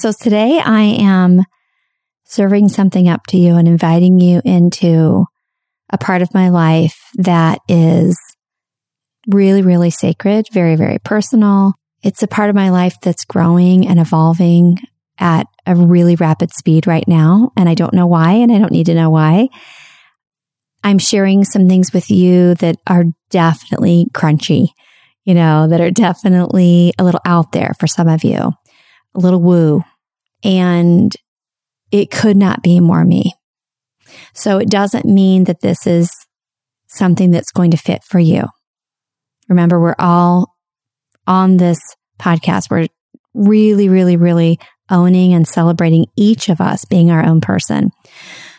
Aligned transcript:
So 0.00 0.12
today 0.12 0.58
I 0.58 0.80
am 0.80 1.42
serving 2.24 2.70
something 2.70 3.06
up 3.06 3.26
to 3.26 3.36
you 3.36 3.56
and 3.56 3.68
inviting 3.68 4.18
you 4.18 4.40
into 4.46 5.26
a 5.92 5.98
part 5.98 6.22
of 6.22 6.32
my 6.32 6.48
life 6.48 6.98
that 7.16 7.58
is 7.68 8.18
really, 9.28 9.60
really 9.60 9.90
sacred, 9.90 10.46
very, 10.54 10.74
very 10.74 10.96
personal. 11.00 11.74
It's 12.02 12.22
a 12.22 12.26
part 12.26 12.48
of 12.48 12.56
my 12.56 12.70
life 12.70 12.94
that's 13.02 13.26
growing 13.26 13.86
and 13.86 14.00
evolving 14.00 14.78
at 15.18 15.46
a 15.66 15.76
really 15.76 16.16
rapid 16.16 16.50
speed 16.54 16.86
right 16.86 17.06
now. 17.06 17.52
And 17.54 17.68
I 17.68 17.74
don't 17.74 17.92
know 17.92 18.06
why, 18.06 18.32
and 18.32 18.50
I 18.50 18.56
don't 18.56 18.72
need 18.72 18.86
to 18.86 18.94
know 18.94 19.10
why. 19.10 19.48
I'm 20.82 20.98
sharing 20.98 21.44
some 21.44 21.68
things 21.68 21.92
with 21.92 22.10
you 22.10 22.54
that 22.54 22.76
are 22.86 23.04
definitely 23.28 24.06
crunchy, 24.14 24.68
you 25.24 25.34
know, 25.34 25.68
that 25.68 25.82
are 25.82 25.90
definitely 25.90 26.94
a 26.98 27.04
little 27.04 27.20
out 27.26 27.52
there 27.52 27.74
for 27.78 27.86
some 27.86 28.08
of 28.08 28.24
you, 28.24 28.54
a 29.14 29.18
little 29.18 29.42
woo. 29.42 29.84
And 30.42 31.12
it 31.90 32.10
could 32.10 32.36
not 32.36 32.62
be 32.62 32.80
more 32.80 33.04
me. 33.04 33.34
So 34.32 34.58
it 34.58 34.70
doesn't 34.70 35.04
mean 35.04 35.44
that 35.44 35.60
this 35.60 35.86
is 35.86 36.10
something 36.86 37.30
that's 37.30 37.52
going 37.52 37.70
to 37.72 37.76
fit 37.76 38.02
for 38.04 38.18
you. 38.18 38.44
Remember, 39.48 39.80
we're 39.80 39.96
all 39.98 40.56
on 41.26 41.56
this 41.56 41.78
podcast. 42.18 42.70
We're 42.70 42.86
really, 43.34 43.88
really, 43.88 44.16
really 44.16 44.58
owning 44.90 45.32
and 45.32 45.46
celebrating 45.46 46.06
each 46.16 46.48
of 46.48 46.60
us 46.60 46.84
being 46.84 47.10
our 47.10 47.24
own 47.24 47.40
person. 47.40 47.90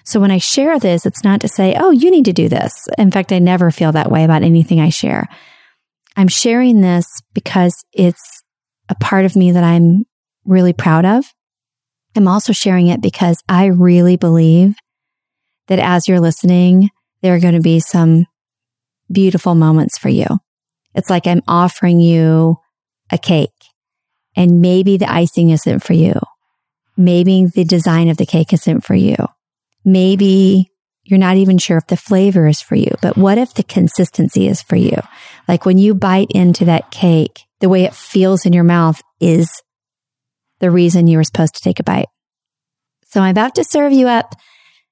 So 0.04 0.20
when 0.20 0.32
I 0.32 0.38
share 0.38 0.80
this, 0.80 1.06
it's 1.06 1.24
not 1.24 1.42
to 1.42 1.48
say, 1.48 1.76
oh, 1.78 1.92
you 1.92 2.10
need 2.10 2.26
to 2.26 2.34
do 2.34 2.50
this. 2.50 2.88
In 2.98 3.12
fact, 3.12 3.32
I 3.32 3.40
never 3.40 3.70
feel 3.72 3.92
that 3.92 4.12
way 4.12 4.24
about 4.24 4.44
anything 4.44 4.80
I 4.80 4.90
share. 4.90 5.28
I'm 6.16 6.28
sharing 6.28 6.82
this 6.82 7.06
because 7.34 7.74
it's 7.94 8.42
a 8.90 8.96
part 8.96 9.26
of 9.26 9.36
me 9.36 9.52
that 9.52 9.64
I'm 9.64 10.06
really 10.46 10.74
proud 10.74 11.06
of. 11.06 11.26
I'm 12.16 12.28
also 12.28 12.54
sharing 12.54 12.88
it 12.88 13.02
because 13.02 13.42
I 13.48 13.68
really 13.68 14.18
believe 14.18 14.76
that 15.68 15.80
as 15.80 16.08
you're 16.08 16.20
listening, 16.20 16.90
there 17.22 17.36
are 17.36 17.40
going 17.40 17.54
to 17.54 17.62
be 17.62 17.80
some 17.80 18.26
beautiful 19.12 19.56
moments 19.56 19.98
for 19.98 20.10
you. 20.10 20.26
It's 20.94 21.10
like 21.10 21.28
I'm 21.28 21.44
offering 21.48 22.02
you 22.02 22.58
a 23.12 23.18
cake 23.18 23.50
and 24.36 24.62
maybe 24.62 24.98
the 24.98 25.12
icing 25.12 25.50
isn't 25.50 25.80
for 25.84 25.94
you. 25.94 26.14
Maybe 26.98 27.46
the 27.46 27.64
design 27.64 28.10
of 28.10 28.18
the 28.18 28.26
cake 28.26 28.54
isn't 28.54 28.82
for 28.82 28.96
you. 28.96 29.16
Maybe 29.86 30.70
you're 31.04 31.20
not 31.20 31.38
even 31.38 31.58
sure 31.58 31.78
if 31.78 31.88
the 31.88 31.98
flavor 31.98 32.48
is 32.48 32.62
for 32.62 32.76
you, 32.76 32.94
but 33.02 33.18
what 33.18 33.38
if 33.38 33.54
the 33.54 33.64
consistency 33.64 34.48
is 34.48 34.62
for 34.62 34.76
you? 34.76 34.98
Like 35.48 35.66
when 35.66 35.78
you 35.78 35.94
bite 35.94 36.32
into 36.32 36.66
that 36.66 36.92
cake, 36.92 37.42
the 37.60 37.70
way 37.70 37.84
it 37.84 37.96
feels 37.96 38.46
in 38.46 38.54
your 38.54 38.64
mouth 38.64 39.02
is 39.20 39.62
the 40.62 40.72
reason 40.72 41.08
you 41.08 41.18
were 41.18 41.24
supposed 41.24 41.56
to 41.56 41.62
take 41.62 41.80
a 41.80 41.84
bite. 41.84 42.08
So 43.08 43.20
I'm 43.20 43.32
about 43.32 43.56
to 43.56 43.66
serve 43.66 43.92
you 43.92 44.08
up. 44.08 44.36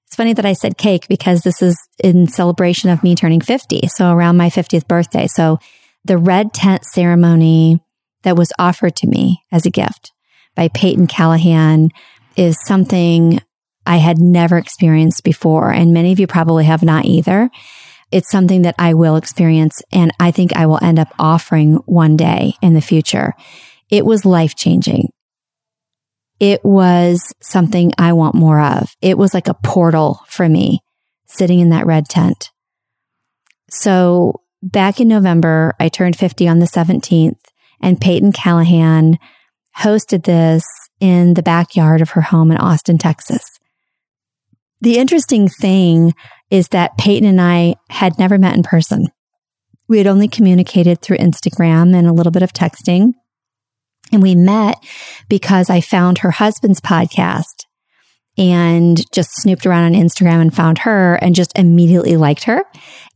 It's 0.07 0.15
funny 0.15 0.33
that 0.33 0.45
I 0.45 0.53
said 0.53 0.77
cake 0.77 1.07
because 1.07 1.41
this 1.41 1.61
is 1.61 1.77
in 2.03 2.27
celebration 2.27 2.89
of 2.89 3.03
me 3.03 3.15
turning 3.15 3.39
50. 3.39 3.87
So 3.87 4.11
around 4.11 4.35
my 4.35 4.49
50th 4.49 4.87
birthday. 4.87 5.27
So 5.27 5.59
the 6.03 6.17
red 6.17 6.53
tent 6.53 6.83
ceremony 6.83 7.79
that 8.23 8.35
was 8.35 8.51
offered 8.59 8.95
to 8.97 9.07
me 9.07 9.43
as 9.51 9.65
a 9.65 9.69
gift 9.69 10.11
by 10.55 10.67
Peyton 10.67 11.07
Callahan 11.07 11.89
is 12.35 12.57
something 12.65 13.39
I 13.85 13.97
had 13.97 14.17
never 14.17 14.57
experienced 14.57 15.23
before. 15.23 15.71
And 15.71 15.93
many 15.93 16.11
of 16.11 16.19
you 16.19 16.27
probably 16.27 16.65
have 16.65 16.83
not 16.83 17.05
either. 17.05 17.49
It's 18.11 18.31
something 18.31 18.63
that 18.63 18.75
I 18.79 18.95
will 18.95 19.15
experience 19.15 19.81
and 19.91 20.11
I 20.19 20.31
think 20.31 20.53
I 20.55 20.65
will 20.65 20.79
end 20.81 20.97
up 20.97 21.13
offering 21.19 21.75
one 21.85 22.17
day 22.17 22.55
in 22.61 22.73
the 22.73 22.81
future. 22.81 23.33
It 23.89 24.05
was 24.05 24.25
life 24.25 24.55
changing 24.55 25.09
it 26.39 26.63
was 26.63 27.33
something 27.41 27.91
I 27.97 28.13
want 28.13 28.35
more 28.35 28.59
of. 28.59 28.95
It 29.01 29.17
was 29.17 29.33
like 29.33 29.47
a 29.47 29.53
portal 29.53 30.21
for 30.27 30.47
me 30.47 30.81
sitting 31.27 31.59
in 31.59 31.69
that 31.69 31.85
red 31.85 32.07
tent. 32.07 32.51
So 33.69 34.41
back 34.63 34.99
in 34.99 35.07
November, 35.07 35.73
I 35.79 35.89
turned 35.89 36.15
50 36.15 36.47
on 36.47 36.59
the 36.59 36.65
17th 36.65 37.39
and 37.81 38.01
Peyton 38.01 38.31
Callahan 38.31 39.17
hosted 39.77 40.23
this 40.23 40.65
in 40.99 41.35
the 41.35 41.43
backyard 41.43 42.01
of 42.01 42.11
her 42.11 42.21
home 42.21 42.51
in 42.51 42.57
Austin, 42.57 42.97
Texas. 42.97 43.59
The 44.81 44.97
interesting 44.97 45.47
thing 45.47 46.13
is 46.49 46.69
that 46.69 46.97
Peyton 46.97 47.27
and 47.27 47.39
I 47.39 47.75
had 47.89 48.17
never 48.17 48.37
met 48.37 48.55
in 48.55 48.63
person. 48.63 49.07
We 49.87 49.97
had 49.97 50.07
only 50.07 50.27
communicated 50.27 51.01
through 51.01 51.17
Instagram 51.17 51.95
and 51.95 52.07
a 52.07 52.13
little 52.13 52.31
bit 52.31 52.43
of 52.43 52.53
texting. 52.53 53.13
And 54.11 54.21
we 54.21 54.35
met 54.35 54.83
because 55.27 55.69
I 55.69 55.81
found 55.81 56.19
her 56.19 56.31
husband's 56.31 56.81
podcast 56.81 57.65
and 58.37 59.01
just 59.11 59.29
snooped 59.33 59.65
around 59.65 59.83
on 59.83 60.01
Instagram 60.01 60.41
and 60.41 60.55
found 60.55 60.79
her 60.79 61.15
and 61.15 61.35
just 61.35 61.57
immediately 61.57 62.15
liked 62.15 62.45
her. 62.45 62.63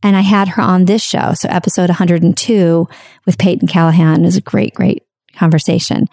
And 0.02 0.16
I 0.16 0.20
had 0.20 0.48
her 0.48 0.62
on 0.62 0.84
this 0.84 1.02
show. 1.02 1.32
So 1.34 1.48
episode 1.48 1.88
102 1.88 2.86
with 3.24 3.38
Peyton 3.38 3.66
Callahan 3.66 4.24
is 4.24 4.36
a 4.36 4.42
great, 4.42 4.74
great 4.74 5.02
conversation. 5.34 6.06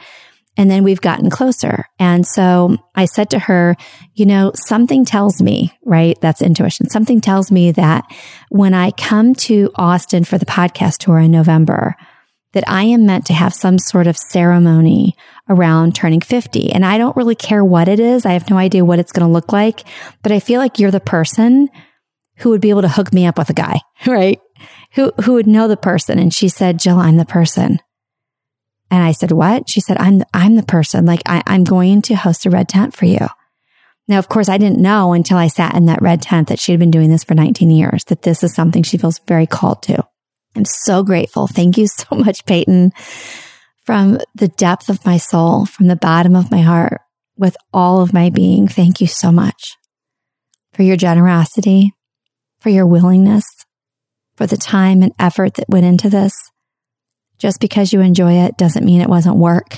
And 0.57 0.69
then 0.69 0.83
we've 0.83 1.01
gotten 1.01 1.29
closer. 1.29 1.85
And 1.97 2.25
so 2.25 2.77
I 2.95 3.05
said 3.05 3.29
to 3.31 3.39
her, 3.39 3.75
you 4.13 4.25
know, 4.25 4.51
something 4.55 5.05
tells 5.05 5.41
me, 5.41 5.77
right? 5.83 6.19
That's 6.21 6.41
intuition. 6.41 6.89
Something 6.89 7.21
tells 7.21 7.51
me 7.51 7.71
that 7.71 8.05
when 8.49 8.73
I 8.73 8.91
come 8.91 9.33
to 9.35 9.71
Austin 9.75 10.23
for 10.23 10.37
the 10.37 10.45
podcast 10.45 10.97
tour 10.97 11.19
in 11.19 11.31
November, 11.31 11.95
that 12.53 12.63
I 12.67 12.84
am 12.84 13.06
meant 13.06 13.25
to 13.28 13.34
have 13.34 13.53
some 13.53 13.79
sort 13.79 14.07
of 14.07 14.17
ceremony 14.17 15.16
around 15.50 15.95
turning 15.95 16.22
50. 16.22 16.72
And 16.72 16.85
I 16.85 16.97
don't 16.97 17.16
really 17.16 17.35
care 17.35 17.63
what 17.63 17.88
it 17.88 18.00
is. 18.00 18.25
I 18.25 18.34
have 18.34 18.50
no 18.50 18.57
idea 18.57 18.85
what 18.85 19.00
it's 19.00 19.12
going 19.12 19.25
to 19.25 19.31
look 19.31 19.51
like, 19.51 19.84
but 20.22 20.31
I 20.31 20.39
feel 20.39 20.59
like 20.59 20.79
you're 20.79 20.91
the 20.91 21.00
person 21.00 21.69
who 22.38 22.50
would 22.50 22.61
be 22.61 22.69
able 22.69 22.81
to 22.81 22.90
hook 22.90 23.13
me 23.13 23.25
up 23.25 23.38
with 23.38 23.50
a 23.50 23.53
guy, 23.53 23.79
right? 24.07 24.40
Who, 24.94 25.11
who 25.23 25.34
would 25.34 25.47
know 25.47 25.67
the 25.67 25.78
person. 25.78 26.19
And 26.19 26.34
she 26.34 26.50
said, 26.50 26.79
Jill, 26.79 26.97
I'm 26.97 27.17
the 27.17 27.25
person. 27.25 27.79
And 28.90 29.01
I 29.01 29.13
said, 29.13 29.31
what? 29.31 29.69
She 29.69 29.79
said, 29.79 29.97
I'm, 30.00 30.23
I'm 30.34 30.56
the 30.56 30.63
person. 30.63 31.06
Like 31.06 31.22
I, 31.25 31.41
I'm 31.47 31.63
going 31.63 32.01
to 32.03 32.16
host 32.16 32.45
a 32.45 32.50
red 32.50 32.67
tent 32.67 32.94
for 32.94 33.06
you. 33.06 33.28
Now, 34.07 34.19
of 34.19 34.28
course, 34.28 34.50
I 34.50 34.57
didn't 34.57 34.81
know 34.81 35.13
until 35.13 35.38
I 35.38 35.47
sat 35.47 35.75
in 35.75 35.85
that 35.85 36.01
red 36.01 36.22
tent 36.22 36.50
that 36.50 36.59
she 36.59 36.73
had 36.73 36.79
been 36.79 36.91
doing 36.91 37.09
this 37.09 37.23
for 37.23 37.34
19 37.34 37.72
years, 37.72 38.03
that 38.06 38.23
this 38.23 38.44
is 38.44 38.53
something 38.53 38.84
she 38.84 38.97
feels 38.97 39.19
very 39.19 39.47
called 39.47 39.81
to. 39.84 40.06
I'm 40.56 40.66
so 40.66 41.03
grateful. 41.03 41.47
Thank 41.47 41.78
you 41.78 41.88
so 41.88 42.06
much, 42.16 42.45
Peyton, 42.45 42.91
from 43.84 44.19
the 44.35 44.47
depth 44.50 44.89
of 44.89 45.06
my 45.06 45.17
soul, 45.17 45.66
from 45.66 45.88
the 45.88 45.95
bottom 45.95 46.35
of 46.35 46.51
my 46.51 46.62
heart, 46.62 47.01
with 47.38 47.57
all 47.73 48.01
of 48.01 48.13
my 48.13 48.29
being. 48.29 48.67
Thank 48.67 49.01
you 49.01 49.07
so 49.07 49.31
much 49.31 49.78
for 50.73 50.84
your 50.84 50.97
generosity, 50.97 51.94
for 52.59 52.69
your 52.69 52.85
willingness, 52.85 53.45
for 54.35 54.47
the 54.47 54.57
time 54.57 55.01
and 55.01 55.13
effort 55.19 55.56
that 55.56 55.69
went 55.69 55.85
into 55.85 56.09
this. 56.09 56.34
Just 57.38 57.59
because 57.59 57.91
you 57.91 58.01
enjoy 58.01 58.34
it 58.34 58.57
doesn't 58.57 58.85
mean 58.85 59.01
it 59.01 59.09
wasn't 59.09 59.38
work. 59.38 59.78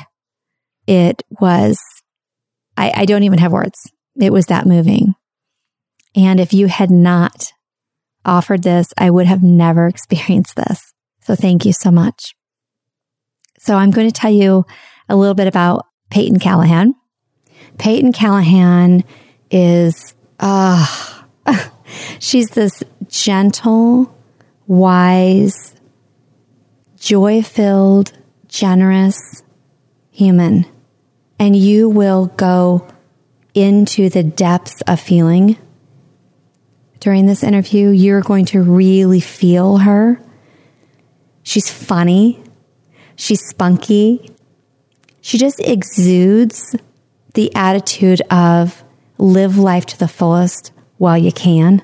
It 0.85 1.23
was, 1.39 1.79
I, 2.75 2.91
I 2.94 3.06
don't 3.06 3.23
even 3.23 3.39
have 3.39 3.53
words. 3.53 3.79
It 4.19 4.33
was 4.33 4.47
that 4.47 4.67
moving. 4.67 5.16
And 6.16 6.39
if 6.39 6.53
you 6.53 6.67
had 6.67 6.91
not 6.91 7.53
offered 8.25 8.63
this, 8.63 8.88
I 8.97 9.09
would 9.09 9.25
have 9.25 9.44
never 9.44 9.88
experienced 9.88 10.56
this. 10.56 10.94
So 11.22 11.35
thank 11.35 11.66
you 11.66 11.73
so 11.73 11.91
much. 11.91 12.35
So 13.59 13.75
I'm 13.75 13.91
going 13.91 14.07
to 14.07 14.13
tell 14.13 14.31
you 14.31 14.66
a 15.07 15.16
little 15.16 15.35
bit 15.35 15.47
about 15.47 15.85
Peyton 16.09 16.39
Callahan. 16.39 16.95
Peyton 17.78 18.12
Callahan 18.12 19.03
is, 19.50 20.16
uh, 20.39 20.85
she's 22.19 22.50
this 22.50 22.83
gentle, 23.07 24.16
wise, 24.67 25.75
joy 26.97 27.41
filled, 27.41 28.13
generous 28.47 29.44
human. 30.12 30.66
And 31.39 31.56
you 31.56 31.89
will 31.89 32.28
go 32.28 32.88
into 33.53 34.09
the 34.09 34.24
depths 34.24 34.81
of 34.88 35.00
feeling 35.00 35.57
during 37.03 37.25
this 37.25 37.44
interview. 37.44 37.89
You're 37.89 38.21
going 38.21 38.45
to 38.45 38.61
really 38.61 39.19
feel 39.19 39.79
her. 39.79 40.21
She's 41.44 41.69
funny. 41.69 42.41
She's 43.17 43.45
spunky. 43.45 44.31
She 45.19 45.38
just 45.38 45.59
exudes 45.59 46.77
the 47.33 47.53
attitude 47.55 48.21
of 48.31 48.85
live 49.17 49.57
life 49.57 49.85
to 49.88 50.00
the 50.00 50.07
fullest 50.07 50.71
while 50.97 51.17
you 51.17 51.33
can. 51.33 51.81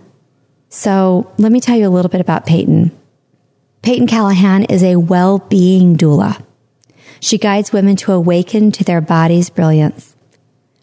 So 0.69 1.29
let 1.37 1.51
me 1.51 1.59
tell 1.59 1.77
you 1.77 1.87
a 1.87 1.89
little 1.89 2.09
bit 2.09 2.21
about 2.21 2.45
Peyton. 2.45 2.97
Peyton 3.81 4.07
Callahan 4.07 4.63
is 4.65 4.83
a 4.83 4.95
well 4.95 5.39
being 5.39 5.97
doula. 5.97 6.41
She 7.19 7.37
guides 7.37 7.73
women 7.73 7.97
to 7.97 8.13
awaken 8.13 8.71
to 8.71 8.85
their 8.85 9.01
body's 9.01 9.49
brilliance. 9.49 10.08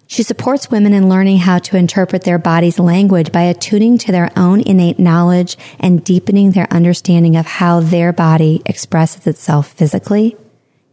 She 0.09 0.23
supports 0.23 0.71
women 0.71 0.93
in 0.93 1.09
learning 1.09 1.39
how 1.39 1.59
to 1.59 1.77
interpret 1.77 2.23
their 2.23 2.39
body's 2.39 2.79
language 2.79 3.33
by 3.33 3.43
attuning 3.43 3.99
to 3.99 4.13
their 4.13 4.31
own 4.37 4.61
innate 4.61 5.01
knowledge 5.01 5.57
and 5.81 6.05
deepening 6.05 6.53
their 6.53 6.73
understanding 6.73 7.37
of 7.37 7.47
how 7.47 7.81
their 7.81 8.13
body 8.13 8.63
expresses 8.65 9.27
itself 9.27 9.73
physically, 9.73 10.37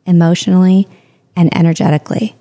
emotionally, 0.06 0.88
and 1.36 1.56
energetically. 1.56 2.36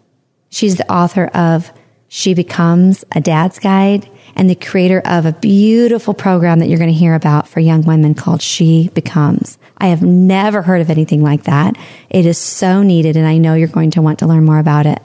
She's 0.49 0.77
the 0.77 0.91
author 0.91 1.27
of 1.27 1.71
She 2.09 2.33
Becomes 2.33 3.05
a 3.13 3.21
Dad's 3.21 3.59
Guide 3.59 4.09
and 4.35 4.49
the 4.49 4.55
creator 4.55 5.03
of 5.05 5.27
a 5.27 5.33
beautiful 5.33 6.15
program 6.15 6.59
that 6.61 6.69
you're 6.69 6.79
going 6.79 6.93
to 6.93 6.99
hear 6.99 7.15
about 7.15 7.49
for 7.49 7.61
young 7.61 7.83
women 7.83 8.15
called 8.15 8.41
She 8.41 8.89
Becomes. 8.95 9.59
I 9.77 9.89
have 9.89 10.03
never 10.03 10.63
heard 10.63 10.81
of 10.81 10.89
anything 10.89 11.23
like 11.23 11.45
that. 11.45 11.77
It 12.09 12.25
is 12.25 12.39
so 12.39 12.83
needed, 12.83 13.17
and 13.17 13.27
I 13.27 13.37
know 13.37 13.55
you're 13.55 13.69
going 13.69 13.91
to 13.93 14.03
want 14.03 14.21
to 14.21 14.27
learn 14.27 14.45
more 14.45 14.59
about 14.59 14.87
it. 14.87 15.03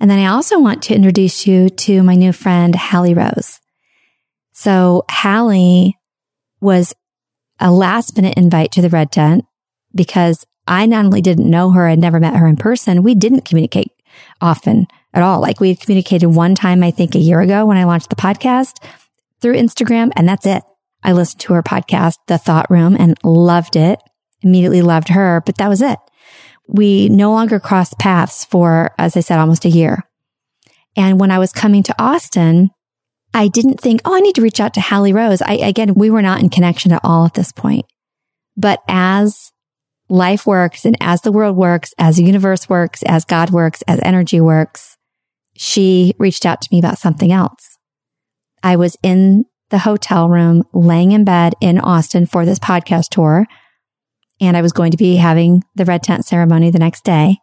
And 0.00 0.10
then 0.10 0.18
I 0.18 0.26
also 0.26 0.58
want 0.58 0.82
to 0.84 0.94
introduce 0.94 1.46
you 1.46 1.68
to 1.68 2.02
my 2.02 2.14
new 2.14 2.32
friend, 2.32 2.74
Hallie 2.74 3.14
Rose. 3.14 3.60
So 4.52 5.04
Hallie 5.10 5.98
was 6.60 6.94
a 7.58 7.70
last 7.70 8.16
minute 8.16 8.34
invite 8.36 8.72
to 8.72 8.82
the 8.82 8.88
Red 8.88 9.12
Tent 9.12 9.44
because 9.94 10.46
I 10.66 10.86
not 10.86 11.04
only 11.04 11.20
didn't 11.20 11.50
know 11.50 11.70
her, 11.72 11.86
I'd 11.86 11.98
never 11.98 12.18
met 12.18 12.36
her 12.36 12.46
in 12.46 12.56
person. 12.56 13.02
We 13.02 13.14
didn't 13.14 13.44
communicate 13.44 13.92
often 14.40 14.86
at 15.12 15.22
all. 15.22 15.40
Like 15.40 15.60
we 15.60 15.76
communicated 15.76 16.28
one 16.28 16.54
time, 16.54 16.82
I 16.82 16.90
think 16.90 17.14
a 17.14 17.20
year 17.20 17.40
ago 17.40 17.66
when 17.66 17.76
I 17.76 17.84
launched 17.84 18.10
the 18.10 18.16
podcast 18.16 18.82
through 19.40 19.54
Instagram 19.54 20.12
and 20.16 20.28
that's 20.28 20.46
it. 20.46 20.62
I 21.02 21.12
listened 21.12 21.40
to 21.42 21.54
her 21.54 21.62
podcast, 21.62 22.16
The 22.26 22.38
Thought 22.38 22.70
Room 22.70 22.96
and 22.98 23.16
loved 23.24 23.76
it. 23.76 23.98
Immediately 24.42 24.82
loved 24.82 25.08
her, 25.08 25.42
but 25.44 25.58
that 25.58 25.68
was 25.68 25.82
it. 25.82 25.98
We 26.72 27.08
no 27.08 27.32
longer 27.32 27.58
crossed 27.58 27.98
paths 27.98 28.44
for, 28.44 28.94
as 28.98 29.16
I 29.16 29.20
said, 29.20 29.38
almost 29.38 29.64
a 29.64 29.70
year. 29.70 30.04
And 30.96 31.20
when 31.20 31.30
I 31.30 31.38
was 31.38 31.52
coming 31.52 31.82
to 31.84 32.02
Austin, 32.02 32.70
I 33.32 33.48
didn't 33.48 33.80
think, 33.80 34.00
oh, 34.04 34.14
I 34.14 34.20
need 34.20 34.34
to 34.36 34.42
reach 34.42 34.60
out 34.60 34.74
to 34.74 34.80
Hallie 34.80 35.12
Rose. 35.12 35.42
I, 35.42 35.54
again, 35.54 35.94
we 35.94 36.10
were 36.10 36.22
not 36.22 36.40
in 36.40 36.48
connection 36.48 36.92
at 36.92 37.00
all 37.04 37.26
at 37.26 37.34
this 37.34 37.52
point. 37.52 37.86
But 38.56 38.82
as 38.88 39.52
life 40.08 40.46
works 40.46 40.84
and 40.84 40.96
as 41.00 41.22
the 41.22 41.32
world 41.32 41.56
works, 41.56 41.94
as 41.98 42.16
the 42.16 42.24
universe 42.24 42.68
works, 42.68 43.02
as 43.04 43.24
God 43.24 43.50
works, 43.50 43.82
as 43.82 44.00
energy 44.02 44.40
works, 44.40 44.96
she 45.56 46.14
reached 46.18 46.44
out 46.44 46.60
to 46.62 46.68
me 46.72 46.78
about 46.78 46.98
something 46.98 47.30
else. 47.30 47.78
I 48.62 48.76
was 48.76 48.96
in 49.02 49.44
the 49.70 49.78
hotel 49.78 50.28
room 50.28 50.64
laying 50.72 51.12
in 51.12 51.24
bed 51.24 51.54
in 51.60 51.78
Austin 51.78 52.26
for 52.26 52.44
this 52.44 52.58
podcast 52.58 53.10
tour. 53.10 53.46
And 54.40 54.56
I 54.56 54.62
was 54.62 54.72
going 54.72 54.90
to 54.92 54.96
be 54.96 55.16
having 55.16 55.62
the 55.74 55.84
red 55.84 56.02
tent 56.02 56.24
ceremony 56.24 56.70
the 56.70 56.78
next 56.78 57.04
day. 57.04 57.38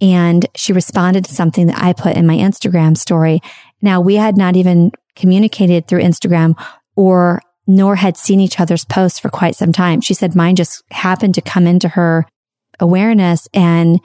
And 0.00 0.46
she 0.54 0.72
responded 0.72 1.24
to 1.24 1.34
something 1.34 1.66
that 1.68 1.82
I 1.82 1.92
put 1.92 2.16
in 2.16 2.26
my 2.26 2.36
Instagram 2.36 2.96
story. 2.96 3.40
Now 3.80 4.00
we 4.00 4.16
had 4.16 4.36
not 4.36 4.56
even 4.56 4.92
communicated 5.16 5.86
through 5.86 6.02
Instagram 6.02 6.54
or 6.96 7.40
nor 7.66 7.96
had 7.96 8.16
seen 8.16 8.40
each 8.40 8.60
other's 8.60 8.84
posts 8.84 9.18
for 9.18 9.30
quite 9.30 9.56
some 9.56 9.72
time. 9.72 10.00
She 10.00 10.14
said 10.14 10.36
mine 10.36 10.56
just 10.56 10.82
happened 10.90 11.34
to 11.36 11.40
come 11.40 11.66
into 11.66 11.88
her 11.88 12.26
awareness 12.80 13.48
and 13.54 14.00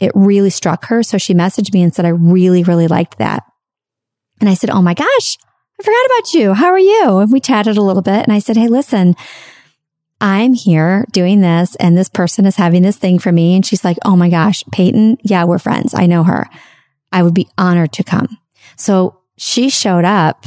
it 0.00 0.12
really 0.14 0.50
struck 0.50 0.86
her. 0.86 1.02
So 1.02 1.18
she 1.18 1.34
messaged 1.34 1.74
me 1.74 1.82
and 1.82 1.94
said, 1.94 2.04
I 2.04 2.10
really, 2.10 2.62
really 2.62 2.88
liked 2.88 3.18
that. 3.18 3.44
And 4.40 4.48
I 4.48 4.54
said, 4.54 4.70
Oh 4.70 4.82
my 4.82 4.94
gosh, 4.94 5.38
I 5.78 5.82
forgot 5.82 6.06
about 6.06 6.34
you. 6.34 6.54
How 6.54 6.68
are 6.68 6.78
you? 6.78 7.18
And 7.18 7.32
we 7.32 7.40
chatted 7.40 7.76
a 7.76 7.82
little 7.82 8.02
bit 8.02 8.24
and 8.24 8.32
I 8.32 8.38
said, 8.38 8.56
Hey, 8.56 8.68
listen, 8.68 9.14
I'm 10.22 10.54
here 10.54 11.04
doing 11.10 11.40
this 11.40 11.74
and 11.76 11.98
this 11.98 12.08
person 12.08 12.46
is 12.46 12.54
having 12.54 12.82
this 12.82 12.96
thing 12.96 13.18
for 13.18 13.32
me. 13.32 13.56
And 13.56 13.66
she's 13.66 13.84
like, 13.84 13.98
Oh 14.04 14.14
my 14.14 14.30
gosh, 14.30 14.62
Peyton. 14.70 15.18
Yeah, 15.22 15.44
we're 15.44 15.58
friends. 15.58 15.94
I 15.94 16.06
know 16.06 16.22
her. 16.22 16.48
I 17.10 17.24
would 17.24 17.34
be 17.34 17.48
honored 17.58 17.92
to 17.94 18.04
come. 18.04 18.38
So 18.76 19.18
she 19.36 19.68
showed 19.68 20.04
up 20.04 20.46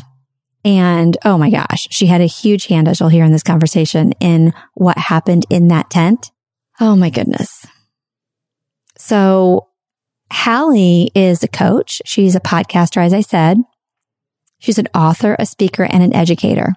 and 0.63 1.17
oh 1.25 1.37
my 1.37 1.49
gosh, 1.49 1.87
she 1.91 2.07
had 2.07 2.21
a 2.21 2.25
huge 2.25 2.67
hand, 2.67 2.87
as 2.87 2.99
you'll 2.99 3.09
hear 3.09 3.25
in 3.25 3.33
this 3.33 3.43
conversation, 3.43 4.13
in 4.13 4.53
what 4.73 4.97
happened 4.97 5.45
in 5.49 5.67
that 5.67 5.89
tent. 5.89 6.31
Oh 6.79 6.95
my 6.95 7.09
goodness. 7.09 7.67
So 8.97 9.67
Hallie 10.31 11.11
is 11.13 11.43
a 11.43 11.49
coach. 11.49 12.01
She's 12.05 12.35
a 12.35 12.39
podcaster, 12.39 13.05
as 13.05 13.13
I 13.13 13.21
said. 13.21 13.57
She's 14.57 14.79
an 14.79 14.87
author, 14.95 15.35
a 15.37 15.45
speaker, 15.45 15.83
and 15.83 16.01
an 16.01 16.15
educator. 16.15 16.73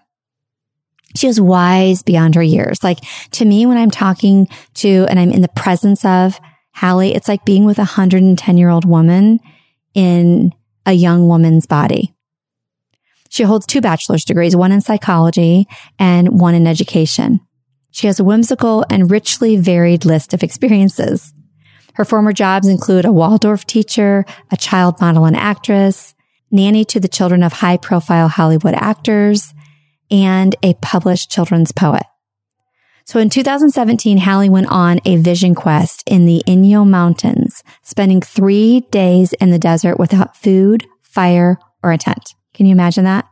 She 1.16 1.26
is 1.26 1.40
wise 1.40 2.02
beyond 2.02 2.34
her 2.34 2.42
years. 2.42 2.82
Like 2.82 2.98
to 3.32 3.44
me, 3.44 3.66
when 3.66 3.78
I'm 3.78 3.90
talking 3.90 4.48
to 4.74 5.06
and 5.08 5.18
I'm 5.18 5.30
in 5.30 5.42
the 5.42 5.48
presence 5.48 6.04
of 6.04 6.38
Hallie, 6.74 7.14
it's 7.14 7.28
like 7.28 7.44
being 7.44 7.64
with 7.64 7.78
a 7.78 7.82
110 7.82 8.56
year 8.56 8.68
old 8.68 8.84
woman 8.84 9.40
in 9.94 10.52
a 10.86 10.92
young 10.92 11.26
woman's 11.28 11.66
body. 11.66 12.14
She 13.30 13.42
holds 13.42 13.66
two 13.66 13.80
bachelor's 13.80 14.24
degrees, 14.24 14.56
one 14.56 14.72
in 14.72 14.80
psychology 14.80 15.66
and 15.98 16.40
one 16.40 16.54
in 16.54 16.66
education. 16.66 17.40
She 17.90 18.06
has 18.06 18.20
a 18.20 18.24
whimsical 18.24 18.84
and 18.90 19.10
richly 19.10 19.56
varied 19.56 20.04
list 20.04 20.32
of 20.32 20.42
experiences. 20.42 21.32
Her 21.94 22.04
former 22.04 22.32
jobs 22.32 22.68
include 22.68 23.04
a 23.04 23.12
Waldorf 23.12 23.66
teacher, 23.66 24.24
a 24.52 24.56
child 24.56 25.00
model 25.00 25.24
and 25.24 25.36
actress, 25.36 26.14
nanny 26.50 26.84
to 26.86 27.00
the 27.00 27.08
children 27.08 27.42
of 27.42 27.52
high 27.52 27.76
profile 27.76 28.28
Hollywood 28.28 28.74
actors, 28.74 29.52
and 30.10 30.54
a 30.62 30.74
published 30.74 31.30
children's 31.30 31.72
poet. 31.72 32.04
So 33.04 33.18
in 33.18 33.30
2017, 33.30 34.18
Hallie 34.18 34.50
went 34.50 34.66
on 34.66 35.00
a 35.06 35.16
vision 35.16 35.54
quest 35.54 36.02
in 36.06 36.26
the 36.26 36.42
Inyo 36.46 36.86
Mountains, 36.86 37.62
spending 37.82 38.20
three 38.20 38.80
days 38.90 39.32
in 39.34 39.50
the 39.50 39.58
desert 39.58 39.98
without 39.98 40.36
food, 40.36 40.86
fire, 41.00 41.58
or 41.82 41.92
a 41.92 41.96
tent. 41.96 42.34
Can 42.52 42.66
you 42.66 42.72
imagine 42.72 43.04
that? 43.04 43.26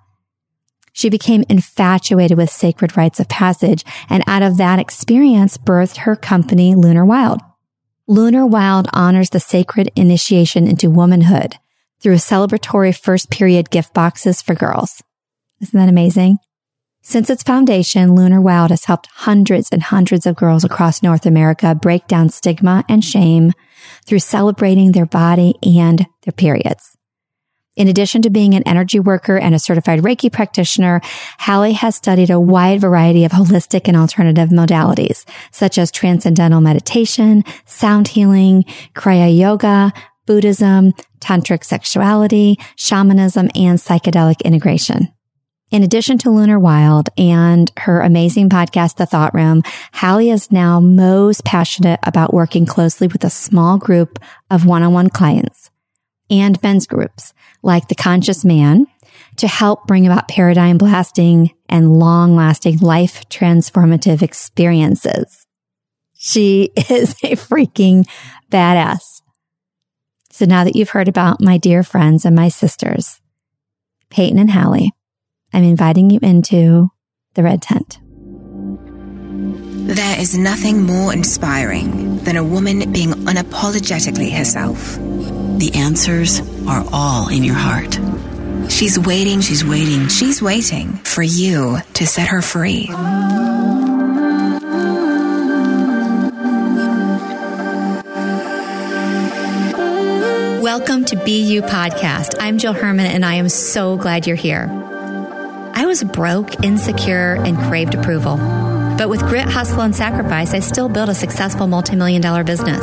She 0.94 1.10
became 1.10 1.44
infatuated 1.50 2.38
with 2.38 2.48
sacred 2.48 2.96
rites 2.96 3.20
of 3.20 3.28
passage, 3.28 3.84
and 4.08 4.24
out 4.26 4.42
of 4.42 4.56
that 4.56 4.78
experience 4.78 5.58
birthed 5.58 5.98
her 5.98 6.16
company, 6.16 6.74
Lunar 6.74 7.04
Wild. 7.04 7.40
Lunar 8.08 8.46
Wild 8.46 8.88
honors 8.94 9.28
the 9.28 9.40
sacred 9.40 9.90
initiation 9.94 10.66
into 10.66 10.88
womanhood 10.88 11.56
through 12.00 12.14
celebratory 12.14 12.98
first 12.98 13.30
period 13.30 13.68
gift 13.68 13.92
boxes 13.92 14.40
for 14.40 14.54
girls. 14.54 15.02
Isn't 15.60 15.78
that 15.78 15.90
amazing? 15.90 16.38
Since 17.08 17.30
its 17.30 17.44
foundation, 17.44 18.16
Lunar 18.16 18.40
Wild 18.40 18.70
has 18.70 18.86
helped 18.86 19.06
hundreds 19.14 19.68
and 19.70 19.80
hundreds 19.80 20.26
of 20.26 20.34
girls 20.34 20.64
across 20.64 21.04
North 21.04 21.24
America 21.24 21.72
break 21.72 22.08
down 22.08 22.30
stigma 22.30 22.84
and 22.88 23.04
shame 23.04 23.52
through 24.04 24.18
celebrating 24.18 24.90
their 24.90 25.06
body 25.06 25.54
and 25.62 26.04
their 26.24 26.32
periods. 26.32 26.96
In 27.76 27.86
addition 27.86 28.22
to 28.22 28.28
being 28.30 28.54
an 28.54 28.64
energy 28.66 28.98
worker 28.98 29.38
and 29.38 29.54
a 29.54 29.60
certified 29.60 30.00
Reiki 30.00 30.32
practitioner, 30.32 31.00
Hallie 31.38 31.74
has 31.74 31.94
studied 31.94 32.30
a 32.30 32.40
wide 32.40 32.80
variety 32.80 33.24
of 33.24 33.30
holistic 33.30 33.86
and 33.86 33.96
alternative 33.96 34.48
modalities, 34.48 35.24
such 35.52 35.78
as 35.78 35.92
transcendental 35.92 36.60
meditation, 36.60 37.44
sound 37.66 38.08
healing, 38.08 38.64
Kriya 38.96 39.38
yoga, 39.38 39.92
Buddhism, 40.26 40.92
tantric 41.20 41.62
sexuality, 41.62 42.58
shamanism, 42.74 43.48
and 43.54 43.78
psychedelic 43.78 44.42
integration. 44.44 45.12
In 45.72 45.82
addition 45.82 46.16
to 46.18 46.30
Lunar 46.30 46.60
Wild 46.60 47.08
and 47.18 47.72
her 47.78 48.00
amazing 48.00 48.48
podcast, 48.48 48.96
The 48.96 49.06
Thought 49.06 49.34
Room, 49.34 49.62
Hallie 49.92 50.30
is 50.30 50.52
now 50.52 50.78
most 50.78 51.44
passionate 51.44 51.98
about 52.04 52.32
working 52.32 52.66
closely 52.66 53.08
with 53.08 53.24
a 53.24 53.30
small 53.30 53.76
group 53.76 54.20
of 54.48 54.64
one-on-one 54.64 55.10
clients 55.10 55.70
and 56.30 56.60
men's 56.62 56.86
groups 56.86 57.34
like 57.64 57.88
the 57.88 57.96
conscious 57.96 58.44
man 58.44 58.86
to 59.36 59.48
help 59.48 59.88
bring 59.88 60.06
about 60.06 60.28
paradigm 60.28 60.78
blasting 60.78 61.52
and 61.68 61.92
long 61.92 62.36
lasting 62.36 62.78
life 62.78 63.28
transformative 63.28 64.22
experiences. 64.22 65.46
She 66.14 66.70
is 66.76 67.12
a 67.24 67.34
freaking 67.34 68.08
badass. 68.52 69.20
So 70.30 70.44
now 70.44 70.62
that 70.62 70.76
you've 70.76 70.90
heard 70.90 71.08
about 71.08 71.40
my 71.40 71.58
dear 71.58 71.82
friends 71.82 72.24
and 72.24 72.36
my 72.36 72.50
sisters, 72.50 73.20
Peyton 74.10 74.38
and 74.38 74.50
Hallie, 74.50 74.92
I'm 75.56 75.64
inviting 75.64 76.10
you 76.10 76.18
into 76.20 76.90
the 77.32 77.42
red 77.42 77.62
tent. 77.62 77.98
There 79.86 80.20
is 80.20 80.36
nothing 80.36 80.82
more 80.82 81.14
inspiring 81.14 82.18
than 82.18 82.36
a 82.36 82.44
woman 82.44 82.92
being 82.92 83.12
unapologetically 83.24 84.36
herself. 84.36 84.96
The 85.56 85.70
answers 85.74 86.40
are 86.68 86.84
all 86.92 87.28
in 87.28 87.42
your 87.42 87.54
heart. 87.54 87.98
She's 88.70 88.98
waiting, 88.98 89.40
she's 89.40 89.64
waiting, 89.64 90.08
she's 90.08 90.42
waiting 90.42 90.92
for 91.04 91.22
you 91.22 91.78
to 91.94 92.06
set 92.06 92.28
her 92.28 92.42
free. 92.42 92.88
Welcome 100.60 101.06
to 101.06 101.16
Be 101.24 101.40
You 101.40 101.62
Podcast. 101.62 102.34
I'm 102.40 102.58
Jill 102.58 102.74
Herman, 102.74 103.06
and 103.06 103.24
I 103.24 103.36
am 103.36 103.48
so 103.48 103.96
glad 103.96 104.26
you're 104.26 104.36
here. 104.36 104.85
I 105.78 105.84
was 105.84 106.02
broke, 106.02 106.64
insecure, 106.64 107.34
and 107.34 107.58
craved 107.58 107.94
approval. 107.94 108.38
But 108.96 109.10
with 109.10 109.20
grit, 109.20 109.46
hustle, 109.46 109.82
and 109.82 109.94
sacrifice, 109.94 110.54
I 110.54 110.60
still 110.60 110.88
built 110.88 111.10
a 111.10 111.14
successful 111.14 111.66
multi-million 111.66 112.22
dollar 112.22 112.44
business. 112.44 112.80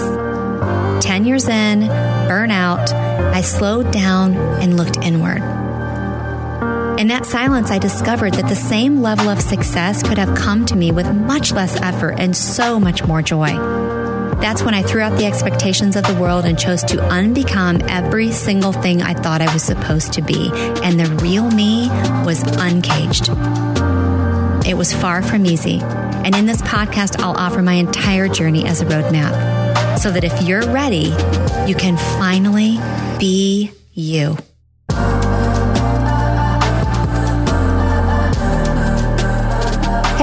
10 1.04 1.26
years 1.26 1.48
in, 1.48 1.82
burnout, 1.82 2.94
I 2.94 3.42
slowed 3.42 3.92
down 3.92 4.36
and 4.36 4.78
looked 4.78 4.98
inward. 4.98 5.42
In 7.00 7.08
that 7.08 7.26
silence, 7.26 7.72
I 7.72 7.80
discovered 7.80 8.36
that 8.36 8.48
the 8.48 8.56
same 8.56 9.02
level 9.02 9.28
of 9.28 9.42
success 9.42 10.04
could 10.04 10.20
have 10.20 10.38
come 10.38 10.64
to 10.68 10.76
me 10.76 10.92
with 10.92 11.12
much 11.16 11.52
less 11.52 11.76
effort 11.82 12.20
and 12.20 12.38
so 12.38 12.80
much 12.80 13.04
more 13.08 13.24
joy. 13.24 14.03
That's 14.42 14.64
when 14.64 14.74
I 14.74 14.84
threw 14.84 15.02
out 15.02 15.18
the 15.18 15.26
expectations 15.26 15.96
of 15.96 16.04
the 16.06 16.16
world 16.16 16.46
and 16.46 16.58
chose 16.58 16.84
to 16.86 16.98
unbecome 16.98 17.86
every 17.90 18.32
single 18.32 18.74
thing 18.74 19.02
I 19.02 19.14
thought 19.14 19.42
I 19.42 19.52
was 19.54 19.64
supposed 19.64 20.14
to 20.14 20.22
be. 20.22 20.50
And 20.84 21.00
the 21.00 21.10
real 21.24 21.50
me 21.50 21.90
was 22.26 22.42
uncaged. 22.44 23.30
It 24.68 24.76
was 24.76 24.94
far 24.94 25.22
from 25.22 25.46
easy. 25.46 25.80
And 25.82 26.36
in 26.36 26.46
this 26.46 26.62
podcast, 26.62 27.22
I'll 27.22 27.38
offer 27.38 27.62
my 27.62 27.74
entire 27.74 28.28
journey 28.28 28.66
as 28.66 28.82
a 28.82 28.86
roadmap 28.86 30.00
so 30.00 30.12
that 30.12 30.24
if 30.24 30.42
you're 30.42 30.66
ready, 30.72 31.14
you 31.68 31.76
can 31.76 31.98
finally 32.18 32.78
be 33.20 33.72
you. 33.94 34.38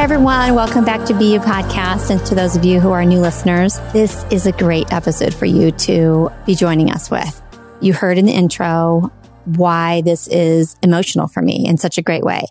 Hey 0.01 0.05
everyone, 0.05 0.55
welcome 0.55 0.87
back 0.87 1.07
to 1.09 1.15
Be 1.15 1.35
You 1.35 1.41
Podcast. 1.41 2.09
And 2.09 2.25
to 2.25 2.35
those 2.35 2.57
of 2.57 2.65
you 2.65 2.81
who 2.81 2.91
are 2.91 3.05
new 3.05 3.21
listeners, 3.21 3.79
this 3.93 4.25
is 4.33 4.47
a 4.47 4.53
great 4.53 4.91
episode 4.95 5.35
for 5.35 5.45
you 5.45 5.73
to 5.73 6.31
be 6.47 6.55
joining 6.55 6.91
us 6.91 7.11
with. 7.11 7.43
You 7.83 7.93
heard 7.93 8.17
in 8.17 8.25
the 8.25 8.33
intro 8.33 9.13
why 9.45 10.01
this 10.01 10.27
is 10.29 10.75
emotional 10.83 11.29
for 11.29 11.43
me 11.43 11.67
in 11.69 11.77
such 11.77 11.99
a 11.99 12.03
great 12.03 12.25
way. 12.25 12.47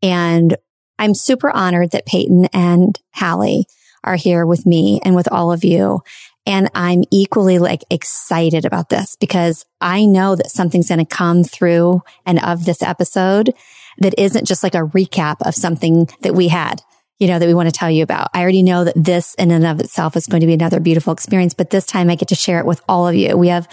And 0.00 0.56
I'm 0.96 1.12
super 1.12 1.50
honored 1.50 1.90
that 1.90 2.06
Peyton 2.06 2.46
and 2.52 2.96
Hallie 3.12 3.66
are 4.04 4.14
here 4.14 4.46
with 4.46 4.64
me 4.64 5.00
and 5.04 5.16
with 5.16 5.26
all 5.32 5.50
of 5.50 5.64
you. 5.64 6.02
And 6.46 6.70
I'm 6.72 7.02
equally 7.10 7.58
like 7.58 7.82
excited 7.90 8.64
about 8.64 8.90
this 8.90 9.16
because 9.16 9.66
I 9.80 10.06
know 10.06 10.36
that 10.36 10.52
something's 10.52 10.88
going 10.88 11.04
to 11.04 11.04
come 11.04 11.42
through 11.42 12.02
and 12.24 12.38
of 12.44 12.64
this 12.64 12.80
episode 12.80 13.54
that 13.98 14.14
isn't 14.18 14.46
just 14.46 14.62
like 14.62 14.76
a 14.76 14.86
recap 14.86 15.38
of 15.40 15.56
something 15.56 16.08
that 16.20 16.36
we 16.36 16.46
had 16.46 16.80
you 17.22 17.28
know, 17.28 17.38
that 17.38 17.46
we 17.46 17.54
want 17.54 17.68
to 17.68 17.72
tell 17.72 17.90
you 17.90 18.02
about. 18.02 18.30
I 18.34 18.42
already 18.42 18.64
know 18.64 18.82
that 18.82 18.96
this 18.96 19.34
in 19.36 19.52
and 19.52 19.64
of 19.64 19.78
itself 19.78 20.16
is 20.16 20.26
going 20.26 20.40
to 20.40 20.46
be 20.46 20.54
another 20.54 20.80
beautiful 20.80 21.12
experience, 21.12 21.54
but 21.54 21.70
this 21.70 21.86
time 21.86 22.10
I 22.10 22.16
get 22.16 22.28
to 22.28 22.34
share 22.34 22.58
it 22.58 22.66
with 22.66 22.82
all 22.88 23.06
of 23.06 23.14
you. 23.14 23.36
We 23.36 23.46
have 23.46 23.68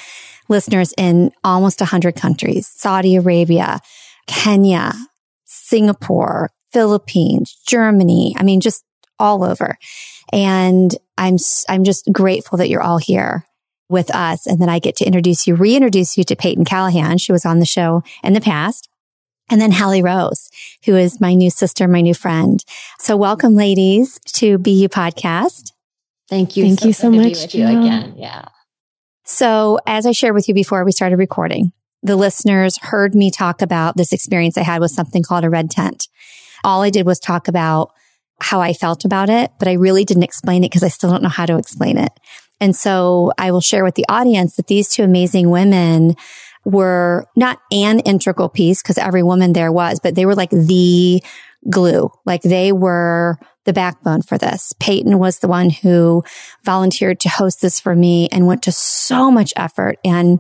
listeners 0.50 0.94
in 1.00 1.32
almost 1.44 1.82
100 1.82 2.16
countries, 2.16 2.68
Saudi 2.68 3.16
Arabia, 3.16 3.80
Kenya, 4.28 4.94
Singapore, 5.46 6.52
Philippines, 6.72 7.58
Germany. 7.68 8.36
I 8.38 8.44
mean, 8.44 8.62
just 8.62 8.84
all 9.18 9.44
over. 9.44 9.78
And 10.32 10.96
I'm, 11.18 11.38
I'm 11.68 11.84
just 11.84 12.08
grateful 12.12 12.60
that 12.60 12.70
you're 12.70 12.84
all 12.84 13.00
here 13.00 13.46
with 13.90 14.14
us. 14.14 14.46
And 14.46 14.62
then 14.62 14.70
I 14.70 14.78
get 14.78 14.96
to 14.98 15.06
introduce 15.06 15.48
you, 15.48 15.56
reintroduce 15.56 16.20
you 16.20 16.24
to 16.26 16.36
Peyton 16.36 16.66
Callahan. 16.66 17.18
She 17.18 17.32
was 17.32 17.48
on 17.48 17.58
the 17.58 17.66
show 17.66 18.04
in 18.24 18.34
the 18.34 18.42
past. 18.42 18.89
And 19.50 19.60
then 19.60 19.72
Hallie 19.72 20.04
Rose, 20.04 20.50
who 20.86 20.96
is 20.96 21.20
my 21.20 21.34
new 21.34 21.50
sister, 21.50 21.88
my 21.88 22.02
new 22.02 22.14
friend. 22.14 22.64
So 23.00 23.18
welcome 23.18 23.56
ladies 23.56 24.20
to 24.34 24.58
Be 24.60 24.72
You 24.72 24.90
podcast. 24.90 25.72
Thank 26.30 26.56
you. 26.56 26.66
Thank 26.66 26.82
so 26.82 26.88
you 26.88 26.94
so 26.94 27.10
much. 27.10 27.42
with 27.42 27.56
you 27.56 27.66
again. 27.66 28.14
Yeah. 28.16 28.46
So 29.26 29.80
as 29.88 30.06
I 30.06 30.12
shared 30.12 30.36
with 30.36 30.48
you 30.48 30.54
before 30.54 30.86
we 30.86 30.92
started 30.92 31.18
recording, 31.18 31.72
the 32.04 32.16
listeners 32.16 32.78
heard 32.78 33.16
me 33.16 33.32
talk 33.32 33.62
about 33.62 33.98
this 33.98 34.14
experience 34.14 34.58
I 34.58 34.64
had 34.64 34.82
with 34.82 34.92
something 34.92 35.24
called 35.24 35.44
a 35.44 35.50
red 35.50 35.72
tent. 35.72 36.08
All 36.64 36.84
I 36.84 36.92
did 36.92 37.06
was 37.06 37.20
talk 37.20 37.48
about 37.48 37.92
how 38.42 38.62
I 38.62 38.74
felt 38.74 39.04
about 39.04 39.30
it, 39.30 39.52
but 39.58 39.68
I 39.68 39.74
really 39.74 40.06
didn't 40.06 40.24
explain 40.24 40.64
it 40.64 40.70
because 40.70 40.84
I 40.84 40.88
still 40.90 41.10
don't 41.10 41.24
know 41.24 41.30
how 41.30 41.46
to 41.46 41.58
explain 41.58 41.98
it. 41.98 42.12
And 42.62 42.76
so 42.76 43.32
I 43.38 43.52
will 43.52 43.62
share 43.62 43.84
with 43.84 43.96
the 43.96 44.06
audience 44.10 44.56
that 44.56 44.68
these 44.68 44.90
two 44.90 45.04
amazing 45.04 45.50
women 45.50 46.16
were 46.70 47.26
not 47.36 47.60
an 47.72 48.00
integral 48.00 48.50
piece 48.50 48.82
because 48.82 48.98
every 48.98 49.24
woman 49.24 49.54
there 49.54 49.72
was, 49.72 50.00
but 50.00 50.16
they 50.16 50.26
were 50.26 50.36
like 50.36 50.52
the 50.52 51.22
glue. 51.70 52.10
Like 52.26 52.42
they 52.42 52.72
were 52.72 53.38
the 53.66 53.74
backbone 53.74 54.22
for 54.22 54.38
this. 54.38 54.74
Peyton 54.80 55.20
was 55.20 55.40
the 55.40 55.48
one 55.48 55.70
who 55.70 56.24
volunteered 56.64 57.20
to 57.22 57.30
host 57.30 57.62
this 57.62 57.80
for 57.80 57.96
me 57.96 58.30
and 58.32 58.48
went 58.48 58.64
to 58.64 58.72
so 58.72 59.30
much 59.30 59.54
effort 59.56 59.98
and 60.04 60.40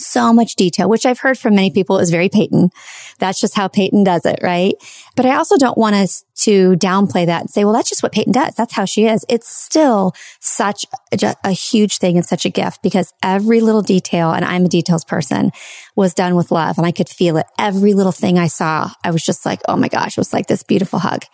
so 0.00 0.32
much 0.32 0.56
detail, 0.56 0.88
which 0.88 1.06
I've 1.06 1.20
heard 1.20 1.38
from 1.38 1.54
many 1.54 1.70
people 1.70 1.98
is 1.98 2.10
very 2.10 2.28
Peyton. 2.28 2.70
That's 3.18 3.40
just 3.40 3.54
how 3.54 3.68
Peyton 3.68 4.04
does 4.04 4.24
it, 4.24 4.40
right? 4.42 4.74
But 5.16 5.26
I 5.26 5.36
also 5.36 5.56
don't 5.56 5.78
want 5.78 5.96
us 5.96 6.24
to 6.42 6.76
downplay 6.76 7.26
that 7.26 7.42
and 7.42 7.50
say, 7.50 7.64
well, 7.64 7.74
that's 7.74 7.88
just 7.88 8.02
what 8.02 8.12
Peyton 8.12 8.32
does. 8.32 8.54
That's 8.54 8.72
how 8.72 8.84
she 8.84 9.06
is. 9.06 9.24
It's 9.28 9.48
still 9.48 10.14
such 10.40 10.86
a, 11.12 11.36
a 11.44 11.52
huge 11.52 11.98
thing 11.98 12.16
and 12.16 12.24
such 12.24 12.44
a 12.44 12.50
gift 12.50 12.82
because 12.82 13.12
every 13.22 13.60
little 13.60 13.82
detail, 13.82 14.32
and 14.32 14.44
I'm 14.44 14.64
a 14.64 14.68
details 14.68 15.04
person, 15.04 15.50
was 15.96 16.14
done 16.14 16.34
with 16.34 16.50
love 16.50 16.78
and 16.78 16.86
I 16.86 16.92
could 16.92 17.08
feel 17.08 17.36
it. 17.36 17.46
Every 17.58 17.92
little 17.92 18.12
thing 18.12 18.38
I 18.38 18.46
saw, 18.46 18.90
I 19.04 19.10
was 19.10 19.22
just 19.22 19.44
like, 19.44 19.60
oh 19.68 19.76
my 19.76 19.88
gosh, 19.88 20.16
it 20.16 20.20
was 20.20 20.32
like 20.32 20.46
this 20.46 20.62
beautiful 20.62 20.98
hug. 20.98 21.24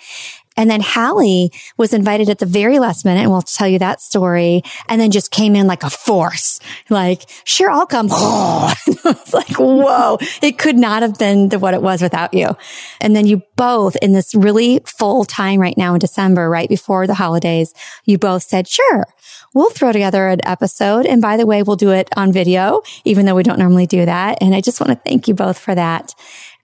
And 0.57 0.71
then 0.71 0.81
Hallie 0.81 1.53
was 1.77 1.93
invited 1.93 2.31
at 2.31 2.39
the 2.39 2.47
very 2.47 2.79
last 2.79 3.05
minute 3.05 3.21
and 3.21 3.31
we'll 3.31 3.43
tell 3.43 3.69
you 3.69 3.79
that 3.79 4.01
story 4.01 4.63
and 4.89 5.01
then 5.01 5.11
just 5.11 5.31
came 5.31 5.55
in 5.55 5.67
like 5.67 5.83
a 5.83 5.91
force. 5.91 6.61
Like, 6.89 7.29
sure, 7.45 7.71
I'll 7.71 7.87
come. 7.87 8.09
It's 9.09 9.33
like, 9.33 9.57
whoa, 9.57 10.19
it 10.43 10.59
could 10.59 10.77
not 10.77 11.03
have 11.03 11.19
been 11.19 11.49
the, 11.49 11.59
what 11.61 11.75
it 11.75 11.83
was 11.83 12.03
without 12.03 12.35
you. 12.35 12.57
And 13.01 13.15
then 13.15 13.27
you 13.27 13.43
both 13.55 13.95
in 13.97 14.13
this 14.13 14.35
really 14.35 14.81
full 14.85 15.25
time 15.25 15.61
right 15.61 15.77
now 15.77 15.95
in 15.95 16.01
December, 16.01 16.51
right 16.51 16.69
before 16.69 17.07
the 17.07 17.15
holidays, 17.15 17.73
you 18.05 18.19
both 18.19 18.43
said, 18.43 18.67
sure, 18.67 19.07
we'll 19.55 19.71
throw 19.71 19.93
together 19.93 20.29
an 20.29 20.41
episode. 20.45 21.07
And 21.07 21.23
by 21.23 21.37
the 21.37 21.47
way, 21.47 21.63
we'll 21.63 21.77
do 21.77 21.91
it 21.93 22.09
on 22.17 22.33
video, 22.33 22.83
even 23.05 23.27
though 23.27 23.35
we 23.35 23.43
don't 23.43 23.59
normally 23.59 23.87
do 23.87 24.05
that. 24.05 24.39
And 24.41 24.55
I 24.55 24.61
just 24.61 24.81
want 24.81 24.91
to 24.91 25.09
thank 25.09 25.29
you 25.29 25.35
both 25.35 25.59
for 25.59 25.75
that. 25.75 26.15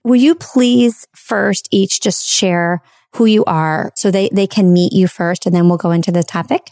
Will 0.03 0.15
you 0.17 0.35
please 0.35 1.07
first 1.13 1.67
each 1.71 2.01
just 2.01 2.25
share 2.27 2.81
who 3.15 3.25
you 3.25 3.43
are 3.45 3.91
so 3.95 4.11
they, 4.11 4.29
they 4.29 4.47
can 4.47 4.73
meet 4.73 4.93
you 4.93 5.07
first 5.07 5.45
and 5.45 5.55
then 5.55 5.69
we'll 5.69 5.77
go 5.77 5.91
into 5.91 6.11
the 6.11 6.23
topic? 6.23 6.71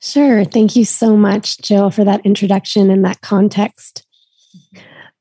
Sure. 0.00 0.44
Thank 0.44 0.76
you 0.76 0.84
so 0.84 1.16
much, 1.16 1.58
Jill, 1.58 1.90
for 1.90 2.04
that 2.04 2.24
introduction 2.24 2.90
and 2.90 3.04
that 3.04 3.20
context. 3.20 4.06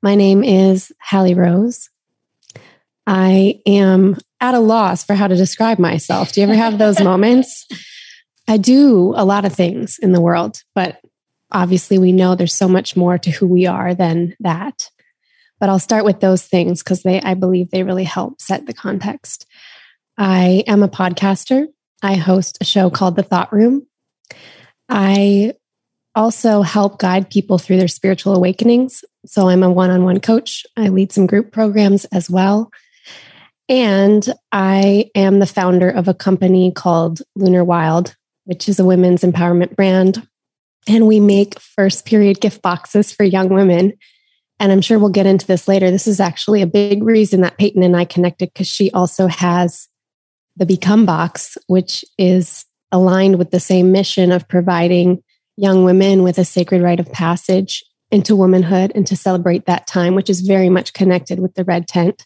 My 0.04 0.16
name 0.16 0.44
is 0.44 0.92
Hallie 1.01 1.34
Rose. 1.34 1.89
I 3.08 3.62
am 3.66 4.18
at 4.39 4.54
a 4.54 4.60
loss 4.60 5.04
for 5.04 5.16
how 5.16 5.27
to 5.27 5.36
describe 5.36 5.80
myself. 5.80 6.32
Do 6.32 6.42
you 6.42 6.48
ever 6.48 6.56
have 6.56 6.77
those 6.77 7.01
moments? 7.04 7.66
I 8.48 8.58
do 8.58 9.13
a 9.16 9.25
lot 9.25 9.46
of 9.46 9.54
things 9.54 9.98
in 10.00 10.12
the 10.12 10.22
world, 10.22 10.62
but 10.75 11.01
obviously 11.51 11.98
we 11.98 12.12
know 12.12 12.36
there's 12.36 12.54
so 12.54 12.68
much 12.68 12.96
more 12.96 13.18
to 13.18 13.32
who 13.32 13.48
we 13.48 13.66
are 13.66 13.96
than 13.96 14.36
that. 14.42 14.89
But 15.60 15.70
I'll 15.70 15.80
start 15.80 16.06
with 16.06 16.20
those 16.20 16.44
things 16.44 16.84
because 16.84 17.01
they 17.01 17.20
I 17.22 17.34
believe 17.34 17.72
they 17.72 17.82
really 17.82 18.04
help 18.04 18.39
set 18.39 18.68
the 18.68 18.74
context. 18.74 19.47
I 20.17 20.63
am 20.67 20.81
a 20.81 20.89
podcaster. 20.89 21.67
I 22.01 22.15
host 22.15 22.57
a 22.62 22.65
show 22.65 22.89
called 22.89 23.15
The 23.15 23.24
Thought 23.24 23.53
Room. 23.53 23.86
I 24.89 25.53
also 26.15 26.63
help 26.63 27.00
guide 27.00 27.29
people 27.29 27.59
through 27.59 27.77
their 27.77 27.88
spiritual 27.88 28.36
awakenings. 28.36 29.05
So 29.25 29.50
I'm 29.50 29.62
a 29.62 29.71
one 29.71 29.91
on 29.91 30.03
one 30.03 30.19
coach. 30.19 30.65
I 30.75 30.88
lead 30.89 31.12
some 31.12 31.27
group 31.27 31.51
programs 31.51 32.05
as 32.05 32.29
well. 32.29 32.71
And 33.69 34.27
I 34.51 35.12
am 35.13 35.39
the 35.39 35.45
founder 35.45 35.89
of 35.89 36.07
a 36.07 36.13
company 36.13 36.71
called 36.71 37.21
Lunar 37.36 37.63
Wild, 37.63 38.15
which 38.45 38.67
is 38.67 38.79
a 38.79 38.86
women's 38.86 39.21
empowerment 39.21 39.75
brand. 39.75 40.27
And 40.88 41.05
we 41.05 41.19
make 41.19 41.59
first 41.59 42.05
period 42.05 42.39
gift 42.39 42.62
boxes 42.62 43.12
for 43.12 43.24
young 43.24 43.50
women. 43.50 43.93
And 44.59 44.71
I'm 44.71 44.81
sure 44.81 44.97
we'll 44.97 45.09
get 45.09 45.27
into 45.27 45.45
this 45.45 45.67
later. 45.67 45.91
This 45.91 46.07
is 46.07 46.19
actually 46.19 46.62
a 46.62 46.67
big 46.67 47.03
reason 47.03 47.41
that 47.41 47.57
Peyton 47.57 47.83
and 47.83 47.95
I 47.95 48.05
connected 48.05 48.51
because 48.53 48.67
she 48.67 48.89
also 48.91 49.27
has 49.27 49.88
the 50.58 50.66
Become 50.66 51.06
Box, 51.06 51.58
which 51.68 52.04
is 52.18 52.66
aligned 52.92 53.38
with 53.38 53.52
the 53.52 53.60
same 53.60 53.92
mission 53.92 54.32
of 54.32 54.48
providing 54.48 55.22
young 55.56 55.84
women 55.84 56.24
with 56.24 56.38
a 56.38 56.46
sacred 56.46 56.82
rite 56.82 57.00
of 57.00 57.12
passage 57.12 57.84
into 58.12 58.36
womanhood 58.36 58.92
and 58.96 59.06
to 59.08 59.16
celebrate 59.16 59.66
that 59.66 59.88
time, 59.88 60.16
which 60.16 60.30
is 60.30 60.42
very 60.42 60.70
much 60.70 60.94
connected 60.94 61.40
with 61.40 61.54
the 61.56 61.64
red 61.64 61.88
tent. 61.88 62.26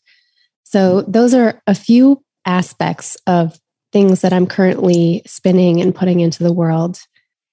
So, 0.64 1.02
those 1.02 1.34
are 1.34 1.62
a 1.68 1.76
few 1.76 2.24
aspects 2.46 3.18
of 3.28 3.60
things 3.92 4.22
that 4.22 4.34
I'm 4.34 4.48
currently 4.48 5.22
spinning 5.26 5.82
and 5.82 5.94
putting 5.94 6.20
into 6.20 6.44
the 6.44 6.54
world. 6.54 7.00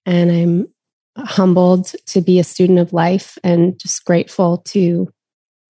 And 0.06 0.30
I'm 0.30 1.24
humbled 1.24 1.94
to 2.06 2.20
be 2.20 2.38
a 2.38 2.44
student 2.44 2.78
of 2.78 2.92
life 2.92 3.38
and 3.42 3.78
just 3.78 4.04
grateful 4.04 4.58
to 4.58 5.08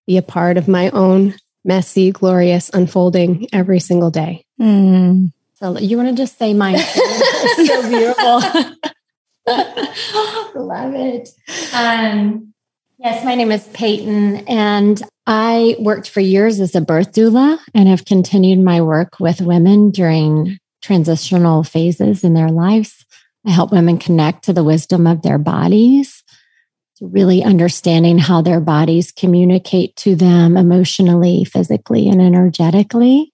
be 0.06 0.16
a 0.16 0.22
part 0.22 0.56
of 0.56 0.68
my 0.68 0.90
own 0.90 1.34
messy, 1.64 2.12
glorious 2.12 2.70
unfolding 2.74 3.46
every 3.52 3.80
single 3.80 4.10
day. 4.10 4.44
Mm. 4.60 5.32
So 5.54 5.78
you 5.78 5.96
want 5.96 6.10
to 6.10 6.14
just 6.14 6.38
say 6.38 6.54
mine? 6.54 6.78
so 6.78 7.88
beautiful. 7.88 8.40
Love 10.54 10.94
it. 10.94 11.30
Um, 11.72 12.52
yes, 12.98 13.24
my 13.24 13.34
name 13.34 13.50
is 13.50 13.66
Peyton, 13.68 14.46
and 14.48 15.02
I 15.26 15.76
worked 15.80 16.08
for 16.08 16.20
years 16.20 16.60
as 16.60 16.74
a 16.74 16.80
birth 16.80 17.12
doula 17.12 17.58
and 17.74 17.88
have 17.88 18.04
continued 18.04 18.60
my 18.60 18.80
work 18.80 19.20
with 19.20 19.40
women 19.40 19.90
during 19.90 20.58
transitional 20.82 21.64
phases 21.64 22.24
in 22.24 22.34
their 22.34 22.50
lives. 22.50 23.04
I 23.46 23.50
help 23.50 23.72
women 23.72 23.98
connect 23.98 24.44
to 24.44 24.52
the 24.52 24.64
wisdom 24.64 25.06
of 25.06 25.22
their 25.22 25.38
bodies 25.38 26.22
to 26.98 27.06
really 27.06 27.42
understanding 27.42 28.18
how 28.18 28.42
their 28.42 28.60
bodies 28.60 29.12
communicate 29.12 29.94
to 29.96 30.14
them 30.14 30.56
emotionally, 30.56 31.44
physically, 31.44 32.08
and 32.08 32.20
energetically. 32.20 33.32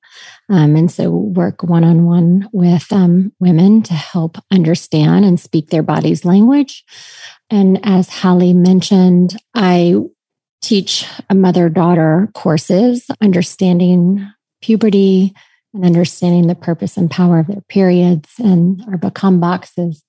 Um, 0.48 0.76
and 0.76 0.90
so 0.90 1.10
work 1.10 1.62
one 1.62 1.84
on 1.84 2.04
one 2.04 2.48
with 2.52 2.92
um, 2.92 3.32
women 3.40 3.82
to 3.84 3.94
help 3.94 4.36
understand 4.50 5.24
and 5.24 5.40
speak 5.40 5.70
their 5.70 5.82
body's 5.82 6.24
language. 6.24 6.84
And 7.50 7.80
as 7.82 8.08
Hallie 8.08 8.54
mentioned, 8.54 9.36
I 9.54 9.96
teach 10.62 11.06
a 11.28 11.34
mother 11.34 11.68
daughter 11.68 12.30
courses, 12.34 13.06
understanding 13.20 14.30
puberty 14.62 15.34
and 15.74 15.84
understanding 15.84 16.46
the 16.46 16.54
purpose 16.54 16.96
and 16.96 17.10
power 17.10 17.38
of 17.38 17.48
their 17.48 17.60
periods. 17.68 18.30
And 18.38 18.82
our 18.88 18.96
Become 18.96 19.40
boxes 19.40 20.02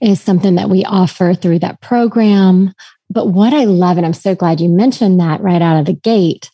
is 0.00 0.20
something 0.20 0.56
that 0.56 0.70
we 0.70 0.84
offer 0.84 1.34
through 1.34 1.60
that 1.60 1.80
program. 1.80 2.72
But 3.10 3.28
what 3.28 3.52
I 3.52 3.64
love, 3.64 3.96
and 3.96 4.06
I'm 4.06 4.12
so 4.12 4.34
glad 4.34 4.60
you 4.60 4.68
mentioned 4.68 5.20
that 5.20 5.40
right 5.40 5.62
out 5.62 5.78
of 5.78 5.86
the 5.86 5.92
gate, 5.92 6.50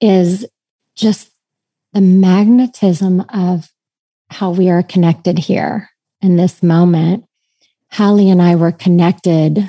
is 0.00 0.46
just 0.94 1.31
the 1.92 2.00
magnetism 2.00 3.20
of 3.28 3.70
how 4.30 4.50
we 4.50 4.70
are 4.70 4.82
connected 4.82 5.38
here 5.38 5.90
in 6.20 6.36
this 6.36 6.62
moment. 6.62 7.24
Hallie 7.90 8.30
and 8.30 8.40
I 8.40 8.54
were 8.54 8.72
connected 8.72 9.68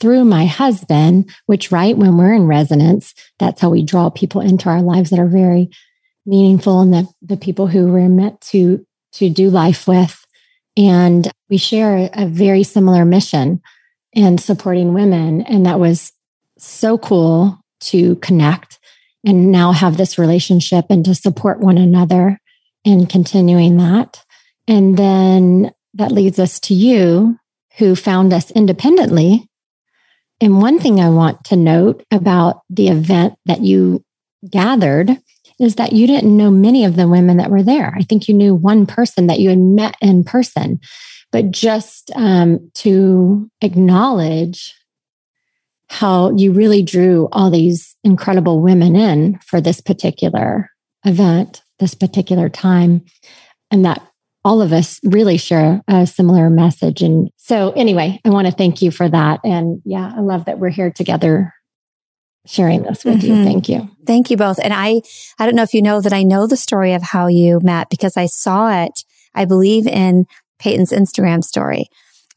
through 0.00 0.24
my 0.24 0.46
husband, 0.46 1.30
which, 1.46 1.70
right, 1.70 1.96
when 1.96 2.16
we're 2.16 2.32
in 2.32 2.46
resonance, 2.46 3.14
that's 3.38 3.60
how 3.60 3.70
we 3.70 3.84
draw 3.84 4.10
people 4.10 4.40
into 4.40 4.68
our 4.68 4.82
lives 4.82 5.10
that 5.10 5.18
are 5.18 5.28
very 5.28 5.70
meaningful 6.24 6.80
and 6.80 6.92
the, 6.92 7.06
the 7.20 7.36
people 7.36 7.66
who 7.66 7.92
we're 7.92 8.08
meant 8.08 8.40
to, 8.40 8.84
to 9.12 9.28
do 9.28 9.50
life 9.50 9.86
with. 9.86 10.24
And 10.76 11.30
we 11.50 11.58
share 11.58 12.08
a 12.14 12.26
very 12.26 12.62
similar 12.62 13.04
mission 13.04 13.60
in 14.12 14.38
supporting 14.38 14.94
women. 14.94 15.42
And 15.42 15.66
that 15.66 15.78
was 15.78 16.12
so 16.58 16.96
cool 16.96 17.58
to 17.80 18.16
connect 18.16 18.71
and 19.24 19.52
now 19.52 19.72
have 19.72 19.96
this 19.96 20.18
relationship 20.18 20.86
and 20.90 21.04
to 21.04 21.14
support 21.14 21.60
one 21.60 21.78
another 21.78 22.40
in 22.84 23.06
continuing 23.06 23.76
that. 23.76 24.24
And 24.66 24.96
then 24.96 25.72
that 25.94 26.12
leads 26.12 26.38
us 26.38 26.58
to 26.60 26.74
you 26.74 27.38
who 27.78 27.94
found 27.94 28.32
us 28.32 28.50
independently. 28.50 29.48
And 30.40 30.60
one 30.60 30.78
thing 30.78 31.00
I 31.00 31.08
want 31.08 31.44
to 31.46 31.56
note 31.56 32.04
about 32.10 32.62
the 32.68 32.88
event 32.88 33.34
that 33.46 33.60
you 33.60 34.04
gathered 34.50 35.16
is 35.60 35.76
that 35.76 35.92
you 35.92 36.06
didn't 36.06 36.36
know 36.36 36.50
many 36.50 36.84
of 36.84 36.96
the 36.96 37.06
women 37.06 37.36
that 37.36 37.50
were 37.50 37.62
there. 37.62 37.94
I 37.96 38.02
think 38.02 38.26
you 38.26 38.34
knew 38.34 38.54
one 38.54 38.86
person 38.86 39.28
that 39.28 39.38
you 39.38 39.50
had 39.50 39.58
met 39.58 39.94
in 40.00 40.24
person, 40.24 40.80
but 41.30 41.50
just 41.52 42.10
um, 42.16 42.70
to 42.74 43.48
acknowledge 43.60 44.74
how 46.02 46.32
you 46.32 46.52
really 46.52 46.82
drew 46.82 47.28
all 47.30 47.48
these 47.48 47.94
incredible 48.02 48.60
women 48.60 48.96
in 48.96 49.38
for 49.38 49.60
this 49.60 49.80
particular 49.80 50.68
event, 51.04 51.62
this 51.78 51.94
particular 51.94 52.48
time, 52.48 53.04
and 53.70 53.84
that 53.84 54.04
all 54.44 54.60
of 54.60 54.72
us 54.72 54.98
really 55.04 55.36
share 55.36 55.80
a 55.86 56.04
similar 56.04 56.50
message. 56.50 57.02
And 57.02 57.30
so, 57.36 57.70
anyway, 57.76 58.20
I 58.24 58.30
want 58.30 58.48
to 58.48 58.52
thank 58.52 58.82
you 58.82 58.90
for 58.90 59.08
that. 59.08 59.38
And 59.44 59.80
yeah, 59.84 60.12
I 60.16 60.22
love 60.22 60.46
that 60.46 60.58
we're 60.58 60.70
here 60.70 60.90
together 60.90 61.54
sharing 62.46 62.82
this 62.82 63.04
with 63.04 63.22
mm-hmm. 63.22 63.36
you. 63.36 63.44
Thank 63.44 63.68
you. 63.68 63.88
Thank 64.04 64.28
you 64.28 64.36
both. 64.36 64.58
And 64.60 64.72
I, 64.72 65.02
I 65.38 65.46
don't 65.46 65.54
know 65.54 65.62
if 65.62 65.72
you 65.72 65.82
know 65.82 66.00
that 66.00 66.12
I 66.12 66.24
know 66.24 66.48
the 66.48 66.56
story 66.56 66.94
of 66.94 67.02
how 67.04 67.28
you 67.28 67.60
met 67.62 67.90
because 67.90 68.16
I 68.16 68.26
saw 68.26 68.82
it, 68.82 69.04
I 69.36 69.44
believe 69.44 69.86
in 69.86 70.26
Peyton's 70.58 70.90
Instagram 70.90 71.44
story. 71.44 71.86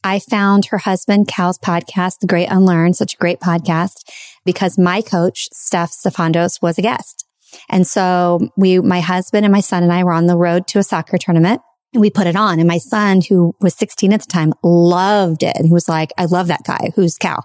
I 0.06 0.20
found 0.20 0.66
her 0.66 0.78
husband, 0.78 1.26
Cal's 1.26 1.58
podcast, 1.58 2.20
The 2.20 2.28
Great 2.28 2.46
Unlearn, 2.46 2.94
such 2.94 3.14
a 3.14 3.16
great 3.16 3.40
podcast 3.40 4.08
because 4.44 4.78
my 4.78 5.02
coach, 5.02 5.48
Steph 5.52 5.90
Stefandos, 5.90 6.62
was 6.62 6.78
a 6.78 6.82
guest. 6.82 7.26
And 7.68 7.84
so 7.84 8.52
we, 8.56 8.78
my 8.78 9.00
husband 9.00 9.44
and 9.44 9.52
my 9.52 9.60
son 9.60 9.82
and 9.82 9.92
I 9.92 10.04
were 10.04 10.12
on 10.12 10.26
the 10.26 10.36
road 10.36 10.68
to 10.68 10.78
a 10.78 10.84
soccer 10.84 11.18
tournament 11.18 11.60
and 11.92 12.00
we 12.00 12.10
put 12.10 12.26
it 12.26 12.36
on. 12.36 12.58
And 12.58 12.68
my 12.68 12.78
son, 12.78 13.22
who 13.26 13.54
was 13.60 13.74
16 13.74 14.12
at 14.12 14.20
the 14.20 14.26
time, 14.26 14.52
loved 14.62 15.42
it. 15.42 15.56
And 15.56 15.66
he 15.66 15.72
was 15.72 15.88
like, 15.88 16.12
I 16.18 16.26
love 16.26 16.48
that 16.48 16.62
guy. 16.64 16.90
Who's 16.94 17.16
Cal? 17.16 17.44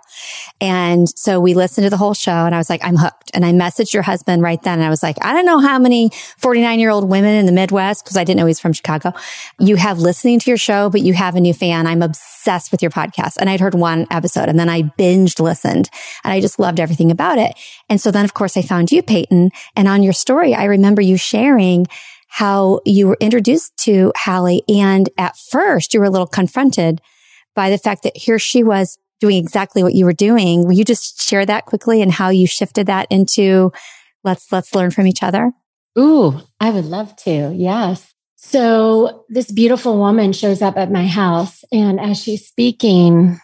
And 0.60 1.08
so 1.18 1.40
we 1.40 1.54
listened 1.54 1.86
to 1.86 1.90
the 1.90 1.98
whole 1.98 2.14
show 2.14 2.32
and 2.32 2.54
I 2.54 2.58
was 2.58 2.70
like, 2.70 2.84
I'm 2.84 2.98
hooked. 2.98 3.32
And 3.34 3.46
I 3.46 3.54
messaged 3.54 3.94
your 3.94 4.04
husband 4.04 4.42
right 4.42 4.62
then. 4.62 4.80
And 4.80 4.84
I 4.84 4.90
was 4.90 5.04
like, 5.04 5.18
I 5.22 5.34
don't 5.34 5.46
know 5.46 5.60
how 5.60 5.80
many 5.80 6.10
49 6.38 6.80
year 6.80 6.90
old 6.90 7.08
women 7.08 7.36
in 7.36 7.46
the 7.46 7.52
Midwest, 7.52 8.04
because 8.04 8.18
I 8.18 8.24
didn't 8.24 8.40
know 8.40 8.46
he's 8.46 8.60
from 8.60 8.74
Chicago, 8.74 9.14
you 9.60 9.78
have 9.78 10.00
listening 10.00 10.40
to 10.40 10.50
your 10.50 10.58
show, 10.58 10.90
but 10.90 11.02
you 11.02 11.14
have 11.14 11.36
a 11.36 11.42
new 11.42 11.54
fan. 11.54 11.88
I'm 11.88 12.02
obsessed 12.02 12.72
with 12.72 12.82
your 12.82 12.92
podcast. 12.92 13.38
And 13.40 13.50
I'd 13.50 13.62
heard 13.62 13.76
one 13.76 14.06
episode 14.12 14.50
and 14.50 14.60
then 14.60 14.70
I 14.70 14.82
binged 14.82 15.40
listened 15.40 15.90
and 16.24 16.34
I 16.34 16.42
just 16.42 16.60
loved 16.60 16.80
everything 16.80 17.12
about 17.12 17.38
it. 17.38 17.54
And 17.90 18.02
so 18.02 18.12
then, 18.12 18.26
of 18.26 18.34
course, 18.34 18.58
I 18.58 18.64
found 18.64 18.92
you, 18.92 19.02
Peyton. 19.02 19.52
And 19.76 19.88
on 19.88 20.04
your 20.04 20.14
story, 20.14 20.54
I 20.54 20.66
remember 20.66 21.02
you 21.02 21.16
sharing 21.16 21.86
how 22.32 22.80
you 22.86 23.08
were 23.08 23.18
introduced 23.20 23.76
to 23.76 24.14
Hallie. 24.16 24.64
And 24.70 25.10
at 25.18 25.38
first 25.38 25.94
you 25.94 26.00
were 26.00 26.06
a 26.06 26.10
little 26.10 26.26
confronted 26.26 27.02
by 27.56 27.70
the 27.70 27.78
fact 27.78 28.04
that 28.04 28.16
here 28.16 28.40
she 28.40 28.64
was 28.64 28.98
doing 29.20 29.36
exactly 29.36 29.84
what 29.84 29.94
you 29.94 30.06
were 30.06 30.14
doing. 30.14 30.66
Will 30.66 30.72
you 30.72 30.86
just 30.86 31.22
share 31.22 31.46
that 31.46 31.66
quickly 31.66 32.02
and 32.02 32.10
how 32.10 32.30
you 32.30 32.48
shifted 32.48 32.88
that 32.88 33.08
into 33.10 33.74
let's, 34.24 34.50
let's 34.50 34.74
learn 34.74 34.92
from 34.92 35.08
each 35.08 35.22
other? 35.22 35.52
Ooh, 36.00 36.40
I 36.58 36.70
would 36.70 36.86
love 36.86 37.14
to. 37.18 37.54
Yes. 37.54 38.14
So 38.38 39.26
this 39.28 39.52
beautiful 39.52 39.98
woman 39.98 40.32
shows 40.32 40.62
up 40.62 40.78
at 40.78 40.90
my 40.90 41.06
house 41.06 41.66
and 41.70 42.00
as 42.00 42.18
she's 42.18 42.48
speaking, 42.48 43.42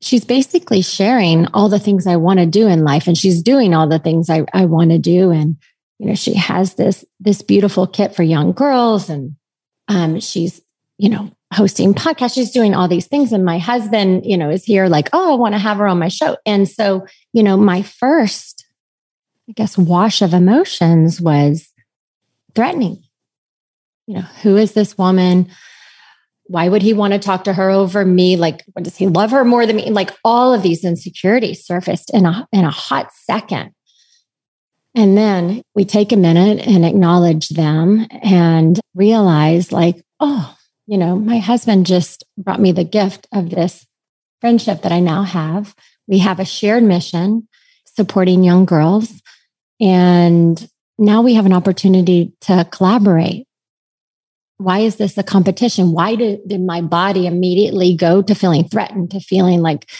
she's 0.00 0.24
basically 0.24 0.82
sharing 0.82 1.46
all 1.54 1.68
the 1.68 1.78
things 1.78 2.08
I 2.08 2.16
want 2.16 2.40
to 2.40 2.46
do 2.46 2.66
in 2.66 2.82
life 2.82 3.06
and 3.06 3.16
she's 3.16 3.42
doing 3.42 3.74
all 3.74 3.88
the 3.88 4.00
things 4.00 4.28
I, 4.28 4.44
I 4.52 4.64
want 4.64 4.90
to 4.90 4.98
do. 4.98 5.30
And 5.30 5.56
you 5.98 6.06
know, 6.06 6.14
she 6.14 6.34
has 6.34 6.74
this 6.74 7.04
this 7.20 7.42
beautiful 7.42 7.86
kit 7.86 8.14
for 8.14 8.22
young 8.22 8.52
girls, 8.52 9.08
and 9.08 9.36
um, 9.88 10.20
she's 10.20 10.60
you 10.98 11.08
know 11.08 11.30
hosting 11.52 11.94
podcasts. 11.94 12.34
She's 12.34 12.50
doing 12.50 12.74
all 12.74 12.88
these 12.88 13.06
things, 13.06 13.32
and 13.32 13.44
my 13.44 13.58
husband, 13.58 14.26
you 14.26 14.36
know, 14.36 14.50
is 14.50 14.64
here 14.64 14.88
like, 14.88 15.08
oh, 15.12 15.34
I 15.34 15.36
want 15.36 15.54
to 15.54 15.58
have 15.58 15.76
her 15.78 15.86
on 15.86 15.98
my 15.98 16.08
show. 16.08 16.36
And 16.46 16.68
so, 16.68 17.06
you 17.32 17.42
know, 17.42 17.56
my 17.56 17.82
first, 17.82 18.66
I 19.48 19.52
guess, 19.52 19.78
wash 19.78 20.22
of 20.22 20.34
emotions 20.34 21.20
was 21.20 21.72
threatening. 22.54 23.02
You 24.06 24.16
know, 24.16 24.22
who 24.42 24.56
is 24.56 24.72
this 24.72 24.98
woman? 24.98 25.48
Why 26.44 26.68
would 26.68 26.82
he 26.82 26.92
want 26.92 27.12
to 27.12 27.18
talk 27.18 27.44
to 27.44 27.52
her 27.52 27.70
over 27.70 28.04
me? 28.04 28.36
Like, 28.36 28.64
what 28.72 28.84
does 28.84 28.96
he 28.96 29.06
love 29.06 29.30
her 29.30 29.44
more 29.44 29.64
than 29.64 29.76
me? 29.76 29.90
Like 29.90 30.10
all 30.24 30.52
of 30.52 30.62
these 30.62 30.84
insecurities 30.84 31.64
surfaced 31.64 32.10
in 32.12 32.26
a 32.26 32.46
in 32.52 32.64
a 32.64 32.70
hot 32.70 33.10
second. 33.12 33.72
And 34.94 35.16
then 35.16 35.62
we 35.74 35.84
take 35.84 36.12
a 36.12 36.16
minute 36.16 36.66
and 36.66 36.84
acknowledge 36.84 37.48
them 37.48 38.06
and 38.10 38.78
realize, 38.94 39.72
like, 39.72 40.04
oh, 40.20 40.54
you 40.86 40.98
know, 40.98 41.16
my 41.16 41.38
husband 41.38 41.86
just 41.86 42.24
brought 42.36 42.60
me 42.60 42.72
the 42.72 42.84
gift 42.84 43.26
of 43.32 43.48
this 43.48 43.86
friendship 44.40 44.82
that 44.82 44.92
I 44.92 45.00
now 45.00 45.22
have. 45.22 45.74
We 46.06 46.18
have 46.18 46.40
a 46.40 46.44
shared 46.44 46.82
mission 46.82 47.48
supporting 47.86 48.44
young 48.44 48.64
girls. 48.64 49.22
And 49.80 50.68
now 50.98 51.22
we 51.22 51.34
have 51.34 51.46
an 51.46 51.52
opportunity 51.52 52.32
to 52.42 52.66
collaborate. 52.70 53.46
Why 54.58 54.80
is 54.80 54.96
this 54.96 55.16
a 55.16 55.22
competition? 55.22 55.92
Why 55.92 56.14
did, 56.14 56.46
did 56.46 56.60
my 56.60 56.82
body 56.82 57.26
immediately 57.26 57.96
go 57.96 58.22
to 58.22 58.34
feeling 58.34 58.68
threatened, 58.68 59.10
to 59.12 59.20
feeling 59.20 59.60
like 59.60 59.90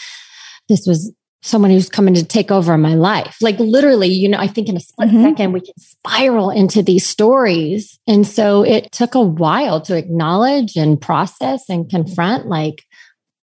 this 0.69 0.85
was 0.85 1.11
someone 1.43 1.71
who's 1.71 1.89
coming 1.89 2.13
to 2.13 2.23
take 2.23 2.51
over 2.51 2.77
my 2.77 2.95
life. 2.95 3.37
Like 3.41 3.59
literally, 3.59 4.07
you 4.07 4.29
know, 4.29 4.37
I 4.39 4.47
think 4.47 4.69
in 4.69 4.77
a 4.77 4.79
split 4.79 5.09
mm-hmm. 5.09 5.23
second, 5.23 5.51
we 5.51 5.59
can 5.59 5.77
spiral 5.77 6.49
into 6.49 6.81
these 6.81 7.05
stories. 7.05 7.99
And 8.07 8.25
so 8.25 8.63
it 8.63 8.91
took 8.93 9.13
a 9.13 9.21
while 9.21 9.81
to 9.81 9.97
acknowledge 9.97 10.77
and 10.77 10.99
process 10.99 11.69
and 11.69 11.89
confront 11.89 12.47
like 12.47 12.83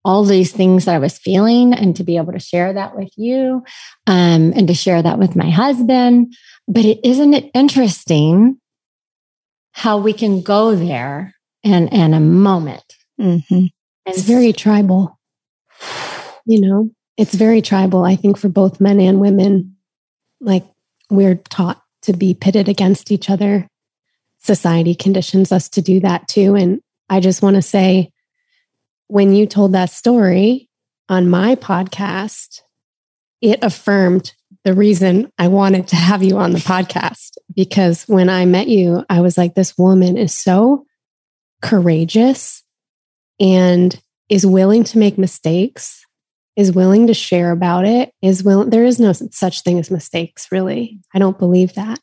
all 0.06 0.24
these 0.24 0.54
things 0.54 0.86
that 0.86 0.96
I 0.96 1.00
was 1.00 1.18
feeling 1.18 1.74
and 1.74 1.94
to 1.98 2.06
be 2.06 2.16
able 2.16 2.32
to 2.32 2.40
share 2.40 2.72
that 2.72 2.96
with 2.96 3.12
you 3.18 3.64
um, 4.08 4.54
and 4.56 4.70
to 4.70 4.74
share 4.74 5.02
that 5.02 5.20
with 5.20 5.36
my 5.36 5.50
husband. 5.50 6.34
But 6.70 6.86
it 6.86 7.02
isn't 7.04 7.34
it 7.34 7.52
interesting 7.54 8.62
how 9.74 9.98
we 9.98 10.14
can 10.14 10.42
go 10.42 10.74
there 10.74 11.36
and 11.66 11.92
in 11.92 12.14
a 12.14 12.22
moment. 12.22 12.96
Mm-hmm. 13.20 13.66
It's 14.06 14.22
very 14.22 14.54
tribal, 14.54 15.20
you 16.46 16.62
know? 16.62 16.92
It's 17.20 17.36
very 17.36 17.62
tribal, 17.62 18.06
I 18.06 18.16
think, 18.16 18.38
for 18.38 18.48
both 18.48 18.80
men 18.80 19.02
and 19.02 19.20
women. 19.20 19.76
Like 20.40 20.64
we're 21.10 21.36
taught 21.36 21.84
to 22.04 22.14
be 22.14 22.34
pitted 22.34 22.70
against 22.70 23.12
each 23.12 23.30
other. 23.30 23.68
Society 24.38 24.96
conditions 24.96 25.52
us 25.52 25.68
to 25.72 25.82
do 25.82 26.00
that 26.00 26.30
too. 26.30 26.56
And 26.56 26.80
I 27.10 27.20
just 27.20 27.42
want 27.42 27.58
to 27.58 27.62
say, 27.62 28.14
when 29.08 29.36
you 29.36 29.48
told 29.48 29.74
that 29.74 29.90
story 29.90 30.70
on 31.10 31.30
my 31.30 31.56
podcast, 31.56 32.62
it 33.42 33.60
affirmed 33.62 34.34
the 34.64 34.74
reason 34.74 35.30
I 35.38 35.50
wanted 35.50 35.90
to 35.90 35.98
have 35.98 36.24
you 36.24 36.38
on 36.38 36.54
the 36.54 36.60
podcast. 36.60 37.32
Because 37.54 38.04
when 38.04 38.30
I 38.30 38.46
met 38.46 38.70
you, 38.70 39.04
I 39.10 39.20
was 39.20 39.38
like, 39.38 39.56
this 39.56 39.78
woman 39.78 40.16
is 40.16 40.34
so 40.34 40.86
courageous 41.62 42.64
and 43.42 44.02
is 44.30 44.46
willing 44.46 44.86
to 44.86 44.98
make 44.98 45.18
mistakes 45.18 45.99
is 46.60 46.72
willing 46.72 47.08
to 47.08 47.14
share 47.14 47.52
about 47.52 47.86
it 47.86 48.12
is 48.22 48.44
willing 48.44 48.70
there 48.70 48.86
is 48.86 49.00
no 49.00 49.12
such 49.14 49.62
thing 49.62 49.80
as 49.80 49.90
mistakes 49.90 50.48
really 50.52 51.00
i 51.14 51.20
don't 51.20 51.40
believe 51.40 51.74
that 51.74 52.00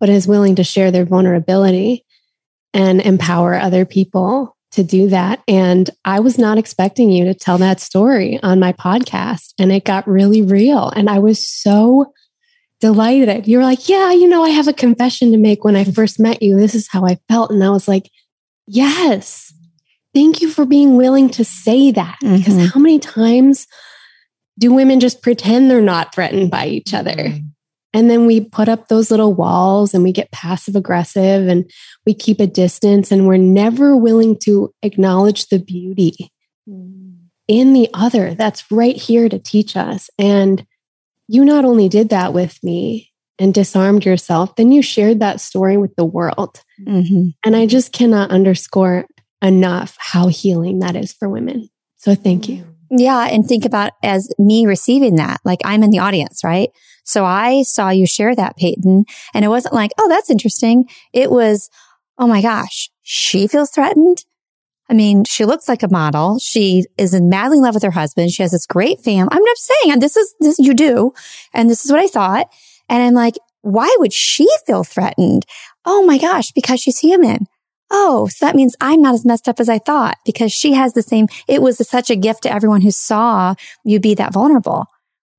but 0.00 0.08
is 0.08 0.26
willing 0.26 0.56
to 0.56 0.64
share 0.64 0.90
their 0.90 1.04
vulnerability 1.04 2.04
and 2.72 3.00
empower 3.00 3.54
other 3.54 3.84
people 3.84 4.56
to 4.72 4.82
do 4.84 5.08
that. 5.08 5.42
And 5.48 5.90
I 6.04 6.20
was 6.20 6.38
not 6.38 6.58
expecting 6.58 7.10
you 7.10 7.24
to 7.24 7.34
tell 7.34 7.58
that 7.58 7.80
story 7.80 8.40
on 8.42 8.60
my 8.60 8.72
podcast. 8.72 9.52
And 9.58 9.72
it 9.72 9.84
got 9.84 10.06
really 10.06 10.42
real. 10.42 10.90
And 10.90 11.10
I 11.10 11.18
was 11.18 11.46
so 11.46 12.12
delighted. 12.80 13.48
You 13.48 13.58
were 13.58 13.64
like, 13.64 13.88
Yeah, 13.88 14.12
you 14.12 14.28
know, 14.28 14.44
I 14.44 14.50
have 14.50 14.68
a 14.68 14.72
confession 14.72 15.32
to 15.32 15.38
make 15.38 15.64
when 15.64 15.76
I 15.76 15.84
first 15.84 16.20
met 16.20 16.42
you. 16.42 16.56
This 16.56 16.74
is 16.74 16.88
how 16.88 17.04
I 17.04 17.18
felt. 17.28 17.50
And 17.50 17.62
I 17.62 17.70
was 17.70 17.88
like, 17.88 18.10
Yes, 18.66 19.52
thank 20.14 20.40
you 20.40 20.48
for 20.48 20.64
being 20.64 20.96
willing 20.96 21.28
to 21.30 21.44
say 21.44 21.90
that. 21.90 22.18
Mm-hmm. 22.22 22.36
Because 22.36 22.72
how 22.72 22.80
many 22.80 23.00
times 23.00 23.66
do 24.60 24.72
women 24.72 25.00
just 25.00 25.22
pretend 25.22 25.70
they're 25.70 25.80
not 25.80 26.14
threatened 26.14 26.50
by 26.50 26.66
each 26.66 26.94
other? 26.94 27.16
Mm-hmm. 27.16 27.46
And 27.92 28.08
then 28.08 28.26
we 28.26 28.40
put 28.40 28.68
up 28.68 28.86
those 28.86 29.10
little 29.10 29.34
walls 29.34 29.94
and 29.94 30.04
we 30.04 30.12
get 30.12 30.30
passive 30.30 30.76
aggressive 30.76 31.48
and 31.48 31.68
we 32.06 32.14
keep 32.14 32.38
a 32.38 32.46
distance 32.46 33.10
and 33.10 33.26
we're 33.26 33.36
never 33.36 33.96
willing 33.96 34.38
to 34.40 34.72
acknowledge 34.82 35.48
the 35.48 35.58
beauty 35.58 36.30
mm. 36.68 37.16
in 37.48 37.72
the 37.72 37.88
other 37.92 38.34
that's 38.34 38.70
right 38.70 38.94
here 38.94 39.28
to 39.28 39.40
teach 39.40 39.76
us. 39.76 40.08
And 40.18 40.64
you 41.26 41.44
not 41.44 41.64
only 41.64 41.88
did 41.88 42.10
that 42.10 42.32
with 42.32 42.62
me 42.62 43.10
and 43.40 43.52
disarmed 43.52 44.04
yourself, 44.04 44.54
then 44.54 44.70
you 44.70 44.82
shared 44.82 45.18
that 45.18 45.40
story 45.40 45.76
with 45.76 45.96
the 45.96 46.04
world. 46.04 46.62
Mm-hmm. 46.86 47.30
And 47.44 47.56
I 47.56 47.66
just 47.66 47.92
cannot 47.92 48.30
underscore 48.30 49.06
enough 49.42 49.96
how 49.98 50.28
healing 50.28 50.78
that 50.80 50.94
is 50.94 51.12
for 51.12 51.28
women. 51.28 51.70
So 51.96 52.14
thank 52.14 52.48
you. 52.48 52.69
Yeah. 52.90 53.28
And 53.30 53.46
think 53.46 53.64
about 53.64 53.92
as 54.02 54.32
me 54.38 54.66
receiving 54.66 55.16
that, 55.16 55.40
like 55.44 55.60
I'm 55.64 55.82
in 55.82 55.90
the 55.90 56.00
audience, 56.00 56.42
right? 56.42 56.70
So 57.04 57.24
I 57.24 57.62
saw 57.62 57.90
you 57.90 58.06
share 58.06 58.34
that, 58.34 58.56
Peyton, 58.56 59.04
and 59.32 59.44
it 59.44 59.48
wasn't 59.48 59.74
like, 59.74 59.92
oh, 59.98 60.08
that's 60.08 60.30
interesting. 60.30 60.88
It 61.12 61.30
was, 61.30 61.70
oh 62.18 62.26
my 62.26 62.42
gosh, 62.42 62.90
she 63.02 63.46
feels 63.46 63.70
threatened. 63.70 64.24
I 64.88 64.94
mean, 64.94 65.24
she 65.24 65.44
looks 65.44 65.68
like 65.68 65.84
a 65.84 65.88
model. 65.88 66.40
She 66.40 66.84
is 66.98 67.14
in 67.14 67.28
madly 67.28 67.58
in 67.58 67.62
love 67.62 67.74
with 67.74 67.84
her 67.84 67.92
husband. 67.92 68.32
She 68.32 68.42
has 68.42 68.50
this 68.50 68.66
great 68.66 69.00
family. 69.00 69.28
I'm 69.30 69.44
not 69.44 69.56
saying 69.56 69.92
and 69.92 70.02
this 70.02 70.16
is 70.16 70.34
this 70.40 70.58
you 70.58 70.74
do. 70.74 71.12
And 71.54 71.70
this 71.70 71.84
is 71.84 71.92
what 71.92 72.00
I 72.00 72.08
thought. 72.08 72.48
And 72.88 73.00
I'm 73.00 73.14
like, 73.14 73.36
why 73.62 73.94
would 74.00 74.12
she 74.12 74.48
feel 74.66 74.82
threatened? 74.82 75.46
Oh 75.84 76.04
my 76.04 76.18
gosh, 76.18 76.50
because 76.50 76.80
she's 76.80 76.98
human. 76.98 77.46
Oh, 77.90 78.28
so 78.28 78.46
that 78.46 78.54
means 78.54 78.76
I'm 78.80 79.02
not 79.02 79.14
as 79.14 79.24
messed 79.24 79.48
up 79.48 79.58
as 79.58 79.68
I 79.68 79.78
thought 79.78 80.18
because 80.24 80.52
she 80.52 80.74
has 80.74 80.92
the 80.92 81.02
same. 81.02 81.26
It 81.48 81.60
was 81.60 81.86
such 81.88 82.08
a 82.10 82.16
gift 82.16 82.44
to 82.44 82.52
everyone 82.52 82.82
who 82.82 82.90
saw 82.90 83.54
you 83.84 83.98
be 83.98 84.14
that 84.14 84.32
vulnerable. 84.32 84.86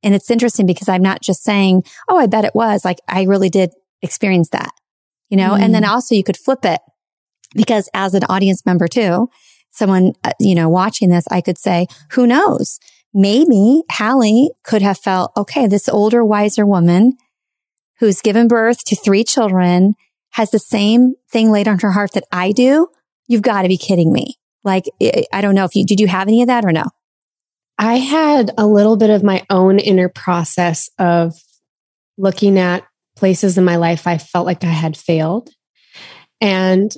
And 0.03 0.13
it's 0.13 0.31
interesting 0.31 0.65
because 0.65 0.89
I'm 0.89 1.01
not 1.01 1.21
just 1.21 1.43
saying, 1.43 1.83
Oh, 2.09 2.17
I 2.17 2.27
bet 2.27 2.45
it 2.45 2.55
was 2.55 2.83
like 2.83 2.99
I 3.07 3.23
really 3.23 3.49
did 3.49 3.71
experience 4.01 4.49
that, 4.49 4.71
you 5.29 5.37
know, 5.37 5.51
mm. 5.51 5.61
and 5.61 5.73
then 5.73 5.83
mm. 5.83 5.89
also 5.89 6.15
you 6.15 6.23
could 6.23 6.37
flip 6.37 6.65
it 6.65 6.81
because 7.55 7.89
as 7.93 8.13
an 8.13 8.23
audience 8.25 8.65
member 8.65 8.87
too, 8.87 9.29
someone, 9.71 10.13
uh, 10.23 10.31
you 10.39 10.55
know, 10.55 10.69
watching 10.69 11.09
this, 11.09 11.25
I 11.31 11.41
could 11.41 11.57
say, 11.57 11.87
who 12.11 12.27
knows? 12.27 12.79
Maybe 13.13 13.83
Hallie 13.91 14.51
could 14.63 14.81
have 14.81 14.97
felt, 14.97 15.31
okay, 15.35 15.67
this 15.67 15.89
older, 15.89 16.23
wiser 16.23 16.65
woman 16.65 17.17
who's 17.99 18.21
given 18.21 18.47
birth 18.47 18.83
to 18.85 18.95
three 18.95 19.23
children 19.23 19.93
has 20.31 20.51
the 20.51 20.59
same 20.59 21.13
thing 21.31 21.51
laid 21.51 21.67
on 21.67 21.79
her 21.79 21.91
heart 21.91 22.13
that 22.13 22.25
I 22.31 22.51
do. 22.51 22.87
You've 23.27 23.41
got 23.41 23.61
to 23.61 23.67
be 23.67 23.77
kidding 23.77 24.11
me. 24.11 24.35
Like, 24.63 24.85
I 25.33 25.41
don't 25.41 25.55
know 25.55 25.65
if 25.65 25.75
you, 25.75 25.85
did 25.85 25.99
you 25.99 26.07
have 26.07 26.27
any 26.27 26.41
of 26.41 26.47
that 26.47 26.65
or 26.65 26.71
no? 26.71 26.85
I 27.77 27.95
had 27.95 28.51
a 28.57 28.67
little 28.67 28.95
bit 28.95 29.09
of 29.09 29.23
my 29.23 29.45
own 29.49 29.79
inner 29.79 30.09
process 30.09 30.89
of 30.99 31.35
looking 32.17 32.59
at 32.59 32.83
places 33.15 33.57
in 33.57 33.63
my 33.63 33.77
life 33.77 34.07
I 34.07 34.17
felt 34.17 34.45
like 34.45 34.63
I 34.63 34.67
had 34.67 34.95
failed. 34.95 35.49
And 36.39 36.95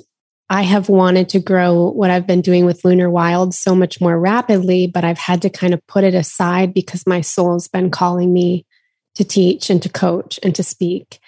I 0.50 0.62
have 0.62 0.88
wanted 0.88 1.30
to 1.30 1.40
grow 1.40 1.90
what 1.90 2.10
I've 2.10 2.26
been 2.26 2.42
doing 2.42 2.66
with 2.66 2.84
Lunar 2.84 3.08
Wild 3.08 3.54
so 3.54 3.74
much 3.74 4.00
more 4.00 4.18
rapidly, 4.18 4.86
but 4.86 5.04
I've 5.04 5.18
had 5.18 5.42
to 5.42 5.50
kind 5.50 5.72
of 5.72 5.86
put 5.86 6.04
it 6.04 6.14
aside 6.14 6.74
because 6.74 7.06
my 7.06 7.22
soul's 7.22 7.66
been 7.66 7.90
calling 7.90 8.32
me 8.32 8.66
to 9.14 9.24
teach 9.24 9.70
and 9.70 9.82
to 9.82 9.88
coach 9.88 10.38
and 10.42 10.54
to 10.54 10.62
speak. 10.62 11.18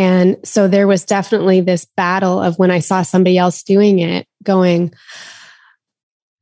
And 0.00 0.38
so 0.44 0.66
there 0.66 0.86
was 0.86 1.04
definitely 1.04 1.60
this 1.60 1.86
battle 1.94 2.40
of 2.40 2.58
when 2.58 2.70
I 2.70 2.78
saw 2.78 3.02
somebody 3.02 3.36
else 3.36 3.62
doing 3.62 3.98
it, 3.98 4.26
going, 4.42 4.94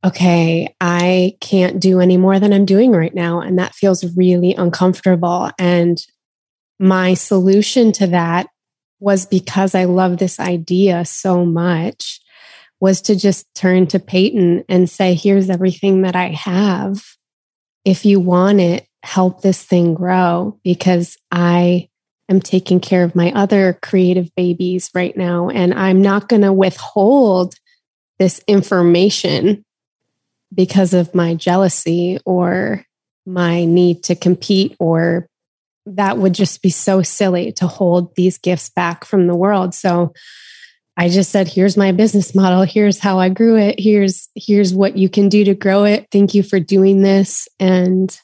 okay, 0.05 0.73
I 0.79 1.35
can't 1.41 1.77
do 1.77 1.99
any 1.99 2.15
more 2.15 2.39
than 2.39 2.53
I'm 2.53 2.63
doing 2.63 2.91
right 2.91 3.13
now. 3.13 3.41
And 3.41 3.59
that 3.59 3.75
feels 3.75 4.15
really 4.15 4.53
uncomfortable. 4.53 5.51
And 5.59 6.01
my 6.79 7.15
solution 7.15 7.91
to 7.93 8.07
that 8.07 8.47
was 9.01 9.25
because 9.25 9.75
I 9.75 9.83
love 9.83 10.19
this 10.19 10.39
idea 10.39 11.03
so 11.03 11.43
much 11.43 12.21
was 12.79 13.01
to 13.01 13.15
just 13.17 13.53
turn 13.55 13.87
to 13.87 13.99
Peyton 13.99 14.63
and 14.69 14.89
say, 14.89 15.15
here's 15.15 15.49
everything 15.49 16.03
that 16.03 16.15
I 16.15 16.29
have. 16.29 17.03
If 17.83 18.05
you 18.05 18.21
want 18.21 18.61
it, 18.61 18.87
help 19.03 19.41
this 19.41 19.61
thing 19.61 19.95
grow 19.95 20.57
because 20.63 21.17
I 21.29 21.88
am 22.29 22.39
taking 22.39 22.79
care 22.79 23.03
of 23.03 23.15
my 23.15 23.31
other 23.33 23.77
creative 23.81 24.29
babies 24.35 24.89
right 24.93 25.15
now. 25.17 25.49
And 25.49 25.73
I'm 25.73 26.01
not 26.01 26.29
going 26.29 26.43
to 26.43 26.53
withhold 26.53 27.55
this 28.19 28.41
information 28.47 29.65
because 30.53 30.93
of 30.93 31.15
my 31.15 31.35
jealousy 31.35 32.19
or 32.25 32.85
my 33.25 33.65
need 33.65 34.03
to 34.03 34.15
compete 34.15 34.75
or 34.79 35.27
that 35.85 36.17
would 36.17 36.33
just 36.33 36.61
be 36.61 36.69
so 36.69 37.01
silly 37.01 37.51
to 37.53 37.67
hold 37.67 38.15
these 38.15 38.37
gifts 38.37 38.69
back 38.69 39.05
from 39.05 39.27
the 39.27 39.35
world. 39.35 39.73
So 39.73 40.13
i 40.97 41.07
just 41.07 41.31
said 41.31 41.47
here's 41.47 41.77
my 41.77 41.91
business 41.93 42.35
model. 42.35 42.63
Here's 42.63 42.99
how 42.99 43.19
i 43.19 43.29
grew 43.29 43.57
it. 43.57 43.79
Here's 43.79 44.27
here's 44.35 44.73
what 44.73 44.97
you 44.97 45.09
can 45.09 45.29
do 45.29 45.43
to 45.45 45.55
grow 45.55 45.85
it. 45.85 46.07
Thank 46.11 46.33
you 46.33 46.43
for 46.43 46.59
doing 46.59 47.01
this. 47.01 47.47
And 47.59 48.15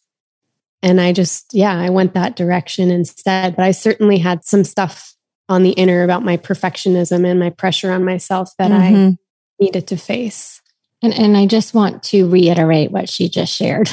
and 0.86 1.02
i 1.02 1.12
just 1.12 1.54
yeah 1.54 1.78
i 1.78 1.90
went 1.90 2.14
that 2.14 2.38
direction 2.38 2.90
instead 2.90 3.58
but 3.58 3.66
i 3.66 3.72
certainly 3.72 4.18
had 4.18 4.46
some 4.46 4.64
stuff 4.64 5.14
on 5.50 5.64
the 5.64 5.72
inner 5.72 6.04
about 6.04 6.24
my 6.24 6.38
perfectionism 6.38 7.30
and 7.30 7.40
my 7.40 7.50
pressure 7.50 7.92
on 7.92 8.06
myself 8.06 8.52
that 8.58 8.72
mm-hmm. 8.72 9.10
i 9.10 9.18
needed 9.60 9.86
to 9.88 9.98
face 9.98 10.62
and, 11.06 11.14
and 11.14 11.38
I 11.38 11.46
just 11.46 11.76
want 11.76 12.02
to 12.06 12.28
reiterate 12.28 12.92
what 12.92 13.10
she 13.10 13.30
just 13.30 13.56
shared. 13.56 13.90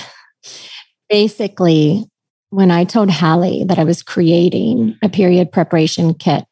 Basically, 1.10 2.06
when 2.48 2.70
I 2.70 2.84
told 2.84 3.10
Hallie 3.10 3.64
that 3.64 3.78
I 3.78 3.84
was 3.84 4.02
creating 4.02 4.96
a 5.02 5.10
period 5.10 5.52
preparation 5.52 6.14
kit 6.14 6.44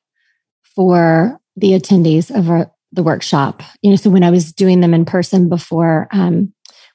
for 0.77 1.41
the 1.57 1.71
attendees 1.71 2.31
of 2.37 2.51
our, 2.51 2.71
the 2.93 3.03
workshop, 3.03 3.63
you 3.81 3.89
know, 3.89 3.97
so 3.97 4.11
when 4.11 4.23
I 4.23 4.31
was 4.31 4.53
doing 4.53 4.81
them 4.81 4.93
in 4.93 5.07
person 5.07 5.49
before 5.49 6.09
um, 6.11 6.53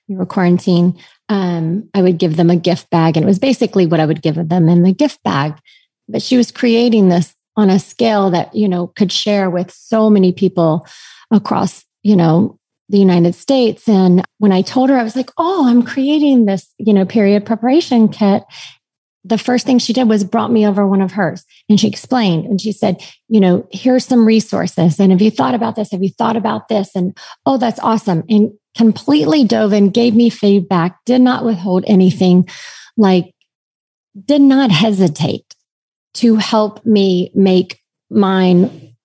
we 0.08 0.15
were 0.15 0.27
quarantined, 0.27 0.99
um, 1.29 1.89
I 1.93 2.01
would 2.01 2.17
give 2.17 2.38
them 2.38 2.49
a 2.49 2.55
gift 2.55 2.89
bag, 2.89 3.17
and 3.17 3.23
it 3.23 3.27
was 3.27 3.39
basically 3.39 3.85
what 3.85 3.99
I 3.99 4.05
would 4.05 4.21
give 4.21 4.35
them 4.35 4.69
in 4.69 4.83
the 4.83 4.93
gift 4.93 5.23
bag. 5.23 5.57
But 6.07 6.21
she 6.21 6.38
was 6.38 6.51
creating 6.51 7.09
this 7.09 7.33
on 7.57 7.69
a 7.69 7.79
scale 7.79 8.29
that 8.31 8.53
you 8.53 8.67
know 8.67 8.88
could 8.88 9.11
share 9.11 9.49
with 9.49 9.71
so 9.71 10.09
many 10.09 10.31
people 10.31 10.88
across 11.31 11.83
you 12.03 12.15
know 12.15 12.59
the 12.89 12.99
United 12.99 13.35
States. 13.35 13.88
And 13.88 14.23
when 14.38 14.51
I 14.51 14.61
told 14.61 14.89
her, 14.89 14.97
I 14.97 15.03
was 15.03 15.15
like, 15.15 15.31
oh, 15.38 15.67
I'm 15.67 15.83
creating 15.83 16.45
this, 16.45 16.71
you 16.77 16.93
know, 16.93 17.05
period 17.05 17.45
preparation 17.45 18.09
kit. 18.09 18.43
The 19.23 19.39
first 19.39 19.65
thing 19.65 19.79
she 19.79 19.93
did 19.93 20.07
was 20.07 20.23
brought 20.23 20.51
me 20.51 20.67
over 20.67 20.85
one 20.85 21.01
of 21.01 21.11
hers 21.11 21.43
and 21.67 21.79
she 21.79 21.88
explained 21.88 22.45
and 22.45 22.61
she 22.61 22.71
said, 22.71 23.01
you 23.27 23.39
know, 23.39 23.67
here's 23.71 24.05
some 24.05 24.25
resources. 24.25 24.99
And 24.99 25.11
have 25.11 25.21
you 25.21 25.31
thought 25.31 25.55
about 25.55 25.75
this? 25.75 25.91
Have 25.91 26.03
you 26.03 26.11
thought 26.11 26.38
about 26.38 26.67
this? 26.67 26.95
And 26.95 27.17
oh, 27.47 27.57
that's 27.57 27.79
awesome. 27.79 28.23
And 28.29 28.51
completely 28.75 29.43
dove 29.43 29.73
in, 29.73 29.89
gave 29.89 30.15
me 30.15 30.29
feedback, 30.29 31.03
did 31.05 31.21
not 31.21 31.45
withhold 31.45 31.83
anything, 31.88 32.47
like, 32.97 33.33
did 34.25 34.41
not 34.41 34.71
hesitate 34.71 35.55
to 36.15 36.35
help 36.35 36.85
me 36.85 37.31
make 37.33 37.81
mine 38.09 38.95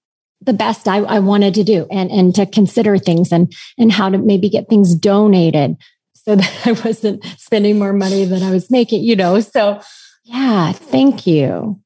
the 0.42 0.52
best 0.52 0.88
I, 0.88 0.98
I 0.98 1.18
wanted 1.18 1.54
to 1.54 1.64
do 1.64 1.86
and, 1.90 2.10
and 2.10 2.34
to 2.36 2.46
consider 2.46 2.96
things 2.98 3.32
and, 3.32 3.52
and 3.76 3.92
how 3.92 4.08
to 4.08 4.18
maybe 4.18 4.48
get 4.48 4.68
things 4.68 4.94
donated 4.94 5.76
so 6.14 6.36
that 6.36 6.66
I 6.66 6.72
wasn't 6.72 7.24
spending 7.38 7.78
more 7.78 7.92
money 7.92 8.24
than 8.24 8.42
I 8.42 8.50
was 8.50 8.70
making, 8.70 9.04
you 9.04 9.16
know. 9.16 9.40
So, 9.40 9.80
yeah, 10.24 10.72
thank 10.72 11.26
you. 11.26 11.80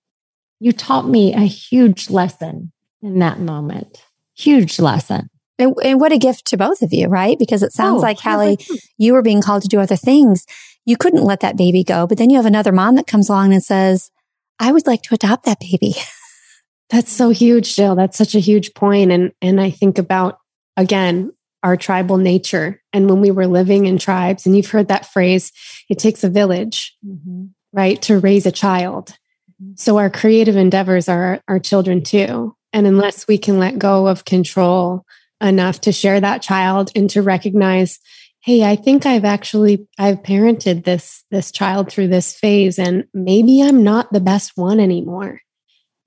You 0.60 0.72
taught 0.72 1.08
me 1.08 1.34
a 1.34 1.40
huge 1.40 2.10
lesson 2.10 2.72
in 3.02 3.18
that 3.18 3.40
moment. 3.40 4.02
Huge 4.36 4.78
lesson. 4.78 5.28
And, 5.58 5.74
and 5.84 6.00
what 6.00 6.12
a 6.12 6.18
gift 6.18 6.46
to 6.46 6.56
both 6.56 6.82
of 6.82 6.92
you, 6.92 7.08
right? 7.08 7.38
Because 7.38 7.62
it 7.62 7.72
sounds 7.72 7.98
oh, 7.98 8.02
like, 8.02 8.18
Hallie, 8.18 8.58
you 8.98 9.12
were 9.12 9.22
being 9.22 9.40
called 9.40 9.62
to 9.62 9.68
do 9.68 9.80
other 9.80 9.96
things. 9.96 10.46
You 10.84 10.96
couldn't 10.96 11.24
let 11.24 11.40
that 11.40 11.56
baby 11.56 11.84
go. 11.84 12.06
But 12.06 12.18
then 12.18 12.30
you 12.30 12.36
have 12.36 12.46
another 12.46 12.72
mom 12.72 12.96
that 12.96 13.06
comes 13.06 13.28
along 13.28 13.52
and 13.52 13.62
says, 13.62 14.10
I 14.58 14.72
would 14.72 14.86
like 14.86 15.02
to 15.02 15.14
adopt 15.14 15.44
that 15.44 15.60
baby. 15.60 15.94
That's 16.90 17.10
so 17.10 17.30
huge, 17.30 17.76
Jill. 17.76 17.94
That's 17.94 18.18
such 18.18 18.34
a 18.34 18.40
huge 18.40 18.74
point. 18.74 19.10
And 19.10 19.32
and 19.40 19.60
I 19.60 19.70
think 19.70 19.98
about 19.98 20.38
again 20.76 21.32
our 21.62 21.76
tribal 21.76 22.18
nature 22.18 22.82
and 22.92 23.08
when 23.08 23.20
we 23.22 23.30
were 23.30 23.46
living 23.46 23.86
in 23.86 23.96
tribes, 23.98 24.44
and 24.44 24.54
you've 24.54 24.70
heard 24.70 24.88
that 24.88 25.06
phrase, 25.06 25.50
it 25.88 25.98
takes 25.98 26.22
a 26.22 26.28
village, 26.28 26.94
mm-hmm. 27.04 27.46
right, 27.72 28.00
to 28.02 28.18
raise 28.18 28.44
a 28.44 28.52
child. 28.52 29.16
Mm-hmm. 29.60 29.72
So 29.76 29.96
our 29.96 30.10
creative 30.10 30.56
endeavors 30.56 31.08
are 31.08 31.40
our 31.48 31.58
children 31.58 32.02
too. 32.02 32.54
And 32.74 32.86
unless 32.86 33.26
we 33.26 33.38
can 33.38 33.58
let 33.58 33.78
go 33.78 34.06
of 34.06 34.26
control 34.26 35.06
enough 35.40 35.80
to 35.82 35.92
share 35.92 36.20
that 36.20 36.42
child 36.42 36.90
and 36.94 37.08
to 37.10 37.22
recognize, 37.22 37.98
hey, 38.40 38.62
I 38.62 38.76
think 38.76 39.06
I've 39.06 39.24
actually 39.24 39.86
I've 39.98 40.22
parented 40.22 40.84
this 40.84 41.24
this 41.30 41.50
child 41.50 41.90
through 41.90 42.08
this 42.08 42.34
phase 42.34 42.78
and 42.78 43.04
maybe 43.14 43.62
I'm 43.62 43.82
not 43.82 44.12
the 44.12 44.20
best 44.20 44.52
one 44.56 44.80
anymore. 44.80 45.40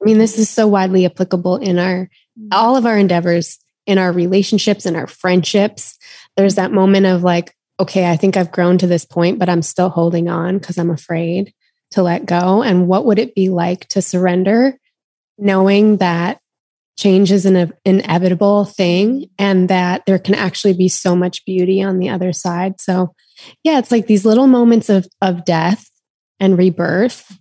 I 0.01 0.05
mean, 0.05 0.19
this 0.19 0.37
is 0.37 0.49
so 0.49 0.67
widely 0.67 1.05
applicable 1.05 1.57
in 1.57 1.79
our 1.79 2.09
all 2.51 2.75
of 2.75 2.85
our 2.85 2.97
endeavors, 2.97 3.57
in 3.85 3.97
our 3.97 4.11
relationships, 4.11 4.85
in 4.85 4.95
our 4.95 5.07
friendships. 5.07 5.97
There's 6.35 6.55
that 6.55 6.71
moment 6.71 7.07
of 7.07 7.23
like, 7.23 7.55
okay, 7.79 8.09
I 8.09 8.15
think 8.15 8.37
I've 8.37 8.51
grown 8.51 8.77
to 8.79 8.87
this 8.87 9.05
point, 9.05 9.39
but 9.39 9.49
I'm 9.49 9.63
still 9.63 9.89
holding 9.89 10.29
on 10.29 10.57
because 10.57 10.77
I'm 10.77 10.91
afraid 10.91 11.53
to 11.91 12.03
let 12.03 12.25
go. 12.25 12.61
And 12.61 12.87
what 12.87 13.05
would 13.05 13.17
it 13.17 13.33
be 13.33 13.49
like 13.49 13.87
to 13.89 14.01
surrender, 14.01 14.77
knowing 15.37 15.97
that 15.97 16.39
change 16.97 17.31
is 17.31 17.45
an 17.45 17.71
inevitable 17.85 18.65
thing 18.65 19.29
and 19.37 19.69
that 19.69 20.05
there 20.05 20.19
can 20.19 20.35
actually 20.35 20.73
be 20.73 20.89
so 20.89 21.15
much 21.15 21.45
beauty 21.45 21.81
on 21.81 21.99
the 21.99 22.09
other 22.09 22.33
side. 22.33 22.81
So, 22.81 23.13
yeah, 23.63 23.77
it's 23.77 23.91
like 23.91 24.07
these 24.07 24.25
little 24.25 24.47
moments 24.47 24.89
of, 24.89 25.07
of 25.21 25.45
death 25.45 25.89
and 26.39 26.57
rebirth 26.57 27.37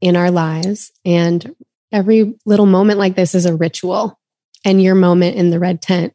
in 0.00 0.16
our 0.16 0.30
lives. 0.30 0.92
And 1.04 1.56
every 1.90 2.34
little 2.44 2.66
moment 2.66 2.98
like 2.98 3.16
this 3.16 3.34
is 3.34 3.46
a 3.46 3.56
ritual. 3.56 4.18
And 4.66 4.82
your 4.82 4.94
moment 4.94 5.36
in 5.36 5.50
the 5.50 5.58
red 5.58 5.80
tent 5.80 6.12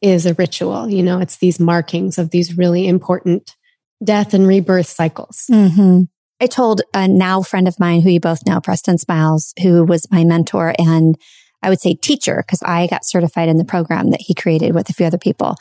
is 0.00 0.26
a 0.26 0.34
ritual. 0.34 0.88
You 0.88 1.02
know, 1.02 1.20
it's 1.20 1.36
these 1.36 1.60
markings 1.60 2.18
of 2.18 2.30
these 2.30 2.56
really 2.58 2.88
important 2.88 3.54
death 4.02 4.34
and 4.34 4.48
rebirth 4.48 4.86
cycles. 4.86 5.44
Mm-hmm. 5.50 6.02
I 6.40 6.46
told 6.46 6.80
a 6.94 7.06
now 7.06 7.42
friend 7.42 7.68
of 7.68 7.78
mine 7.78 8.00
who 8.00 8.10
you 8.10 8.18
both 8.18 8.46
know, 8.46 8.60
Preston 8.60 8.98
Smiles, 8.98 9.52
who 9.62 9.84
was 9.84 10.10
my 10.10 10.24
mentor 10.24 10.74
and 10.78 11.16
I 11.62 11.68
would 11.68 11.80
say 11.80 11.94
teacher 11.94 12.42
because 12.46 12.62
I 12.62 12.86
got 12.86 13.04
certified 13.04 13.48
in 13.48 13.58
the 13.58 13.64
program 13.64 14.10
that 14.10 14.22
he 14.22 14.34
created 14.34 14.74
with 14.74 14.88
a 14.88 14.92
few 14.92 15.06
other 15.06 15.18
people. 15.18 15.56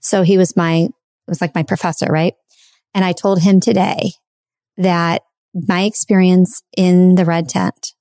So 0.00 0.22
he 0.22 0.38
was 0.38 0.56
my, 0.56 0.88
it 0.88 0.92
was 1.28 1.40
like 1.40 1.54
my 1.54 1.62
professor, 1.62 2.06
right? 2.06 2.34
And 2.94 3.04
I 3.04 3.12
told 3.12 3.42
him 3.42 3.60
today 3.60 4.12
that 4.76 5.22
my 5.54 5.82
experience 5.82 6.62
in 6.76 7.14
the 7.14 7.24
red 7.24 7.48
tent 7.48 7.92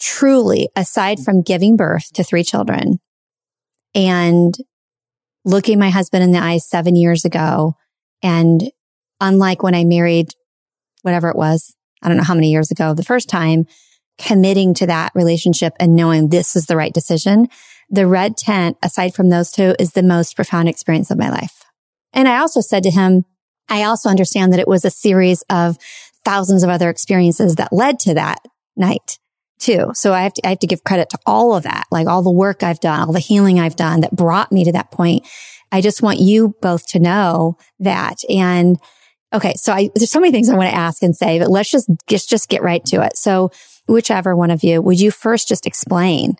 truly, 0.00 0.70
aside 0.74 1.20
from 1.20 1.42
giving 1.42 1.76
birth 1.76 2.10
to 2.14 2.24
three 2.24 2.42
children 2.42 3.00
and 3.94 4.54
looking 5.44 5.78
my 5.78 5.90
husband 5.90 6.24
in 6.24 6.32
the 6.32 6.38
eyes 6.38 6.68
seven 6.68 6.96
years 6.96 7.24
ago, 7.24 7.74
and 8.22 8.70
unlike 9.20 9.62
when 9.62 9.74
I 9.74 9.84
married 9.84 10.30
whatever 11.02 11.28
it 11.28 11.36
was, 11.36 11.74
I 12.02 12.08
don't 12.08 12.16
know 12.16 12.22
how 12.22 12.34
many 12.34 12.50
years 12.50 12.70
ago, 12.70 12.94
the 12.94 13.02
first 13.02 13.28
time, 13.28 13.66
committing 14.20 14.74
to 14.74 14.86
that 14.86 15.12
relationship 15.14 15.72
and 15.80 15.96
knowing 15.96 16.28
this 16.28 16.54
is 16.54 16.66
the 16.66 16.76
right 16.76 16.92
decision. 16.92 17.48
The 17.88 18.06
red 18.06 18.36
tent, 18.36 18.76
aside 18.82 19.14
from 19.14 19.30
those 19.30 19.50
two, 19.50 19.74
is 19.78 19.92
the 19.92 20.02
most 20.02 20.36
profound 20.36 20.68
experience 20.68 21.10
of 21.10 21.18
my 21.18 21.30
life. 21.30 21.64
And 22.12 22.28
I 22.28 22.38
also 22.38 22.60
said 22.60 22.82
to 22.84 22.90
him, 22.90 23.24
I 23.68 23.84
also 23.84 24.08
understand 24.08 24.52
that 24.52 24.60
it 24.60 24.68
was 24.68 24.84
a 24.84 24.90
series 24.90 25.42
of 25.50 25.76
thousands 26.24 26.62
of 26.62 26.70
other 26.70 26.90
experiences 26.90 27.56
that 27.56 27.72
led 27.72 27.98
to 28.00 28.14
that 28.14 28.38
night 28.76 29.18
too. 29.58 29.90
So 29.94 30.12
I 30.12 30.22
have 30.22 30.34
to, 30.34 30.46
I 30.46 30.50
have 30.50 30.58
to 30.60 30.66
give 30.66 30.84
credit 30.84 31.10
to 31.10 31.18
all 31.26 31.54
of 31.54 31.64
that, 31.64 31.84
like 31.90 32.06
all 32.06 32.22
the 32.22 32.30
work 32.30 32.62
I've 32.62 32.80
done, 32.80 33.00
all 33.00 33.12
the 33.12 33.20
healing 33.20 33.58
I've 33.58 33.76
done 33.76 34.00
that 34.00 34.14
brought 34.14 34.52
me 34.52 34.64
to 34.64 34.72
that 34.72 34.90
point. 34.90 35.26
I 35.72 35.80
just 35.80 36.02
want 36.02 36.18
you 36.18 36.54
both 36.60 36.86
to 36.88 36.98
know 36.98 37.56
that. 37.78 38.18
And 38.28 38.78
okay, 39.32 39.54
so 39.56 39.72
I, 39.72 39.90
there's 39.94 40.10
so 40.10 40.20
many 40.20 40.32
things 40.32 40.48
I 40.48 40.56
want 40.56 40.70
to 40.70 40.76
ask 40.76 41.02
and 41.02 41.16
say, 41.16 41.38
but 41.38 41.50
let's 41.50 41.70
just, 41.70 41.88
just, 42.08 42.28
just 42.28 42.48
get 42.48 42.62
right 42.62 42.84
to 42.86 43.02
it. 43.02 43.16
So 43.16 43.50
whichever 43.90 44.36
one 44.36 44.50
of 44.50 44.62
you, 44.62 44.80
would 44.80 45.00
you 45.00 45.10
first 45.10 45.48
just 45.48 45.66
explain 45.66 46.36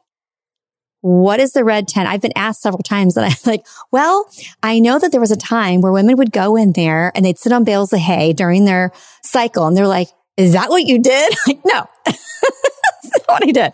what 1.02 1.40
is 1.40 1.52
the 1.52 1.64
red 1.64 1.88
tent? 1.88 2.08
I've 2.08 2.20
been 2.20 2.36
asked 2.36 2.62
several 2.62 2.82
times 2.82 3.16
and 3.16 3.26
I'm 3.26 3.36
like, 3.46 3.66
well, 3.90 4.30
I 4.62 4.80
know 4.80 4.98
that 4.98 5.12
there 5.12 5.20
was 5.20 5.30
a 5.30 5.36
time 5.36 5.80
where 5.80 5.92
women 5.92 6.16
would 6.16 6.32
go 6.32 6.56
in 6.56 6.72
there 6.72 7.12
and 7.14 7.24
they'd 7.24 7.38
sit 7.38 7.52
on 7.52 7.64
bales 7.64 7.92
of 7.92 8.00
hay 8.00 8.32
during 8.32 8.64
their 8.64 8.92
cycle. 9.22 9.66
And 9.66 9.76
they're 9.76 9.86
like, 9.86 10.08
is 10.36 10.52
that 10.52 10.68
what 10.68 10.84
you 10.84 10.98
did? 10.98 11.34
Like, 11.46 11.60
no, 11.64 11.86
that's 12.06 13.26
what 13.26 13.46
I 13.46 13.50
did. 13.50 13.72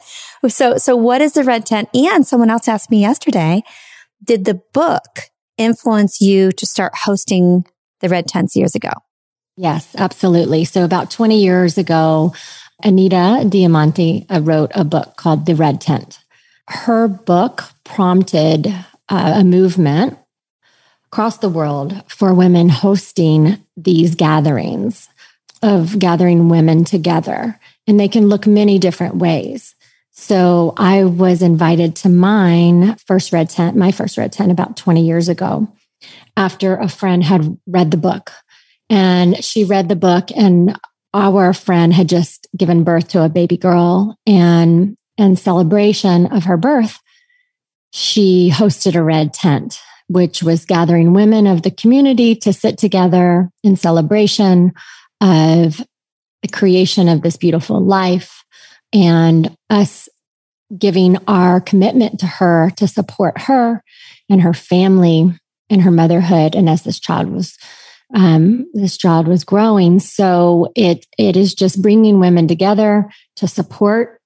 So, 0.49 0.79
so 0.79 0.97
what 0.97 1.21
is 1.21 1.33
the 1.33 1.45
red 1.45 1.67
tent? 1.67 1.89
And 1.95 2.27
someone 2.27 2.51
else 2.51 2.69
asked 2.69 2.91
me 2.91 3.01
yesterday, 3.01 3.63
did 4.25 4.45
the 4.45 4.63
book 4.73 5.31
influence 5.59 6.21
you 6.21 6.53
to 6.53 6.67
start 6.67 6.93
hosting 6.95 7.67
the 8.01 8.09
red 8.09 8.29
tents 8.29 8.57
years 8.57 8.75
ago? 8.75 8.93
Yes, 9.57 9.95
absolutely. 9.97 10.65
So 10.65 10.85
about 10.85 11.11
20 11.11 11.43
years 11.43 11.79
ago, 11.79 12.35
Anita 12.83 13.47
Diamante 13.49 14.27
uh, 14.29 14.41
wrote 14.41 14.71
a 14.75 14.85
book 14.85 15.17
called 15.17 15.47
The 15.47 15.55
Red 15.55 15.81
Tent. 15.81 16.19
Her 16.69 17.09
book 17.09 17.65
prompted 17.85 18.67
uh, 19.09 19.35
a 19.37 19.45
movement 19.45 20.19
across 21.07 21.39
the 21.39 21.49
world 21.49 22.03
for 22.09 22.35
women 22.35 22.69
hosting 22.69 23.65
these 23.77 24.15
gatherings 24.15 25.09
of 25.63 25.99
gathering 25.99 26.49
women 26.49 26.85
together. 26.85 27.59
And 27.87 27.99
they 27.99 28.09
can 28.09 28.29
look 28.29 28.47
many 28.47 28.79
different 28.79 29.17
ways. 29.17 29.75
So 30.13 30.75
I 30.77 31.05
was 31.05 31.43
invited 31.43 31.97
to 31.97 32.09
mine 32.09 32.97
first 33.07 33.33
red 33.33 33.51
tent, 33.51 33.77
my 33.77 33.93
first 33.93 34.19
red 34.19 34.33
tent 34.33 34.51
about 34.51 34.77
20 34.77 35.05
years 35.05 35.29
ago 35.29 35.69
after 36.37 36.77
a 36.77 36.89
friend 36.89 37.23
had 37.23 37.59
read 37.67 37.91
the 37.91 37.97
book. 37.97 38.33
And 38.89 39.43
she 39.45 39.65
read 39.65 39.89
the 39.89 39.97
book 39.97 40.31
and 40.35 40.79
our 41.17 41.53
friend 41.53 41.93
had 41.93 42.09
just 42.09 42.47
given 42.57 42.85
birth 42.85 43.09
to 43.09 43.25
a 43.25 43.29
baby 43.29 43.57
girl 43.57 44.17
and 44.27 44.97
in 45.17 45.37
celebration 45.37 46.27
of 46.27 46.45
her 46.45 46.57
birth, 46.57 47.01
she 47.93 48.51
hosted 48.53 48.95
a 48.95 49.03
red 49.03 49.33
tent, 49.33 49.81
which 50.09 50.43
was 50.43 50.67
gathering 50.67 51.15
women 51.15 51.47
of 51.47 51.63
the 51.63 51.71
community 51.71 52.35
to 52.37 52.53
sit 52.53 52.77
together 52.77 53.51
in 53.65 53.77
celebration 53.77 54.73
of 55.21 55.81
the 56.43 56.49
creation 56.53 57.09
of 57.09 57.23
this 57.23 57.37
beautiful 57.37 57.81
life 57.81 58.45
and 58.93 59.57
us 59.71 60.09
giving 60.77 61.17
our 61.27 61.61
commitment 61.61 62.21
to 62.21 62.27
her 62.27 62.71
to 62.77 62.87
support 62.87 63.41
her 63.43 63.83
and 64.29 64.43
her 64.43 64.53
family 64.53 65.33
and 65.71 65.83
her 65.83 65.91
motherhood. 65.91 66.55
And 66.55 66.69
as 66.69 66.83
this 66.83 67.01
child 67.01 67.31
was 67.31 67.57
um, 68.15 68.71
this 68.73 68.97
child 68.97 69.27
was 69.27 69.45
growing. 69.45 69.99
So 69.99 70.73
it 70.75 71.07
it 71.19 71.37
is 71.37 71.55
just 71.55 71.83
bringing 71.83 72.21
women 72.21 72.49
together 72.49 73.11
to 73.37 73.49
support, 73.49 74.21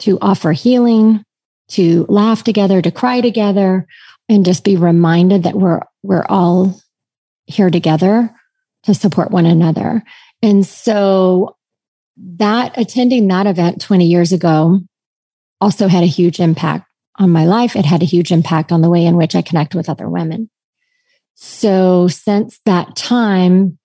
to 0.00 0.18
offer 0.20 0.52
healing, 0.52 1.24
to 1.68 2.06
laugh 2.08 2.42
together, 2.42 2.82
to 2.82 2.90
cry 2.90 3.20
together, 3.20 3.86
and 4.28 4.44
just 4.44 4.64
be 4.64 4.76
reminded 4.76 5.44
that 5.44 5.54
we're 5.54 5.80
we're 6.02 6.26
all 6.28 6.80
here 7.46 7.70
together 7.70 8.34
to 8.84 8.94
support 8.94 9.30
one 9.30 9.46
another. 9.46 10.02
And 10.42 10.66
so 10.66 11.56
that 12.16 12.76
attending 12.78 13.28
that 13.28 13.46
event 13.46 13.80
20 13.80 14.06
years 14.06 14.32
ago 14.32 14.80
also 15.60 15.88
had 15.88 16.02
a 16.02 16.06
huge 16.06 16.40
impact 16.40 16.86
on 17.18 17.30
my 17.30 17.44
life. 17.44 17.76
It 17.76 17.84
had 17.84 18.02
a 18.02 18.06
huge 18.06 18.32
impact 18.32 18.72
on 18.72 18.80
the 18.80 18.90
way 18.90 19.04
in 19.04 19.16
which 19.16 19.34
I 19.34 19.42
connect 19.42 19.74
with 19.74 19.88
other 19.88 20.08
women. 20.08 20.50
So 21.42 22.06
since 22.06 22.60
that 22.66 22.94
time, 22.96 23.78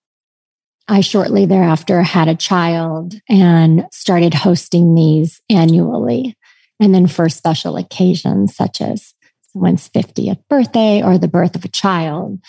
I 0.90 1.00
shortly 1.00 1.46
thereafter 1.46 2.02
had 2.02 2.28
a 2.28 2.36
child 2.36 3.16
and 3.30 3.86
started 3.94 4.34
hosting 4.34 4.94
these 4.94 5.40
annually. 5.50 6.38
And 6.82 6.94
then 6.94 7.08
for 7.08 7.30
special 7.30 7.78
occasions, 7.78 8.54
such 8.54 8.82
as 8.82 9.14
someone's 9.54 9.88
50th 9.88 10.44
birthday 10.50 11.02
or 11.02 11.18
the 11.18 11.30
birth 11.30 11.56
of 11.56 11.64
a 11.64 11.70
child. 11.70 12.42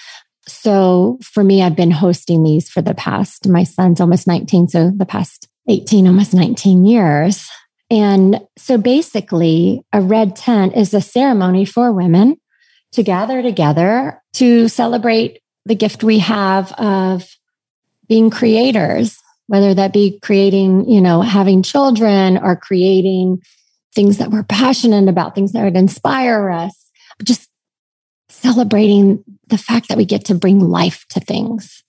So 0.48 1.20
for 1.22 1.44
me, 1.44 1.62
I've 1.62 1.76
been 1.76 1.92
hosting 1.92 2.42
these 2.42 2.68
for 2.68 2.82
the 2.82 2.94
past, 2.94 3.48
my 3.48 3.62
son's 3.62 4.00
almost 4.00 4.26
19, 4.26 4.66
so 4.66 4.90
the 4.90 5.06
past 5.06 5.46
18, 5.68 6.08
almost 6.08 6.34
19 6.34 6.84
years. 6.84 7.48
And 7.90 8.40
so 8.58 8.76
basically, 8.76 9.84
a 9.92 10.00
red 10.00 10.34
tent 10.34 10.76
is 10.76 10.92
a 10.94 11.00
ceremony 11.00 11.64
for 11.64 11.92
women 11.92 12.38
to 12.92 13.02
gather 13.02 13.42
together 13.42 14.22
to 14.34 14.68
celebrate 14.68 15.40
the 15.64 15.74
gift 15.74 16.04
we 16.04 16.18
have 16.20 16.72
of 16.72 17.36
being 18.08 18.30
creators, 18.30 19.18
whether 19.48 19.74
that 19.74 19.92
be 19.92 20.18
creating, 20.20 20.88
you 20.88 21.00
know, 21.00 21.20
having 21.20 21.62
children 21.62 22.38
or 22.38 22.56
creating 22.56 23.42
things 23.94 24.18
that 24.18 24.30
we're 24.30 24.44
passionate 24.44 25.08
about, 25.08 25.34
things 25.34 25.52
that 25.52 25.64
would 25.64 25.76
inspire 25.76 26.50
us, 26.50 26.90
just 27.24 27.48
celebrating 28.28 29.24
the 29.48 29.58
fact 29.58 29.88
that 29.88 29.96
we 29.96 30.04
get 30.04 30.24
to 30.26 30.34
bring 30.34 30.60
life 30.60 31.04
to 31.10 31.20
things. 31.20 31.82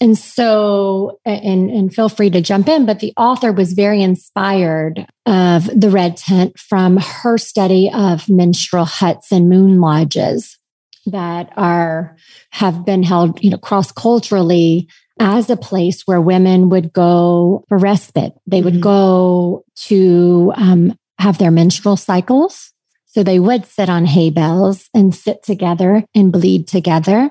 And 0.00 0.16
so, 0.16 1.18
and, 1.24 1.70
and 1.70 1.94
feel 1.94 2.08
free 2.08 2.30
to 2.30 2.40
jump 2.40 2.68
in, 2.68 2.86
but 2.86 3.00
the 3.00 3.12
author 3.16 3.52
was 3.52 3.72
very 3.72 4.02
inspired 4.02 5.06
of 5.24 5.66
the 5.78 5.90
red 5.90 6.16
tent 6.16 6.58
from 6.58 6.98
her 6.98 7.38
study 7.38 7.90
of 7.92 8.28
menstrual 8.28 8.84
huts 8.84 9.32
and 9.32 9.48
moon 9.48 9.80
lodges 9.80 10.58
that 11.06 11.52
are, 11.56 12.16
have 12.50 12.84
been 12.84 13.02
held, 13.02 13.42
you 13.42 13.50
know, 13.50 13.58
cross 13.58 13.92
culturally 13.92 14.88
as 15.18 15.48
a 15.48 15.56
place 15.56 16.02
where 16.06 16.20
women 16.20 16.68
would 16.68 16.92
go 16.92 17.64
for 17.68 17.78
respite. 17.78 18.34
They 18.46 18.60
would 18.60 18.74
mm-hmm. 18.74 18.82
go 18.82 19.64
to 19.86 20.52
um, 20.56 20.98
have 21.18 21.38
their 21.38 21.50
menstrual 21.50 21.96
cycles 21.96 22.72
So 23.16 23.22
they 23.22 23.38
would 23.38 23.64
sit 23.64 23.88
on 23.88 24.04
hay 24.04 24.28
bales 24.28 24.90
and 24.92 25.14
sit 25.14 25.42
together 25.42 26.04
and 26.14 26.30
bleed 26.30 26.68
together. 26.68 27.30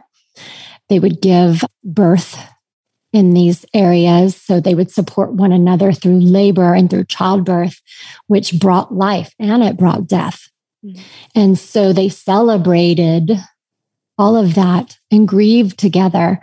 They 0.90 1.00
would 1.00 1.22
give 1.22 1.64
birth 1.84 2.38
in 3.16 3.34
these 3.34 3.66
areas. 3.74 4.36
So 4.36 4.60
they 4.60 4.76
would 4.76 4.92
support 4.92 5.34
one 5.34 5.54
another 5.54 5.94
through 5.94 6.20
labor 6.20 6.74
and 6.74 6.90
through 6.90 7.06
childbirth, 7.06 7.82
which 8.28 8.60
brought 8.60 8.94
life 8.94 9.34
and 9.40 9.64
it 9.64 9.78
brought 9.78 10.06
death. 10.06 10.50
Mm-hmm. 10.84 11.02
And 11.34 11.58
so 11.58 11.94
they 11.94 12.10
celebrated 12.10 13.32
all 14.18 14.36
of 14.36 14.56
that 14.56 14.98
and 15.12 15.28
grieved 15.28 15.80
together. 15.80 16.42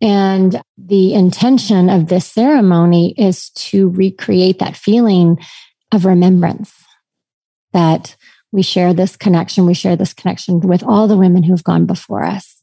And 0.00 0.62
the 0.78 1.14
intention 1.14 1.90
of 1.90 2.08
this 2.08 2.26
ceremony 2.26 3.14
is 3.18 3.50
to 3.50 3.88
recreate 3.90 4.60
that 4.60 4.76
feeling 4.76 5.38
of 5.92 6.04
remembrance 6.04 6.72
that 7.72 8.16
we 8.52 8.62
share 8.62 8.94
this 8.94 9.16
connection. 9.16 9.66
We 9.66 9.74
share 9.74 9.96
this 9.96 10.14
connection 10.14 10.60
with 10.60 10.82
all 10.82 11.08
the 11.08 11.16
women 11.16 11.42
who've 11.42 11.64
gone 11.64 11.86
before 11.86 12.22
us. 12.22 12.61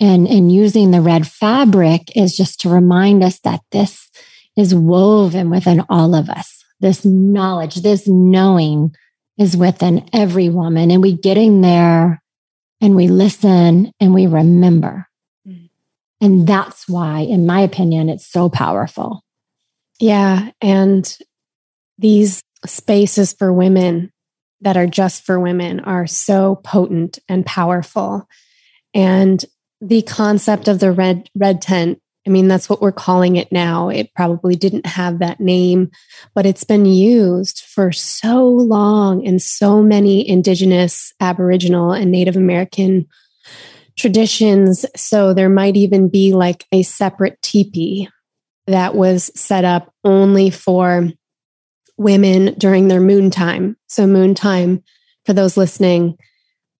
And, 0.00 0.26
and 0.26 0.52
using 0.52 0.90
the 0.90 1.00
red 1.00 1.26
fabric 1.26 2.16
is 2.16 2.36
just 2.36 2.60
to 2.60 2.68
remind 2.68 3.22
us 3.22 3.38
that 3.40 3.60
this 3.70 4.10
is 4.56 4.74
woven 4.74 5.50
within 5.50 5.84
all 5.88 6.14
of 6.14 6.28
us. 6.28 6.64
This 6.80 7.04
knowledge, 7.04 7.76
this 7.76 8.06
knowing 8.08 8.94
is 9.38 9.56
within 9.56 10.08
every 10.12 10.48
woman. 10.48 10.90
And 10.90 11.02
we 11.02 11.12
get 11.12 11.36
in 11.36 11.60
there 11.60 12.22
and 12.80 12.96
we 12.96 13.08
listen 13.08 13.92
and 14.00 14.14
we 14.14 14.26
remember. 14.26 15.06
Mm. 15.46 15.70
And 16.20 16.46
that's 16.46 16.88
why, 16.88 17.20
in 17.20 17.46
my 17.46 17.60
opinion, 17.60 18.08
it's 18.08 18.26
so 18.26 18.48
powerful. 18.48 19.24
Yeah. 20.00 20.50
And 20.60 21.16
these 21.98 22.42
spaces 22.66 23.32
for 23.32 23.52
women 23.52 24.12
that 24.60 24.76
are 24.76 24.86
just 24.86 25.24
for 25.24 25.38
women 25.38 25.80
are 25.80 26.06
so 26.06 26.56
potent 26.56 27.18
and 27.28 27.44
powerful. 27.44 28.28
And 28.92 29.44
the 29.80 30.02
concept 30.02 30.68
of 30.68 30.78
the 30.78 30.92
red 30.92 31.28
red 31.34 31.60
tent 31.60 32.00
I 32.26 32.30
mean, 32.30 32.48
that's 32.48 32.70
what 32.70 32.80
we're 32.80 32.92
calling 32.92 33.36
it 33.36 33.52
now. 33.52 33.90
It 33.90 34.14
probably 34.14 34.56
didn't 34.56 34.86
have 34.86 35.18
that 35.18 35.40
name, 35.40 35.90
but 36.34 36.46
it's 36.46 36.64
been 36.64 36.86
used 36.86 37.60
for 37.60 37.92
so 37.92 38.46
long 38.46 39.22
in 39.22 39.38
so 39.38 39.82
many 39.82 40.26
Indigenous, 40.26 41.12
Aboriginal, 41.20 41.92
and 41.92 42.10
Native 42.10 42.36
American 42.36 43.06
traditions. 43.98 44.86
So 44.96 45.34
there 45.34 45.50
might 45.50 45.76
even 45.76 46.08
be 46.08 46.32
like 46.32 46.64
a 46.72 46.82
separate 46.82 47.40
teepee 47.42 48.08
that 48.66 48.94
was 48.94 49.30
set 49.38 49.66
up 49.66 49.92
only 50.02 50.48
for 50.48 51.10
women 51.98 52.54
during 52.54 52.88
their 52.88 53.00
moon 53.00 53.30
time. 53.30 53.76
So, 53.88 54.06
moon 54.06 54.34
time, 54.34 54.82
for 55.26 55.34
those 55.34 55.56
listening 55.58 56.16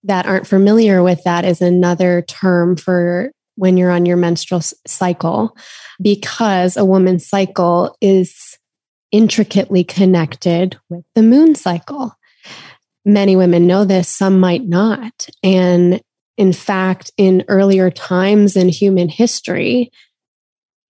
that 0.05 0.27
aren't 0.27 0.47
familiar 0.47 1.03
with 1.03 1.23
that, 1.25 1.45
is 1.45 1.61
another 1.61 2.23
term 2.23 2.77
for 2.77 3.31
when 3.57 3.77
you're 3.77 3.91
on 3.91 4.07
your 4.07 4.17
menstrual 4.17 4.61
cycle 4.87 5.57
because 6.01 6.77
a 6.77 6.85
woman's 6.85 7.27
cycle 7.27 7.97
is 8.01 8.59
intricately 9.13 9.85
connected 9.85 10.77
with 10.89 11.05
the 11.15 11.23
moon 11.23 11.55
cycle. 11.55 12.13
Many 13.05 13.37
women 13.37 13.67
know 13.67 13.85
this, 13.85 14.09
some 14.09 14.41
might 14.41 14.65
not. 14.65 15.29
And 15.43 16.01
in 16.37 16.53
fact, 16.53 17.13
in 17.17 17.45
earlier 17.49 17.91
times 17.91 18.57
in 18.57 18.69
human 18.69 19.09
history, 19.09 19.91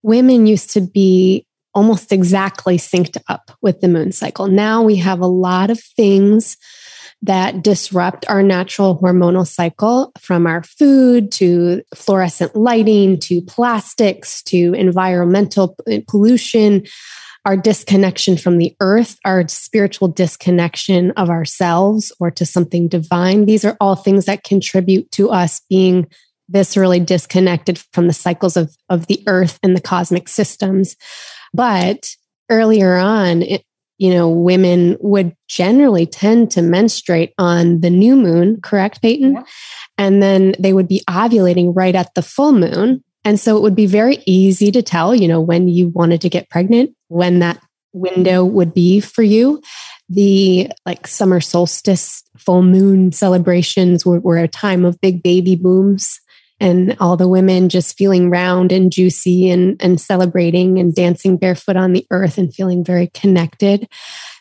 women 0.03 0.47
used 0.47 0.71
to 0.71 0.81
be 0.81 1.47
almost 1.75 2.13
exactly 2.13 2.79
synced 2.79 3.21
up 3.29 3.51
with 3.61 3.81
the 3.81 3.89
moon 3.89 4.13
cycle. 4.13 4.47
Now 4.47 4.83
we 4.83 4.97
have 4.97 5.21
a 5.21 5.27
lot 5.27 5.71
of 5.71 5.81
things 5.81 6.57
that 7.25 7.63
disrupt 7.63 8.27
our 8.29 8.43
natural 8.43 8.99
hormonal 8.99 9.47
cycle 9.47 10.13
from 10.21 10.47
our 10.47 10.63
food 10.63 11.33
to 11.33 11.83
fluorescent 11.95 12.55
lighting 12.55 13.19
to 13.19 13.41
plastics 13.43 14.43
to 14.43 14.75
environmental 14.75 15.75
pollution, 16.07 16.85
our 17.47 17.57
disconnection 17.57 18.37
from 18.37 18.59
the 18.59 18.77
earth, 18.81 19.19
our 19.25 19.49
spiritual 19.49 20.09
disconnection 20.09 21.13
of 21.13 21.31
ourselves 21.31 22.13
or 22.21 22.31
to 22.31 22.45
something 22.45 22.89
divine. 22.89 23.47
These 23.47 23.65
are 23.65 23.77
all 23.81 23.97
things 23.97 24.27
that 24.27 24.45
contribute 24.45 25.11
to 25.13 25.31
us 25.31 25.63
being 25.71 26.07
viscerally 26.53 27.05
disconnected 27.05 27.79
from 27.95 28.07
the 28.07 28.13
cycles 28.13 28.55
of, 28.55 28.77
of 28.91 29.07
the 29.07 29.23
earth 29.27 29.59
and 29.63 29.75
the 29.75 29.81
cosmic 29.81 30.29
systems. 30.29 30.95
But 31.55 32.15
earlier 32.51 32.97
on, 32.97 33.43
it, 33.43 33.65
you 33.99 34.11
know, 34.11 34.29
women 34.29 34.97
would 35.01 35.35
generally 35.49 36.07
tend 36.07 36.51
to 36.53 36.63
menstruate 36.63 37.33
on 37.39 37.81
the 37.81 37.91
new 37.91 38.17
moon, 38.17 38.61
correct, 38.61 39.01
Peyton? 39.03 39.35
Yeah. 39.35 39.43
And 39.99 40.23
then 40.23 40.55
they 40.59 40.73
would 40.73 40.89
be 40.89 41.03
ovulating 41.09 41.73
right 41.75 41.95
at 41.95 42.13
the 42.15 42.23
full 42.23 42.53
moon. 42.53 43.05
And 43.25 43.39
so 43.39 43.57
it 43.57 43.63
would 43.63 43.77
be 43.77 43.87
very 43.87 44.19
easy 44.27 44.71
to 44.73 44.83
tell, 44.83 45.15
you 45.15 45.29
know, 45.29 45.41
when 45.41 45.69
you 45.69 45.89
wanted 45.89 46.21
to 46.23 46.29
get 46.29 46.51
pregnant, 46.51 46.95
when 47.09 47.39
that 47.39 47.61
window 47.93 48.45
would 48.45 48.75
be 48.75 49.01
for 49.01 49.23
you. 49.23 49.63
The 50.11 50.71
like 50.85 51.07
summer 51.07 51.41
solstice, 51.41 52.23
full 52.37 52.63
moon 52.63 53.13
celebrations 53.13 54.05
were, 54.05 54.21
were 54.21 54.37
a 54.37 54.49
time 54.49 54.85
of 54.85 55.01
big 55.01 55.23
baby 55.23 55.57
booms 55.57 56.21
and 56.65 56.97
all 56.99 57.17
the 57.19 57.29
women 57.29 57.69
just 57.69 57.97
feeling 57.97 58.31
round 58.31 58.73
and 58.73 58.91
juicy 58.91 59.51
and, 59.51 59.77
and 59.83 60.01
celebrating 60.01 60.79
and 60.79 60.95
dancing 60.95 61.37
barefoot 61.37 61.77
on 61.77 61.93
the 61.93 62.07
earth 62.11 62.39
and 62.39 62.55
feeling 62.55 62.83
very 62.83 63.09
connected. 63.09 63.87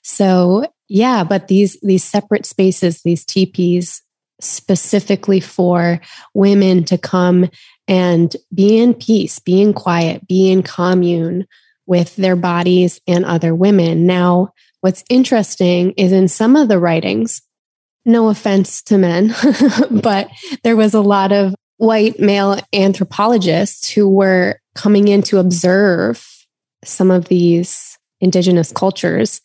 So 0.04 0.72
yeah, 0.88 1.26
but 1.26 1.50
these 1.50 1.78
these 1.82 2.04
separate 2.04 2.46
spaces, 2.46 3.02
these 3.02 3.26
teepees 3.26 4.02
specifically 4.40 5.42
for 5.42 6.00
women 6.34 6.86
to 6.86 6.98
come 6.98 7.50
and 7.88 8.36
be 8.54 8.78
in 8.78 8.94
peace, 8.94 9.40
be 9.40 9.62
in 9.62 9.74
quiet, 9.74 10.26
be 10.26 10.50
in 10.50 10.64
commune 10.64 11.46
with 11.86 12.16
their 12.16 12.38
bodies 12.38 13.02
and 13.06 13.26
other 13.26 13.54
women. 13.54 14.06
Now, 14.06 14.54
what's 14.80 15.04
interesting 15.10 15.92
is 15.92 16.14
in 16.14 16.30
some 16.30 16.56
of 16.56 16.70
the 16.70 16.80
writings, 16.80 17.42
no 18.06 18.30
offense 18.30 18.82
to 18.84 18.98
men, 18.98 19.36
but 19.92 20.30
there 20.64 20.78
was 20.78 20.94
a 20.94 21.02
lot 21.02 21.34
of 21.34 21.54
white 21.84 22.18
male 22.20 22.58
anthropologists 22.72 23.90
who 23.90 24.08
were 24.08 24.60
coming 24.74 25.10
in 25.10 25.22
to 25.22 25.38
observe 25.38 26.26
some 26.84 27.12
of 27.12 27.28
these 27.28 27.98
indigenous 28.22 28.72
cultures 28.72 29.42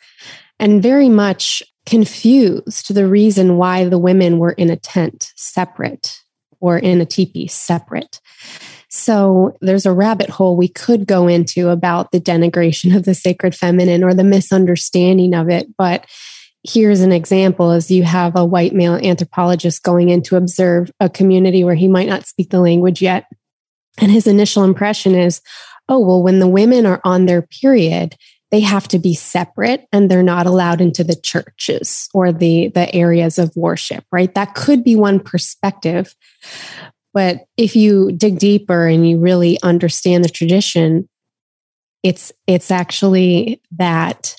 and 0.60 0.82
very 0.82 1.08
much 1.08 1.62
confused 1.84 2.94
the 2.94 3.06
reason 3.06 3.56
why 3.56 3.84
the 3.84 3.98
women 3.98 4.38
were 4.38 4.52
in 4.52 4.70
a 4.70 4.76
tent 4.76 5.32
separate 5.36 6.20
or 6.60 6.78
in 6.78 7.00
a 7.00 7.06
teepee 7.06 7.48
separate. 7.48 8.20
So 8.88 9.56
there's 9.60 9.86
a 9.86 9.92
rabbit 9.92 10.30
hole 10.30 10.56
we 10.56 10.68
could 10.68 11.06
go 11.06 11.26
into 11.26 11.68
about 11.70 12.12
the 12.12 12.20
denigration 12.20 12.96
of 12.96 13.04
the 13.04 13.14
sacred 13.14 13.54
feminine 13.54 14.04
or 14.04 14.14
the 14.14 14.24
misunderstanding 14.24 15.34
of 15.34 15.48
it. 15.48 15.66
But 15.76 16.06
here's 16.68 17.00
an 17.00 17.12
example 17.12 17.70
as 17.70 17.90
you 17.90 18.02
have 18.02 18.36
a 18.36 18.44
white 18.44 18.74
male 18.74 18.96
anthropologist 18.96 19.82
going 19.82 20.10
in 20.10 20.22
to 20.22 20.36
observe 20.36 20.90
a 21.00 21.08
community 21.08 21.64
where 21.64 21.74
he 21.74 21.88
might 21.88 22.08
not 22.08 22.26
speak 22.26 22.50
the 22.50 22.60
language 22.60 23.00
yet. 23.00 23.26
And 23.98 24.10
his 24.10 24.26
initial 24.26 24.64
impression 24.64 25.14
is 25.14 25.40
oh 25.88 25.98
well 25.98 26.22
when 26.22 26.38
the 26.38 26.48
women 26.48 26.86
are 26.86 27.00
on 27.04 27.26
their 27.26 27.42
period 27.42 28.16
they 28.50 28.60
have 28.60 28.88
to 28.88 28.98
be 28.98 29.14
separate 29.14 29.86
and 29.92 30.10
they're 30.10 30.22
not 30.22 30.46
allowed 30.46 30.80
into 30.80 31.04
the 31.04 31.16
churches 31.16 32.08
or 32.14 32.32
the 32.32 32.68
the 32.68 32.94
areas 32.94 33.38
of 33.38 33.54
worship 33.56 34.04
right? 34.12 34.34
That 34.34 34.54
could 34.54 34.84
be 34.84 34.96
one 34.96 35.20
perspective. 35.20 36.14
But 37.14 37.46
if 37.56 37.74
you 37.74 38.12
dig 38.12 38.38
deeper 38.38 38.86
and 38.86 39.08
you 39.08 39.18
really 39.18 39.58
understand 39.62 40.24
the 40.24 40.28
tradition 40.28 41.08
it's 42.02 42.32
it's 42.46 42.70
actually 42.70 43.60
that 43.72 44.36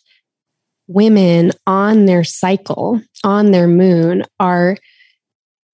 women 0.89 1.51
on 1.67 2.05
their 2.05 2.23
cycle, 2.23 2.99
on 3.23 3.51
their 3.51 3.67
moon, 3.67 4.23
are 4.39 4.75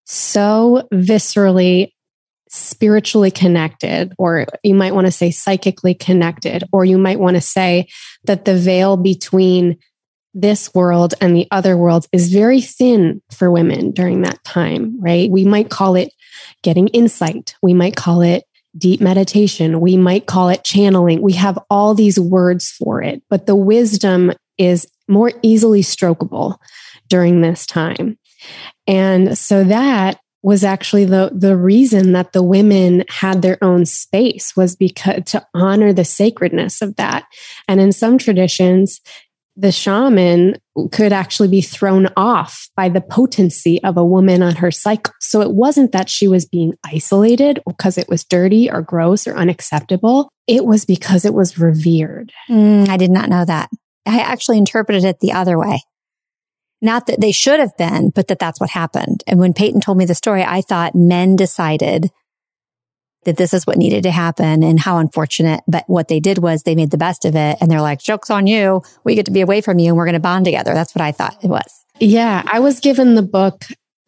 so 0.04 0.88
viscerally 0.94 1.92
spiritually 2.50 3.32
connected, 3.32 4.14
or 4.18 4.46
you 4.64 4.76
might 4.76 4.94
want 4.94 5.08
to 5.08 5.12
say 5.12 5.32
psychically 5.32 5.94
connected, 5.94 6.64
or 6.72 6.86
you 6.86 6.98
might 6.98 7.20
want 7.20 7.36
to 7.36 7.42
say 7.42 7.88
that 8.26 8.46
the 8.46 8.56
veil 8.56 8.98
between 8.98 9.78
this 10.34 10.74
world 10.74 11.14
and 11.22 11.36
the 11.36 11.48
other 11.50 11.78
world 11.78 12.08
is 12.12 12.32
very 12.32 12.60
thin 12.60 13.22
for 13.32 13.50
women 13.50 13.92
during 13.92 14.22
that 14.22 14.44
time, 14.44 15.00
right? 15.00 15.32
We 15.32 15.46
might 15.46 15.70
call 15.70 15.96
it 15.96 16.12
getting 16.62 16.90
insight. 16.90 17.56
We 17.62 17.74
might 17.74 17.96
call 17.96 18.22
it 18.22 18.44
deep 18.78 19.00
meditation. 19.00 19.80
We 19.80 19.96
might 19.96 20.26
call 20.26 20.50
it 20.50 20.66
channeling. 20.66 21.22
We 21.22 21.34
have 21.34 21.58
all 21.70 21.96
these 21.96 22.20
words 22.20 22.70
for 22.70 23.02
it, 23.02 23.24
but 23.30 23.46
the 23.46 23.56
wisdom 23.56 24.34
is 24.58 24.88
more 25.08 25.32
easily 25.42 25.82
strokable 25.82 26.58
during 27.10 27.42
this 27.42 27.66
time. 27.66 28.18
And 28.88 29.38
so 29.38 29.64
that 29.64 30.20
was 30.44 30.64
actually 30.64 31.06
the 31.06 31.32
the 31.34 31.58
reason 31.58 32.12
that 32.12 32.32
the 32.34 32.44
women 32.44 33.04
had 33.10 33.42
their 33.42 33.58
own 33.64 33.84
space 33.84 34.56
was 34.56 34.76
because 34.76 35.24
to 35.26 35.44
honor 35.56 35.92
the 35.92 36.06
sacredness 36.06 36.84
of 36.84 36.96
that. 36.98 37.26
And 37.68 37.82
in 37.82 37.92
some 37.92 38.20
traditions, 38.20 39.02
the 39.58 39.72
shaman 39.72 40.58
could 40.92 41.14
actually 41.14 41.48
be 41.48 41.62
thrown 41.62 42.10
off 42.16 42.70
by 42.76 42.90
the 42.90 43.02
potency 43.02 43.82
of 43.84 43.98
a 43.98 44.06
woman 44.06 44.44
on 44.44 44.56
her 44.56 44.70
cycle. 44.70 45.14
So 45.20 45.42
it 45.42 45.52
wasn't 45.52 45.94
that 45.94 46.10
she 46.10 46.28
was 46.28 46.46
being 46.46 46.74
isolated 46.86 47.62
because 47.66 47.98
it 47.98 48.10
was 48.10 48.24
dirty 48.24 48.70
or 48.70 48.82
gross 48.82 49.26
or 49.26 49.36
unacceptable. 49.36 50.30
It 50.46 50.66
was 50.66 50.86
because 50.86 51.26
it 51.26 51.34
was 51.34 51.58
revered. 51.58 52.32
Mm, 52.50 52.90
I 52.90 52.98
did 52.98 53.12
not 53.12 53.30
know 53.30 53.46
that. 53.46 53.70
I 54.06 54.20
actually 54.20 54.58
interpreted 54.58 55.04
it 55.04 55.20
the 55.20 55.32
other 55.32 55.58
way. 55.58 55.82
Not 56.82 57.08
that 57.08 57.22
they 57.22 57.32
should 57.32 57.60
have 57.60 57.76
been, 57.78 58.10
but 58.10 58.28
that 58.28 58.40
that's 58.40 58.60
what 58.60 58.70
happened. 58.72 59.24
And 59.28 59.40
when 59.40 59.54
Peyton 59.54 59.82
told 59.82 59.98
me 59.98 60.06
the 60.06 60.14
story, 60.16 60.44
I 60.44 60.62
thought 60.62 60.94
men 60.94 61.36
decided 61.36 62.12
that 63.24 63.38
this 63.38 63.54
is 63.54 63.66
what 63.66 63.78
needed 63.78 64.04
to 64.04 64.12
happen 64.12 64.64
and 64.64 64.80
how 64.80 65.00
unfortunate. 65.00 65.62
But 65.68 65.84
what 65.88 66.08
they 66.08 66.20
did 66.20 66.38
was 66.38 66.62
they 66.62 66.76
made 66.76 66.92
the 66.92 66.98
best 66.98 67.26
of 67.26 67.36
it 67.36 67.58
and 67.60 67.72
they're 67.72 67.82
like, 67.82 68.00
joke's 68.00 68.30
on 68.30 68.46
you. 68.46 68.84
We 69.04 69.16
get 69.16 69.26
to 69.26 69.32
be 69.32 69.42
away 69.42 69.62
from 69.62 69.80
you 69.80 69.88
and 69.88 69.98
we're 69.98 70.06
going 70.06 70.14
to 70.14 70.20
bond 70.20 70.46
together. 70.46 70.74
That's 70.74 70.94
what 70.94 71.02
I 71.02 71.12
thought 71.12 71.44
it 71.44 71.48
was. 71.48 71.86
Yeah. 72.00 72.44
I 72.46 72.60
was 72.60 72.80
given 72.80 73.16
the 73.16 73.24
book 73.24 73.66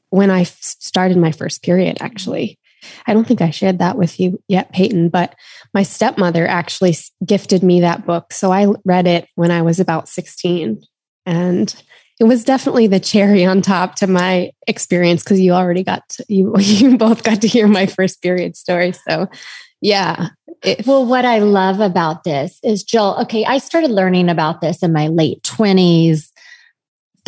when 0.10 0.30
I 0.30 0.44
started 0.44 1.18
my 1.18 1.32
first 1.32 1.64
period, 1.64 1.98
actually. 2.00 2.60
I 3.06 3.14
don't 3.14 3.28
think 3.28 3.42
I 3.42 3.50
shared 3.50 3.80
that 3.80 3.98
with 3.98 4.20
you 4.20 4.42
yet, 4.48 4.72
Peyton, 4.72 5.10
but 5.10 5.36
my 5.74 5.84
stepmother 5.84 6.48
actually 6.48 6.96
gifted 7.26 7.64
me 7.64 7.82
that 7.82 8.06
book. 8.06 8.34
So 8.34 8.52
I 8.52 8.68
read 8.86 9.08
it 9.08 9.28
when 9.36 9.52
I 9.52 9.62
was 9.62 9.80
about 9.80 10.08
16. 10.08 10.82
And 11.26 11.84
it 12.20 12.24
was 12.24 12.44
definitely 12.44 12.88
the 12.88 13.00
cherry 13.00 13.46
on 13.46 13.62
top 13.62 13.96
to 13.96 14.08
my 14.08 14.52
experience 14.68 15.24
because 15.24 15.40
you 15.40 15.52
already 15.52 15.84
got 15.84 16.08
to, 16.10 16.26
you 16.28 16.56
you 16.60 16.98
both 16.98 17.24
got 17.24 17.42
to 17.42 17.48
hear 17.48 17.68
my 17.68 17.86
first 17.86 18.22
period 18.22 18.56
story. 18.56 18.94
So 19.08 19.28
yeah. 19.82 20.30
Well, 20.86 21.06
what 21.06 21.24
I 21.24 21.40
love 21.40 21.80
about 21.80 22.24
this 22.24 22.60
is 22.64 22.84
Jill, 22.84 23.16
okay, 23.22 23.46
I 23.46 23.60
started 23.60 23.92
learning 23.92 24.30
about 24.30 24.60
this 24.60 24.82
in 24.82 24.92
my 24.92 25.08
late 25.08 25.44
20s, 25.44 26.32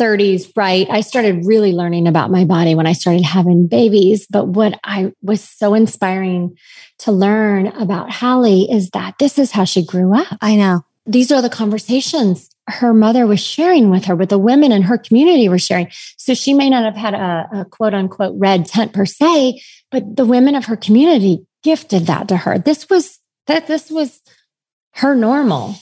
30s, 0.00 0.50
right? 0.56 0.88
I 0.88 1.02
started 1.02 1.44
really 1.44 1.72
learning 1.72 2.08
about 2.08 2.30
my 2.30 2.44
body 2.44 2.74
when 2.74 2.86
I 2.86 2.92
started 2.92 3.22
having 3.22 3.66
babies. 3.66 4.26
But 4.28 4.48
what 4.48 4.78
I 4.82 5.12
was 5.22 5.42
so 5.42 5.74
inspiring 5.74 6.56
to 7.00 7.12
learn 7.12 7.66
about 7.66 8.10
Hallie 8.10 8.70
is 8.70 8.90
that 8.90 9.16
this 9.18 9.38
is 9.38 9.52
how 9.52 9.64
she 9.64 9.84
grew 9.84 10.14
up. 10.14 10.38
I 10.40 10.56
know. 10.56 10.84
These 11.06 11.32
are 11.32 11.42
the 11.42 11.50
conversations 11.50 12.50
her 12.70 12.94
mother 12.94 13.26
was 13.26 13.40
sharing 13.40 13.90
with 13.90 14.04
her, 14.06 14.16
what 14.16 14.28
the 14.28 14.38
women 14.38 14.72
in 14.72 14.82
her 14.82 14.96
community 14.96 15.48
were 15.48 15.58
sharing. 15.58 15.88
So 16.16 16.34
she 16.34 16.54
may 16.54 16.70
not 16.70 16.84
have 16.84 16.96
had 16.96 17.14
a, 17.14 17.48
a 17.60 17.64
quote 17.64 17.94
unquote 17.94 18.34
red 18.38 18.66
tent 18.66 18.92
per 18.92 19.06
se, 19.06 19.60
but 19.90 20.16
the 20.16 20.26
women 20.26 20.54
of 20.54 20.66
her 20.66 20.76
community 20.76 21.46
gifted 21.62 22.06
that 22.06 22.28
to 22.28 22.36
her. 22.36 22.58
This 22.58 22.88
was 22.88 23.18
that 23.46 23.66
this 23.66 23.90
was 23.90 24.20
her 24.94 25.14
normal. 25.14 25.74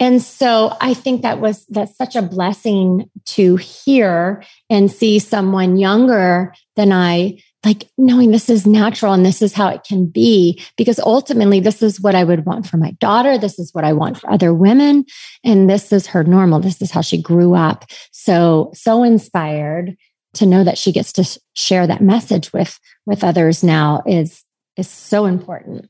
And 0.00 0.22
so 0.22 0.76
I 0.80 0.94
think 0.94 1.22
that 1.22 1.40
was 1.40 1.64
that's 1.66 1.96
such 1.96 2.16
a 2.16 2.22
blessing 2.22 3.10
to 3.26 3.56
hear 3.56 4.42
and 4.70 4.90
see 4.90 5.18
someone 5.18 5.76
younger 5.76 6.54
than 6.76 6.92
I 6.92 7.38
like 7.64 7.88
knowing 7.96 8.32
this 8.32 8.48
is 8.48 8.66
natural 8.66 9.12
and 9.12 9.24
this 9.24 9.40
is 9.40 9.52
how 9.52 9.68
it 9.68 9.84
can 9.84 10.06
be. 10.06 10.60
Because 10.76 10.98
ultimately 10.98 11.60
this 11.60 11.82
is 11.82 12.00
what 12.00 12.14
I 12.14 12.24
would 12.24 12.44
want 12.44 12.66
for 12.66 12.76
my 12.76 12.92
daughter. 12.92 13.38
This 13.38 13.58
is 13.58 13.72
what 13.72 13.84
I 13.84 13.92
want 13.92 14.18
for 14.18 14.30
other 14.30 14.52
women. 14.52 15.04
And 15.44 15.70
this 15.70 15.92
is 15.92 16.08
her 16.08 16.24
normal. 16.24 16.60
This 16.60 16.82
is 16.82 16.90
how 16.90 17.02
she 17.02 17.20
grew 17.20 17.54
up. 17.54 17.84
So 18.10 18.72
so 18.74 19.02
inspired 19.02 19.96
to 20.34 20.46
know 20.46 20.64
that 20.64 20.78
she 20.78 20.92
gets 20.92 21.12
to 21.12 21.40
share 21.54 21.86
that 21.86 22.00
message 22.00 22.52
with 22.52 22.78
with 23.06 23.22
others 23.22 23.62
now 23.62 24.02
is 24.06 24.44
is 24.76 24.88
so 24.88 25.26
important. 25.26 25.88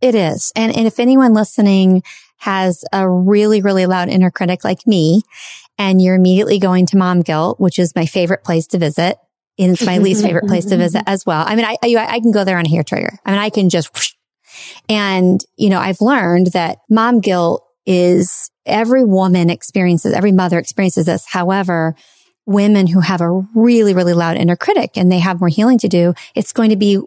It 0.00 0.14
is. 0.14 0.52
And 0.56 0.74
and 0.74 0.86
if 0.86 0.98
anyone 0.98 1.34
listening 1.34 2.02
has 2.40 2.84
a 2.92 3.08
really 3.08 3.62
really 3.62 3.86
loud 3.86 4.08
inner 4.08 4.30
critic 4.30 4.64
like 4.64 4.86
me 4.86 5.22
and 5.78 6.02
you're 6.02 6.16
immediately 6.16 6.58
going 6.58 6.86
to 6.86 6.96
mom 6.96 7.20
guilt 7.20 7.58
which 7.60 7.78
is 7.78 7.94
my 7.94 8.06
favorite 8.06 8.44
place 8.44 8.66
to 8.66 8.78
visit 8.78 9.16
it's 9.68 9.84
my 9.84 9.98
least 9.98 10.24
favorite 10.24 10.46
place 10.46 10.64
to 10.66 10.76
visit 10.76 11.02
as 11.06 11.26
well. 11.26 11.44
I 11.46 11.54
mean, 11.54 11.64
I, 11.64 11.76
I, 11.82 11.96
I 11.96 12.20
can 12.20 12.32
go 12.32 12.44
there 12.44 12.58
on 12.58 12.66
a 12.66 12.68
hair 12.68 12.82
trigger. 12.82 13.18
I 13.24 13.30
mean, 13.32 13.40
I 13.40 13.50
can 13.50 13.68
just, 13.68 13.94
whoosh. 13.94 14.12
and 14.88 15.40
you 15.56 15.68
know, 15.68 15.78
I've 15.78 16.00
learned 16.00 16.48
that 16.48 16.78
mom 16.88 17.20
guilt 17.20 17.64
is 17.86 18.50
every 18.66 19.04
woman 19.04 19.50
experiences, 19.50 20.12
every 20.12 20.32
mother 20.32 20.58
experiences 20.58 21.06
this. 21.06 21.26
However, 21.26 21.94
women 22.46 22.86
who 22.86 23.00
have 23.00 23.20
a 23.20 23.30
really, 23.54 23.94
really 23.94 24.14
loud 24.14 24.36
inner 24.36 24.56
critic 24.56 24.92
and 24.96 25.10
they 25.10 25.18
have 25.18 25.40
more 25.40 25.48
healing 25.48 25.78
to 25.78 25.88
do, 25.88 26.14
it's 26.34 26.52
going 26.52 26.70
to 26.70 26.76
be 26.76 27.00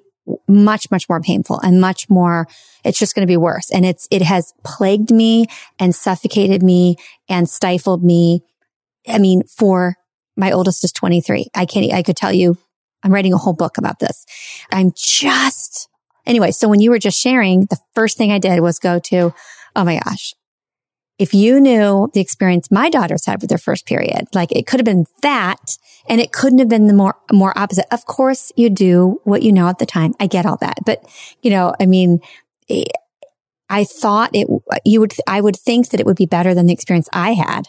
much, 0.47 0.89
much 0.89 1.09
more 1.09 1.21
painful 1.21 1.59
and 1.59 1.81
much 1.81 2.09
more, 2.09 2.47
it's 2.83 2.99
just 2.99 3.15
going 3.15 3.25
to 3.25 3.31
be 3.31 3.37
worse. 3.37 3.69
And 3.71 3.85
it's, 3.85 4.07
it 4.11 4.21
has 4.21 4.53
plagued 4.63 5.11
me 5.11 5.45
and 5.79 5.95
suffocated 5.95 6.63
me 6.63 6.97
and 7.29 7.49
stifled 7.49 8.03
me. 8.03 8.43
I 9.07 9.17
mean, 9.17 9.43
for 9.43 9.95
my 10.35 10.51
oldest 10.51 10.83
is 10.83 10.91
23. 10.91 11.47
I 11.53 11.65
can't, 11.65 11.91
I 11.93 12.03
could 12.03 12.17
tell 12.17 12.33
you, 12.33 12.57
I'm 13.03 13.13
writing 13.13 13.33
a 13.33 13.37
whole 13.37 13.53
book 13.53 13.77
about 13.77 13.99
this. 13.99 14.25
I'm 14.71 14.91
just, 14.95 15.89
anyway. 16.25 16.51
So 16.51 16.67
when 16.67 16.79
you 16.79 16.89
were 16.89 16.99
just 16.99 17.19
sharing, 17.19 17.61
the 17.65 17.79
first 17.93 18.17
thing 18.17 18.31
I 18.31 18.39
did 18.39 18.61
was 18.61 18.79
go 18.79 18.99
to, 18.99 19.33
oh 19.75 19.83
my 19.83 19.99
gosh, 20.03 20.33
if 21.19 21.33
you 21.33 21.61
knew 21.61 22.09
the 22.13 22.21
experience 22.21 22.71
my 22.71 22.89
daughters 22.89 23.25
had 23.25 23.41
with 23.41 23.49
their 23.49 23.57
first 23.57 23.85
period, 23.85 24.27
like 24.33 24.51
it 24.51 24.65
could 24.65 24.79
have 24.79 24.85
been 24.85 25.05
that 25.21 25.77
and 26.09 26.19
it 26.19 26.31
couldn't 26.31 26.59
have 26.59 26.69
been 26.69 26.87
the 26.87 26.93
more, 26.93 27.15
more 27.31 27.57
opposite. 27.57 27.85
Of 27.91 28.05
course 28.05 28.51
you 28.55 28.69
do 28.69 29.21
what 29.23 29.43
you 29.43 29.51
know 29.51 29.67
at 29.67 29.79
the 29.79 29.85
time. 29.85 30.15
I 30.19 30.27
get 30.27 30.45
all 30.45 30.57
that. 30.57 30.79
But, 30.85 31.03
you 31.41 31.51
know, 31.51 31.73
I 31.79 31.85
mean, 31.85 32.19
I 33.69 33.83
thought 33.83 34.31
it, 34.33 34.47
you 34.85 34.99
would, 34.99 35.13
I 35.27 35.41
would 35.41 35.55
think 35.55 35.89
that 35.89 35.99
it 35.99 36.05
would 36.05 36.15
be 36.15 36.25
better 36.25 36.53
than 36.53 36.67
the 36.67 36.73
experience 36.73 37.09
I 37.11 37.33
had, 37.33 37.63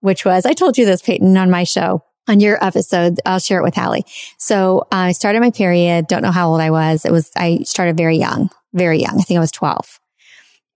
which 0.00 0.24
was, 0.24 0.46
I 0.46 0.52
told 0.52 0.78
you 0.78 0.84
this, 0.84 1.02
Peyton, 1.02 1.36
on 1.36 1.50
my 1.50 1.64
show 1.64 2.02
on 2.28 2.40
your 2.40 2.62
episode. 2.64 3.18
I'll 3.24 3.38
share 3.38 3.58
it 3.58 3.64
with 3.64 3.74
Hallie. 3.74 4.04
So 4.38 4.80
uh, 4.92 5.08
I 5.08 5.12
started 5.12 5.40
my 5.40 5.50
period. 5.50 6.06
Don't 6.06 6.22
know 6.22 6.30
how 6.30 6.50
old 6.50 6.60
I 6.60 6.70
was. 6.70 7.04
It 7.04 7.12
was, 7.12 7.30
I 7.36 7.60
started 7.64 7.96
very 7.96 8.18
young, 8.18 8.50
very 8.72 9.00
young. 9.00 9.18
I 9.18 9.22
think 9.22 9.38
I 9.38 9.40
was 9.40 9.50
12 9.52 9.98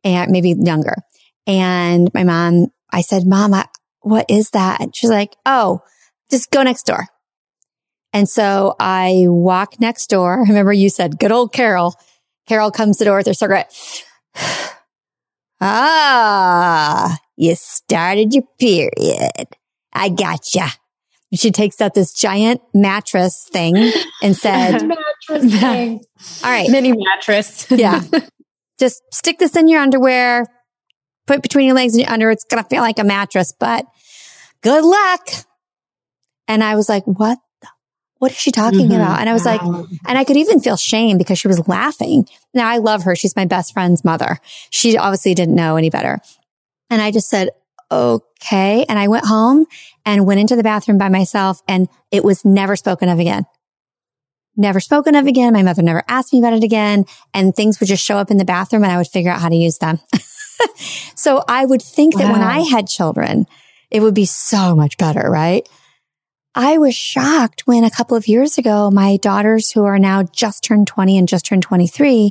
and 0.04 0.32
maybe 0.32 0.54
younger. 0.58 0.96
And 1.46 2.10
my 2.14 2.24
mom, 2.24 2.68
I 2.90 3.02
said, 3.02 3.26
mom, 3.26 3.54
I, 3.54 3.66
what 4.00 4.26
is 4.28 4.50
that? 4.50 4.80
And 4.80 4.96
she's 4.96 5.10
like, 5.10 5.36
Oh, 5.46 5.80
just 6.30 6.50
go 6.50 6.62
next 6.62 6.86
door. 6.86 7.06
And 8.12 8.28
so 8.28 8.74
I 8.78 9.24
walk 9.26 9.80
next 9.80 10.08
door. 10.08 10.38
I 10.38 10.42
remember 10.48 10.72
you 10.72 10.88
said, 10.88 11.18
good 11.18 11.32
old 11.32 11.52
Carol. 11.52 11.94
Carol 12.48 12.70
comes 12.70 12.98
to 12.98 13.04
the 13.04 13.10
door 13.10 13.18
with 13.18 13.26
her 13.26 13.34
cigarette. 13.34 13.72
ah, 15.60 17.18
you 17.36 17.54
started 17.54 18.34
your 18.34 18.44
period. 18.58 19.46
I 19.92 20.08
gotcha 20.08 20.72
she 21.34 21.50
takes 21.50 21.80
out 21.80 21.94
this 21.94 22.12
giant 22.12 22.60
mattress 22.74 23.48
thing 23.50 23.92
and 24.22 24.36
said, 24.36 24.82
mattress 24.86 25.60
thing. 25.60 26.00
All 26.44 26.50
right. 26.50 26.68
Mini 26.70 26.92
mattress. 26.92 27.66
yeah. 27.70 28.02
Just 28.78 29.02
stick 29.12 29.38
this 29.38 29.56
in 29.56 29.68
your 29.68 29.80
underwear, 29.80 30.46
put 31.26 31.36
it 31.36 31.42
between 31.42 31.66
your 31.66 31.74
legs 31.74 31.94
and 31.94 32.02
your 32.02 32.10
under. 32.10 32.30
It's 32.30 32.44
going 32.44 32.62
to 32.62 32.68
feel 32.68 32.82
like 32.82 32.98
a 32.98 33.04
mattress, 33.04 33.52
but 33.58 33.86
good 34.62 34.84
luck. 34.84 35.28
And 36.48 36.62
I 36.62 36.74
was 36.74 36.88
like, 36.88 37.04
what? 37.04 37.38
What 38.22 38.30
is 38.30 38.38
she 38.38 38.52
talking 38.52 38.86
mm-hmm. 38.86 39.00
about? 39.00 39.18
And 39.18 39.28
I 39.28 39.32
was 39.32 39.44
wow. 39.44 39.56
like, 39.56 39.88
and 40.06 40.16
I 40.16 40.22
could 40.22 40.36
even 40.36 40.60
feel 40.60 40.76
shame 40.76 41.18
because 41.18 41.40
she 41.40 41.48
was 41.48 41.66
laughing. 41.66 42.28
Now 42.54 42.68
I 42.68 42.78
love 42.78 43.02
her. 43.02 43.16
She's 43.16 43.34
my 43.34 43.46
best 43.46 43.72
friend's 43.72 44.04
mother. 44.04 44.38
She 44.70 44.96
obviously 44.96 45.34
didn't 45.34 45.56
know 45.56 45.74
any 45.74 45.90
better. 45.90 46.20
And 46.88 47.02
I 47.02 47.10
just 47.10 47.28
said, 47.28 47.48
okay. 47.90 48.86
And 48.88 48.96
I 48.96 49.08
went 49.08 49.24
home 49.24 49.66
and 50.06 50.24
went 50.24 50.38
into 50.38 50.54
the 50.54 50.62
bathroom 50.62 50.98
by 50.98 51.08
myself 51.08 51.62
and 51.66 51.88
it 52.12 52.22
was 52.22 52.44
never 52.44 52.76
spoken 52.76 53.08
of 53.08 53.18
again. 53.18 53.44
Never 54.56 54.78
spoken 54.78 55.16
of 55.16 55.26
again. 55.26 55.52
My 55.52 55.64
mother 55.64 55.82
never 55.82 56.04
asked 56.06 56.32
me 56.32 56.38
about 56.38 56.52
it 56.52 56.62
again 56.62 57.06
and 57.34 57.56
things 57.56 57.80
would 57.80 57.88
just 57.88 58.04
show 58.04 58.18
up 58.18 58.30
in 58.30 58.36
the 58.36 58.44
bathroom 58.44 58.84
and 58.84 58.92
I 58.92 58.98
would 58.98 59.08
figure 59.08 59.32
out 59.32 59.40
how 59.40 59.48
to 59.48 59.56
use 59.56 59.78
them. 59.78 59.98
so 61.16 61.42
I 61.48 61.64
would 61.64 61.82
think 61.82 62.16
that 62.18 62.30
when 62.30 62.40
I 62.40 62.60
had 62.60 62.86
children, 62.86 63.46
it 63.90 63.98
would 63.98 64.14
be 64.14 64.26
so 64.26 64.76
much 64.76 64.96
better, 64.96 65.28
right? 65.28 65.68
I 66.54 66.78
was 66.78 66.94
shocked 66.94 67.62
when 67.66 67.84
a 67.84 67.90
couple 67.90 68.16
of 68.16 68.28
years 68.28 68.58
ago, 68.58 68.90
my 68.90 69.16
daughters 69.16 69.70
who 69.70 69.84
are 69.84 69.98
now 69.98 70.22
just 70.22 70.62
turned 70.62 70.86
20 70.86 71.16
and 71.16 71.28
just 71.28 71.46
turned 71.46 71.62
23 71.62 72.30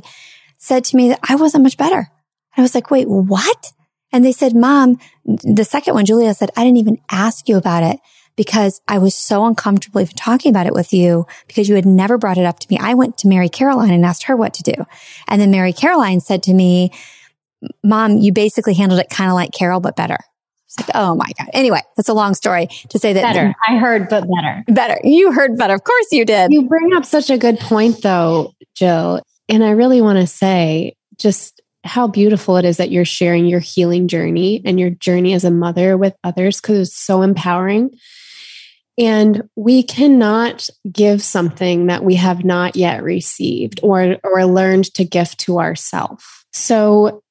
said 0.58 0.84
to 0.84 0.96
me 0.96 1.08
that 1.08 1.18
I 1.28 1.34
wasn't 1.34 1.64
much 1.64 1.76
better. 1.76 2.08
I 2.56 2.62
was 2.62 2.74
like, 2.74 2.90
wait, 2.90 3.08
what? 3.08 3.72
And 4.12 4.24
they 4.24 4.32
said, 4.32 4.54
mom, 4.54 4.98
the 5.24 5.64
second 5.64 5.94
one, 5.94 6.04
Julia 6.04 6.34
said, 6.34 6.50
I 6.56 6.62
didn't 6.62 6.76
even 6.76 6.98
ask 7.10 7.48
you 7.48 7.56
about 7.56 7.82
it 7.82 7.98
because 8.36 8.80
I 8.86 8.98
was 8.98 9.14
so 9.14 9.44
uncomfortable 9.44 10.00
even 10.00 10.14
talking 10.14 10.50
about 10.50 10.66
it 10.66 10.74
with 10.74 10.92
you 10.92 11.26
because 11.48 11.68
you 11.68 11.74
had 11.74 11.86
never 11.86 12.18
brought 12.18 12.38
it 12.38 12.46
up 12.46 12.60
to 12.60 12.66
me. 12.70 12.78
I 12.78 12.94
went 12.94 13.18
to 13.18 13.28
Mary 13.28 13.48
Caroline 13.48 13.92
and 13.92 14.04
asked 14.04 14.24
her 14.24 14.36
what 14.36 14.54
to 14.54 14.62
do. 14.62 14.84
And 15.26 15.40
then 15.40 15.50
Mary 15.50 15.72
Caroline 15.72 16.20
said 16.20 16.42
to 16.44 16.54
me, 16.54 16.92
mom, 17.82 18.18
you 18.18 18.32
basically 18.32 18.74
handled 18.74 19.00
it 19.00 19.10
kind 19.10 19.30
of 19.30 19.34
like 19.34 19.52
Carol, 19.52 19.80
but 19.80 19.96
better. 19.96 20.18
It's 20.78 20.88
like, 20.88 20.96
oh 20.96 21.14
my 21.14 21.30
God. 21.38 21.48
Anyway, 21.52 21.80
that's 21.96 22.08
a 22.08 22.14
long 22.14 22.34
story 22.34 22.68
to 22.88 22.98
say 22.98 23.12
that. 23.12 23.22
Better. 23.22 23.54
I 23.68 23.76
heard, 23.76 24.08
but 24.08 24.24
better. 24.28 24.64
Better. 24.68 24.98
You 25.04 25.32
heard 25.32 25.56
better. 25.58 25.74
Of 25.74 25.84
course 25.84 26.06
you 26.12 26.24
did. 26.24 26.52
You 26.52 26.68
bring 26.68 26.94
up 26.94 27.04
such 27.04 27.30
a 27.30 27.38
good 27.38 27.58
point 27.58 28.02
though, 28.02 28.54
Jill. 28.74 29.22
And 29.48 29.62
I 29.62 29.70
really 29.70 30.00
want 30.00 30.18
to 30.18 30.26
say 30.26 30.96
just 31.18 31.60
how 31.84 32.06
beautiful 32.06 32.56
it 32.56 32.64
is 32.64 32.76
that 32.76 32.90
you're 32.90 33.04
sharing 33.04 33.44
your 33.46 33.60
healing 33.60 34.08
journey 34.08 34.62
and 34.64 34.78
your 34.78 34.90
journey 34.90 35.34
as 35.34 35.44
a 35.44 35.50
mother 35.50 35.96
with 35.96 36.14
others 36.22 36.60
because 36.60 36.88
it's 36.88 36.96
so 36.96 37.22
empowering. 37.22 37.90
And 38.98 39.48
we 39.56 39.82
cannot 39.82 40.68
give 40.90 41.22
something 41.22 41.86
that 41.86 42.04
we 42.04 42.14
have 42.16 42.44
not 42.44 42.76
yet 42.76 43.02
received 43.02 43.80
or, 43.82 44.16
or 44.22 44.44
learned 44.44 44.92
to 44.94 45.04
gift 45.04 45.40
to 45.40 45.58
ourselves. 45.58 46.24
So, 46.52 47.22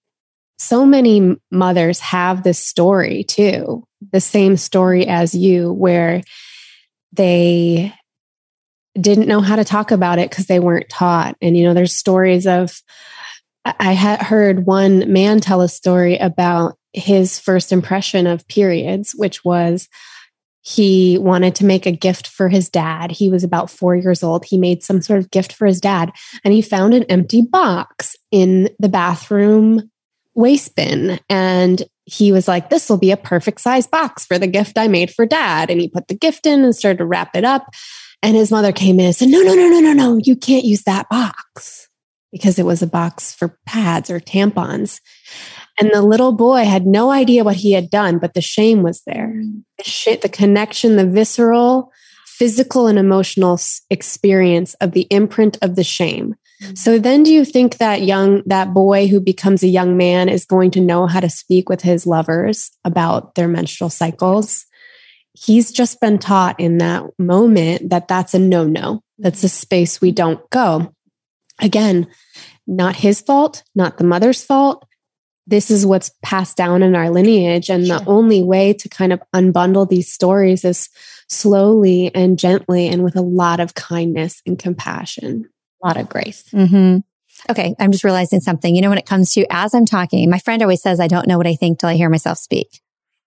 so 0.62 0.86
many 0.86 1.36
mothers 1.50 2.00
have 2.00 2.44
this 2.44 2.60
story 2.60 3.24
too, 3.24 3.84
the 4.12 4.22
same 4.22 4.56
story 4.58 5.08
as 5.08 5.34
you, 5.34 5.74
where 5.74 6.22
they 7.12 7.94
didn't 9.00 9.28
know 9.28 9.42
how 9.42 9.56
to 9.56 9.64
talk 9.64 9.92
about 9.92 10.20
it 10.20 10.30
because 10.30 10.46
they 10.46 10.60
weren't 10.60 10.90
taught. 10.90 11.36
And, 11.42 11.58
you 11.58 11.64
know, 11.64 11.74
there's 11.74 11.96
stories 11.96 12.46
of, 12.46 12.82
I 13.66 13.94
had 13.94 14.22
heard 14.22 14.66
one 14.66 15.12
man 15.12 15.40
tell 15.40 15.62
a 15.62 15.68
story 15.68 16.18
about 16.18 16.78
his 16.94 17.40
first 17.40 17.72
impression 17.72 18.28
of 18.28 18.48
periods, 18.48 19.14
which 19.16 19.44
was 19.44 19.88
he 20.62 21.18
wanted 21.18 21.56
to 21.56 21.66
make 21.66 21.86
a 21.86 21.92
gift 21.92 22.28
for 22.28 22.50
his 22.50 22.70
dad. 22.70 23.12
He 23.12 23.30
was 23.30 23.44
about 23.44 23.72
four 23.72 23.96
years 23.96 24.24
old. 24.24 24.46
He 24.46 24.58
made 24.58 24.84
some 24.84 25.02
sort 25.02 25.20
of 25.20 25.32
gift 25.32 25.54
for 25.54 25.66
his 25.66 25.82
dad, 25.82 26.12
and 26.44 26.54
he 26.54 26.62
found 26.62 26.94
an 26.94 27.04
empty 27.04 27.42
box 27.42 28.16
in 28.32 28.70
the 28.78 28.90
bathroom 28.90 29.91
waste 30.34 30.76
bin. 30.76 31.20
And 31.30 31.84
he 32.06 32.32
was 32.32 32.48
like, 32.48 32.70
This 32.70 32.90
will 32.90 32.98
be 32.98 33.12
a 33.12 33.18
perfect 33.18 33.62
size 33.62 33.88
box 33.88 34.26
for 34.26 34.38
the 34.38 34.48
gift 34.48 34.78
I 34.78 34.88
made 34.88 35.12
for 35.12 35.26
dad. 35.26 35.70
And 35.70 35.80
he 35.80 35.88
put 35.88 36.08
the 36.08 36.16
gift 36.16 36.46
in 36.46 36.64
and 36.64 36.76
started 36.76 37.00
to 37.00 37.06
wrap 37.06 37.36
it 37.36 37.44
up. 37.44 37.68
And 38.24 38.36
his 38.36 38.52
mother 38.52 38.72
came 38.72 39.00
in 39.00 39.08
and 39.08 39.16
said, 39.16 39.30
No, 39.30 39.42
no, 39.42 39.54
no, 39.54 39.68
no, 39.68 39.80
no, 39.80 39.94
no, 39.94 40.20
you 40.24 40.36
can't 40.36 40.66
use 40.66 40.84
that 40.84 41.10
box 41.10 41.88
because 42.32 42.58
it 42.58 42.66
was 42.66 42.82
a 42.82 42.88
box 42.88 43.34
for 43.34 43.58
pads 43.66 44.10
or 44.10 44.20
tampons. 44.20 45.00
And 45.80 45.90
the 45.92 46.02
little 46.02 46.32
boy 46.32 46.64
had 46.66 46.86
no 46.86 47.12
idea 47.12 47.44
what 47.44 47.56
he 47.56 47.72
had 47.72 47.90
done, 47.90 48.20
but 48.20 48.34
the 48.34 48.42
shame 48.42 48.84
was 48.84 49.02
there. 49.06 49.34
The, 49.78 50.20
the 50.22 50.30
connection, 50.30 50.96
the 50.96 51.08
visceral, 51.08 51.92
physical, 52.26 52.88
and 52.88 53.00
emotional 53.00 53.60
experience 53.90 54.74
of 54.76 54.92
the 54.92 55.08
imprint 55.10 55.58
of 55.62 55.76
the 55.76 55.84
shame. 55.84 56.36
So 56.76 57.00
then 57.00 57.24
do 57.24 57.34
you 57.34 57.44
think 57.44 57.78
that 57.78 58.04
young 58.04 58.44
that 58.46 58.74
boy 58.74 59.08
who 59.08 59.20
becomes 59.20 59.64
a 59.64 59.68
young 59.68 59.98
man 59.98 60.30
is 60.30 60.46
going 60.46 60.72
to 60.72 60.82
know 60.82 61.08
how 61.08 61.20
to 61.20 61.30
speak 61.30 61.70
with 61.70 61.82
his 61.82 62.06
lovers 62.06 62.72
about 62.84 63.36
their 63.36 63.48
menstrual 63.48 63.90
cycles? 63.90 64.66
He's 65.34 65.72
just 65.72 66.00
been 66.00 66.20
taught 66.20 66.60
in 66.60 66.78
that 66.80 67.04
moment 67.18 67.90
that 67.90 68.08
that's 68.08 68.34
a 68.34 68.40
no-no. 68.40 69.02
That's 69.18 69.44
a 69.44 69.50
space 69.50 70.02
we 70.02 70.12
don't 70.12 70.48
go. 70.50 70.94
Again, 71.60 72.08
not 72.68 72.96
his 72.96 73.22
fault, 73.22 73.64
not 73.76 73.98
the 73.98 74.04
mother's 74.04 74.44
fault. 74.44 74.86
This 75.48 75.72
is 75.72 75.86
what's 75.86 76.12
passed 76.22 76.58
down 76.58 76.84
in 76.84 76.96
our 76.96 77.10
lineage. 77.10 77.70
And 77.70 77.88
sure. 77.88 78.00
the 78.00 78.06
only 78.06 78.44
way 78.44 78.74
to 78.74 78.90
kind 78.90 79.12
of 79.12 79.22
unbundle 79.36 79.90
these 79.90 80.12
stories 80.12 80.64
is 80.64 80.90
slowly 81.30 82.14
and 82.14 82.38
gently 82.38 82.88
and 82.88 83.04
with 83.04 83.16
a 83.16 83.22
lot 83.22 83.60
of 83.60 83.74
kindness 83.74 84.42
and 84.46 84.60
compassion, 84.60 85.50
lot 85.88 85.98
of 85.98 86.10
grace. 86.10 86.44
Mm-hmm. 86.52 87.00
Okay. 87.50 87.76
I'm 87.80 87.92
just 87.92 88.04
realizing 88.04 88.40
something. 88.40 88.76
You 88.76 88.82
know, 88.82 88.90
when 88.90 88.98
it 88.98 89.06
comes 89.06 89.34
to 89.34 89.46
as 89.50 89.74
I'm 89.74 89.86
talking, 89.86 90.30
my 90.30 90.40
friend 90.40 90.62
always 90.62 90.82
says, 90.82 91.00
I 91.00 91.08
don't 91.08 91.28
know 91.28 91.38
what 91.38 91.48
I 91.48 91.56
think 91.56 91.80
till 91.80 91.90
I 91.90 91.96
hear 91.96 92.10
myself 92.10 92.38
speak. 92.38 92.82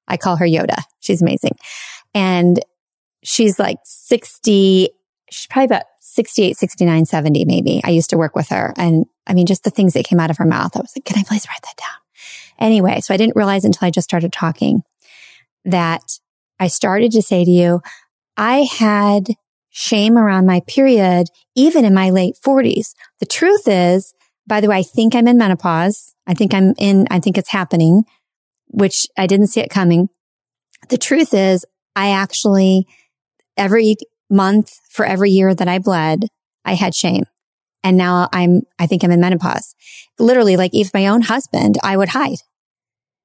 I 0.06 0.16
call 0.16 0.36
her 0.36 0.46
Yoda. 0.46 0.82
She's 1.00 1.22
amazing. 1.22 1.56
And 2.14 2.60
she's 3.22 3.58
like 3.58 3.78
60, 3.84 4.90
she's 5.30 5.46
probably 5.46 5.64
about 5.64 5.84
68, 6.00 6.56
69, 6.56 7.06
70, 7.06 7.44
maybe. 7.44 7.80
I 7.82 7.90
used 7.90 8.10
to 8.10 8.18
work 8.18 8.36
with 8.36 8.48
her. 8.50 8.72
And 8.76 9.06
I 9.26 9.34
mean, 9.34 9.46
just 9.46 9.64
the 9.64 9.70
things 9.70 9.94
that 9.94 10.04
came 10.04 10.20
out 10.20 10.30
of 10.30 10.36
her 10.36 10.44
mouth, 10.44 10.76
I 10.76 10.80
was 10.80 10.92
like, 10.96 11.04
can 11.04 11.18
I 11.18 11.24
please 11.26 11.46
write 11.48 11.62
that 11.62 11.76
down? 11.76 12.68
Anyway, 12.68 13.00
so 13.00 13.12
I 13.12 13.16
didn't 13.16 13.36
realize 13.36 13.64
until 13.64 13.86
I 13.86 13.90
just 13.90 14.08
started 14.08 14.32
talking 14.32 14.82
that 15.64 16.20
I 16.60 16.68
started 16.68 17.10
to 17.12 17.22
say 17.22 17.44
to 17.44 17.50
you, 17.50 17.80
I 18.36 18.58
had 18.58 19.28
shame 19.74 20.16
around 20.16 20.46
my 20.46 20.60
period, 20.68 21.26
even 21.56 21.84
in 21.84 21.92
my 21.92 22.08
late 22.08 22.36
40s. 22.46 22.94
The 23.18 23.26
truth 23.26 23.66
is, 23.66 24.14
by 24.46 24.60
the 24.60 24.68
way, 24.68 24.78
I 24.78 24.82
think 24.84 25.16
I'm 25.16 25.26
in 25.26 25.36
menopause. 25.36 26.14
I 26.28 26.34
think 26.34 26.54
I'm 26.54 26.74
in, 26.78 27.08
I 27.10 27.18
think 27.18 27.36
it's 27.36 27.50
happening, 27.50 28.04
which 28.68 29.08
I 29.18 29.26
didn't 29.26 29.48
see 29.48 29.60
it 29.60 29.70
coming. 29.70 30.10
The 30.90 30.96
truth 30.96 31.34
is, 31.34 31.66
I 31.96 32.10
actually, 32.10 32.86
every 33.56 33.96
month 34.30 34.78
for 34.90 35.04
every 35.04 35.30
year 35.30 35.52
that 35.52 35.66
I 35.66 35.80
bled, 35.80 36.28
I 36.64 36.74
had 36.74 36.94
shame. 36.94 37.24
And 37.82 37.96
now 37.96 38.28
I'm, 38.32 38.62
I 38.78 38.86
think 38.86 39.02
I'm 39.02 39.10
in 39.10 39.20
menopause. 39.20 39.74
Literally, 40.20 40.56
like 40.56 40.70
if 40.72 40.94
my 40.94 41.08
own 41.08 41.22
husband, 41.22 41.78
I 41.82 41.96
would 41.96 42.10
hide. 42.10 42.38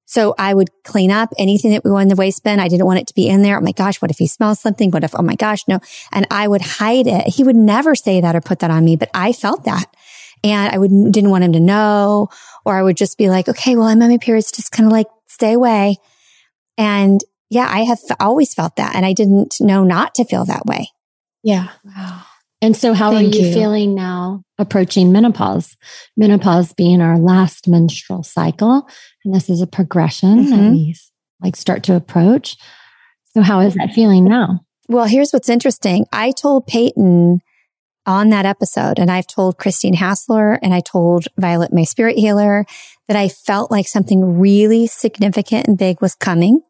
So 0.09 0.33
I 0.39 0.55
would 0.55 0.69
clean 0.83 1.11
up 1.11 1.29
anything 1.37 1.69
that 1.69 1.83
we 1.85 1.91
were 1.91 2.01
in 2.01 2.07
the 2.07 2.15
waste 2.15 2.43
bin. 2.43 2.59
I 2.59 2.67
didn't 2.67 2.87
want 2.87 2.97
it 2.97 3.05
to 3.09 3.13
be 3.13 3.27
in 3.27 3.43
there. 3.43 3.59
Oh 3.59 3.61
my 3.61 3.73
gosh, 3.73 4.01
what 4.01 4.09
if 4.09 4.17
he 4.17 4.25
smells 4.25 4.59
something? 4.59 4.89
What 4.89 5.03
if, 5.03 5.13
oh 5.13 5.21
my 5.21 5.35
gosh, 5.35 5.67
no. 5.67 5.79
And 6.11 6.25
I 6.31 6.47
would 6.47 6.63
hide 6.63 7.05
it. 7.05 7.27
He 7.27 7.43
would 7.43 7.55
never 7.55 7.93
say 7.93 8.19
that 8.19 8.35
or 8.35 8.41
put 8.41 8.57
that 8.59 8.71
on 8.71 8.83
me, 8.83 8.95
but 8.95 9.11
I 9.13 9.33
felt 9.33 9.65
that. 9.65 9.85
And 10.43 10.73
I 10.73 10.79
would, 10.79 11.11
didn't 11.11 11.29
want 11.29 11.43
him 11.43 11.53
to 11.53 11.59
know, 11.59 12.29
or 12.65 12.75
I 12.75 12.81
would 12.81 12.97
just 12.97 13.19
be 13.19 13.29
like, 13.29 13.47
okay, 13.47 13.75
well, 13.75 13.85
I'm 13.85 14.01
on 14.01 14.09
my 14.09 14.17
periods, 14.17 14.51
just 14.51 14.71
kind 14.71 14.87
of 14.87 14.91
like 14.91 15.05
stay 15.27 15.53
away. 15.53 15.97
And 16.75 17.21
yeah, 17.51 17.67
I 17.69 17.83
have 17.83 17.99
always 18.19 18.55
felt 18.55 18.77
that. 18.77 18.95
And 18.95 19.05
I 19.05 19.13
didn't 19.13 19.57
know 19.59 19.83
not 19.83 20.15
to 20.15 20.25
feel 20.25 20.43
that 20.45 20.65
way. 20.65 20.89
Yeah. 21.43 21.67
Wow. 21.85 22.23
And 22.61 22.75
so, 22.75 22.93
how 22.93 23.11
Thank 23.11 23.33
are 23.33 23.37
you, 23.37 23.47
you, 23.47 23.53
feeling 23.53 23.95
now 23.95 24.43
approaching 24.57 25.13
menopause? 25.13 25.77
Menopause 26.17 26.73
being 26.73 27.01
our 27.01 27.17
last 27.17 27.69
menstrual 27.69 28.23
cycle. 28.23 28.89
And 29.29 29.35
this 29.35 29.47
is 29.47 29.61
a 29.61 29.67
progression 29.67 30.39
mm-hmm. 30.39 30.49
that 30.49 30.71
we 30.71 30.95
like 31.39 31.55
start 31.55 31.83
to 31.83 31.95
approach. 31.95 32.57
So, 33.35 33.43
how 33.43 33.59
is 33.59 33.75
that 33.75 33.93
feeling 33.93 34.23
now? 34.23 34.61
Well, 34.87 35.05
here's 35.05 35.29
what's 35.29 35.49
interesting. 35.49 36.07
I 36.11 36.31
told 36.31 36.65
Peyton 36.65 37.41
on 38.07 38.29
that 38.29 38.47
episode, 38.47 38.97
and 38.97 39.11
I've 39.11 39.27
told 39.27 39.59
Christine 39.59 39.93
Hassler 39.93 40.53
and 40.63 40.73
I 40.73 40.79
told 40.79 41.27
Violet, 41.37 41.71
my 41.71 41.83
spirit 41.83 42.17
healer, 42.17 42.65
that 43.07 43.15
I 43.15 43.27
felt 43.27 43.69
like 43.69 43.87
something 43.87 44.39
really 44.39 44.87
significant 44.87 45.67
and 45.67 45.77
big 45.77 46.01
was 46.01 46.15
coming. 46.15 46.61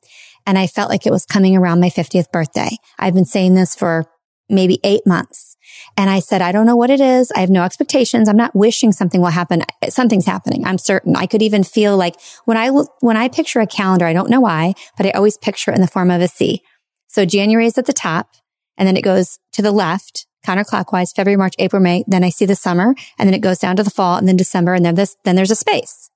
And 0.46 0.60
I 0.60 0.68
felt 0.68 0.90
like 0.90 1.06
it 1.08 1.14
was 1.14 1.26
coming 1.26 1.56
around 1.56 1.80
my 1.80 1.90
50th 1.90 2.30
birthday. 2.30 2.72
I've 2.98 3.14
been 3.14 3.24
saying 3.24 3.54
this 3.54 3.74
for 3.74 4.04
maybe 4.50 4.80
eight 4.84 5.06
months. 5.06 5.58
And 5.98 6.10
I 6.10 6.20
said, 6.20 6.42
I 6.42 6.52
don't 6.52 6.66
know 6.66 6.76
what 6.76 6.90
it 6.90 7.00
is. 7.00 7.32
I 7.36 7.40
have 7.40 7.50
no 7.50 7.64
expectations. 7.64 8.28
I'm 8.28 8.38
not 8.38 8.56
wishing 8.56 8.92
something 8.92 9.22
will 9.22 9.28
happen. 9.28 9.64
Something's 9.90 10.26
happening. 10.26 10.66
I'm 10.66 10.78
certain. 10.78 11.16
I 11.16 11.26
could 11.26 11.42
even 11.42 11.64
feel 11.64 11.96
like 11.98 12.16
when 12.46 12.58
I 12.58 12.70
when 13.02 13.18
I 13.18 13.28
picture 13.28 13.60
a 13.60 13.68
calendar, 13.68 14.06
I 14.06 14.14
don't 14.14 14.30
know 14.30 14.42
why, 14.42 14.74
but 14.98 15.06
I 15.06 15.12
always 15.12 15.38
picture 15.38 15.72
it 15.72 15.76
in 15.76 15.82
the 15.82 15.88
form 15.88 16.12
of 16.12 16.22
a 16.22 16.28
C. 16.28 16.62
So 17.08 17.26
January 17.26 17.66
is 17.66 17.78
at 17.78 17.86
the 17.86 17.94
top 17.94 18.30
and 18.78 18.88
then 18.88 18.98
it 18.98 19.04
goes 19.04 19.40
to 19.54 19.62
the 19.62 19.72
left 19.72 20.26
counterclockwise, 20.46 21.14
February, 21.14 21.38
March, 21.38 21.56
April, 21.60 21.82
May. 21.82 22.04
Then 22.08 22.24
I 22.24 22.30
see 22.30 22.46
the 22.46 22.56
summer 22.56 22.96
and 23.18 23.28
then 23.28 23.34
it 23.34 23.42
goes 23.42 23.60
down 23.60 23.76
to 23.76 23.84
the 23.84 23.90
fall 23.90 24.18
and 24.18 24.28
then 24.28 24.38
December 24.38 24.74
and 24.74 24.86
then 24.86 24.96
this, 24.96 25.16
then 25.26 25.36
there's 25.36 25.52
a 25.52 25.56
space. 25.56 26.10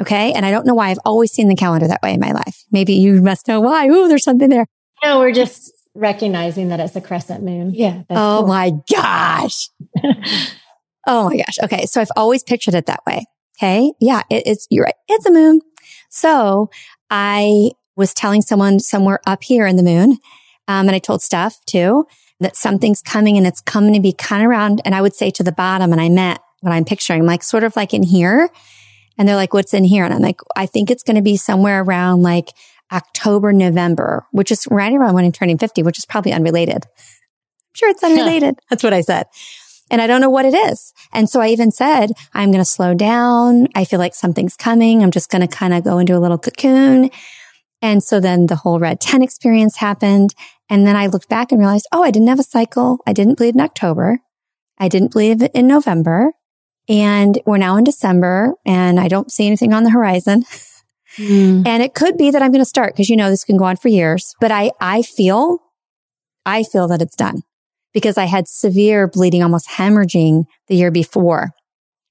Okay. 0.00 0.32
And 0.32 0.46
I 0.46 0.50
don't 0.50 0.66
know 0.66 0.74
why 0.74 0.88
I've 0.88 0.98
always 1.04 1.30
seen 1.30 1.48
the 1.48 1.54
calendar 1.54 1.86
that 1.86 2.02
way 2.02 2.14
in 2.14 2.20
my 2.20 2.32
life. 2.32 2.64
Maybe 2.72 2.94
you 2.94 3.20
must 3.20 3.48
know 3.48 3.60
why. 3.60 3.86
Ooh, 3.86 4.08
there's 4.08 4.24
something 4.24 4.48
there. 4.48 4.66
No, 5.04 5.18
we're 5.18 5.32
just 5.32 5.72
recognizing 5.94 6.68
that 6.68 6.80
it's 6.80 6.96
a 6.96 7.00
crescent 7.00 7.44
moon. 7.44 7.72
Yeah. 7.74 8.02
Oh 8.10 8.38
cool. 8.40 8.48
my 8.48 8.72
gosh. 8.92 9.68
oh 11.06 11.28
my 11.28 11.36
gosh. 11.36 11.58
Okay. 11.64 11.86
So 11.86 12.00
I've 12.00 12.12
always 12.16 12.42
pictured 12.42 12.74
it 12.74 12.86
that 12.86 13.00
way. 13.06 13.26
Okay. 13.58 13.92
Yeah. 14.00 14.22
It, 14.30 14.44
it's, 14.46 14.66
you're 14.70 14.84
right. 14.84 14.94
It's 15.08 15.26
a 15.26 15.32
moon. 15.32 15.60
So 16.08 16.70
I 17.10 17.70
was 17.96 18.14
telling 18.14 18.42
someone 18.42 18.80
somewhere 18.80 19.20
up 19.26 19.42
here 19.42 19.66
in 19.66 19.76
the 19.76 19.82
moon. 19.82 20.18
Um, 20.68 20.86
and 20.86 20.92
I 20.92 20.98
told 20.98 21.22
Steph 21.22 21.64
too 21.66 22.06
that 22.38 22.56
something's 22.56 23.02
coming 23.02 23.36
and 23.36 23.46
it's 23.46 23.60
coming 23.60 23.92
to 23.94 24.00
be 24.00 24.12
kind 24.12 24.42
of 24.42 24.48
around. 24.48 24.80
And 24.84 24.94
I 24.94 25.02
would 25.02 25.14
say 25.14 25.30
to 25.32 25.42
the 25.42 25.52
bottom 25.52 25.92
and 25.92 26.00
I 26.00 26.08
meant 26.08 26.40
what 26.60 26.72
I'm 26.72 26.84
picturing, 26.84 27.26
like 27.26 27.42
sort 27.42 27.64
of 27.64 27.76
like 27.76 27.92
in 27.92 28.02
here. 28.02 28.48
And 29.18 29.28
they're 29.28 29.36
like, 29.36 29.52
what's 29.52 29.74
in 29.74 29.84
here? 29.84 30.04
And 30.04 30.14
I'm 30.14 30.22
like, 30.22 30.40
I 30.56 30.64
think 30.66 30.90
it's 30.90 31.02
going 31.02 31.16
to 31.16 31.22
be 31.22 31.36
somewhere 31.36 31.82
around 31.82 32.22
like 32.22 32.54
October, 32.92 33.52
November, 33.52 34.24
which 34.32 34.50
is 34.50 34.66
right 34.70 34.92
around 34.92 35.14
when 35.14 35.24
I'm 35.24 35.32
turning 35.32 35.58
50, 35.58 35.82
which 35.82 35.98
is 35.98 36.04
probably 36.04 36.32
unrelated. 36.32 36.86
I'm 36.86 37.74
sure 37.74 37.90
it's 37.90 38.02
unrelated. 38.02 38.58
That's 38.70 38.82
what 38.82 38.92
I 38.92 39.00
said. 39.00 39.26
And 39.90 40.00
I 40.00 40.06
don't 40.06 40.20
know 40.20 40.30
what 40.30 40.44
it 40.44 40.54
is. 40.54 40.92
And 41.12 41.28
so 41.28 41.40
I 41.40 41.48
even 41.48 41.72
said, 41.72 42.12
I'm 42.32 42.50
going 42.50 42.62
to 42.62 42.64
slow 42.64 42.94
down. 42.94 43.66
I 43.74 43.84
feel 43.84 43.98
like 43.98 44.14
something's 44.14 44.56
coming. 44.56 45.02
I'm 45.02 45.10
just 45.10 45.30
going 45.30 45.46
to 45.46 45.48
kind 45.48 45.74
of 45.74 45.82
go 45.82 45.98
into 45.98 46.16
a 46.16 46.20
little 46.20 46.38
cocoon. 46.38 47.10
And 47.82 48.02
so 48.02 48.20
then 48.20 48.46
the 48.46 48.56
whole 48.56 48.78
red 48.78 49.00
tent 49.00 49.24
experience 49.24 49.76
happened. 49.76 50.34
And 50.68 50.86
then 50.86 50.96
I 50.96 51.06
looked 51.06 51.28
back 51.28 51.50
and 51.50 51.60
realized, 51.60 51.88
oh, 51.92 52.02
I 52.02 52.10
didn't 52.10 52.28
have 52.28 52.38
a 52.38 52.44
cycle. 52.44 52.98
I 53.06 53.12
didn't 53.12 53.38
bleed 53.38 53.54
in 53.54 53.60
October. 53.60 54.20
I 54.78 54.88
didn't 54.88 55.12
bleed 55.12 55.42
in 55.54 55.66
November. 55.66 56.32
And 56.88 57.40
we're 57.46 57.58
now 57.58 57.76
in 57.76 57.84
December 57.84 58.54
and 58.64 58.98
I 58.98 59.08
don't 59.08 59.30
see 59.30 59.46
anything 59.46 59.72
on 59.72 59.84
the 59.84 59.90
horizon. 59.90 60.44
Mm. 61.16 61.66
And 61.66 61.82
it 61.82 61.94
could 61.94 62.16
be 62.16 62.30
that 62.30 62.42
I'm 62.42 62.52
going 62.52 62.62
to 62.62 62.68
start 62.68 62.94
because 62.94 63.08
you 63.08 63.16
know 63.16 63.30
this 63.30 63.44
can 63.44 63.56
go 63.56 63.64
on 63.64 63.76
for 63.76 63.88
years, 63.88 64.34
but 64.40 64.50
I, 64.50 64.70
I 64.80 65.02
feel, 65.02 65.58
I 66.46 66.62
feel 66.62 66.88
that 66.88 67.02
it's 67.02 67.16
done 67.16 67.42
because 67.92 68.16
I 68.16 68.24
had 68.24 68.48
severe 68.48 69.08
bleeding, 69.08 69.42
almost 69.42 69.68
hemorrhaging 69.68 70.44
the 70.68 70.76
year 70.76 70.90
before. 70.90 71.50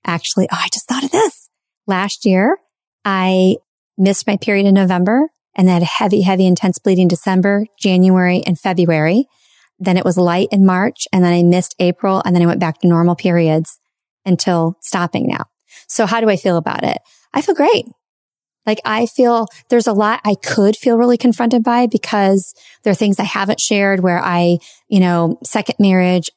Actually, 0.06 0.48
oh, 0.52 0.58
I 0.60 0.68
just 0.72 0.88
thought 0.88 1.04
of 1.04 1.12
this. 1.12 1.50
last 1.88 2.26
year, 2.26 2.58
I 3.06 3.58
missed 3.98 4.28
my 4.28 4.38
period 4.38 4.66
in 4.66 4.74
November 4.74 5.30
and 5.56 5.68
then 5.68 5.82
had 5.82 5.84
heavy, 5.84 6.22
heavy, 6.22 6.46
intense 6.46 6.80
bleeding 6.80 7.08
December, 7.08 7.66
January, 7.80 8.42
and 8.46 8.60
February. 8.60 9.26
Then 9.80 9.98
it 9.98 10.06
was 10.06 10.18
light 10.18 10.50
in 10.52 10.66
March 10.66 11.08
and 11.12 11.24
then 11.24 11.34
I 11.34 11.44
missed 11.44 11.76
April 11.80 12.22
and 12.26 12.36
then 12.36 12.44
I 12.44 12.46
went 12.46 12.60
back 12.60 12.80
to 12.80 12.88
normal 12.88 13.16
periods 13.16 13.80
until 14.26 14.78
stopping 14.82 15.28
now. 15.28 15.46
So 15.88 16.06
how 16.06 16.22
do 16.22 16.30
I 16.30 16.36
feel 16.36 16.58
about 16.58 16.84
it? 16.84 17.00
I 17.34 17.42
feel 17.42 17.56
great. 17.56 17.86
Like 18.70 18.82
I 18.86 19.08
feel 19.08 19.48
there's 19.70 19.88
a 19.88 19.94
lot 19.94 20.22
I 20.24 20.36
could 20.36 20.76
feel 20.78 21.00
really 21.00 21.18
confronted 21.18 21.64
by 21.64 21.88
because 21.88 22.54
there 22.84 22.92
are 22.92 22.96
things 22.96 23.20
I 23.20 23.24
haven't 23.24 23.60
shared 23.60 24.02
where 24.02 24.24
I, 24.24 24.60
you 24.88 25.00
know, 25.00 25.40
second 25.44 25.78
marriage 25.80 26.30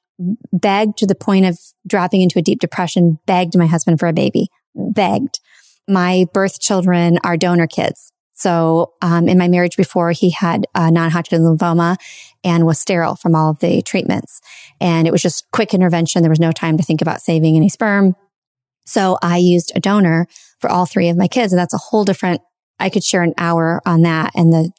begged 0.50 0.96
to 0.96 1.06
the 1.06 1.14
point 1.14 1.44
of 1.44 1.58
dropping 1.86 2.22
into 2.22 2.38
a 2.38 2.42
deep 2.42 2.58
depression, 2.58 3.18
begged 3.26 3.54
my 3.54 3.66
husband 3.66 4.00
for 4.00 4.08
a 4.08 4.14
baby, 4.14 4.48
begged. 4.74 5.40
My 5.86 6.24
birth 6.32 6.58
children 6.58 7.18
are 7.22 7.36
donor 7.36 7.66
kids. 7.66 8.12
So, 8.32 8.94
um, 9.02 9.28
in 9.28 9.36
my 9.36 9.48
marriage 9.48 9.76
before, 9.76 10.12
he 10.12 10.30
had 10.30 10.66
a 10.74 10.90
non-Hodgkin 10.90 11.42
lymphoma 11.42 11.96
and 12.42 12.64
was 12.64 12.78
sterile 12.78 13.14
from 13.14 13.34
all 13.34 13.50
of 13.50 13.58
the 13.58 13.82
treatments. 13.82 14.40
And 14.80 15.06
it 15.06 15.10
was 15.10 15.20
just 15.20 15.50
quick 15.50 15.74
intervention. 15.74 16.22
There 16.22 16.30
was 16.30 16.40
no 16.40 16.50
time 16.50 16.78
to 16.78 16.82
think 16.82 17.02
about 17.02 17.20
saving 17.20 17.56
any 17.56 17.68
sperm. 17.68 18.16
So 18.84 19.18
I 19.22 19.38
used 19.38 19.72
a 19.74 19.80
donor 19.80 20.26
for 20.60 20.70
all 20.70 20.86
three 20.86 21.08
of 21.08 21.16
my 21.16 21.28
kids. 21.28 21.52
And 21.52 21.58
that's 21.58 21.74
a 21.74 21.78
whole 21.78 22.04
different, 22.04 22.40
I 22.78 22.90
could 22.90 23.04
share 23.04 23.22
an 23.22 23.34
hour 23.38 23.80
on 23.84 24.02
that 24.02 24.32
and 24.34 24.52
the 24.52 24.70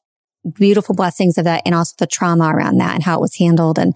beautiful 0.52 0.96
blessings 0.96 1.38
of 1.38 1.46
that 1.46 1.62
and 1.66 1.74
also 1.74 1.96
the 2.00 2.08
trauma 2.08 2.54
around 2.54 2.78
that 2.78 2.96
and 2.96 3.04
how 3.04 3.18
it 3.18 3.22
was 3.22 3.36
handled. 3.36 3.80
And 3.80 3.96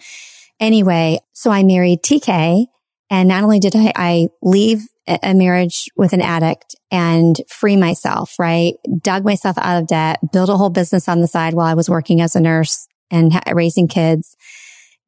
anyway, 0.59 1.19
so 1.33 1.51
I 1.51 1.63
married 1.63 2.03
TK. 2.03 2.67
And 3.09 3.29
not 3.29 3.43
only 3.43 3.59
did 3.59 3.75
I, 3.75 3.93
I 3.95 4.27
leave 4.41 4.81
a 5.07 5.33
marriage 5.33 5.85
with 5.95 6.11
an 6.11 6.21
addict 6.21 6.75
and 6.91 7.39
free 7.47 7.77
myself, 7.77 8.33
right? 8.37 8.73
Dug 9.01 9.23
myself 9.23 9.57
out 9.57 9.81
of 9.81 9.87
debt, 9.87 10.19
built 10.33 10.49
a 10.49 10.57
whole 10.57 10.69
business 10.69 11.07
on 11.07 11.21
the 11.21 11.27
side 11.27 11.53
while 11.53 11.65
I 11.67 11.73
was 11.73 11.89
working 11.89 12.19
as 12.19 12.35
a 12.35 12.41
nurse 12.41 12.87
and 13.09 13.31
raising 13.53 13.87
kids, 13.87 14.35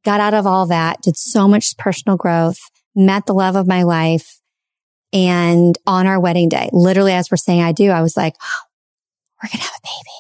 got 0.06 0.22
out 0.22 0.34
of 0.34 0.48
all 0.48 0.66
that, 0.68 1.02
did 1.02 1.18
so 1.18 1.50
much 1.50 1.76
personal 1.78 2.16
growth, 2.18 2.60
met 2.96 3.26
the 3.26 3.34
love 3.34 3.58
of 3.58 3.68
my 3.68 3.84
life, 3.84 4.39
and 5.12 5.78
on 5.88 6.08
our 6.08 6.20
wedding 6.20 6.50
day, 6.50 6.70
literally 6.72 7.14
as 7.14 7.32
we're 7.32 7.38
saying 7.38 7.62
I 7.62 7.72
do, 7.72 7.90
I 7.90 8.02
was 8.02 8.16
like, 8.16 8.36
oh, 8.42 8.62
we're 9.42 9.50
going 9.50 9.60
to 9.60 9.66
have 9.66 9.80
a 9.84 9.88
baby. 9.88 10.16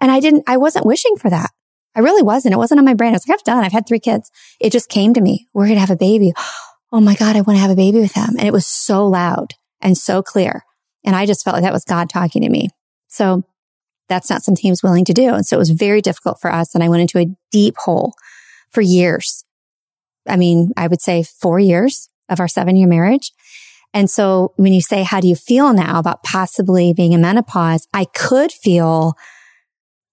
And 0.00 0.10
I 0.10 0.20
didn't, 0.20 0.44
I 0.46 0.56
wasn't 0.56 0.86
wishing 0.86 1.16
for 1.16 1.30
that. 1.30 1.50
I 1.94 2.00
really 2.00 2.22
wasn't. 2.22 2.54
It 2.54 2.58
wasn't 2.58 2.78
on 2.78 2.84
my 2.84 2.94
brain. 2.94 3.10
I 3.10 3.14
was 3.14 3.26
like, 3.26 3.38
I've 3.38 3.44
done, 3.44 3.64
I've 3.64 3.72
had 3.72 3.86
three 3.86 3.98
kids. 3.98 4.30
It 4.60 4.70
just 4.70 4.88
came 4.88 5.14
to 5.14 5.20
me. 5.20 5.48
We're 5.52 5.66
going 5.66 5.76
to 5.76 5.80
have 5.80 5.90
a 5.90 5.96
baby. 5.96 6.32
Oh 6.92 7.00
my 7.00 7.14
God, 7.14 7.36
I 7.36 7.40
want 7.40 7.56
to 7.56 7.60
have 7.62 7.70
a 7.70 7.76
baby 7.76 8.00
with 8.00 8.14
him. 8.14 8.30
And 8.38 8.46
it 8.46 8.52
was 8.52 8.66
so 8.66 9.06
loud 9.06 9.54
and 9.80 9.96
so 9.96 10.22
clear. 10.22 10.64
And 11.04 11.16
I 11.16 11.26
just 11.26 11.44
felt 11.44 11.54
like 11.54 11.62
that 11.62 11.72
was 11.72 11.84
God 11.84 12.10
talking 12.10 12.42
to 12.42 12.48
me. 12.48 12.68
So 13.08 13.44
that's 14.08 14.28
not 14.28 14.42
something 14.42 14.62
he 14.62 14.70
was 14.70 14.82
willing 14.82 15.04
to 15.06 15.14
do. 15.14 15.34
And 15.34 15.46
so 15.46 15.56
it 15.56 15.58
was 15.58 15.70
very 15.70 16.02
difficult 16.02 16.40
for 16.40 16.52
us. 16.52 16.74
And 16.74 16.82
I 16.82 16.88
went 16.88 17.02
into 17.02 17.18
a 17.18 17.32
deep 17.50 17.76
hole 17.78 18.14
for 18.70 18.80
years. 18.80 19.44
I 20.28 20.36
mean, 20.36 20.72
I 20.76 20.88
would 20.88 21.00
say 21.00 21.22
four 21.22 21.58
years 21.58 22.08
of 22.28 22.40
our 22.40 22.48
seven 22.48 22.76
year 22.76 22.88
marriage. 22.88 23.32
And 23.92 24.08
so 24.08 24.52
when 24.56 24.72
you 24.72 24.80
say, 24.80 25.02
how 25.02 25.20
do 25.20 25.28
you 25.28 25.34
feel 25.34 25.72
now 25.72 25.98
about 25.98 26.22
possibly 26.22 26.92
being 26.92 27.12
in 27.12 27.20
menopause? 27.20 27.86
I 27.92 28.04
could 28.04 28.52
feel 28.52 29.14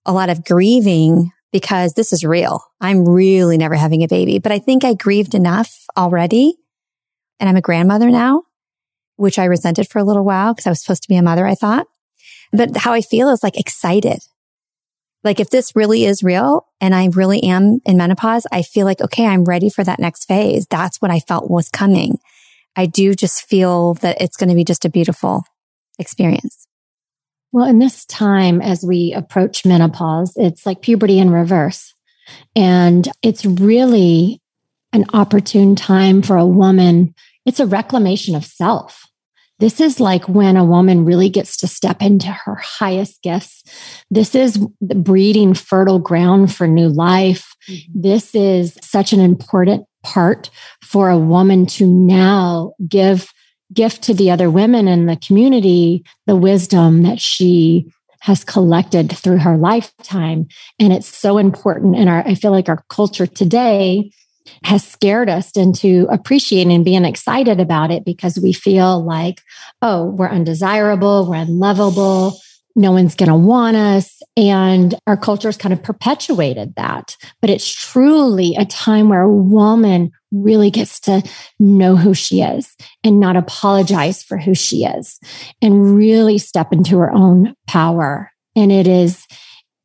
a 0.06 0.14
lot 0.14 0.30
of 0.30 0.44
grieving 0.44 1.32
because 1.52 1.94
this 1.94 2.12
is 2.12 2.24
real. 2.24 2.64
I'm 2.82 3.08
really 3.08 3.58
never 3.58 3.76
having 3.76 4.04
a 4.04 4.08
baby, 4.08 4.40
but 4.40 4.52
I 4.52 4.60
think 4.60 4.84
I 4.84 4.94
grieved 4.94 5.36
enough 5.36 5.86
already. 5.96 6.56
And 7.40 7.48
I'm 7.48 7.56
a 7.56 7.62
grandmother 7.62 8.10
now, 8.10 8.44
which 9.16 9.38
I 9.38 9.46
resented 9.46 9.88
for 9.88 10.00
a 10.00 10.04
little 10.04 10.26
while 10.26 10.54
because 10.54 10.66
I 10.66 10.72
was 10.72 10.82
supposed 10.82 11.04
to 11.04 11.10
be 11.10 11.18
a 11.18 11.22
mother, 11.22 11.46
I 11.46 11.54
thought. 11.54 11.86
But 12.52 12.78
how 12.78 12.94
I 12.94 13.02
feel 13.02 13.30
is 13.30 13.44
like 13.44 13.60
excited. 13.60 14.20
Like 15.24 15.40
if 15.40 15.50
this 15.50 15.76
really 15.76 16.06
is 16.06 16.24
real 16.24 16.66
and 16.80 16.96
I 16.96 17.08
really 17.08 17.44
am 17.44 17.80
in 17.86 17.98
menopause, 17.98 18.48
I 18.52 18.62
feel 18.62 18.86
like, 18.86 19.02
okay, 19.02 19.26
I'm 19.26 19.44
ready 19.44 19.70
for 19.70 19.84
that 19.84 20.00
next 20.00 20.26
phase. 20.26 20.66
That's 20.68 21.02
what 21.02 21.12
I 21.12 21.20
felt 21.20 21.50
was 21.50 21.70
coming. 21.70 22.18
I 22.78 22.86
do 22.86 23.16
just 23.16 23.46
feel 23.48 23.96
that 23.96 24.22
it's 24.22 24.38
going 24.38 24.50
to 24.50 24.56
be 24.56 24.64
just 24.64 24.86
a 24.86 24.90
beautiful 24.90 25.44
experience. 26.00 26.68
Well, 27.52 27.66
in 27.66 27.80
this 27.80 28.06
time, 28.06 28.62
as 28.62 28.84
we 28.84 29.14
approach 29.14 29.66
menopause, 29.66 30.34
it's 30.36 30.66
like 30.66 30.82
puberty 30.82 31.18
in 31.18 31.32
reverse. 31.32 31.94
And 32.56 33.08
it's 33.24 33.46
really 33.46 34.42
an 34.94 35.06
opportune 35.14 35.76
time 35.76 36.22
for 36.22 36.38
a 36.38 36.46
woman. 36.46 37.16
It's 37.46 37.60
a 37.60 37.66
reclamation 37.66 38.36
of 38.36 38.46
self. 38.46 39.04
This 39.60 39.82
is 39.82 40.00
like 40.00 40.30
when 40.30 40.56
a 40.56 40.66
woman 40.66 41.04
really 41.04 41.30
gets 41.30 41.58
to 41.58 41.68
step 41.68 42.02
into 42.02 42.28
her 42.28 42.56
highest 42.56 43.24
gifts. 43.24 43.64
This 44.12 44.36
is 44.36 44.58
breeding 44.80 45.56
fertile 45.56 45.98
ground 45.98 46.54
for 46.54 46.68
new 46.68 46.90
life. 46.90 47.56
Mm-hmm. 47.68 48.02
This 48.02 48.36
is 48.36 48.78
such 48.84 49.14
an 49.14 49.20
important 49.20 49.88
part 50.08 50.50
for 50.82 51.10
a 51.10 51.18
woman 51.18 51.66
to 51.66 51.86
now 51.86 52.74
give 52.88 53.34
gift 53.74 54.02
to 54.04 54.14
the 54.14 54.32
other 54.32 54.50
women 54.50 54.88
in 54.88 55.06
the 55.06 55.18
community 55.18 56.04
the 56.26 56.36
wisdom 56.36 57.04
that 57.04 57.20
she 57.20 57.92
has 58.22 58.44
collected 58.44 59.12
through 59.12 59.38
her 59.38 59.58
lifetime. 59.58 60.48
And 60.80 60.94
it's 60.94 61.08
so 61.08 61.38
important 61.38 61.96
and 61.98 62.10
i 62.10 62.34
feel 62.36 62.52
like 62.52 62.70
our 62.70 62.84
culture 62.90 63.28
today 63.28 64.12
has 64.64 64.88
scared 64.88 65.30
us 65.30 65.52
into 65.52 66.08
appreciating 66.10 66.72
and 66.72 66.86
being 66.86 67.04
excited 67.04 67.60
about 67.60 67.92
it 67.92 68.06
because 68.06 68.40
we 68.40 68.54
feel 68.54 69.04
like 69.04 69.42
oh 69.82 70.06
we're 70.06 70.30
undesirable 70.30 71.28
we're 71.30 71.36
unlovable 71.36 72.40
no 72.78 72.92
one's 72.92 73.16
going 73.16 73.30
to 73.30 73.36
want 73.36 73.76
us. 73.76 74.22
And 74.38 74.94
our 75.08 75.18
culture 75.18 75.48
has 75.48 75.58
kind 75.58 75.74
of 75.74 75.82
perpetuated 75.82 76.76
that. 76.76 77.18
But 77.42 77.50
it's 77.50 77.74
truly 77.74 78.56
a 78.56 78.66
time 78.66 79.10
where 79.10 79.24
a 79.24 79.34
woman 79.34 80.12
really 80.32 80.70
gets 80.70 81.00
to 81.02 81.24
know 81.60 81.96
who 81.96 82.14
she 82.14 82.42
is 82.42 82.76
and 83.04 83.20
not 83.20 83.36
apologize 83.36 84.22
for 84.22 84.38
who 84.38 84.54
she 84.54 84.86
is 84.86 85.20
and 85.62 85.96
really 85.96 86.38
step 86.38 86.72
into 86.72 86.98
her 87.00 87.12
own 87.12 87.56
power. 87.66 88.32
And 88.56 88.72
it 88.72 88.88
is, 88.88 89.26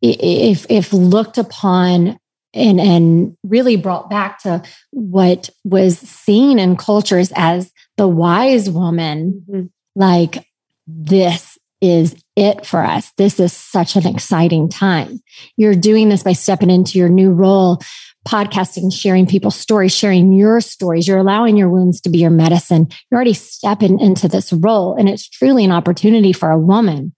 if, 0.02 0.66
if 0.68 0.92
looked 0.92 1.38
upon 1.38 2.18
and, 2.52 2.78
and 2.78 3.36
really 3.42 3.76
brought 3.76 4.10
back 4.10 4.42
to 4.42 4.62
what 4.90 5.48
was 5.64 5.98
seen 5.98 6.58
in 6.58 6.76
cultures 6.76 7.32
as 7.34 7.72
the 7.96 8.08
wise 8.08 8.68
woman, 8.68 9.46
mm-hmm. 9.48 9.66
like 9.94 10.46
this 10.86 11.56
is 11.80 12.21
it 12.36 12.64
for 12.64 12.82
us. 12.82 13.12
This 13.18 13.38
is 13.38 13.52
such 13.52 13.96
an 13.96 14.06
exciting 14.06 14.68
time. 14.68 15.22
You're 15.56 15.74
doing 15.74 16.08
this 16.08 16.22
by 16.22 16.32
stepping 16.32 16.70
into 16.70 16.98
your 16.98 17.08
new 17.08 17.30
role, 17.30 17.82
podcasting, 18.26 18.92
sharing 18.92 19.26
people's 19.26 19.56
stories, 19.56 19.94
sharing 19.94 20.32
your 20.32 20.60
stories. 20.60 21.06
You're 21.08 21.18
allowing 21.18 21.56
your 21.56 21.68
wounds 21.68 22.00
to 22.02 22.08
be 22.08 22.18
your 22.18 22.30
medicine. 22.30 22.88
You're 23.10 23.16
already 23.16 23.34
stepping 23.34 23.98
into 24.00 24.28
this 24.28 24.52
role. 24.52 24.94
And 24.94 25.08
it's 25.08 25.28
truly 25.28 25.64
an 25.64 25.72
opportunity 25.72 26.32
for 26.32 26.50
a 26.50 26.58
woman 26.58 27.12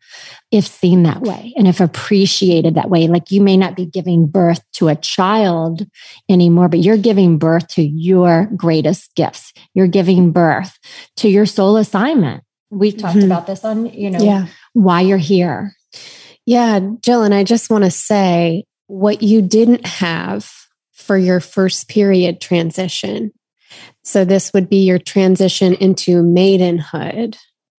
if 0.51 0.67
seen 0.67 1.03
that 1.03 1.21
way 1.21 1.53
and 1.57 1.69
if 1.69 1.81
appreciated 1.81 2.75
that 2.75 2.91
way. 2.91 3.07
Like 3.07 3.31
you 3.31 3.41
may 3.41 3.57
not 3.57 3.77
be 3.77 3.87
giving 3.87 4.27
birth 4.27 4.63
to 4.75 4.89
a 4.89 4.97
child 4.97 5.87
anymore, 6.29 6.69
but 6.69 6.81
you're 6.81 6.97
giving 6.97 7.39
birth 7.39 7.69
to 7.69 7.83
your 7.83 8.49
greatest 8.57 9.15
gifts. 9.15 9.53
You're 9.75 9.87
giving 9.87 10.33
birth 10.33 10.77
to 11.17 11.29
your 11.29 11.47
soul 11.47 11.77
assignment 11.77 12.45
We've 12.75 12.97
talked 12.97 13.17
mm-hmm. 13.17 13.27
about 13.27 13.47
this 13.47 13.65
on, 13.65 13.87
you 13.87 14.11
know, 14.11 14.19
yeah. 14.19 14.47
Why 14.75 15.01
you're 15.01 15.17
here. 15.17 15.75
Yeah, 16.47 16.81
Jill, 17.01 17.23
and 17.23 17.35
I 17.35 17.43
just 17.43 17.71
want 17.71 17.85
to 17.85 17.91
say 17.91 18.65
what 18.87 19.23
you 19.23 19.41
didn't 19.41 19.87
have 19.87 20.51
for 20.93 21.17
your 21.17 21.41
first 21.41 21.89
period 21.89 22.41
transition. 22.41 23.33
So, 24.03 24.25
this 24.25 24.53
would 24.53 24.69
be 24.69 24.85
your 24.85 24.99
transition 24.99 25.75
into 25.75 26.23
maidenhood. 26.23 27.39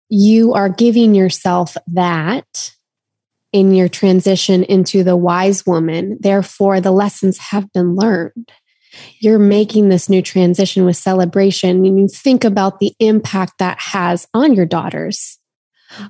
You 0.09 0.53
are 0.53 0.69
giving 0.69 1.13
yourself 1.13 1.77
that 1.93 2.73
in 3.53 3.73
your 3.73 3.87
transition 3.87 4.63
into 4.63 5.03
the 5.03 5.15
wise 5.15 5.65
woman. 5.65 6.17
Therefore, 6.19 6.81
the 6.81 6.91
lessons 6.91 7.37
have 7.37 7.71
been 7.71 7.95
learned 7.95 8.51
you're 9.19 9.39
making 9.39 9.89
this 9.89 10.09
new 10.09 10.21
transition 10.21 10.85
with 10.85 10.97
celebration 10.97 11.85
and 11.85 11.99
you 11.99 12.07
think 12.07 12.43
about 12.43 12.79
the 12.79 12.93
impact 12.99 13.53
that 13.59 13.79
has 13.79 14.27
on 14.33 14.53
your 14.53 14.65
daughters, 14.65 15.39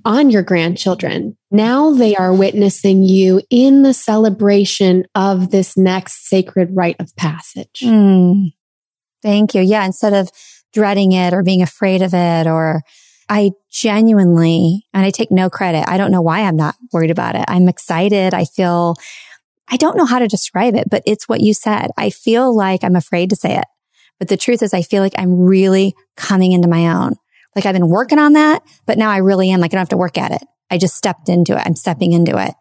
on 0.03 0.29
your 0.29 0.43
grandchildren. 0.43 1.37
Now 1.51 1.91
they 1.91 2.15
are 2.15 2.33
witnessing 2.33 3.03
you 3.03 3.41
in 3.49 3.83
the 3.83 3.93
celebration 3.93 5.05
of 5.15 5.51
this 5.51 5.77
next 5.77 6.27
sacred 6.27 6.69
rite 6.73 6.97
of 6.99 7.15
passage. 7.15 7.81
Mm, 7.83 8.53
thank 9.21 9.53
you. 9.53 9.61
Yeah. 9.61 9.85
Instead 9.85 10.13
of 10.13 10.29
dreading 10.73 11.11
it 11.11 11.33
or 11.33 11.43
being 11.43 11.61
afraid 11.61 12.01
of 12.01 12.13
it 12.13 12.47
or 12.47 12.81
I 13.27 13.51
genuinely, 13.71 14.85
and 14.93 15.05
I 15.05 15.09
take 15.09 15.31
no 15.31 15.49
credit. 15.49 15.85
I 15.87 15.97
don't 15.97 16.11
know 16.11 16.21
why 16.21 16.41
I'm 16.41 16.55
not 16.55 16.75
worried 16.93 17.11
about 17.11 17.35
it. 17.35 17.45
I'm 17.47 17.67
excited. 17.67 18.33
I 18.33 18.45
feel 18.45 18.95
I 19.67 19.77
don't 19.77 19.97
know 19.97 20.05
how 20.05 20.19
to 20.19 20.27
describe 20.27 20.75
it, 20.75 20.89
but 20.89 21.01
it's 21.07 21.27
what 21.27 21.41
you 21.41 21.53
said. 21.53 21.89
I 21.97 22.11
feel 22.11 22.55
like 22.55 22.83
I'm 22.83 22.95
afraid 22.95 23.31
to 23.31 23.35
say 23.35 23.57
it. 23.57 23.65
But 24.19 24.27
the 24.27 24.37
truth 24.37 24.61
is, 24.61 24.73
I 24.73 24.83
feel 24.83 25.01
like 25.01 25.15
I'm 25.17 25.39
really 25.39 25.95
coming 26.15 26.51
into 26.51 26.67
my 26.67 26.87
own. 26.87 27.15
Like 27.55 27.65
I've 27.65 27.73
been 27.73 27.89
working 27.89 28.19
on 28.19 28.33
that, 28.33 28.63
but 28.85 28.97
now 28.97 29.09
I 29.09 29.17
really 29.17 29.51
am 29.51 29.59
like, 29.59 29.71
I 29.71 29.75
don't 29.75 29.81
have 29.81 29.89
to 29.89 29.97
work 29.97 30.17
at 30.17 30.31
it. 30.31 30.43
I 30.69 30.77
just 30.77 30.95
stepped 30.95 31.29
into 31.29 31.55
it. 31.55 31.63
I'm 31.65 31.75
stepping 31.75 32.13
into 32.13 32.37
it. 32.37 32.53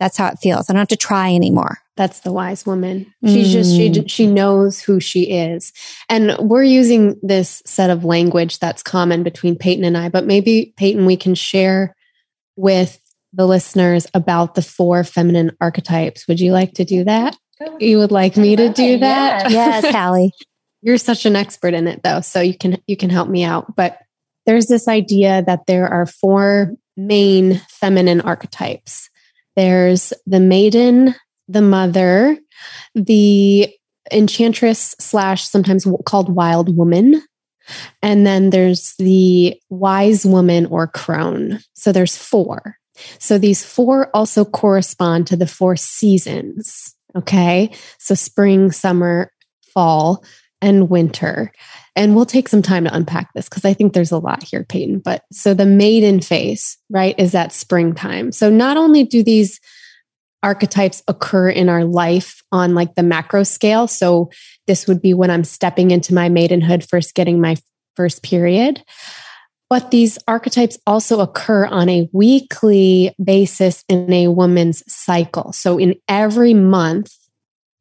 That's 0.00 0.16
how 0.16 0.28
it 0.28 0.38
feels. 0.40 0.68
I 0.68 0.72
don't 0.72 0.80
have 0.80 0.88
to 0.88 0.96
try 0.96 1.32
anymore. 1.32 1.78
That's 1.96 2.20
the 2.20 2.32
wise 2.32 2.66
woman. 2.66 3.14
She's 3.24 3.48
mm. 3.48 3.52
just, 3.52 3.70
she, 3.70 3.90
mm. 3.90 4.10
she 4.10 4.26
knows 4.26 4.80
who 4.80 4.98
she 4.98 5.30
is. 5.30 5.72
And 6.08 6.36
we're 6.38 6.64
using 6.64 7.20
this 7.22 7.62
set 7.64 7.90
of 7.90 8.04
language 8.04 8.58
that's 8.58 8.82
common 8.82 9.22
between 9.22 9.56
Peyton 9.56 9.84
and 9.84 9.96
I, 9.96 10.08
but 10.08 10.26
maybe 10.26 10.74
Peyton, 10.76 11.06
we 11.06 11.16
can 11.16 11.36
share 11.36 11.94
with 12.56 12.98
the 13.32 13.46
listeners 13.46 14.06
about 14.12 14.54
the 14.54 14.62
four 14.62 15.04
feminine 15.04 15.56
archetypes. 15.60 16.26
Would 16.28 16.40
you 16.40 16.52
like 16.52 16.74
to 16.74 16.84
do 16.84 17.04
that? 17.04 17.36
You 17.78 17.98
would 17.98 18.10
like 18.10 18.36
me 18.36 18.56
to 18.56 18.70
do 18.70 18.98
that? 18.98 19.50
Yes, 19.50 19.84
yes 19.84 19.94
Hallie. 19.94 20.32
You're 20.82 20.98
such 20.98 21.26
an 21.26 21.36
expert 21.36 21.74
in 21.74 21.86
it 21.86 22.02
though, 22.02 22.20
so 22.20 22.40
you 22.40 22.58
can 22.58 22.82
you 22.88 22.96
can 22.96 23.08
help 23.08 23.28
me 23.28 23.44
out. 23.44 23.76
But 23.76 23.98
there's 24.46 24.66
this 24.66 24.88
idea 24.88 25.42
that 25.46 25.66
there 25.66 25.88
are 25.88 26.06
four 26.06 26.72
main 26.96 27.60
feminine 27.68 28.20
archetypes. 28.20 29.08
There's 29.56 30.12
the 30.26 30.40
maiden, 30.40 31.14
the 31.48 31.62
mother, 31.62 32.38
the 32.94 33.68
enchantress 34.10 34.94
slash 34.98 35.44
sometimes 35.48 35.86
called 36.04 36.34
wild 36.34 36.76
woman, 36.76 37.22
and 38.02 38.26
then 38.26 38.50
there's 38.50 38.94
the 38.98 39.60
wise 39.70 40.26
woman 40.26 40.66
or 40.66 40.86
crone. 40.86 41.60
So 41.74 41.92
there's 41.92 42.16
four. 42.16 42.76
So 43.18 43.38
these 43.38 43.64
four 43.64 44.10
also 44.14 44.44
correspond 44.44 45.26
to 45.28 45.36
the 45.36 45.46
four 45.46 45.76
seasons. 45.76 46.94
Okay. 47.14 47.70
So 47.98 48.14
spring, 48.14 48.70
summer, 48.70 49.30
fall, 49.72 50.24
and 50.62 50.88
winter. 50.88 51.52
And 51.94 52.16
we'll 52.16 52.24
take 52.24 52.48
some 52.48 52.62
time 52.62 52.84
to 52.84 52.94
unpack 52.94 53.34
this 53.34 53.48
because 53.48 53.66
I 53.66 53.74
think 53.74 53.92
there's 53.92 54.12
a 54.12 54.18
lot 54.18 54.42
here, 54.42 54.64
Peyton. 54.64 55.00
But 55.00 55.24
so 55.30 55.52
the 55.52 55.66
maiden 55.66 56.20
phase, 56.20 56.78
right, 56.88 57.14
is 57.18 57.32
that 57.32 57.52
springtime. 57.52 58.32
So 58.32 58.48
not 58.48 58.78
only 58.78 59.04
do 59.04 59.22
these 59.22 59.60
archetypes 60.42 61.02
occur 61.06 61.48
in 61.48 61.68
our 61.68 61.84
life 61.84 62.42
on 62.50 62.74
like 62.74 62.94
the 62.94 63.02
macro 63.02 63.42
scale. 63.44 63.86
So 63.86 64.30
this 64.66 64.86
would 64.86 65.00
be 65.00 65.14
when 65.14 65.30
I'm 65.30 65.44
stepping 65.44 65.90
into 65.90 66.14
my 66.14 66.28
maidenhood, 66.28 66.88
first 66.88 67.14
getting 67.14 67.40
my 67.40 67.56
first 67.94 68.22
period. 68.22 68.82
But 69.70 69.90
these 69.90 70.18
archetypes 70.28 70.78
also 70.86 71.20
occur 71.20 71.66
on 71.66 71.88
a 71.88 72.08
weekly 72.12 73.14
basis 73.22 73.84
in 73.88 74.12
a 74.12 74.28
woman's 74.28 74.82
cycle. 74.92 75.52
So 75.52 75.78
in 75.78 75.94
every 76.08 76.52
month 76.52 77.14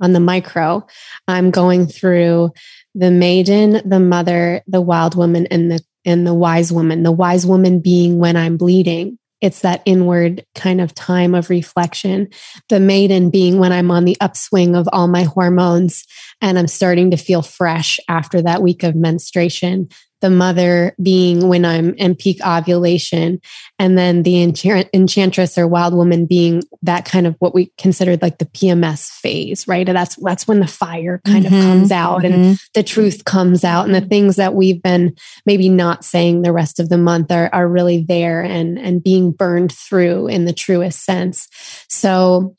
on 0.02 0.14
the 0.14 0.20
micro, 0.20 0.86
I'm 1.28 1.52
going 1.52 1.88
through 1.88 2.52
the 2.96 3.12
maiden, 3.12 3.88
the 3.88 4.00
mother, 4.00 4.62
the 4.68 4.82
wild 4.82 5.16
woman, 5.16 5.48
and 5.48 5.72
the 5.72 5.82
and 6.04 6.26
the 6.26 6.34
wise 6.34 6.72
woman. 6.72 7.04
The 7.04 7.12
wise 7.12 7.46
woman 7.46 7.80
being 7.80 8.18
when 8.18 8.36
I'm 8.36 8.58
bleeding. 8.58 9.20
It's 9.40 9.62
that 9.62 9.82
inward 9.86 10.46
kind 10.54 10.82
of 10.82 10.94
time 10.94 11.34
of 11.34 11.50
reflection. 11.50 12.30
The 12.70 12.80
maiden 12.80 13.30
being 13.30 13.58
when 13.60 13.72
I'm 13.72 13.90
on 13.90 14.06
the 14.06 14.18
upswing 14.22 14.76
of 14.76 14.88
all 14.92 15.08
my 15.08 15.24
hormones 15.24 16.06
and 16.42 16.60
I'm 16.60 16.68
starting 16.68 17.12
to 17.12 17.18
feel 17.18 17.42
fresh 17.42 18.00
after 18.08 18.42
that 18.44 18.62
week 18.62 18.84
of 18.84 18.96
menstruation 18.96 19.90
the 20.22 20.30
mother 20.30 20.96
being 21.02 21.48
when 21.48 21.66
I'm 21.66 21.94
in 21.96 22.16
peak 22.16 22.40
ovulation, 22.46 23.42
and 23.78 23.98
then 23.98 24.24
the 24.24 24.42
enchantress 24.42 25.58
or 25.58 25.68
wild 25.68 25.94
woman 25.94 26.26
being 26.26 26.64
that 26.84 27.06
kind 27.06 27.28
of 27.28 27.36
what 27.40 27.54
we 27.54 27.72
considered 27.78 28.22
like 28.22 28.38
the 28.38 28.46
PMS 28.46 29.10
phase, 29.10 29.68
right? 29.68 29.88
And 29.88 29.98
that's 29.98 30.16
that's 30.18 30.48
when 30.48 30.60
the 30.60 30.68
fire 30.68 31.22
kind 31.26 31.46
mm-hmm, 31.46 31.56
of 31.56 31.62
comes 31.62 31.92
out 31.92 32.22
mm-hmm. 32.22 32.34
and 32.34 32.60
the 32.74 32.84
truth 32.84 33.26
comes 33.26 33.64
out, 33.64 33.86
and 33.86 33.96
the 33.96 34.02
things 34.02 34.38
that 34.38 34.54
we've 34.54 34.82
been 34.82 35.16
maybe 35.46 35.70
not 35.70 36.06
saying 36.06 36.42
the 36.42 36.54
rest 36.54 36.80
of 36.80 36.90
the 36.90 36.98
month 36.98 37.32
are 37.32 37.50
are 37.54 37.68
really 37.68 38.06
there 38.08 38.42
and 38.42 38.80
and 38.80 39.04
being 39.04 39.32
burned 39.32 39.72
through 39.72 40.28
in 40.28 40.46
the 40.46 40.54
truest 40.54 41.04
sense. 41.04 41.48
So 41.90 42.56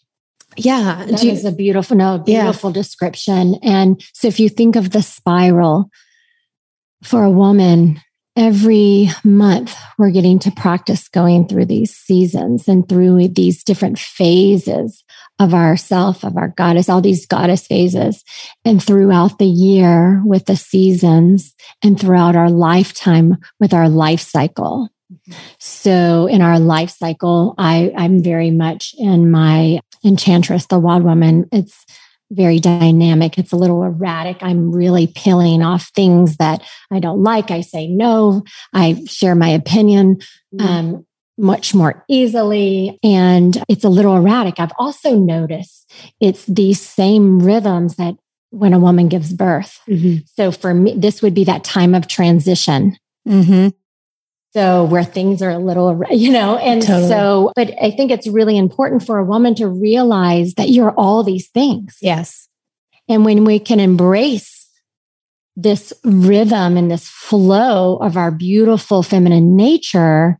yeah 0.56 1.04
that 1.08 1.22
you, 1.22 1.30
is 1.30 1.44
a 1.44 1.52
beautiful 1.52 1.96
no 1.96 2.18
beautiful 2.18 2.70
yeah. 2.70 2.74
description 2.74 3.56
and 3.62 4.02
so 4.12 4.28
if 4.28 4.38
you 4.38 4.48
think 4.48 4.76
of 4.76 4.90
the 4.90 5.02
spiral 5.02 5.88
for 7.02 7.24
a 7.24 7.30
woman, 7.30 8.00
every 8.36 9.08
month 9.24 9.76
we're 9.98 10.10
getting 10.10 10.38
to 10.38 10.50
practice 10.50 11.08
going 11.08 11.46
through 11.46 11.66
these 11.66 11.94
seasons 11.94 12.66
and 12.66 12.88
through 12.88 13.28
these 13.28 13.62
different 13.62 13.98
phases 13.98 15.04
of 15.38 15.52
ourself, 15.52 16.24
of 16.24 16.36
our 16.36 16.48
goddess, 16.48 16.88
all 16.88 17.00
these 17.00 17.26
goddess 17.26 17.66
phases. 17.66 18.24
And 18.64 18.82
throughout 18.82 19.38
the 19.38 19.46
year 19.46 20.22
with 20.24 20.46
the 20.46 20.56
seasons 20.56 21.54
and 21.82 22.00
throughout 22.00 22.36
our 22.36 22.50
lifetime 22.50 23.36
with 23.60 23.74
our 23.74 23.88
life 23.88 24.20
cycle. 24.20 24.88
So 25.58 26.26
in 26.26 26.40
our 26.40 26.58
life 26.58 26.90
cycle, 26.90 27.54
I, 27.58 27.92
I'm 27.96 28.22
very 28.22 28.50
much 28.50 28.94
in 28.96 29.30
my 29.30 29.80
enchantress, 30.04 30.66
the 30.66 30.78
wild 30.78 31.04
woman. 31.04 31.48
It's 31.52 31.84
very 32.32 32.58
dynamic. 32.58 33.38
It's 33.38 33.52
a 33.52 33.56
little 33.56 33.82
erratic. 33.82 34.38
I'm 34.40 34.72
really 34.72 35.06
peeling 35.06 35.62
off 35.62 35.90
things 35.94 36.38
that 36.38 36.62
I 36.90 36.98
don't 36.98 37.22
like. 37.22 37.50
I 37.50 37.60
say 37.60 37.86
no. 37.86 38.42
I 38.72 39.02
share 39.06 39.34
my 39.34 39.50
opinion 39.50 40.16
mm-hmm. 40.54 40.66
um, 40.66 41.06
much 41.38 41.74
more 41.74 42.04
easily. 42.08 42.98
And 43.02 43.62
it's 43.68 43.84
a 43.84 43.88
little 43.88 44.16
erratic. 44.16 44.58
I've 44.58 44.72
also 44.78 45.16
noticed 45.16 45.90
it's 46.20 46.46
these 46.46 46.80
same 46.80 47.40
rhythms 47.40 47.96
that 47.96 48.16
when 48.50 48.72
a 48.72 48.78
woman 48.78 49.08
gives 49.08 49.32
birth. 49.32 49.80
Mm-hmm. 49.88 50.24
So 50.26 50.52
for 50.52 50.74
me, 50.74 50.94
this 50.96 51.22
would 51.22 51.34
be 51.34 51.44
that 51.44 51.64
time 51.64 51.94
of 51.94 52.06
transition. 52.08 52.96
Mm-hmm. 53.26 53.68
So 54.54 54.84
where 54.84 55.04
things 55.04 55.40
are 55.40 55.50
a 55.50 55.58
little, 55.58 56.02
you 56.10 56.30
know, 56.30 56.56
and 56.56 56.82
totally. 56.82 57.08
so, 57.08 57.52
but 57.56 57.72
I 57.80 57.90
think 57.90 58.10
it's 58.10 58.26
really 58.26 58.58
important 58.58 59.04
for 59.04 59.18
a 59.18 59.24
woman 59.24 59.54
to 59.56 59.66
realize 59.66 60.54
that 60.54 60.68
you're 60.68 60.92
all 60.92 61.22
these 61.22 61.48
things. 61.48 61.96
Yes. 62.00 62.48
And 63.08 63.24
when 63.24 63.44
we 63.44 63.58
can 63.58 63.80
embrace 63.80 64.68
this 65.56 65.92
rhythm 66.04 66.76
and 66.76 66.90
this 66.90 67.08
flow 67.08 67.96
of 67.96 68.16
our 68.16 68.30
beautiful 68.30 69.02
feminine 69.02 69.56
nature, 69.56 70.38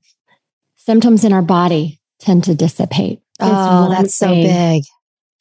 symptoms 0.76 1.24
in 1.24 1.32
our 1.32 1.42
body 1.42 2.00
tend 2.18 2.44
to 2.44 2.54
dissipate. 2.54 3.20
Oh, 3.40 3.88
that's 3.90 4.14
so 4.14 4.28
big. 4.28 4.84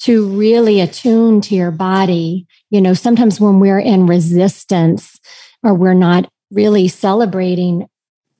To 0.03 0.27
really 0.29 0.81
attune 0.81 1.41
to 1.41 1.55
your 1.55 1.71
body. 1.71 2.47
You 2.69 2.81
know, 2.81 2.93
sometimes 2.93 3.39
when 3.39 3.59
we're 3.59 3.79
in 3.79 4.07
resistance 4.07 5.19
or 5.63 5.73
we're 5.73 5.93
not 5.93 6.27
really 6.51 6.87
celebrating 6.87 7.87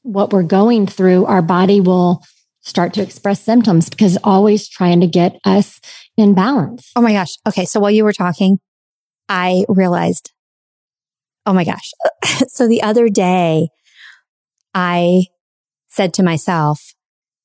what 0.04 0.34
we're 0.34 0.44
going 0.44 0.88
through, 0.88 1.26
our 1.26 1.42
body 1.42 1.80
will 1.80 2.24
start 2.62 2.94
to 2.94 3.02
express 3.02 3.42
symptoms 3.42 3.90
because 3.90 4.18
always 4.24 4.70
trying 4.70 5.02
to 5.02 5.08
get 5.08 5.40
us 5.46 5.80
in 6.18 6.34
balance. 6.34 6.92
Oh 6.96 7.02
my 7.02 7.14
gosh. 7.14 7.32
Okay. 7.48 7.66
So 7.66 7.80
while 7.80 7.92
you 7.92 8.04
were 8.04 8.14
talking, 8.14 8.60
I 9.28 9.66
realized, 9.68 10.32
oh 11.46 11.54
my 11.54 11.64
gosh. 11.64 11.92
so 12.48 12.68
the 12.68 12.84
other 12.84 13.10
day, 13.10 13.70
I 14.74 15.26
said 15.90 16.14
to 16.16 16.24
myself, 16.24 16.94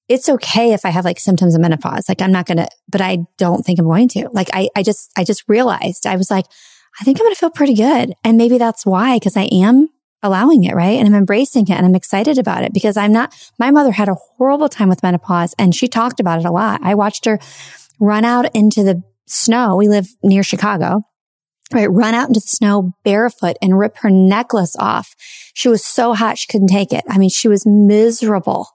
it's 0.09 0.29
okay 0.29 0.73
if 0.73 0.85
I 0.85 0.91
have 0.91 1.05
like 1.05 1.19
symptoms 1.19 1.55
of 1.55 1.61
menopause. 1.61 2.09
Like 2.09 2.23
I'm 2.23 2.31
not 2.31 2.47
going 2.47 2.59
to, 2.59 2.69
but 2.89 3.01
I 3.01 3.19
don't 3.39 3.65
think 3.65 3.79
I'm 3.79 3.87
going 3.87 4.09
to. 4.11 4.29
Like 4.33 4.49
I, 4.53 4.69
I 4.77 4.83
just, 4.83 5.11
I 5.17 5.25
just 5.25 5.45
realized 5.49 6.07
I 6.07 6.17
was 6.17 6.31
like, 6.31 6.45
I 7.01 7.05
think 7.05 7.19
I'm 7.19 7.25
going 7.25 7.35
to 7.35 7.41
feel 7.41 7.51
pretty 7.51 7.75
good. 7.75 8.15
And 8.23 8.37
maybe 8.37 8.59
that's 8.59 8.87
why, 8.87 9.17
because 9.17 9.37
I 9.37 9.45
am 9.45 9.89
allowing 10.23 10.65
it, 10.65 10.75
right? 10.75 10.99
And 10.99 11.07
I'm 11.07 11.15
embracing 11.15 11.65
it 11.69 11.71
and 11.71 11.87
I'm 11.87 11.95
excited 11.95 12.39
about 12.39 12.65
it 12.65 12.73
because 12.73 12.97
I'm 12.97 13.13
not, 13.13 13.35
my 13.59 13.71
mother 13.71 13.93
had 13.93 14.09
a 14.09 14.15
horrible 14.15 14.69
time 14.69 14.89
with 14.89 15.03
menopause 15.03 15.55
and 15.59 15.75
she 15.75 15.89
talked 15.89 16.21
about 16.21 16.41
it 16.41 16.45
a 16.45 16.51
lot. 16.51 16.81
I 16.83 16.95
watched 16.95 17.25
her 17.27 17.39
run 18.01 18.25
out 18.25 18.55
into 18.55 18.83
the 18.83 19.03
snow. 19.27 19.77
We 19.77 19.89
live 19.89 20.09
near 20.23 20.43
Chicago. 20.43 21.03
Right, 21.73 21.91
run 21.91 22.15
out 22.15 22.29
into 22.29 22.39
the 22.39 22.47
snow 22.47 22.93
barefoot 23.03 23.57
and 23.61 23.77
rip 23.77 23.97
her 23.99 24.11
necklace 24.11 24.77
off. 24.79 25.17
She 25.53 25.69
was 25.69 25.85
so 25.85 26.15
hot 26.15 26.39
she 26.39 26.47
couldn't 26.47 26.69
take 26.69 26.93
it. 26.93 27.03
I 27.09 27.19
mean, 27.19 27.29
she 27.29 27.49
was 27.49 27.67
miserable. 27.67 28.69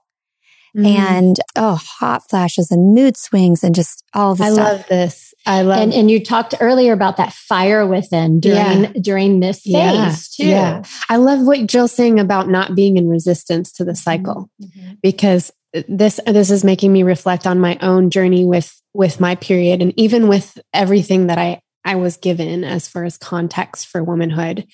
Mm. 0.76 0.86
And 0.86 1.36
oh, 1.56 1.80
hot 1.82 2.28
flashes 2.28 2.70
and 2.70 2.94
mood 2.94 3.16
swings 3.16 3.64
and 3.64 3.74
just 3.74 4.04
all 4.12 4.34
the 4.34 4.44
I 4.44 4.50
stuff. 4.52 4.58
love 4.58 4.86
this. 4.88 5.31
I 5.46 5.62
love 5.62 5.78
and, 5.78 5.92
and 5.92 6.10
you 6.10 6.22
talked 6.22 6.54
earlier 6.60 6.92
about 6.92 7.16
that 7.16 7.32
fire 7.32 7.86
within 7.86 8.40
during 8.40 8.84
yeah. 8.84 8.92
during 9.00 9.40
this 9.40 9.62
phase 9.62 9.72
yeah. 9.72 10.14
too. 10.32 10.48
Yeah. 10.48 10.82
I 11.08 11.16
love 11.16 11.40
what 11.46 11.66
Jill's 11.66 11.92
saying 11.92 12.20
about 12.20 12.48
not 12.48 12.74
being 12.74 12.96
in 12.96 13.08
resistance 13.08 13.72
to 13.72 13.84
the 13.84 13.94
cycle 13.96 14.50
mm-hmm. 14.62 14.94
because 15.02 15.52
this 15.88 16.20
this 16.26 16.50
is 16.50 16.64
making 16.64 16.92
me 16.92 17.02
reflect 17.02 17.46
on 17.46 17.58
my 17.58 17.78
own 17.80 18.10
journey 18.10 18.44
with 18.44 18.80
with 18.94 19.20
my 19.20 19.34
period 19.34 19.80
and 19.80 19.92
even 19.98 20.28
with 20.28 20.58
everything 20.72 21.26
that 21.28 21.38
I 21.38 21.60
I 21.84 21.96
was 21.96 22.16
given 22.16 22.64
as 22.64 22.86
far 22.86 23.04
as 23.04 23.18
context 23.18 23.88
for 23.88 24.04
womanhood. 24.04 24.66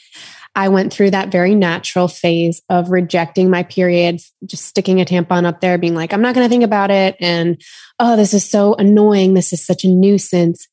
I 0.59 0.69
went 0.69 0.93
through 0.93 1.13
that 1.13 1.31
very 1.31 1.55
natural 1.55 2.09
phase 2.09 2.61
of 2.69 2.91
rejecting 2.91 3.49
my 3.49 3.63
periods, 3.63 4.33
just 4.45 4.67
sticking 4.67 5.01
a 5.01 5.05
tampon 5.05 5.47
up 5.47 5.61
there, 5.61 5.79
being 5.79 5.95
like, 5.95 6.13
I'm 6.13 6.21
not 6.21 6.35
going 6.35 6.45
to 6.45 6.49
think 6.49 6.65
about 6.65 6.91
it. 6.91 7.17
And, 7.21 7.63
oh, 8.01 8.17
this 8.17 8.35
is 8.35 8.49
so 8.49 8.75
annoying. 8.75 9.35
This 9.35 9.53
is 9.53 9.65
such 9.65 9.85
a 9.85 9.89
nuisance. 9.89 10.67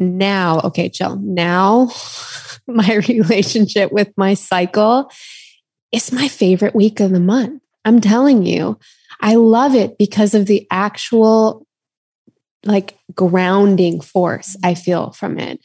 Now, 0.00 0.60
okay, 0.64 0.88
chill. 0.88 1.16
Now, 1.22 1.90
my 2.66 2.96
relationship 3.08 3.92
with 3.92 4.12
my 4.16 4.34
cycle 4.34 5.10
it's 5.92 6.12
my 6.12 6.28
favorite 6.28 6.74
week 6.74 7.00
of 7.00 7.10
the 7.10 7.20
month. 7.20 7.62
I'm 7.84 8.00
telling 8.00 8.44
you, 8.44 8.78
I 9.20 9.36
love 9.36 9.74
it 9.74 9.96
because 9.98 10.34
of 10.34 10.46
the 10.46 10.66
actual 10.70 11.65
like 12.66 12.98
grounding 13.14 14.00
force 14.00 14.56
I 14.62 14.74
feel 14.74 15.12
from 15.12 15.38
it. 15.38 15.60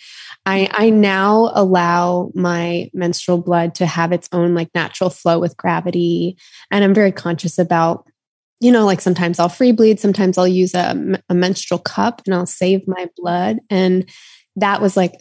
I, 0.45 0.69
I 0.71 0.89
now 0.89 1.51
allow 1.53 2.31
my 2.33 2.89
menstrual 2.93 3.39
blood 3.39 3.75
to 3.75 3.85
have 3.85 4.11
its 4.11 4.27
own 4.31 4.55
like 4.55 4.69
natural 4.73 5.09
flow 5.09 5.39
with 5.39 5.57
gravity. 5.57 6.37
And 6.71 6.83
I'm 6.83 6.93
very 6.93 7.11
conscious 7.11 7.59
about, 7.59 8.07
you 8.59 8.71
know, 8.71 8.85
like 8.85 9.01
sometimes 9.01 9.39
I'll 9.39 9.49
free 9.49 9.71
bleed, 9.71 9.99
sometimes 9.99 10.37
I'll 10.37 10.47
use 10.47 10.73
a, 10.73 11.19
a 11.29 11.33
menstrual 11.35 11.79
cup 11.79 12.21
and 12.25 12.33
I'll 12.33 12.45
save 12.45 12.87
my 12.87 13.09
blood. 13.17 13.59
And 13.69 14.09
that 14.55 14.81
was 14.81 14.97
like 14.97 15.13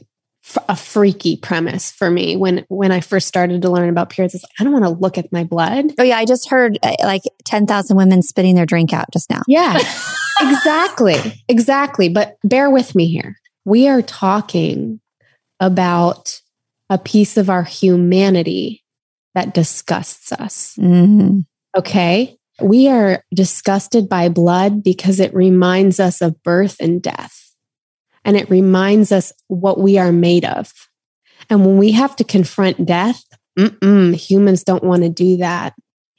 a 0.69 0.77
freaky 0.77 1.37
premise 1.37 1.91
for 1.91 2.11
me 2.11 2.37
when 2.37 2.65
when 2.69 2.93
I 2.93 3.01
first 3.01 3.29
started 3.29 3.63
to 3.63 3.71
learn 3.71 3.89
about 3.89 4.11
periods. 4.11 4.35
It's 4.35 4.45
like, 4.45 4.53
I 4.59 4.65
don't 4.65 4.73
want 4.73 4.85
to 4.85 4.91
look 4.91 5.19
at 5.19 5.33
my 5.33 5.45
blood. 5.45 5.93
Oh 5.99 6.03
yeah, 6.03 6.19
I 6.19 6.25
just 6.25 6.49
heard 6.49 6.79
uh, 6.83 6.95
like 7.03 7.23
ten 7.45 7.67
thousand 7.67 7.97
women 7.97 8.23
spitting 8.23 8.55
their 8.55 8.67
drink 8.67 8.93
out 8.93 9.07
just 9.13 9.31
now. 9.31 9.43
Yeah, 9.47 9.77
exactly, 10.41 11.43
exactly. 11.49 12.09
But 12.09 12.37
bear 12.45 12.71
with 12.71 12.95
me 12.95 13.09
here. 13.09 13.37
We 13.65 13.89
are 13.89 14.03
talking 14.03 15.01
about 15.59 16.41
a 16.89 16.99
piece 16.99 17.37
of 17.37 17.51
our 17.51 17.63
humanity 17.63 18.83
that 19.35 19.55
disgusts 19.55 20.33
us. 20.33 20.75
Mm-hmm. 20.79 21.41
Okay. 21.77 22.37
We 22.61 22.89
are 22.89 23.25
disgusted 23.35 24.09
by 24.09 24.29
blood 24.29 24.83
because 24.83 25.21
it 25.21 25.33
reminds 25.33 26.01
us 26.01 26.21
of 26.21 26.43
birth 26.43 26.77
and 26.81 27.01
death 27.01 27.50
and 28.25 28.37
it 28.37 28.51
reminds 28.51 29.13
us 29.13 29.33
what 29.49 29.81
we 29.81 29.99
are 29.99 30.13
made 30.13 30.45
of. 30.45 30.73
And 31.49 31.65
when 31.65 31.79
we 31.79 31.93
have 31.93 32.15
to 32.17 32.25
confront 32.25 32.87
death, 32.87 33.25
humans 33.57 34.65
don't 34.65 34.85
want 34.85 35.03
to 35.03 35.09
do 35.09 35.39
that. 35.39 35.75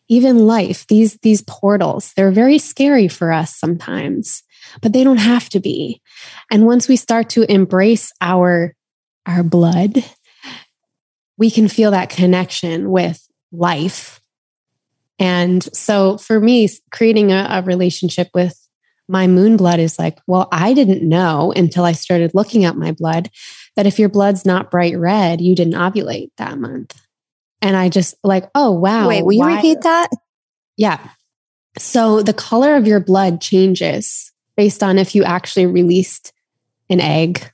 Even 0.10 0.46
life, 0.46 0.86
these, 0.88 1.18
these 1.22 1.42
portals, 1.42 2.12
they're 2.16 2.32
very 2.32 2.58
scary 2.58 3.08
for 3.08 3.32
us 3.32 3.56
sometimes, 3.56 4.44
but 4.82 4.92
they 4.92 5.04
don't 5.04 5.18
have 5.18 5.48
to 5.50 5.60
be. 5.60 6.02
And 6.52 6.66
once 6.66 6.88
we 6.88 6.98
start 6.98 7.30
to 7.32 7.50
embrace 7.50 8.12
our, 8.20 8.76
our 9.26 9.42
blood, 9.42 10.04
we 11.38 11.50
can 11.50 11.70
feel 11.70 11.92
that 11.92 12.10
connection 12.10 12.92
with 12.92 13.26
life. 13.52 14.20
And 15.18 15.64
so 15.74 16.18
for 16.18 16.40
me, 16.40 16.68
creating 16.92 17.32
a, 17.32 17.48
a 17.50 17.62
relationship 17.62 18.30
with 18.34 18.58
my 19.12 19.28
moon 19.28 19.58
blood 19.58 19.82
is 19.82 20.00
like, 20.00 20.20
well, 20.26 20.48
I 20.54 20.74
didn't 20.74 21.08
know 21.08 21.52
until 21.54 21.84
I 21.84 21.92
started 21.92 22.34
looking 22.34 22.64
at 22.64 22.78
my 22.78 22.94
blood 22.94 23.30
that 23.76 23.86
if 23.86 24.00
your 24.00 24.08
blood's 24.08 24.46
not 24.46 24.72
bright 24.72 24.98
red, 24.98 25.42
you 25.42 25.54
didn't 25.54 25.74
ovulate 25.74 26.30
that 26.38 26.58
month. 26.58 26.98
And 27.62 27.76
I 27.76 27.90
just 27.90 28.16
like, 28.24 28.50
oh, 28.56 28.72
wow. 28.72 29.10
Wait, 29.10 29.26
will 29.26 29.34
you 29.34 29.40
why? 29.40 29.56
repeat 29.58 29.82
that? 29.82 30.08
Yeah. 30.78 31.10
So 31.78 32.22
the 32.24 32.34
color 32.34 32.76
of 32.76 32.88
your 32.88 33.02
blood 33.02 33.42
changes 33.42 34.32
based 34.56 34.82
on 34.82 34.98
if 34.98 35.14
you 35.14 35.26
actually 35.26 35.66
released 35.66 36.32
an 36.90 37.02
egg. 37.02 37.52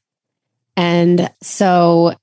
And 0.75 1.31
so 1.41 2.13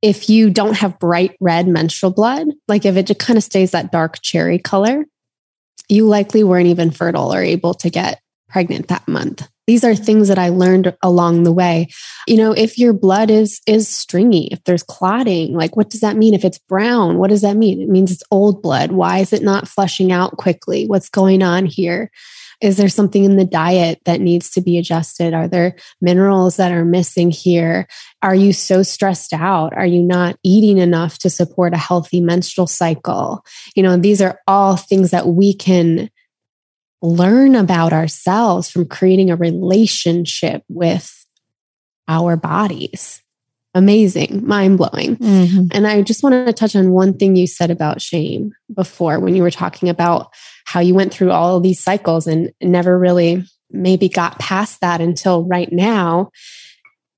if 0.00 0.30
you 0.30 0.48
don't 0.48 0.78
have 0.78 0.98
bright 0.98 1.36
red 1.40 1.68
menstrual 1.68 2.12
blood, 2.12 2.48
like 2.68 2.86
if 2.86 2.96
it 2.96 3.06
just 3.06 3.20
kind 3.20 3.36
of 3.36 3.42
stays 3.42 3.72
that 3.72 3.92
dark 3.92 4.22
cherry 4.22 4.58
color, 4.58 5.04
you 5.88 6.06
likely 6.06 6.44
weren't 6.44 6.68
even 6.68 6.90
fertile 6.90 7.32
or 7.32 7.42
able 7.42 7.74
to 7.74 7.90
get 7.90 8.20
pregnant 8.48 8.88
that 8.88 9.06
month. 9.08 9.48
These 9.66 9.82
are 9.82 9.94
things 9.94 10.28
that 10.28 10.38
I 10.38 10.50
learned 10.50 10.94
along 11.02 11.42
the 11.42 11.52
way. 11.52 11.88
You 12.28 12.36
know, 12.36 12.52
if 12.52 12.78
your 12.78 12.92
blood 12.92 13.30
is 13.30 13.60
is 13.66 13.88
stringy, 13.88 14.48
if 14.48 14.62
there's 14.64 14.82
clotting, 14.82 15.54
like 15.54 15.74
what 15.76 15.88
does 15.88 16.00
that 16.00 16.16
mean? 16.16 16.34
If 16.34 16.44
it's 16.44 16.58
brown, 16.58 17.16
what 17.16 17.30
does 17.30 17.40
that 17.40 17.56
mean? 17.56 17.80
It 17.80 17.88
means 17.88 18.12
it's 18.12 18.22
old 18.30 18.60
blood. 18.60 18.92
Why 18.92 19.18
is 19.18 19.32
it 19.32 19.42
not 19.42 19.66
flushing 19.66 20.12
out 20.12 20.36
quickly? 20.36 20.86
What's 20.86 21.08
going 21.08 21.42
on 21.42 21.64
here? 21.64 22.10
Is 22.64 22.78
there 22.78 22.88
something 22.88 23.24
in 23.24 23.36
the 23.36 23.44
diet 23.44 24.00
that 24.06 24.22
needs 24.22 24.48
to 24.52 24.62
be 24.62 24.78
adjusted? 24.78 25.34
Are 25.34 25.46
there 25.46 25.76
minerals 26.00 26.56
that 26.56 26.72
are 26.72 26.86
missing 26.86 27.30
here? 27.30 27.86
Are 28.22 28.34
you 28.34 28.54
so 28.54 28.82
stressed 28.82 29.34
out? 29.34 29.74
Are 29.74 29.84
you 29.84 30.00
not 30.02 30.38
eating 30.42 30.78
enough 30.78 31.18
to 31.18 31.28
support 31.28 31.74
a 31.74 31.76
healthy 31.76 32.22
menstrual 32.22 32.66
cycle? 32.66 33.44
You 33.76 33.82
know, 33.82 33.98
these 33.98 34.22
are 34.22 34.40
all 34.46 34.76
things 34.76 35.10
that 35.10 35.26
we 35.26 35.52
can 35.52 36.08
learn 37.02 37.54
about 37.54 37.92
ourselves 37.92 38.70
from 38.70 38.86
creating 38.86 39.30
a 39.30 39.36
relationship 39.36 40.62
with 40.70 41.26
our 42.08 42.34
bodies. 42.34 43.22
Amazing, 43.74 44.46
mind 44.46 44.78
blowing. 44.78 45.16
Mm-hmm. 45.16 45.66
And 45.72 45.86
I 45.86 46.02
just 46.02 46.22
want 46.22 46.46
to 46.46 46.52
touch 46.52 46.76
on 46.76 46.92
one 46.92 47.14
thing 47.14 47.34
you 47.34 47.48
said 47.48 47.70
about 47.70 48.00
shame 48.00 48.52
before 48.72 49.18
when 49.18 49.34
you 49.34 49.42
were 49.42 49.50
talking 49.50 49.88
about 49.88 50.32
how 50.64 50.80
you 50.80 50.94
went 50.94 51.12
through 51.12 51.32
all 51.32 51.56
of 51.56 51.62
these 51.64 51.80
cycles 51.80 52.26
and 52.28 52.52
never 52.62 52.96
really 52.96 53.44
maybe 53.70 54.08
got 54.08 54.38
past 54.38 54.80
that 54.80 55.00
until 55.00 55.44
right 55.44 55.72
now. 55.72 56.30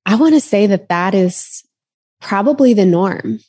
I 0.06 0.14
want 0.14 0.34
to 0.34 0.40
say 0.40 0.66
that 0.68 0.88
that 0.88 1.14
is 1.14 1.62
probably 2.20 2.72
the 2.72 2.86
norm. 2.86 3.40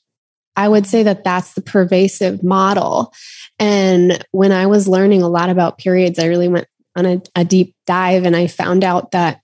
I 0.57 0.67
would 0.67 0.87
say 0.87 1.03
that 1.03 1.23
that's 1.23 1.53
the 1.53 1.61
pervasive 1.61 2.43
model. 2.43 3.13
And 3.59 4.25
when 4.31 4.51
I 4.51 4.65
was 4.65 4.87
learning 4.87 5.21
a 5.21 5.29
lot 5.29 5.49
about 5.49 5.77
periods, 5.77 6.19
I 6.19 6.25
really 6.25 6.49
went 6.49 6.67
on 6.95 7.05
a, 7.05 7.21
a 7.35 7.45
deep 7.45 7.75
dive 7.85 8.25
and 8.25 8.35
I 8.35 8.47
found 8.47 8.83
out 8.83 9.11
that 9.11 9.39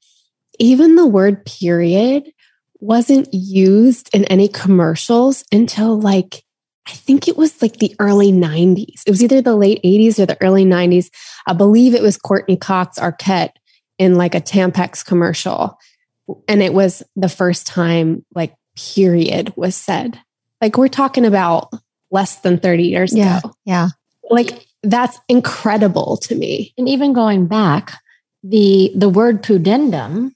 even 0.60 0.96
the 0.96 1.06
word 1.06 1.46
period 1.46 2.32
wasn't 2.84 3.34
used 3.34 4.10
in 4.14 4.26
any 4.26 4.48
commercials 4.48 5.46
until 5.52 6.00
like 6.00 6.44
I 6.86 6.92
think 6.92 7.30
it 7.30 7.38
was 7.38 7.62
like 7.62 7.78
the 7.78 7.96
early 7.98 8.34
90s. 8.34 9.04
It 9.08 9.10
was 9.10 9.24
either 9.24 9.42
the 9.42 9.56
late 9.56 9.82
80s 9.84 10.20
or 10.20 10.26
the 10.26 10.42
early 10.42 10.66
90s. 10.66 11.10
I 11.48 11.54
believe 11.54 11.96
it 11.96 12.02
was 12.02 12.18
Courteney 12.18 12.58
Cox 12.58 13.00
Arquette 13.00 13.54
in 13.98 14.16
like 14.16 14.36
a 14.36 14.42
Tampax 14.42 15.06
commercial. 15.06 15.78
And 16.50 16.62
it 16.62 16.74
was 16.74 17.02
the 17.16 17.30
first 17.30 17.68
time 17.68 18.26
like 18.36 18.54
period 18.76 19.54
was 19.56 19.76
said. 19.76 20.20
Like 20.62 20.78
we're 20.78 20.90
talking 20.90 21.26
about 21.26 21.72
less 22.12 22.42
than 22.42 22.60
30 22.60 22.84
years 22.84 23.16
yeah, 23.16 23.40
ago. 23.40 23.54
Yeah. 23.64 23.90
Like 24.30 24.66
that's 24.84 25.18
incredible 25.30 26.18
to 26.18 26.36
me. 26.36 26.74
And 26.78 26.90
even 26.90 27.14
going 27.14 27.48
back, 27.48 27.94
the 28.44 28.92
the 28.94 29.08
word 29.08 29.42
pudendum, 29.42 30.34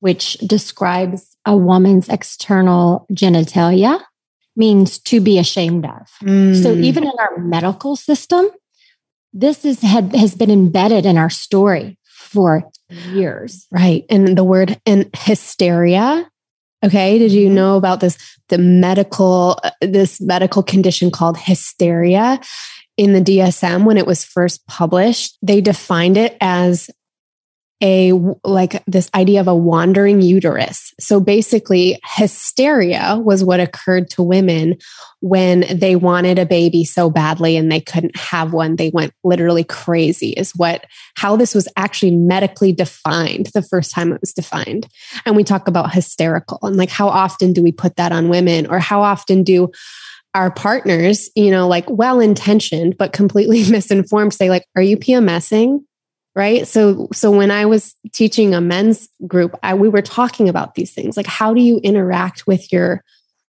which 0.00 0.34
describes 0.34 1.37
a 1.48 1.56
woman's 1.56 2.08
external 2.08 3.06
genitalia, 3.12 4.00
means 4.54 4.98
to 4.98 5.20
be 5.20 5.38
ashamed 5.38 5.86
of. 5.86 6.10
Mm. 6.22 6.62
So 6.62 6.72
even 6.74 7.04
in 7.04 7.12
our 7.18 7.38
medical 7.38 7.96
system, 7.96 8.48
this 9.32 9.64
is 9.64 9.80
had, 9.80 10.14
has 10.14 10.34
been 10.34 10.50
embedded 10.50 11.06
in 11.06 11.16
our 11.16 11.30
story 11.30 11.96
for 12.10 12.68
years. 13.12 13.66
Right. 13.70 14.04
And 14.10 14.36
the 14.36 14.44
word 14.44 14.80
in 14.84 15.10
hysteria. 15.14 16.28
Okay. 16.84 17.18
Did 17.18 17.32
you 17.32 17.46
mm-hmm. 17.46 17.54
know 17.54 17.76
about 17.76 18.00
this? 18.00 18.18
The 18.48 18.58
medical, 18.58 19.58
uh, 19.62 19.70
this 19.80 20.20
medical 20.20 20.62
condition 20.62 21.10
called 21.10 21.38
hysteria 21.38 22.40
in 22.96 23.12
the 23.12 23.20
DSM 23.20 23.84
when 23.84 23.96
it 23.96 24.06
was 24.06 24.24
first 24.24 24.66
published. 24.66 25.38
They 25.40 25.60
defined 25.60 26.16
it 26.16 26.36
as 26.40 26.90
a 27.82 28.12
like 28.44 28.82
this 28.86 29.08
idea 29.14 29.40
of 29.40 29.48
a 29.48 29.54
wandering 29.54 30.20
uterus. 30.20 30.92
So 30.98 31.20
basically, 31.20 32.00
hysteria 32.04 33.16
was 33.20 33.44
what 33.44 33.60
occurred 33.60 34.10
to 34.10 34.22
women 34.22 34.78
when 35.20 35.64
they 35.78 35.94
wanted 35.94 36.38
a 36.38 36.46
baby 36.46 36.84
so 36.84 37.08
badly 37.08 37.56
and 37.56 37.70
they 37.70 37.80
couldn't 37.80 38.16
have 38.16 38.52
one. 38.52 38.76
They 38.76 38.90
went 38.90 39.12
literally 39.22 39.64
crazy, 39.64 40.30
is 40.30 40.52
what 40.56 40.86
how 41.14 41.36
this 41.36 41.54
was 41.54 41.68
actually 41.76 42.16
medically 42.16 42.72
defined 42.72 43.46
the 43.54 43.62
first 43.62 43.92
time 43.92 44.12
it 44.12 44.20
was 44.20 44.32
defined. 44.32 44.88
And 45.24 45.36
we 45.36 45.44
talk 45.44 45.68
about 45.68 45.92
hysterical 45.92 46.58
and 46.62 46.76
like 46.76 46.90
how 46.90 47.08
often 47.08 47.52
do 47.52 47.62
we 47.62 47.72
put 47.72 47.96
that 47.96 48.12
on 48.12 48.28
women 48.28 48.66
or 48.66 48.80
how 48.80 49.02
often 49.02 49.44
do 49.44 49.70
our 50.34 50.50
partners, 50.50 51.30
you 51.34 51.50
know, 51.50 51.66
like 51.68 51.88
well 51.88 52.20
intentioned, 52.20 52.96
but 52.98 53.12
completely 53.12 53.58
misinformed 53.70 54.34
say, 54.34 54.50
like, 54.50 54.64
are 54.76 54.82
you 54.82 54.96
PMSing? 54.96 55.80
Right? 56.38 56.66
So 56.68 57.08
so 57.12 57.30
when 57.30 57.50
i 57.50 57.66
was 57.66 57.94
teaching 58.12 58.54
a 58.54 58.60
men's 58.60 59.08
group 59.26 59.58
I, 59.62 59.74
we 59.74 59.88
were 59.88 60.02
talking 60.02 60.48
about 60.48 60.76
these 60.76 60.94
things 60.94 61.16
like 61.16 61.26
how 61.26 61.52
do 61.52 61.60
you 61.60 61.78
interact 61.78 62.46
with 62.46 62.72
your 62.72 63.02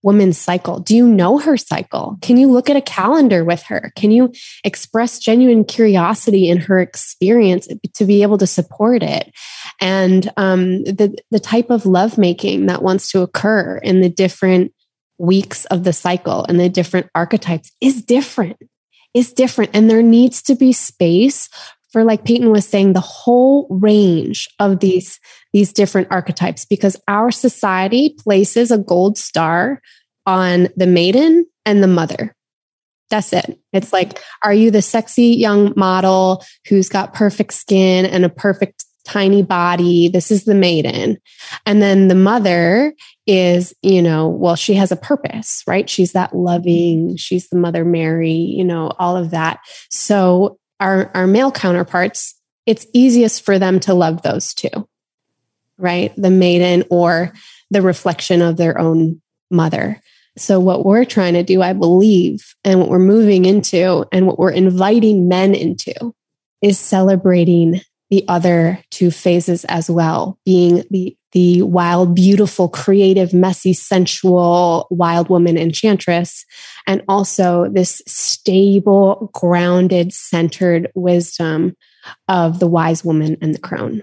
woman's 0.05 0.37
cycle? 0.37 0.81
Do 0.81 0.95
you 0.95 1.09
know 1.09 1.39
her 1.39 1.57
cycle? 1.57 2.19
Can 2.21 2.37
you 2.37 2.53
look 2.53 2.69
at 2.69 2.77
a 2.77 2.83
calendar 2.83 3.43
with 3.43 3.63
her? 3.63 3.91
Can 3.97 4.11
you 4.11 4.35
express 4.63 5.19
genuine 5.19 5.65
curiosity 5.65 6.51
in 6.51 6.59
her 6.59 6.79
experience 6.79 7.67
to 7.95 8.05
be 8.05 8.21
able 8.21 8.37
to 8.37 8.47
support 8.47 9.03
it? 9.03 9.33
And 9.81 10.31
um, 10.37 10.85
the 10.85 11.17
the 11.31 11.41
type 11.41 11.71
of 11.71 11.87
lovemaking 11.87 12.67
that 12.67 12.83
wants 12.83 13.11
to 13.13 13.23
occur 13.23 13.79
in 13.79 14.03
the 14.03 14.11
different 14.11 14.75
weeks 15.17 15.65
of 15.67 15.85
the 15.85 15.93
cycle 15.95 16.45
and 16.45 16.61
the 16.61 16.69
different 16.69 17.09
archetypes 17.15 17.73
is 17.81 18.05
different 18.05 18.59
is 19.15 19.33
different. 19.33 19.71
And 19.73 19.89
there 19.89 20.03
needs 20.03 20.43
to 20.43 20.55
be 20.55 20.73
space 20.73 21.49
for 21.95 22.03
like 22.03 22.25
Peyton 22.25 22.51
was 22.51 22.67
saying, 22.67 22.93
the 22.93 22.99
whole 22.99 23.69
range 23.71 24.49
of 24.59 24.81
these, 24.81 25.21
these 25.53 25.73
different 25.73 26.09
archetypes, 26.11 26.65
because 26.65 26.97
our 27.07 27.31
society 27.31 28.17
places 28.19 28.73
a 28.73 28.79
gold 28.79 29.17
star 29.17 29.81
on 30.27 30.67
the 30.77 30.89
maiden 30.89 31.47
and 31.65 31.85
the 31.85 31.87
mother. 31.87 32.35
That's 33.11 33.33
it. 33.33 33.61
It's 33.73 33.93
like, 33.93 34.21
are 34.43 34.53
you 34.53 34.73
the 34.73 34.83
sexy 34.83 35.27
young 35.27 35.73
model 35.77 36.45
who's 36.69 36.89
got 36.89 37.15
perfect 37.15 37.53
skin 37.53 38.07
and 38.07 38.25
a 38.25 38.29
perfect 38.29 38.85
tiny 39.05 39.45
body? 39.45 40.09
This 40.09 40.33
is 40.33 40.47
the 40.47 40.55
maiden. 40.57 41.19
And 41.65 41.81
then 41.81 42.09
the 42.09 42.17
mother 42.17 42.93
is, 43.29 43.73
you 43.83 44.03
know, 44.03 44.27
well, 44.27 44.57
she 44.57 44.75
has 44.75 44.91
a 44.91 44.97
purpose, 44.97 45.63
right? 45.69 45.89
She's 45.89 46.11
that 46.11 46.35
loving, 46.35 47.17
she's 47.17 47.51
the 47.51 47.57
Mother 47.57 47.85
Mary, 47.85 48.33
you 48.33 48.65
know, 48.65 48.91
all 48.99 49.17
of 49.17 49.31
that. 49.31 49.61
So 49.91 50.59
our, 50.85 51.11
our 51.15 51.27
male 51.27 51.51
counterparts, 51.51 52.39
it's 52.67 52.87
easiest 52.93 53.43
for 53.43 53.59
them 53.59 53.81
to 53.81 53.95
love 53.95 54.21
those 54.21 54.53
two, 54.53 54.87
right? 55.79 56.13
The 56.17 56.31
maiden 56.31 56.85
or 56.91 57.33
the 57.71 57.81
reflection 57.81 58.43
of 58.43 58.59
their 58.59 58.79
own 58.79 59.23
mother. 59.51 60.01
So, 60.37 60.61
what 60.61 60.85
we're 60.85 61.05
trying 61.05 61.35
to 61.35 61.43
do, 61.43 61.63
I 61.63 61.73
believe, 61.73 62.55
and 62.65 62.81
what 62.81 62.91
we're 62.91 62.99
moving 62.99 63.45
into, 63.47 64.05
and 64.13 64.27
what 64.27 64.39
we're 64.39 64.51
inviting 64.51 65.29
men 65.29 65.55
into 65.55 66.15
is 66.61 66.79
celebrating 66.79 67.81
the 68.11 68.25
other 68.29 68.83
two 68.91 69.11
phases 69.11 69.65
as 69.65 69.89
well, 69.89 70.39
being 70.45 70.85
the, 70.91 71.17
the 71.35 71.63
wild, 71.63 72.15
beautiful, 72.15 72.69
creative, 72.69 73.35
messy, 73.35 73.73
sensual, 73.73 74.87
wild 74.91 75.29
woman 75.29 75.59
enchantress, 75.59 76.47
and 76.87 77.03
also 77.09 77.69
this 77.69 78.01
stable, 78.07 79.31
grounded, 79.35 80.13
centered 80.13 80.91
wisdom 80.95 81.77
of 82.29 82.61
the 82.61 82.69
wise 82.69 83.05
woman 83.05 83.37
and 83.43 83.55
the 83.55 83.59
crone. 83.59 84.03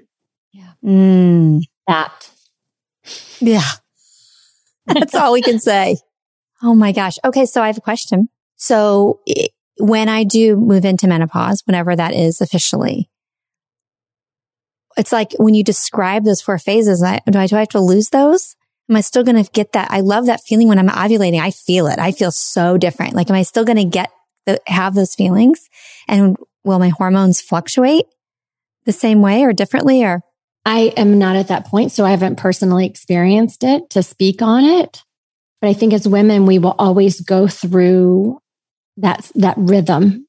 Yeah. 0.52 0.74
Mm. 0.86 1.62
That. 1.88 2.30
Yeah. 3.40 3.70
That's 4.86 5.16
all 5.16 5.32
we 5.32 5.42
can 5.42 5.60
say. 5.60 5.98
Oh 6.62 6.76
my 6.76 6.92
gosh. 6.92 7.18
Okay. 7.24 7.46
So 7.46 7.64
I 7.64 7.68
have 7.68 7.78
a 7.78 7.82
question. 7.82 8.28
So 8.58 9.22
when 9.78 10.10
I 10.10 10.26
do 10.26 10.58
move 10.58 10.86
into 10.86 11.08
menopause, 11.08 11.64
whenever 11.66 11.96
that 11.96 12.14
is 12.14 12.42
officially, 12.42 13.10
it's 15.02 15.12
like 15.12 15.34
when 15.38 15.56
you 15.56 15.64
describe 15.64 16.26
those 16.26 16.44
four 16.44 16.60
phases, 16.60 17.02
I, 17.02 17.20
do 17.28 17.40
I, 17.40 17.48
do 17.48 17.56
I 17.56 17.62
have 17.62 17.70
to 17.70 17.80
lose 17.80 18.10
those? 18.10 18.56
Am 18.88 18.96
I 18.96 19.02
still 19.02 19.24
going 19.24 19.44
to 19.44 19.52
get 19.52 19.72
that? 19.72 19.90
I 19.90 20.02
love 20.02 20.28
that 20.28 20.42
feeling 20.42 20.68
when 20.68 20.78
I'm 20.78 20.90
ovulating. 20.90 21.42
I 21.42 21.50
feel 21.50 21.88
it. 21.88 21.98
I 21.98 22.12
feel 22.12 22.30
so 22.30 22.78
different. 22.78 23.16
Like, 23.16 23.28
am 23.28 23.36
I 23.36 23.42
still 23.42 23.66
going 23.66 23.80
to 23.80 23.84
get 23.84 24.12
the, 24.46 24.62
have 24.68 24.94
those 24.94 25.16
feelings? 25.16 25.68
And 26.08 26.38
will 26.64 26.78
my 26.78 26.90
hormones 26.90 27.42
fluctuate 27.42 28.06
the 28.86 28.92
same 28.92 29.24
way 29.24 29.42
or 29.42 29.54
differently 29.54 30.04
or? 30.04 30.22
I 30.66 30.94
am 30.96 31.18
not 31.18 31.36
at 31.36 31.48
that 31.48 31.66
point. 31.66 31.92
So 31.92 32.06
I 32.06 32.12
haven't 32.12 32.36
personally 32.36 32.86
experienced 32.86 33.64
it 33.64 33.90
to 33.90 34.04
speak 34.04 34.44
on 34.44 34.64
it. 34.64 35.02
But 35.62 35.70
I 35.70 35.74
think 35.74 35.94
as 35.94 36.08
women, 36.08 36.46
we 36.46 36.60
will 36.60 36.76
always 36.78 37.22
go 37.22 37.48
through 37.48 38.40
that, 38.98 39.32
that 39.34 39.56
rhythm 39.58 40.28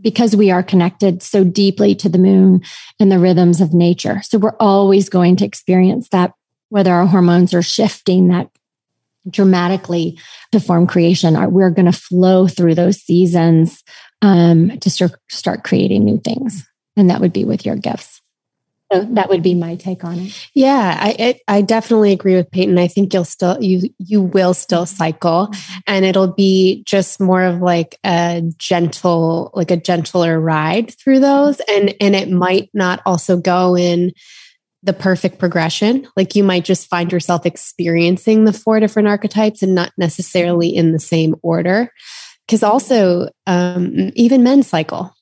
because 0.00 0.36
we 0.36 0.50
are 0.50 0.62
connected 0.62 1.22
so 1.22 1.44
deeply 1.44 1.94
to 1.96 2.08
the 2.08 2.18
moon 2.18 2.62
and 3.00 3.10
the 3.10 3.18
rhythms 3.18 3.60
of 3.60 3.74
nature. 3.74 4.20
So 4.22 4.38
we're 4.38 4.56
always 4.60 5.08
going 5.08 5.36
to 5.36 5.44
experience 5.44 6.08
that, 6.10 6.32
whether 6.68 6.92
our 6.92 7.06
hormones 7.06 7.54
are 7.54 7.62
shifting 7.62 8.28
that 8.28 8.50
dramatically 9.28 10.18
to 10.52 10.60
form 10.60 10.86
creation. 10.86 11.34
We're 11.52 11.70
going 11.70 11.90
to 11.90 11.92
flow 11.92 12.48
through 12.48 12.74
those 12.74 13.00
seasons 13.00 13.82
um, 14.22 14.78
to 14.78 14.90
start, 14.90 15.12
start 15.28 15.64
creating 15.64 16.04
new 16.04 16.18
things. 16.18 16.66
And 16.96 17.10
that 17.10 17.20
would 17.20 17.32
be 17.32 17.44
with 17.44 17.64
your 17.64 17.76
gifts. 17.76 18.17
So 18.90 19.04
that 19.10 19.28
would 19.28 19.42
be 19.42 19.54
my 19.54 19.76
take 19.76 20.02
on 20.02 20.18
it. 20.18 20.48
Yeah, 20.54 20.98
I 20.98 21.10
it, 21.18 21.40
I 21.46 21.60
definitely 21.60 22.12
agree 22.12 22.36
with 22.36 22.50
Peyton. 22.50 22.78
I 22.78 22.88
think 22.88 23.12
you'll 23.12 23.24
still 23.24 23.62
you 23.62 23.90
you 23.98 24.22
will 24.22 24.54
still 24.54 24.86
cycle, 24.86 25.48
mm-hmm. 25.48 25.78
and 25.86 26.04
it'll 26.06 26.32
be 26.32 26.82
just 26.86 27.20
more 27.20 27.44
of 27.44 27.60
like 27.60 27.98
a 28.04 28.42
gentle 28.56 29.50
like 29.54 29.70
a 29.70 29.76
gentler 29.76 30.40
ride 30.40 30.94
through 30.94 31.20
those, 31.20 31.60
and 31.70 31.94
and 32.00 32.16
it 32.16 32.30
might 32.30 32.70
not 32.72 33.02
also 33.04 33.36
go 33.36 33.76
in 33.76 34.12
the 34.82 34.94
perfect 34.94 35.38
progression. 35.38 36.08
Like 36.16 36.34
you 36.34 36.42
might 36.42 36.64
just 36.64 36.88
find 36.88 37.12
yourself 37.12 37.44
experiencing 37.44 38.44
the 38.44 38.52
four 38.52 38.80
different 38.80 39.08
archetypes 39.08 39.62
and 39.62 39.74
not 39.74 39.92
necessarily 39.98 40.74
in 40.74 40.92
the 40.92 41.00
same 41.00 41.34
order. 41.42 41.92
Because 42.46 42.62
also, 42.62 43.28
um, 43.46 44.12
even 44.14 44.42
men 44.42 44.62
cycle 44.62 45.14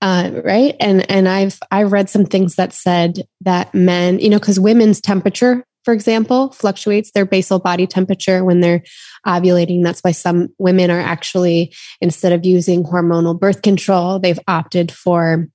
uh, 0.00 0.30
right? 0.44 0.76
And 0.80 1.10
and 1.10 1.28
i've 1.28 1.58
i 1.70 1.82
read 1.82 2.08
some 2.08 2.24
things 2.24 2.56
that 2.56 2.72
said 2.72 3.26
that 3.40 3.74
men 3.74 4.18
you 4.18 4.30
know 4.30 4.38
because 4.38 4.60
women's 4.60 5.00
temperature 5.00 5.64
for 5.84 5.94
example 5.94 6.52
fluctuates 6.52 7.10
their 7.12 7.24
basal 7.24 7.58
body 7.58 7.86
temperature 7.86 8.44
when 8.44 8.60
they're 8.60 8.82
ovulating. 9.26 9.82
That's 9.82 10.00
why 10.00 10.12
some 10.12 10.48
women 10.58 10.90
are 10.90 11.00
actually 11.00 11.74
instead 12.00 12.32
of 12.32 12.44
using 12.44 12.84
hormonal 12.84 13.38
birth 13.38 13.62
control 13.62 14.18
they've 14.18 14.38
opted 14.46 14.92
for 14.92 15.48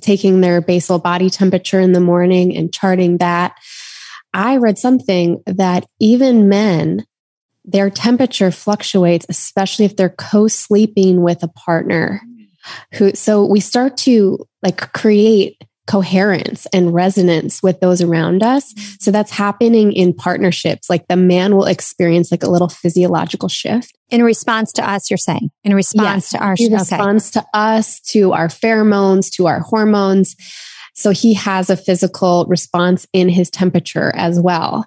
taking 0.00 0.40
their 0.40 0.60
basal 0.60 0.98
body 0.98 1.30
temperature 1.30 1.80
in 1.80 1.92
the 1.92 2.00
morning 2.00 2.56
and 2.56 2.72
charting 2.72 3.18
that. 3.18 3.56
I 4.32 4.56
read 4.56 4.78
something 4.78 5.42
that 5.46 5.86
even 6.00 6.48
men 6.48 7.04
their 7.64 7.88
temperature 7.88 8.50
fluctuates 8.50 9.24
especially 9.28 9.86
if 9.86 9.96
they're 9.96 10.10
co-sleeping 10.10 11.22
with 11.22 11.42
a 11.42 11.48
partner 11.48 12.20
who 12.94 13.12
so 13.14 13.44
we 13.44 13.60
start 13.60 13.96
to 13.98 14.38
like 14.62 14.92
create 14.92 15.62
coherence 15.86 16.66
and 16.72 16.94
resonance 16.94 17.62
with 17.62 17.80
those 17.80 18.00
around 18.00 18.42
us. 18.42 18.72
So 19.00 19.10
that's 19.10 19.30
happening 19.30 19.92
in 19.92 20.14
partnerships. 20.14 20.88
Like 20.88 21.06
the 21.08 21.16
man 21.16 21.54
will 21.54 21.66
experience 21.66 22.30
like 22.30 22.42
a 22.42 22.48
little 22.48 22.70
physiological 22.70 23.50
shift. 23.50 23.94
In 24.08 24.22
response 24.22 24.72
to 24.74 24.88
us 24.88 25.10
you're 25.10 25.18
saying? 25.18 25.50
In 25.62 25.74
response 25.74 26.06
yes, 26.06 26.30
to 26.30 26.38
our 26.38 26.54
in 26.58 26.72
response 26.72 27.36
okay. 27.36 27.44
to 27.44 27.58
us 27.58 28.00
to 28.00 28.32
our 28.32 28.48
pheromones 28.48 29.30
to 29.32 29.46
our 29.46 29.60
hormones. 29.60 30.36
So 30.94 31.10
he 31.10 31.34
has 31.34 31.70
a 31.70 31.76
physical 31.76 32.46
response 32.46 33.06
in 33.12 33.28
his 33.28 33.50
temperature 33.50 34.14
as 34.14 34.40
well 34.40 34.86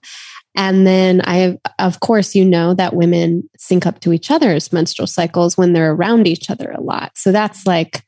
and 0.57 0.87
then 0.87 1.21
I 1.21 1.35
have, 1.35 1.57
of 1.77 1.99
course, 1.99 2.33
you 2.33 2.43
know 2.43 2.73
that 2.73 2.95
women 2.95 3.47
sync 3.57 3.85
up 3.85 3.99
to 3.99 4.11
each 4.11 4.31
other's 4.31 4.73
menstrual 4.73 5.05
cycles 5.05 5.55
when 5.55 5.73
they're 5.73 5.93
around 5.93 6.27
each 6.27 6.49
other 6.49 6.71
a 6.71 6.81
lot. 6.81 7.11
So 7.15 7.31
that's 7.31 7.67
like 7.67 8.03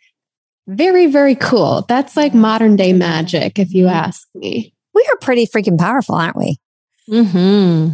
very, 0.67 1.05
very 1.05 1.35
cool. 1.35 1.85
That's 1.87 2.17
like 2.17 2.33
modern 2.33 2.75
day 2.75 2.91
magic, 2.91 3.59
if 3.59 3.71
you 3.71 3.85
mm-hmm. 3.85 3.95
ask 3.95 4.27
me. 4.33 4.73
We 4.95 5.07
are 5.11 5.17
pretty 5.17 5.45
freaking 5.45 5.77
powerful, 5.77 6.15
aren't 6.15 6.37
we? 6.37 6.57
Hmm. 7.07 7.89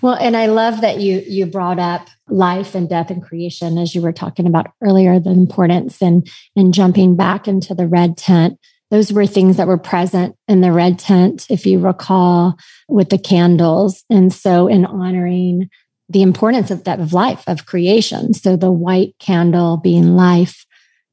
Well, 0.00 0.14
and 0.14 0.36
I 0.36 0.46
love 0.46 0.80
that 0.80 1.00
you 1.00 1.22
you 1.26 1.46
brought 1.46 1.78
up 1.78 2.08
life 2.28 2.74
and 2.74 2.88
death 2.88 3.10
and 3.10 3.22
creation 3.22 3.78
as 3.78 3.94
you 3.94 4.00
were 4.00 4.12
talking 4.12 4.46
about 4.46 4.66
earlier, 4.82 5.20
the 5.20 5.30
importance 5.30 6.02
and 6.02 6.26
and 6.56 6.72
jumping 6.72 7.16
back 7.16 7.48
into 7.48 7.74
the 7.74 7.86
red 7.86 8.16
tent 8.16 8.58
those 8.94 9.12
were 9.12 9.26
things 9.26 9.56
that 9.56 9.66
were 9.66 9.76
present 9.76 10.36
in 10.46 10.60
the 10.60 10.70
red 10.70 11.00
tent, 11.00 11.46
if 11.50 11.66
you 11.66 11.80
recall, 11.80 12.56
with 12.88 13.08
the 13.08 13.18
candles. 13.18 14.04
And 14.08 14.32
so, 14.32 14.68
in 14.68 14.86
honoring 14.86 15.68
the 16.08 16.22
importance 16.22 16.70
of 16.70 16.84
that 16.84 17.00
of 17.00 17.12
life, 17.12 17.42
of 17.48 17.66
creation. 17.66 18.34
So, 18.34 18.54
the 18.54 18.70
white 18.70 19.16
candle 19.18 19.78
being 19.78 20.14
life, 20.14 20.64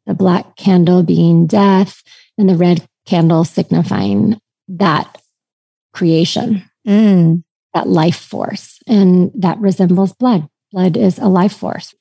the 0.05 0.13
black 0.13 0.55
candle 0.57 1.01
being 1.01 1.47
death, 1.47 2.03
and 2.37 2.47
the 2.47 2.55
red 2.55 2.85
candle 3.07 3.45
signifying 3.45 4.39
that 4.67 5.19
creation, 5.91 6.63
mm. 6.87 7.43
that 7.73 7.87
life 7.87 8.19
force. 8.19 8.77
And 8.85 9.31
that 9.33 9.57
resembles 9.57 10.13
blood. 10.13 10.47
Blood 10.71 10.97
is 10.97 11.17
a 11.17 11.27
life 11.27 11.53
force, 11.53 11.95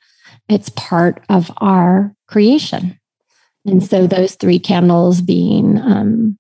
it's 0.47 0.69
part 0.69 1.25
of 1.31 1.51
our 1.57 2.15
creation. 2.29 3.00
And 3.65 3.83
so 3.83 4.07
those 4.07 4.35
three 4.37 4.59
candles 4.59 5.21
being 5.21 5.79
um, 5.79 6.39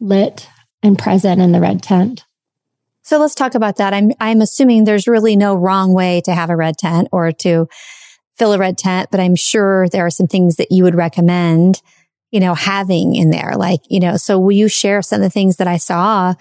lit 0.00 0.48
and 0.82 0.98
present 0.98 1.40
in 1.40 1.52
the 1.52 1.60
red 1.60 1.82
tent. 1.82 2.24
So 3.02 3.18
let's 3.18 3.34
talk 3.34 3.54
about 3.54 3.76
that. 3.76 3.94
I'm 3.94 4.10
I'm 4.18 4.40
assuming 4.40 4.84
there's 4.84 5.06
really 5.06 5.36
no 5.36 5.54
wrong 5.54 5.92
way 5.92 6.20
to 6.22 6.34
have 6.34 6.50
a 6.50 6.56
red 6.56 6.76
tent 6.76 7.08
or 7.12 7.30
to 7.32 7.68
fill 8.36 8.52
a 8.52 8.58
red 8.58 8.76
tent, 8.76 9.10
but 9.10 9.20
I'm 9.20 9.36
sure 9.36 9.88
there 9.88 10.04
are 10.04 10.10
some 10.10 10.26
things 10.26 10.56
that 10.56 10.72
you 10.72 10.84
would 10.84 10.94
recommend, 10.94 11.80
you 12.30 12.40
know, 12.40 12.54
having 12.54 13.14
in 13.14 13.30
there. 13.30 13.52
Like, 13.56 13.80
you 13.88 14.00
know, 14.00 14.16
so 14.16 14.38
will 14.38 14.52
you 14.52 14.68
share 14.68 15.02
some 15.02 15.20
of 15.20 15.22
the 15.22 15.30
things 15.30 15.56
that 15.56 15.68
I 15.68 15.76
saw 15.76 16.34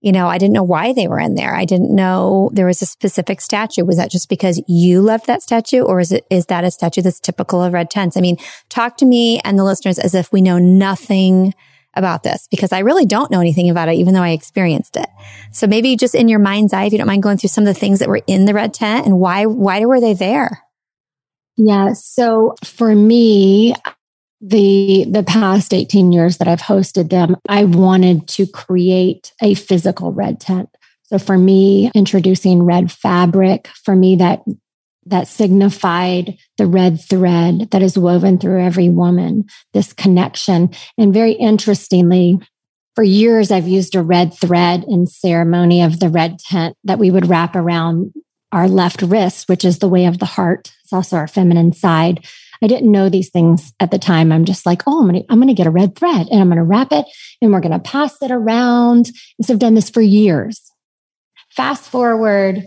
you 0.00 0.12
know, 0.12 0.28
I 0.28 0.38
didn't 0.38 0.54
know 0.54 0.62
why 0.62 0.92
they 0.92 1.08
were 1.08 1.18
in 1.18 1.34
there. 1.34 1.54
I 1.54 1.64
didn't 1.64 1.94
know 1.94 2.50
there 2.52 2.66
was 2.66 2.80
a 2.82 2.86
specific 2.86 3.40
statue. 3.40 3.84
Was 3.84 3.96
that 3.96 4.10
just 4.10 4.28
because 4.28 4.62
you 4.68 5.00
loved 5.00 5.26
that 5.26 5.42
statue 5.42 5.82
or 5.82 5.98
is 5.98 6.12
it, 6.12 6.24
is 6.30 6.46
that 6.46 6.64
a 6.64 6.70
statue 6.70 7.02
that's 7.02 7.18
typical 7.18 7.62
of 7.62 7.72
red 7.72 7.90
tents? 7.90 8.16
I 8.16 8.20
mean, 8.20 8.36
talk 8.68 8.96
to 8.98 9.06
me 9.06 9.40
and 9.40 9.58
the 9.58 9.64
listeners 9.64 9.98
as 9.98 10.14
if 10.14 10.32
we 10.32 10.40
know 10.40 10.58
nothing 10.58 11.52
about 11.94 12.22
this 12.22 12.46
because 12.48 12.72
I 12.72 12.80
really 12.80 13.06
don't 13.06 13.30
know 13.30 13.40
anything 13.40 13.70
about 13.70 13.88
it, 13.88 13.94
even 13.94 14.14
though 14.14 14.22
I 14.22 14.30
experienced 14.30 14.96
it. 14.96 15.08
So 15.50 15.66
maybe 15.66 15.96
just 15.96 16.14
in 16.14 16.28
your 16.28 16.38
mind's 16.38 16.72
eye, 16.72 16.84
if 16.84 16.92
you 16.92 16.98
don't 16.98 17.08
mind 17.08 17.24
going 17.24 17.38
through 17.38 17.48
some 17.48 17.66
of 17.66 17.74
the 17.74 17.78
things 17.78 17.98
that 17.98 18.08
were 18.08 18.22
in 18.28 18.44
the 18.44 18.54
red 18.54 18.72
tent 18.72 19.04
and 19.04 19.18
why, 19.18 19.46
why 19.46 19.84
were 19.84 20.00
they 20.00 20.14
there? 20.14 20.62
Yeah. 21.56 21.92
So 21.94 22.54
for 22.64 22.94
me, 22.94 23.74
the 24.40 25.06
the 25.10 25.22
past 25.22 25.74
18 25.74 26.12
years 26.12 26.38
that 26.38 26.48
I've 26.48 26.60
hosted 26.60 27.10
them, 27.10 27.36
I 27.48 27.64
wanted 27.64 28.28
to 28.28 28.46
create 28.46 29.32
a 29.42 29.54
physical 29.54 30.12
red 30.12 30.40
tent. 30.40 30.68
So 31.04 31.18
for 31.18 31.38
me, 31.38 31.90
introducing 31.94 32.62
red 32.62 32.92
fabric, 32.92 33.68
for 33.84 33.96
me 33.96 34.16
that 34.16 34.42
that 35.06 35.26
signified 35.26 36.36
the 36.58 36.66
red 36.66 37.00
thread 37.00 37.70
that 37.70 37.82
is 37.82 37.98
woven 37.98 38.38
through 38.38 38.62
every 38.62 38.90
woman, 38.90 39.46
this 39.72 39.92
connection. 39.92 40.70
And 40.98 41.14
very 41.14 41.32
interestingly, 41.32 42.38
for 42.94 43.04
years, 43.04 43.50
I've 43.50 43.68
used 43.68 43.94
a 43.94 44.02
red 44.02 44.34
thread 44.34 44.84
in 44.86 45.06
ceremony 45.06 45.82
of 45.82 45.98
the 45.98 46.08
red 46.08 46.38
tent 46.38 46.76
that 46.84 46.98
we 46.98 47.10
would 47.10 47.28
wrap 47.28 47.56
around 47.56 48.12
our 48.52 48.68
left 48.68 49.02
wrist, 49.02 49.48
which 49.48 49.64
is 49.64 49.78
the 49.78 49.88
way 49.88 50.06
of 50.06 50.18
the 50.18 50.26
heart. 50.26 50.72
It's 50.82 50.92
also 50.92 51.16
our 51.16 51.28
feminine 51.28 51.72
side. 51.72 52.26
I 52.62 52.66
didn't 52.66 52.90
know 52.90 53.08
these 53.08 53.30
things 53.30 53.72
at 53.78 53.90
the 53.90 53.98
time. 53.98 54.32
I'm 54.32 54.44
just 54.44 54.66
like, 54.66 54.82
oh, 54.86 55.00
I'm 55.00 55.06
gonna, 55.06 55.22
I'm 55.28 55.38
gonna 55.38 55.54
get 55.54 55.66
a 55.66 55.70
red 55.70 55.96
thread 55.96 56.28
and 56.30 56.40
I'm 56.40 56.48
gonna 56.48 56.64
wrap 56.64 56.92
it 56.92 57.06
and 57.40 57.52
we're 57.52 57.60
gonna 57.60 57.78
pass 57.78 58.20
it 58.22 58.30
around. 58.30 59.10
And 59.38 59.46
so 59.46 59.52
I've 59.52 59.60
done 59.60 59.74
this 59.74 59.90
for 59.90 60.00
years. 60.00 60.72
Fast 61.50 61.88
forward 61.90 62.66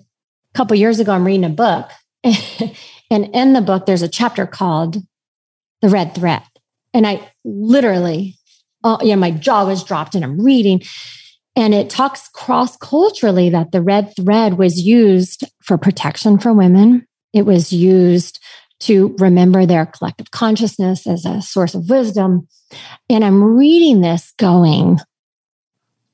a 0.53 0.57
couple 0.57 0.77
years 0.77 0.99
ago, 0.99 1.13
I'm 1.13 1.25
reading 1.25 1.45
a 1.45 1.49
book, 1.49 1.89
and 2.23 3.29
in 3.33 3.53
the 3.53 3.61
book, 3.61 3.85
there's 3.85 4.01
a 4.01 4.09
chapter 4.09 4.45
called 4.45 4.97
The 5.81 5.89
Red 5.89 6.13
Thread. 6.13 6.43
And 6.93 7.07
I 7.07 7.31
literally, 7.45 8.37
uh, 8.83 8.97
you 9.01 9.09
know, 9.09 9.15
my 9.15 9.31
jaw 9.31 9.65
was 9.65 9.83
dropped 9.83 10.15
and 10.15 10.23
I'm 10.23 10.43
reading. 10.43 10.81
And 11.55 11.73
it 11.73 11.89
talks 11.89 12.29
cross 12.29 12.77
culturally 12.77 13.49
that 13.49 13.71
the 13.71 13.81
red 13.81 14.15
thread 14.15 14.57
was 14.57 14.79
used 14.79 15.43
for 15.61 15.77
protection 15.77 16.39
for 16.39 16.53
women. 16.53 17.05
It 17.33 17.45
was 17.45 17.73
used 17.73 18.39
to 18.81 19.15
remember 19.19 19.65
their 19.65 19.85
collective 19.85 20.31
consciousness 20.31 21.05
as 21.05 21.25
a 21.25 21.41
source 21.41 21.75
of 21.75 21.89
wisdom. 21.89 22.47
And 23.09 23.23
I'm 23.23 23.43
reading 23.43 24.01
this 24.01 24.33
going, 24.37 24.99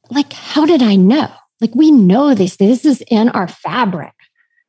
like, 0.09 0.33
how 0.33 0.65
did 0.65 0.81
I 0.81 0.95
know? 0.95 1.31
Like, 1.61 1.75
we 1.75 1.91
know 1.91 2.33
this. 2.33 2.57
This 2.57 2.83
is 2.85 3.03
in 3.09 3.29
our 3.29 3.47
fabric. 3.47 4.13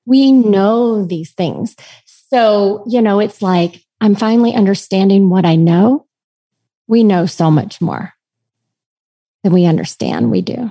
We 0.06 0.32
know 0.32 1.04
these 1.04 1.32
things. 1.32 1.76
So, 2.06 2.84
you 2.86 3.02
know, 3.02 3.20
it's 3.20 3.42
like 3.42 3.82
I'm 4.00 4.14
finally 4.14 4.54
understanding 4.54 5.28
what 5.28 5.44
I 5.44 5.56
know. 5.56 6.06
We 6.86 7.04
know 7.04 7.26
so 7.26 7.50
much 7.50 7.80
more 7.80 8.14
than 9.42 9.52
we 9.52 9.66
understand 9.66 10.30
we 10.30 10.42
do. 10.42 10.70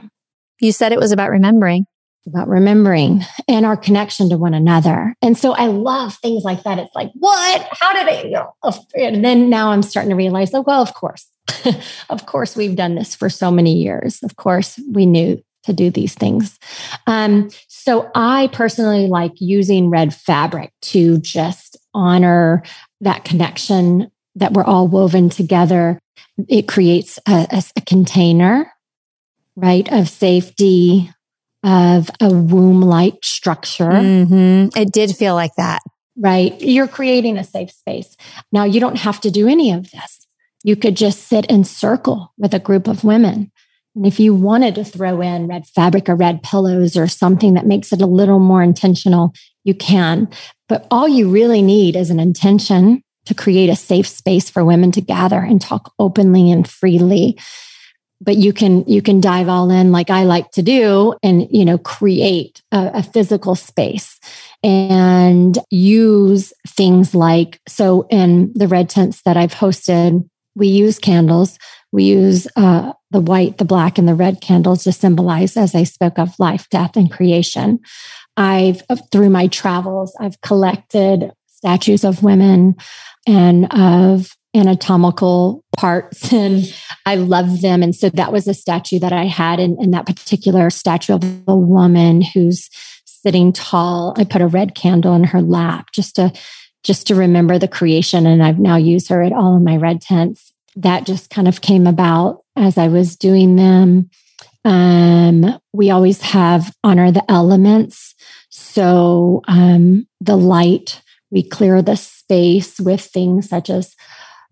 You 0.59 0.72
said 0.72 0.91
it 0.91 0.99
was 0.99 1.11
about 1.11 1.30
remembering 1.30 1.86
about 2.28 2.47
remembering 2.47 3.24
and 3.47 3.65
our 3.65 3.78
connection 3.78 4.30
to 4.30 4.38
one 4.38 4.53
another. 4.53 5.15
And 5.22 5.38
so 5.38 5.53
I 5.53 5.68
love 5.68 6.15
things 6.15 6.43
like 6.43 6.63
that. 6.63 6.78
It's 6.78 6.93
like, 6.93 7.09
what? 7.15 7.68
How 7.72 7.93
did 7.93 8.13
I? 8.13 8.24
You 8.24 8.32
know? 8.32 8.53
And 8.95 9.24
then 9.24 9.49
now 9.49 9.72
I'm 9.72 9.82
starting 9.82 10.09
to 10.09 10.15
realize, 10.15 10.53
oh, 10.53 10.61
well, 10.61 10.82
of 10.82 10.93
course, 10.93 11.26
of 12.09 12.26
course, 12.26 12.55
we've 12.55 12.76
done 12.76 12.95
this 12.95 13.15
for 13.15 13.30
so 13.30 13.49
many 13.49 13.74
years. 13.74 14.22
Of 14.24 14.36
course, 14.36 14.80
we 14.91 15.05
knew 15.05 15.41
to 15.63 15.74
do 15.74 15.89
these 15.89 16.13
things. 16.13 16.57
Um, 17.07 17.49
so 17.68 18.09
I 18.15 18.49
personally 18.53 19.07
like 19.07 19.34
using 19.39 19.89
red 19.89 20.13
fabric 20.13 20.72
to 20.84 21.18
just 21.20 21.78
honor 21.93 22.63
that 23.01 23.26
connection 23.26 24.11
that 24.36 24.53
we're 24.53 24.63
all 24.63 24.88
woven 24.88 25.30
together. 25.30 25.99
It 26.47 26.68
creates 26.68 27.20
a, 27.28 27.47
a, 27.51 27.63
a 27.76 27.82
container, 27.82 28.72
right, 29.55 29.91
of 29.91 30.09
safety, 30.09 31.09
of 31.63 32.09
a 32.22 32.30
womb 32.30 32.82
like 32.82 33.15
structure. 33.24 33.86
Mm-hmm. 33.86 34.78
It 34.80 34.91
did 34.91 35.15
feel 35.15 35.36
like 35.36 35.55
that. 35.57 35.82
Right. 36.15 36.59
You're 36.61 36.88
creating 36.88 37.38
a 37.38 37.43
safe 37.43 37.72
space. 37.72 38.15
Now, 38.51 38.63
you 38.63 38.80
don't 38.80 38.97
have 38.97 39.22
to 39.22 39.32
do 39.32 39.47
any 39.47 39.72
of 39.72 39.91
this. 39.91 40.28
You 40.63 40.76
could 40.76 40.97
just 40.97 41.28
sit 41.28 41.45
in 41.45 41.63
circle 41.63 42.34
with 42.38 42.53
a 42.53 42.59
group 42.59 42.88
of 42.88 43.03
women. 43.03 43.51
And 43.95 44.05
if 44.05 44.20
you 44.20 44.34
wanted 44.34 44.76
to 44.76 44.84
throw 44.84 45.22
in 45.22 45.47
red 45.47 45.65
fabric 45.68 46.07
or 46.07 46.15
red 46.15 46.43
pillows 46.43 46.95
or 46.95 47.07
something 47.07 47.55
that 47.55 47.65
makes 47.65 47.91
it 47.91 48.01
a 48.01 48.07
little 48.07 48.39
more 48.39 48.63
intentional, 48.63 49.34
you 49.63 49.74
can. 49.74 50.30
But 50.70 50.88
all 50.91 51.07
you 51.07 51.30
really 51.30 51.61
need 51.61 51.95
is 51.95 52.09
an 52.09 52.20
intention 52.20 53.03
to 53.28 53.36
create 53.36 53.69
a 53.69 53.75
safe 53.75 54.07
space 54.07 54.49
for 54.49 54.65
women 54.65 54.91
to 54.93 55.01
gather 55.01 55.39
and 55.39 55.61
talk 55.61 55.93
openly 55.99 56.51
and 56.51 56.67
freely. 56.67 57.38
But 58.19 58.38
you 58.38 58.51
can 58.51 58.84
you 58.88 59.01
can 59.01 59.21
dive 59.21 59.47
all 59.47 59.69
in 59.69 59.91
like 59.91 60.09
i 60.09 60.23
like 60.23 60.49
to 60.49 60.63
do 60.63 61.13
and 61.21 61.47
you 61.51 61.63
know 61.63 61.78
create 61.78 62.63
a, 62.71 62.89
a, 62.95 63.03
physical 63.03 63.53
space 63.53 64.19
and 64.63 65.55
use 65.69 66.51
things 66.67 67.13
like 67.13 67.61
so 67.67 68.07
in 68.09 68.51
the 68.55 68.67
red 68.67 68.89
tents 68.89 69.21
that 69.21 69.38
i've 69.38 69.53
hosted 69.53 70.28
we 70.57 70.67
use 70.67 70.97
candles. 70.99 71.57
We 71.91 72.03
use 72.03 72.47
uh, 72.55 72.93
the 73.11 73.21
white 73.21 73.59
the 73.59 73.65
black 73.65 73.97
and 73.97 74.07
the 74.07 74.15
red 74.15 74.41
candles 74.41 74.84
to 74.84 74.91
symbolize 74.91 75.55
as 75.55 75.73
i 75.73 75.84
spoke 75.84 76.19
of 76.19 76.38
life 76.39 76.67
death 76.69 76.97
and 76.97 77.11
creation. 77.11 77.80
I've 78.36 78.82
through 79.11 79.30
my 79.30 79.47
travels 79.47 80.15
i've 80.19 80.41
collected 80.41 81.32
statues 81.58 82.03
of 82.03 82.24
women 82.24 82.76
and 83.28 83.72
of 83.74 84.32
anatomical 84.55 85.64
parts 85.78 86.32
and 86.34 86.74
I 87.05 87.16
love 87.16 87.62
them. 87.62 87.84
And 87.84 87.95
so 87.95 88.10
that 88.10 88.32
was 88.32 88.47
a 88.47 88.53
statue 88.53 88.99
that 88.99 89.14
I 89.14 89.26
had 89.26 89.60
in, 89.60 89.78
in 89.82 89.91
that 89.91 90.05
particular 90.05 90.70
statue 90.70 91.14
of 91.14 91.24
a 91.47 91.55
woman 91.55 92.22
who's 92.22 92.70
sitting 93.05 93.51
tall. 93.51 94.14
I 94.18 94.24
put 94.24 94.41
a 94.41 94.47
red 94.47 94.76
candle 94.76 95.14
in 95.16 95.26
her 95.26 95.41
lap 95.41 95.91
just 95.93 96.16
to 96.16 96.32
just 96.84 97.08
to 97.08 97.16
remember 97.16 97.60
the 97.60 97.68
creation. 97.68 98.26
And 98.26 98.41
I've 98.41 98.60
now 98.60 98.78
used 98.78 99.10
her 99.10 99.22
at 99.22 99.34
all 99.34 99.58
of 99.58 99.62
my 99.62 99.76
red 99.76 100.01
tents. 100.01 100.53
That 100.76 101.05
just 101.05 101.30
kind 101.30 101.47
of 101.47 101.60
came 101.60 101.86
about 101.86 102.43
as 102.55 102.78
I 102.78 102.88
was 102.88 103.18
doing 103.18 103.58
them. 103.58 104.10
Um, 104.64 105.60
we 105.74 105.89
always 105.89 106.22
have 106.22 106.74
honor 106.84 107.12
the 107.12 107.30
elements. 107.30 108.16
So 108.49 109.41
um, 109.47 110.08
the 110.22 110.38
light, 110.38 111.01
we 111.32 111.43
clear 111.43 111.82
the 111.82 111.95
space 111.95 112.80
with 112.80 113.01
things 113.01 113.49
such 113.49 113.69
as 113.69 113.95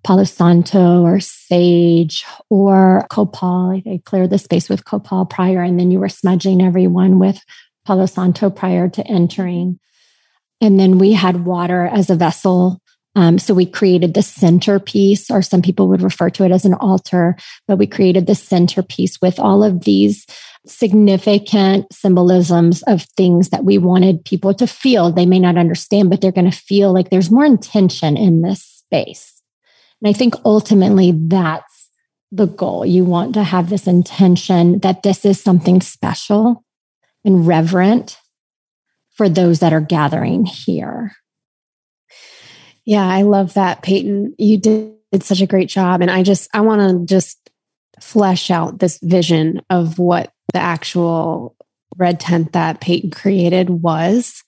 Palo 0.03 0.23
Santo 0.23 1.01
or 1.01 1.19
sage 1.19 2.25
or 2.49 3.05
copal. 3.09 3.81
They 3.83 3.97
cleared 3.99 4.29
the 4.29 4.37
space 4.37 4.69
with 4.69 4.85
copal 4.85 5.25
prior, 5.25 5.63
and 5.63 5.79
then 5.79 5.89
you 5.89 5.99
were 5.99 6.09
smudging 6.09 6.61
everyone 6.61 7.17
with 7.17 7.41
Palo 7.85 8.05
Santo 8.05 8.49
prior 8.49 8.87
to 8.89 9.07
entering. 9.07 9.79
And 10.61 10.79
then 10.79 10.99
we 10.99 11.13
had 11.13 11.45
water 11.45 11.85
as 11.85 12.09
a 12.09 12.15
vessel. 12.15 12.79
Um, 13.15 13.39
so 13.39 13.53
we 13.53 13.65
created 13.65 14.13
the 14.13 14.21
centerpiece, 14.21 15.31
or 15.31 15.41
some 15.41 15.61
people 15.61 15.87
would 15.87 16.01
refer 16.01 16.29
to 16.31 16.43
it 16.43 16.51
as 16.51 16.65
an 16.65 16.73
altar, 16.75 17.35
but 17.67 17.77
we 17.77 17.87
created 17.87 18.27
the 18.27 18.35
centerpiece 18.35 19.19
with 19.21 19.39
all 19.39 19.63
of 19.63 19.85
these 19.85 20.25
significant 20.67 21.91
symbolisms 21.91 22.81
of 22.83 23.03
things 23.17 23.49
that 23.49 23.63
we 23.63 23.77
wanted 23.77 24.25
people 24.25 24.53
to 24.55 24.67
feel. 24.67 25.11
They 25.11 25.25
may 25.25 25.39
not 25.39 25.57
understand, 25.57 26.09
but 26.09 26.21
they're 26.21 26.31
going 26.31 26.49
to 26.49 26.57
feel 26.57 26.93
like 26.93 27.09
there's 27.09 27.31
more 27.31 27.45
intention 27.45 28.17
in 28.17 28.41
this 28.41 28.63
space. 28.63 29.41
And 30.01 30.09
I 30.09 30.13
think 30.13 30.35
ultimately 30.43 31.11
that's 31.11 31.89
the 32.31 32.47
goal. 32.47 32.85
You 32.85 33.05
want 33.05 33.33
to 33.35 33.43
have 33.43 33.69
this 33.69 33.87
intention 33.87 34.79
that 34.79 35.03
this 35.03 35.25
is 35.25 35.41
something 35.41 35.81
special 35.81 36.63
and 37.23 37.47
reverent 37.47 38.17
for 39.15 39.29
those 39.29 39.59
that 39.59 39.73
are 39.73 39.81
gathering 39.81 40.45
here. 40.45 41.15
Yeah, 42.83 43.07
I 43.07 43.23
love 43.23 43.53
that, 43.55 43.81
Peyton. 43.81 44.35
You 44.37 44.57
did, 44.57 44.91
such 45.21 45.39
a 45.39 45.47
great 45.47 45.69
job. 45.69 46.01
And 46.01 46.11
I 46.11 46.23
just, 46.23 46.49
I 46.53 46.59
want 46.59 46.81
to 46.81 47.05
just 47.05 47.49
flesh 48.01 48.51
out 48.51 48.79
this 48.79 48.99
vision 49.01 49.61
of 49.69 49.97
what 49.97 50.33
the 50.55 50.61
actual 50.61 51.55
red 51.97 52.19
tent 52.19 52.53
that 52.53 52.81
Peyton 52.81 53.11
created 53.11 53.69
was 53.69 54.41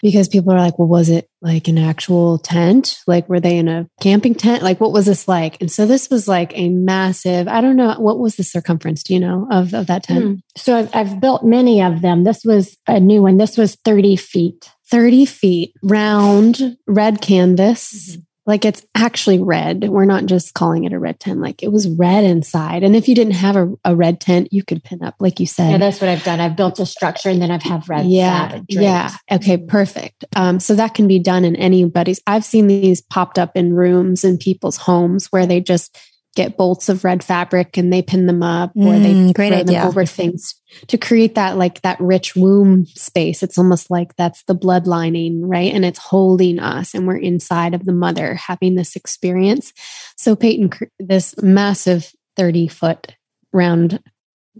because 0.00 0.28
people 0.28 0.52
are 0.52 0.58
like, 0.58 0.78
well, 0.78 0.86
was 0.86 1.08
it 1.08 1.28
like 1.40 1.66
an 1.66 1.78
actual 1.78 2.38
tent? 2.38 3.00
Like, 3.06 3.28
were 3.28 3.40
they 3.40 3.56
in 3.56 3.68
a 3.68 3.88
camping 4.00 4.34
tent? 4.34 4.62
Like, 4.62 4.80
what 4.80 4.92
was 4.92 5.06
this 5.06 5.26
like? 5.26 5.60
And 5.60 5.72
so 5.72 5.86
this 5.86 6.10
was 6.10 6.28
like 6.28 6.52
a 6.56 6.68
massive, 6.68 7.48
I 7.48 7.60
don't 7.60 7.76
know, 7.76 7.94
what 7.98 8.18
was 8.18 8.36
the 8.36 8.44
circumference, 8.44 9.02
do 9.02 9.14
you 9.14 9.20
know, 9.20 9.48
of, 9.50 9.74
of 9.74 9.86
that 9.86 10.04
tent? 10.04 10.24
Mm. 10.24 10.40
So 10.56 10.76
I've, 10.76 10.94
I've 10.94 11.20
built 11.20 11.42
many 11.42 11.82
of 11.82 12.02
them. 12.02 12.22
This 12.22 12.44
was 12.44 12.76
a 12.86 13.00
new 13.00 13.22
one. 13.22 13.38
This 13.38 13.56
was 13.56 13.76
30 13.84 14.16
feet. 14.16 14.70
30 14.90 15.24
feet 15.24 15.74
round 15.82 16.76
red 16.86 17.20
canvas. 17.20 18.10
Mm-hmm. 18.10 18.20
Like 18.46 18.64
it's 18.64 18.84
actually 18.94 19.42
red. 19.42 19.88
We're 19.88 20.04
not 20.04 20.26
just 20.26 20.52
calling 20.52 20.84
it 20.84 20.92
a 20.92 20.98
red 20.98 21.18
tent. 21.18 21.40
Like 21.40 21.62
it 21.62 21.72
was 21.72 21.88
red 21.88 22.24
inside. 22.24 22.82
And 22.82 22.94
if 22.94 23.08
you 23.08 23.14
didn't 23.14 23.34
have 23.34 23.56
a, 23.56 23.72
a 23.84 23.96
red 23.96 24.20
tent, 24.20 24.52
you 24.52 24.62
could 24.62 24.84
pin 24.84 25.02
up, 25.02 25.14
like 25.18 25.40
you 25.40 25.46
said. 25.46 25.70
Yeah, 25.70 25.78
that's 25.78 26.00
what 26.00 26.10
I've 26.10 26.24
done. 26.24 26.40
I've 26.40 26.56
built 26.56 26.78
a 26.78 26.86
structure 26.86 27.30
and 27.30 27.40
then 27.40 27.50
I've 27.50 27.62
have 27.62 27.88
red. 27.88 28.06
Yeah. 28.06 28.60
Yeah. 28.68 29.10
Okay. 29.32 29.56
Perfect. 29.56 30.24
Um, 30.36 30.60
so 30.60 30.74
that 30.74 30.94
can 30.94 31.08
be 31.08 31.18
done 31.18 31.44
in 31.44 31.56
anybody's. 31.56 32.20
I've 32.26 32.44
seen 32.44 32.66
these 32.66 33.00
popped 33.00 33.38
up 33.38 33.56
in 33.56 33.72
rooms 33.72 34.24
in 34.24 34.36
people's 34.36 34.76
homes 34.76 35.26
where 35.32 35.46
they 35.46 35.60
just 35.60 35.96
get 36.34 36.56
bolts 36.56 36.88
of 36.88 37.04
red 37.04 37.22
fabric 37.22 37.76
and 37.76 37.92
they 37.92 38.02
pin 38.02 38.26
them 38.26 38.42
up 38.42 38.72
or 38.74 38.98
they 38.98 39.12
mm, 39.12 39.34
great 39.34 39.48
throw 39.48 39.58
idea. 39.58 39.78
them 39.80 39.88
over 39.88 40.04
things 40.04 40.54
to 40.88 40.98
create 40.98 41.36
that 41.36 41.56
like 41.56 41.80
that 41.82 42.00
rich 42.00 42.34
womb 42.34 42.86
space. 42.86 43.42
It's 43.42 43.58
almost 43.58 43.90
like 43.90 44.16
that's 44.16 44.42
the 44.44 44.54
blood 44.54 44.86
lining, 44.86 45.46
right? 45.46 45.72
And 45.72 45.84
it's 45.84 45.98
holding 45.98 46.58
us 46.58 46.94
and 46.94 47.06
we're 47.06 47.16
inside 47.16 47.74
of 47.74 47.84
the 47.84 47.92
mother 47.92 48.34
having 48.34 48.74
this 48.74 48.96
experience. 48.96 49.72
So 50.16 50.34
Peyton, 50.34 50.70
this 50.98 51.34
massive 51.42 52.12
30 52.36 52.68
foot 52.68 53.14
round 53.52 54.00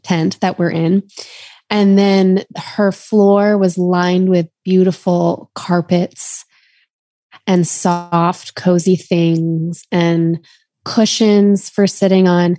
tent 0.02 0.40
that 0.40 0.58
we're 0.58 0.70
in. 0.70 1.02
And 1.70 1.98
then 1.98 2.44
her 2.56 2.92
floor 2.92 3.58
was 3.58 3.78
lined 3.78 4.28
with 4.28 4.48
beautiful 4.64 5.50
carpets 5.54 6.44
and 7.46 7.66
soft, 7.66 8.54
cozy 8.54 8.96
things 8.96 9.84
and 9.90 10.44
cushions 10.84 11.70
for 11.70 11.86
sitting 11.86 12.28
on. 12.28 12.56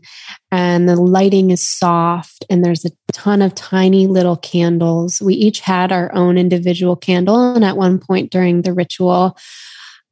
And 0.51 0.87
the 0.87 0.95
lighting 0.95 1.51
is 1.51 1.61
soft, 1.61 2.45
and 2.49 2.63
there's 2.63 2.85
a 2.85 2.91
ton 3.11 3.41
of 3.41 3.55
tiny 3.55 4.07
little 4.07 4.37
candles. 4.37 5.21
We 5.21 5.33
each 5.33 5.59
had 5.59 5.91
our 5.91 6.13
own 6.13 6.37
individual 6.37 6.95
candle. 6.95 7.55
And 7.55 7.65
at 7.65 7.77
one 7.77 7.99
point 7.99 8.31
during 8.31 8.61
the 8.61 8.73
ritual, 8.73 9.37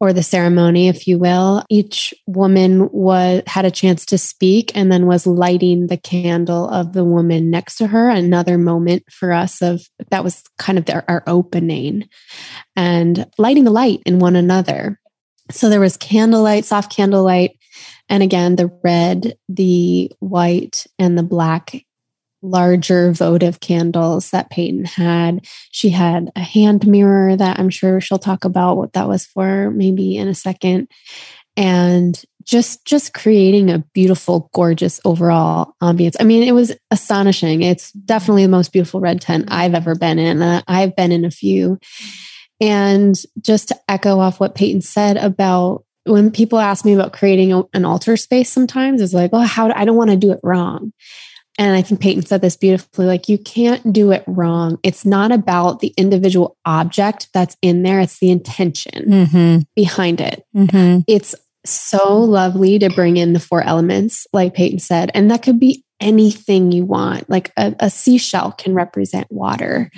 or 0.03 0.11
the 0.11 0.21
ceremony, 0.21 0.89
if 0.89 1.07
you 1.07 1.17
will, 1.17 1.63
each 1.69 2.13
woman 2.27 2.89
was 2.91 3.41
had 3.47 3.63
a 3.63 3.71
chance 3.71 4.05
to 4.07 4.17
speak 4.17 4.69
and 4.75 4.91
then 4.91 5.05
was 5.05 5.25
lighting 5.25 5.87
the 5.87 5.95
candle 5.95 6.67
of 6.67 6.91
the 6.91 7.05
woman 7.05 7.49
next 7.49 7.77
to 7.77 7.87
her. 7.87 8.09
Another 8.09 8.57
moment 8.57 9.03
for 9.09 9.31
us 9.31 9.61
of 9.61 9.81
that 10.09 10.21
was 10.21 10.43
kind 10.57 10.77
of 10.77 10.83
their, 10.83 11.09
our 11.09 11.23
opening 11.25 12.09
and 12.75 13.25
lighting 13.37 13.63
the 13.63 13.71
light 13.71 14.01
in 14.05 14.19
one 14.19 14.35
another. 14.35 14.99
So 15.51 15.69
there 15.69 15.79
was 15.79 15.95
candlelight, 15.95 16.65
soft 16.65 16.93
candlelight, 16.93 17.57
and 18.13 18.21
again 18.21 18.55
the 18.55 18.71
red, 18.83 19.35
the 19.49 20.11
white, 20.19 20.85
and 20.99 21.17
the 21.17 21.23
black 21.23 21.83
larger 22.43 23.11
votive 23.11 23.59
candles 23.59 24.29
that 24.29 24.51
Peyton 24.51 24.85
had. 24.85 25.47
She 25.71 25.89
had 25.89 26.31
a 26.35 26.41
hand 26.41 26.85
mirror 26.85 27.35
that 27.35 27.59
I'm 27.59 27.71
sure 27.71 27.99
she'll 27.99 28.19
talk 28.19 28.45
about 28.45 28.77
what 28.77 28.93
that 28.93 29.07
was 29.07 29.25
for 29.25 29.71
maybe 29.71 30.15
in 30.15 30.27
a 30.27 30.35
second. 30.35 30.89
And 31.57 32.21
just 32.43 32.85
just 32.85 33.15
creating 33.15 33.71
a 33.71 33.83
beautiful 33.93 34.51
gorgeous 34.53 34.99
overall 35.05 35.73
ambience. 35.81 36.15
I 36.19 36.23
mean, 36.23 36.43
it 36.43 36.51
was 36.51 36.71
astonishing. 36.91 37.63
It's 37.63 37.91
definitely 37.93 38.43
the 38.43 38.49
most 38.49 38.73
beautiful 38.73 38.99
red 38.99 39.21
tent 39.21 39.45
I've 39.47 39.73
ever 39.73 39.95
been 39.95 40.19
in. 40.19 40.43
Uh, 40.43 40.61
I've 40.67 40.95
been 40.95 41.11
in 41.11 41.25
a 41.25 41.31
few. 41.31 41.79
And 42.61 43.19
just 43.41 43.69
to 43.69 43.79
echo 43.87 44.19
off 44.19 44.39
what 44.39 44.53
Peyton 44.53 44.81
said 44.81 45.17
about 45.17 45.83
when 46.05 46.31
people 46.31 46.59
ask 46.59 46.85
me 46.85 46.93
about 46.93 47.13
creating 47.13 47.53
a, 47.53 47.63
an 47.73 47.85
altar 47.85 48.17
space 48.17 48.51
sometimes 48.51 49.01
it's 49.01 49.13
like, 49.13 49.31
oh, 49.33 49.39
how 49.39 49.67
do, 49.67 49.73
I 49.75 49.85
don't 49.85 49.97
want 49.97 50.11
to 50.11 50.17
do 50.17 50.31
it 50.31 50.39
wrong. 50.43 50.93
And 51.59 51.75
I 51.75 51.83
think 51.83 52.01
Peyton 52.01 52.25
said 52.25 52.41
this 52.41 52.57
beautifully 52.57 53.05
like, 53.05 53.29
you 53.29 53.37
can't 53.37 53.93
do 53.93 54.11
it 54.11 54.23
wrong. 54.25 54.79
It's 54.81 55.05
not 55.05 55.31
about 55.31 55.81
the 55.81 55.93
individual 55.97 56.57
object 56.65 57.29
that's 57.33 57.55
in 57.61 57.83
there, 57.83 57.99
it's 57.99 58.19
the 58.19 58.31
intention 58.31 59.05
mm-hmm. 59.05 59.57
behind 59.75 60.19
it. 60.19 60.45
Mm-hmm. 60.55 61.01
It's 61.07 61.35
so 61.65 62.17
lovely 62.17 62.79
to 62.79 62.89
bring 62.89 63.17
in 63.17 63.33
the 63.33 63.39
four 63.39 63.61
elements, 63.61 64.27
like 64.33 64.53
Peyton 64.53 64.79
said, 64.79 65.11
and 65.13 65.31
that 65.31 65.43
could 65.43 65.59
be 65.59 65.85
anything 65.99 66.71
you 66.71 66.85
want. 66.85 67.29
Like 67.29 67.51
a, 67.55 67.75
a 67.79 67.89
seashell 67.89 68.51
can 68.51 68.73
represent 68.73 69.31
water 69.31 69.89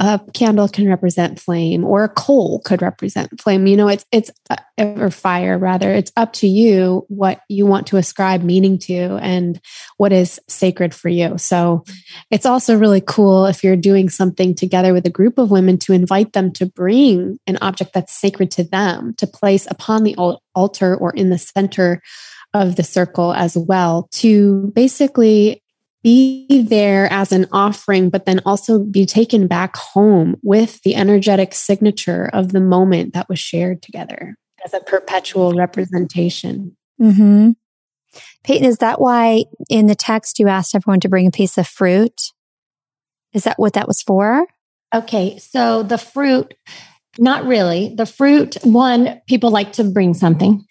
a 0.00 0.20
candle 0.32 0.68
can 0.68 0.88
represent 0.88 1.38
flame 1.38 1.84
or 1.84 2.02
a 2.02 2.08
coal 2.08 2.60
could 2.64 2.82
represent 2.82 3.40
flame. 3.40 3.66
You 3.66 3.76
know 3.76 3.88
it's 3.88 4.04
it's 4.10 4.30
uh, 4.50 4.56
or 4.78 5.10
fire 5.10 5.58
rather 5.58 5.92
it's 5.92 6.10
up 6.16 6.32
to 6.34 6.48
you 6.48 7.04
what 7.08 7.40
you 7.48 7.66
want 7.66 7.86
to 7.88 7.98
ascribe 7.98 8.42
meaning 8.42 8.78
to 8.78 9.18
and 9.20 9.60
what 9.98 10.12
is 10.12 10.40
sacred 10.48 10.94
for 10.94 11.08
you. 11.08 11.38
So 11.38 11.84
it's 12.30 12.46
also 12.46 12.76
really 12.76 13.02
cool 13.02 13.46
if 13.46 13.62
you're 13.62 13.76
doing 13.76 14.08
something 14.08 14.54
together 14.54 14.92
with 14.92 15.06
a 15.06 15.10
group 15.10 15.38
of 15.38 15.50
women 15.50 15.78
to 15.78 15.92
invite 15.92 16.32
them 16.32 16.52
to 16.54 16.66
bring 16.66 17.38
an 17.46 17.58
object 17.60 17.92
that's 17.92 18.14
sacred 18.14 18.50
to 18.52 18.64
them 18.64 19.14
to 19.18 19.26
place 19.26 19.66
upon 19.70 20.04
the 20.04 20.16
altar 20.54 20.96
or 20.96 21.12
in 21.12 21.30
the 21.30 21.38
center 21.38 22.02
of 22.54 22.76
the 22.76 22.82
circle 22.82 23.32
as 23.32 23.56
well 23.56 24.08
to 24.12 24.72
basically 24.74 25.61
be 26.02 26.62
there 26.62 27.10
as 27.12 27.32
an 27.32 27.46
offering, 27.52 28.10
but 28.10 28.26
then 28.26 28.40
also 28.44 28.78
be 28.78 29.06
taken 29.06 29.46
back 29.46 29.76
home 29.76 30.36
with 30.42 30.82
the 30.82 30.94
energetic 30.94 31.54
signature 31.54 32.28
of 32.32 32.52
the 32.52 32.60
moment 32.60 33.14
that 33.14 33.28
was 33.28 33.38
shared 33.38 33.82
together 33.82 34.36
as 34.64 34.74
a 34.74 34.80
perpetual 34.80 35.52
representation. 35.54 36.76
Mm-hmm. 37.00 37.50
Peyton, 38.44 38.66
is 38.66 38.78
that 38.78 39.00
why 39.00 39.44
in 39.70 39.86
the 39.86 39.94
text 39.94 40.38
you 40.38 40.48
asked 40.48 40.74
everyone 40.74 41.00
to 41.00 41.08
bring 41.08 41.26
a 41.26 41.30
piece 41.30 41.56
of 41.58 41.66
fruit? 41.66 42.32
Is 43.32 43.44
that 43.44 43.58
what 43.58 43.72
that 43.74 43.88
was 43.88 44.02
for? 44.02 44.46
Okay, 44.94 45.38
so 45.38 45.82
the 45.82 45.98
fruit, 45.98 46.54
not 47.18 47.46
really. 47.46 47.94
The 47.94 48.06
fruit, 48.06 48.56
one, 48.62 49.22
people 49.26 49.50
like 49.50 49.72
to 49.74 49.84
bring 49.84 50.12
something. 50.14 50.66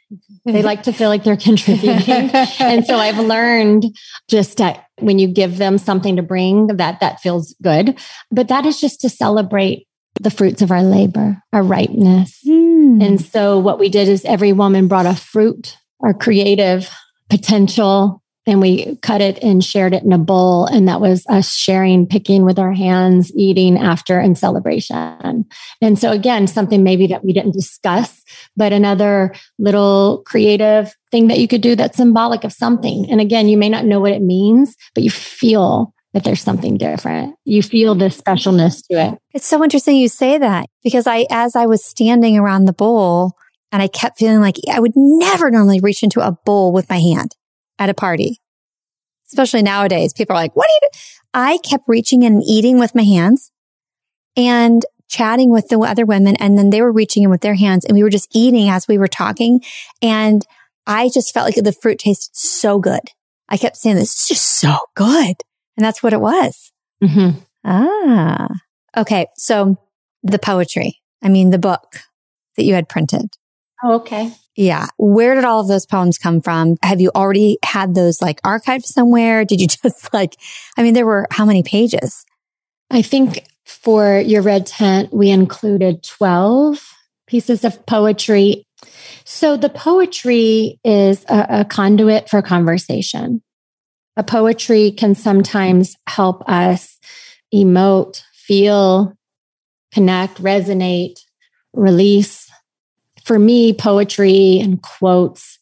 They 0.45 0.61
like 0.63 0.83
to 0.83 0.93
feel 0.93 1.09
like 1.09 1.23
they're 1.23 1.37
contributing. 1.37 2.29
and 2.59 2.85
so 2.85 2.95
I've 2.95 3.19
learned 3.19 3.85
just 4.29 4.57
that 4.57 4.85
when 4.99 5.19
you 5.19 5.27
give 5.27 5.57
them 5.57 5.77
something 5.77 6.15
to 6.15 6.21
bring 6.21 6.67
that 6.67 6.99
that 6.99 7.19
feels 7.19 7.55
good. 7.61 7.99
But 8.31 8.47
that 8.49 8.65
is 8.65 8.79
just 8.79 9.01
to 9.01 9.09
celebrate 9.09 9.87
the 10.19 10.31
fruits 10.31 10.61
of 10.61 10.71
our 10.71 10.83
labor, 10.83 11.41
our 11.53 11.63
ripeness. 11.63 12.39
Mm. 12.45 13.03
And 13.03 13.21
so 13.21 13.59
what 13.59 13.79
we 13.79 13.89
did 13.89 14.07
is 14.07 14.25
every 14.25 14.53
woman 14.53 14.87
brought 14.87 15.05
a 15.05 15.15
fruit, 15.15 15.77
our 16.01 16.13
creative 16.13 16.89
potential, 17.29 18.21
and 18.45 18.59
we 18.59 18.97
cut 18.97 19.21
it 19.21 19.41
and 19.43 19.63
shared 19.63 19.93
it 19.93 20.03
in 20.03 20.11
a 20.11 20.17
bowl. 20.17 20.65
And 20.65 20.87
that 20.87 20.99
was 20.99 21.25
us 21.27 21.53
sharing, 21.53 22.07
picking 22.07 22.43
with 22.43 22.57
our 22.57 22.73
hands, 22.73 23.31
eating 23.35 23.77
after 23.77 24.19
and 24.19 24.37
celebration. 24.37 25.45
And 25.81 25.99
so 25.99 26.11
again, 26.11 26.47
something 26.47 26.83
maybe 26.83 27.07
that 27.07 27.23
we 27.23 27.33
didn't 27.33 27.53
discuss, 27.53 28.20
but 28.55 28.73
another 28.73 29.33
little 29.57 30.23
creative 30.25 30.93
thing 31.11 31.27
that 31.27 31.39
you 31.39 31.47
could 31.47 31.61
do 31.61 31.75
that's 31.75 31.97
symbolic 31.97 32.43
of 32.43 32.53
something. 32.53 33.09
And 33.09 33.21
again, 33.21 33.47
you 33.47 33.57
may 33.57 33.69
not 33.69 33.85
know 33.85 33.99
what 33.99 34.11
it 34.11 34.21
means, 34.21 34.75
but 34.93 35.03
you 35.03 35.09
feel 35.09 35.93
that 36.13 36.23
there's 36.23 36.41
something 36.41 36.77
different. 36.77 37.35
You 37.45 37.63
feel 37.63 37.95
the 37.95 38.05
specialness 38.05 38.85
to 38.87 38.99
it. 38.99 39.19
It's 39.33 39.47
so 39.47 39.63
interesting 39.63 39.95
you 39.95 40.09
say 40.09 40.37
that 40.37 40.67
because 40.83 41.07
I, 41.07 41.25
as 41.29 41.55
I 41.55 41.65
was 41.65 41.85
standing 41.85 42.37
around 42.37 42.65
the 42.65 42.73
bowl 42.73 43.33
and 43.71 43.81
I 43.81 43.87
kept 43.87 44.19
feeling 44.19 44.41
like 44.41 44.57
I 44.69 44.79
would 44.79 44.91
never 44.95 45.49
normally 45.49 45.79
reach 45.79 46.03
into 46.03 46.19
a 46.19 46.33
bowl 46.45 46.73
with 46.73 46.89
my 46.89 46.99
hand 46.99 47.35
at 47.79 47.89
a 47.89 47.93
party. 47.93 48.39
Especially 49.27 49.61
nowadays, 49.61 50.11
people 50.11 50.35
are 50.35 50.39
like, 50.39 50.55
what 50.55 50.67
do 50.67 50.73
you 50.73 50.89
do? 50.91 50.99
I 51.33 51.57
kept 51.59 51.85
reaching 51.87 52.25
and 52.25 52.43
eating 52.45 52.77
with 52.77 52.93
my 52.93 53.03
hands 53.03 53.51
and 54.35 54.85
chatting 55.11 55.51
with 55.51 55.67
the 55.67 55.77
other 55.79 56.05
women. 56.05 56.35
And 56.37 56.57
then 56.57 56.69
they 56.69 56.81
were 56.81 56.91
reaching 56.91 57.23
in 57.23 57.29
with 57.29 57.41
their 57.41 57.55
hands 57.55 57.85
and 57.85 57.95
we 57.95 58.03
were 58.03 58.09
just 58.09 58.29
eating 58.33 58.69
as 58.69 58.87
we 58.87 58.97
were 58.97 59.07
talking. 59.07 59.61
And 60.01 60.45
I 60.87 61.09
just 61.09 61.33
felt 61.33 61.45
like 61.45 61.63
the 61.63 61.73
fruit 61.73 61.99
tasted 61.99 62.35
so 62.35 62.79
good. 62.79 63.01
I 63.49 63.57
kept 63.57 63.77
saying, 63.77 63.97
this 63.97 64.21
is 64.21 64.27
just 64.27 64.59
so 64.59 64.77
good. 64.95 65.35
And 65.77 65.85
that's 65.85 66.01
what 66.01 66.13
it 66.13 66.21
was. 66.21 66.71
Mm-hmm. 67.03 67.39
Ah, 67.65 68.47
okay. 68.95 69.27
So 69.35 69.77
the 70.23 70.39
poetry, 70.39 71.01
I 71.21 71.29
mean, 71.29 71.49
the 71.49 71.59
book 71.59 72.01
that 72.55 72.63
you 72.63 72.73
had 72.73 72.89
printed. 72.89 73.35
Oh, 73.83 73.95
okay. 73.95 74.31
Yeah. 74.55 74.87
Where 74.97 75.35
did 75.35 75.43
all 75.43 75.59
of 75.59 75.67
those 75.67 75.85
poems 75.85 76.17
come 76.17 76.41
from? 76.41 76.77
Have 76.83 77.01
you 77.01 77.11
already 77.15 77.57
had 77.63 77.95
those 77.95 78.21
like 78.21 78.41
archived 78.43 78.83
somewhere? 78.83 79.43
Did 79.43 79.59
you 79.59 79.67
just 79.83 80.13
like, 80.13 80.35
I 80.77 80.83
mean, 80.83 80.93
there 80.93 81.05
were 81.05 81.27
how 81.31 81.45
many 81.45 81.63
pages? 81.63 82.25
I 82.89 83.01
think 83.01 83.45
for 83.65 84.19
your 84.19 84.41
red 84.41 84.65
tent, 84.65 85.13
we 85.13 85.29
included 85.29 86.03
12 86.03 86.81
pieces 87.27 87.63
of 87.63 87.85
poetry. 87.85 88.65
So 89.23 89.57
the 89.57 89.69
poetry 89.69 90.79
is 90.83 91.23
a, 91.29 91.61
a 91.61 91.65
conduit 91.65 92.29
for 92.29 92.41
conversation. 92.41 93.41
A 94.17 94.23
poetry 94.23 94.91
can 94.91 95.15
sometimes 95.15 95.95
help 96.07 96.47
us 96.49 96.99
emote, 97.53 98.23
feel, 98.33 99.15
connect, 99.93 100.41
resonate, 100.41 101.19
release 101.73 102.51
for 103.23 103.37
me, 103.37 103.73
poetry 103.73 104.59
and 104.59 104.81
quotes 104.81 105.59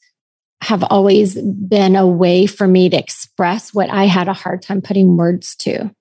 have 0.61 0.83
always 0.83 1.39
been 1.41 1.95
a 1.95 2.07
way 2.07 2.45
for 2.45 2.67
me 2.67 2.89
to 2.89 2.97
express 2.97 3.73
what 3.73 3.89
I 3.89 4.05
had 4.05 4.27
a 4.27 4.33
hard 4.33 4.61
time 4.61 4.81
putting 4.81 5.17
words 5.17 5.55
to. 5.57 5.91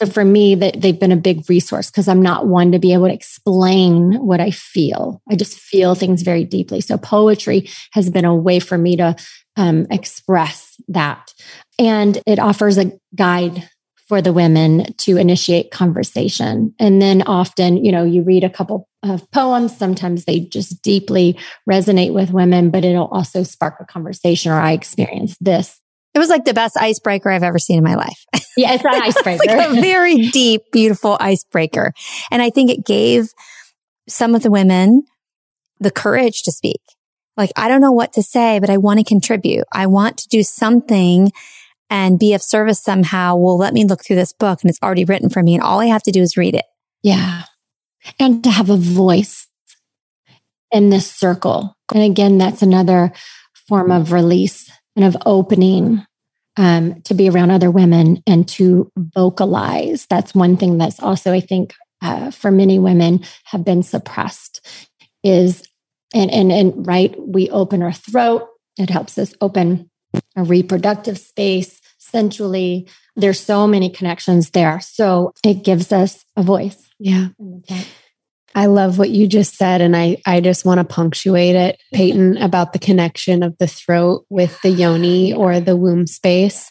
So 0.00 0.08
for 0.08 0.24
me, 0.24 0.54
that 0.54 0.80
they've 0.80 0.98
been 0.98 1.12
a 1.12 1.16
big 1.16 1.48
resource 1.48 1.90
because 1.90 2.08
I'm 2.08 2.22
not 2.22 2.46
one 2.46 2.72
to 2.72 2.78
be 2.78 2.94
able 2.94 3.08
to 3.08 3.12
explain 3.14 4.14
what 4.14 4.40
I 4.40 4.50
feel. 4.50 5.20
I 5.30 5.36
just 5.36 5.58
feel 5.58 5.94
things 5.94 6.22
very 6.22 6.44
deeply. 6.44 6.80
So 6.80 6.96
poetry 6.96 7.68
has 7.92 8.08
been 8.08 8.24
a 8.24 8.34
way 8.34 8.60
for 8.60 8.78
me 8.78 8.96
to 8.96 9.14
um, 9.56 9.86
express 9.90 10.74
that, 10.88 11.34
and 11.78 12.18
it 12.26 12.38
offers 12.38 12.78
a 12.78 12.92
guide 13.14 13.68
for 14.08 14.20
the 14.20 14.32
women 14.32 14.92
to 14.94 15.16
initiate 15.16 15.70
conversation. 15.70 16.74
And 16.80 17.00
then 17.00 17.22
often, 17.22 17.84
you 17.84 17.92
know, 17.92 18.04
you 18.04 18.22
read 18.22 18.42
a 18.42 18.50
couple 18.50 18.88
of 19.04 19.30
poems. 19.30 19.76
Sometimes 19.76 20.24
they 20.24 20.40
just 20.40 20.82
deeply 20.82 21.38
resonate 21.68 22.12
with 22.12 22.32
women, 22.32 22.70
but 22.70 22.84
it'll 22.84 23.06
also 23.08 23.44
spark 23.44 23.76
a 23.80 23.84
conversation. 23.84 24.50
Or 24.50 24.58
I 24.58 24.72
experienced 24.72 25.36
this. 25.40 25.79
It 26.14 26.18
was 26.18 26.28
like 26.28 26.44
the 26.44 26.54
best 26.54 26.76
icebreaker 26.76 27.30
I've 27.30 27.42
ever 27.42 27.58
seen 27.58 27.78
in 27.78 27.84
my 27.84 27.94
life. 27.94 28.24
Yeah, 28.56 28.74
it's 28.74 28.84
an 28.84 28.90
icebreaker. 28.90 29.44
it's 29.44 29.54
like 29.54 29.78
a 29.78 29.80
very 29.80 30.16
deep, 30.16 30.62
beautiful 30.72 31.16
icebreaker. 31.20 31.94
And 32.32 32.42
I 32.42 32.50
think 32.50 32.68
it 32.68 32.84
gave 32.84 33.28
some 34.08 34.34
of 34.34 34.42
the 34.42 34.50
women 34.50 35.04
the 35.78 35.92
courage 35.92 36.42
to 36.42 36.52
speak. 36.52 36.80
Like, 37.36 37.52
I 37.56 37.68
don't 37.68 37.80
know 37.80 37.92
what 37.92 38.12
to 38.14 38.22
say, 38.22 38.58
but 38.58 38.68
I 38.68 38.76
want 38.76 38.98
to 38.98 39.04
contribute. 39.04 39.64
I 39.72 39.86
want 39.86 40.18
to 40.18 40.28
do 40.28 40.42
something 40.42 41.32
and 41.88 42.18
be 42.18 42.34
of 42.34 42.42
service 42.42 42.82
somehow, 42.82 43.36
well, 43.36 43.56
let 43.56 43.72
me 43.72 43.84
look 43.84 44.04
through 44.04 44.16
this 44.16 44.32
book 44.32 44.60
and 44.62 44.68
it's 44.68 44.82
already 44.82 45.04
written 45.04 45.30
for 45.30 45.42
me. 45.42 45.54
And 45.54 45.62
all 45.62 45.80
I 45.80 45.86
have 45.86 46.02
to 46.02 46.12
do 46.12 46.20
is 46.20 46.36
read 46.36 46.54
it. 46.54 46.66
Yeah. 47.02 47.44
And 48.18 48.42
to 48.44 48.50
have 48.50 48.68
a 48.68 48.76
voice 48.76 49.48
in 50.70 50.90
this 50.90 51.10
circle. 51.10 51.76
And 51.94 52.02
again, 52.02 52.36
that's 52.36 52.62
another 52.62 53.12
form 53.68 53.90
of 53.90 54.12
release 54.12 54.70
and 54.96 55.04
of 55.04 55.16
opening 55.26 56.04
um, 56.56 57.00
to 57.02 57.14
be 57.14 57.28
around 57.28 57.50
other 57.50 57.70
women 57.70 58.22
and 58.26 58.48
to 58.48 58.90
vocalize. 58.96 60.06
That's 60.10 60.34
one 60.34 60.56
thing 60.56 60.78
that's 60.78 61.00
also, 61.00 61.32
I 61.32 61.40
think, 61.40 61.74
uh, 62.02 62.30
for 62.30 62.50
many 62.50 62.78
women 62.78 63.24
have 63.44 63.64
been 63.64 63.82
suppressed 63.82 64.66
is 65.22 65.62
and 66.14 66.30
and 66.30 66.50
and 66.50 66.86
right 66.86 67.14
we 67.18 67.50
open 67.50 67.82
our 67.82 67.92
throat. 67.92 68.48
It 68.78 68.90
helps 68.90 69.18
us 69.18 69.34
open 69.40 69.90
a 70.34 70.42
reproductive 70.42 71.18
space 71.18 71.80
sensually 72.00 72.88
there's 73.16 73.40
so 73.40 73.66
many 73.66 73.90
connections 73.90 74.50
there. 74.50 74.80
So 74.80 75.32
it 75.44 75.62
gives 75.64 75.92
us 75.92 76.24
a 76.36 76.42
voice. 76.42 76.88
Yeah 76.98 77.28
I 78.60 78.66
love 78.66 78.98
what 78.98 79.08
you 79.08 79.26
just 79.26 79.56
said. 79.56 79.80
And 79.80 79.96
I, 79.96 80.18
I 80.26 80.42
just 80.42 80.66
want 80.66 80.80
to 80.80 80.84
punctuate 80.84 81.56
it, 81.56 81.80
Peyton, 81.94 82.36
about 82.36 82.74
the 82.74 82.78
connection 82.78 83.42
of 83.42 83.56
the 83.56 83.66
throat 83.66 84.26
with 84.28 84.60
the 84.60 84.68
yoni 84.68 85.32
or 85.32 85.60
the 85.60 85.76
womb 85.76 86.06
space. 86.06 86.70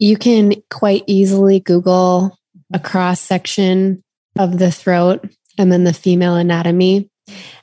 You 0.00 0.16
can 0.16 0.54
quite 0.72 1.04
easily 1.06 1.60
Google 1.60 2.36
a 2.72 2.80
cross 2.80 3.20
section 3.20 4.02
of 4.36 4.58
the 4.58 4.72
throat 4.72 5.24
and 5.56 5.70
then 5.70 5.84
the 5.84 5.92
female 5.92 6.34
anatomy. 6.34 7.08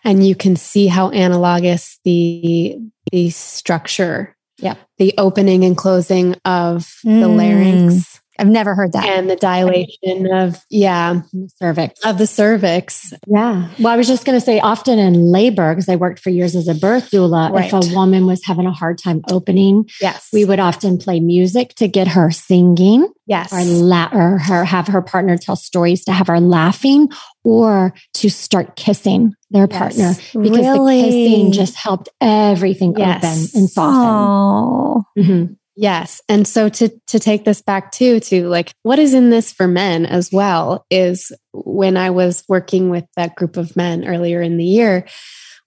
And 0.05 0.25
you 0.25 0.33
can 0.33 0.55
see 0.55 0.87
how 0.87 1.09
analogous 1.09 1.99
the, 2.05 2.77
the 3.11 3.29
structure, 3.29 4.37
yeah, 4.55 4.75
the 4.99 5.13
opening 5.17 5.65
and 5.65 5.75
closing 5.75 6.35
of 6.45 6.87
mm. 7.05 7.19
the 7.19 7.27
larynx 7.27 8.10
I've 8.41 8.47
never 8.47 8.73
heard 8.73 8.93
that. 8.93 9.05
And 9.05 9.29
the 9.29 9.35
dilation 9.35 10.33
of, 10.33 10.65
yeah, 10.69 11.21
cervix. 11.57 12.03
Of 12.03 12.17
the 12.17 12.25
cervix. 12.25 13.13
Yeah. 13.27 13.69
Well, 13.79 13.93
I 13.93 13.97
was 13.97 14.07
just 14.07 14.25
going 14.25 14.35
to 14.37 14.43
say 14.43 14.59
often 14.59 14.97
in 14.97 15.31
labor, 15.31 15.73
because 15.73 15.87
I 15.87 15.95
worked 15.95 16.19
for 16.19 16.31
years 16.31 16.55
as 16.55 16.67
a 16.67 16.73
birth 16.73 17.11
doula, 17.11 17.51
right. 17.51 17.71
if 17.71 17.73
a 17.73 17.95
woman 17.95 18.25
was 18.25 18.43
having 18.43 18.65
a 18.65 18.71
hard 18.71 18.97
time 18.97 19.21
opening, 19.29 19.87
yes, 20.01 20.29
we 20.33 20.43
would 20.43 20.59
often 20.59 20.97
play 20.97 21.19
music 21.19 21.75
to 21.75 21.87
get 21.87 22.07
her 22.07 22.31
singing. 22.31 23.07
Yes. 23.27 23.53
Or, 23.53 23.63
la- 23.63 24.09
or 24.11 24.39
her 24.39 24.65
have 24.65 24.87
her 24.87 25.01
partner 25.01 25.37
tell 25.37 25.55
stories 25.55 26.03
to 26.05 26.11
have 26.11 26.27
her 26.27 26.41
laughing 26.41 27.09
or 27.45 27.93
to 28.15 28.29
start 28.29 28.75
kissing 28.75 29.35
their 29.51 29.67
yes. 29.69 29.77
partner 29.77 30.13
because 30.41 30.57
really? 30.57 31.01
the 31.01 31.07
kissing 31.07 31.51
just 31.53 31.75
helped 31.75 32.09
everything 32.19 32.93
yes. 32.97 33.17
open 33.17 33.61
and 33.61 33.69
soften. 33.69 34.01
Oh. 34.01 35.03
Mm-hmm. 35.17 35.53
Yes. 35.81 36.21
And 36.29 36.47
so 36.47 36.69
to 36.69 36.89
to 37.07 37.19
take 37.19 37.43
this 37.43 37.63
back 37.63 37.91
too 37.91 38.19
to 38.19 38.47
like 38.47 38.71
what 38.83 38.99
is 38.99 39.15
in 39.15 39.31
this 39.31 39.51
for 39.51 39.67
men 39.67 40.05
as 40.05 40.31
well 40.31 40.85
is 40.91 41.31
when 41.53 41.97
I 41.97 42.11
was 42.11 42.43
working 42.47 42.91
with 42.91 43.05
that 43.17 43.35
group 43.35 43.57
of 43.57 43.75
men 43.75 44.05
earlier 44.07 44.43
in 44.43 44.57
the 44.57 44.63
year, 44.63 45.07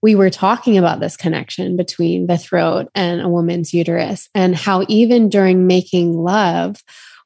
we 0.02 0.14
were 0.14 0.30
talking 0.30 0.78
about 0.78 1.00
this 1.00 1.16
connection 1.16 1.76
between 1.76 2.28
the 2.28 2.38
throat 2.38 2.86
and 2.94 3.22
a 3.22 3.28
woman's 3.28 3.74
uterus 3.74 4.28
and 4.36 4.54
how 4.54 4.84
even 4.88 5.30
during 5.30 5.66
making 5.66 6.12
love 6.12 6.76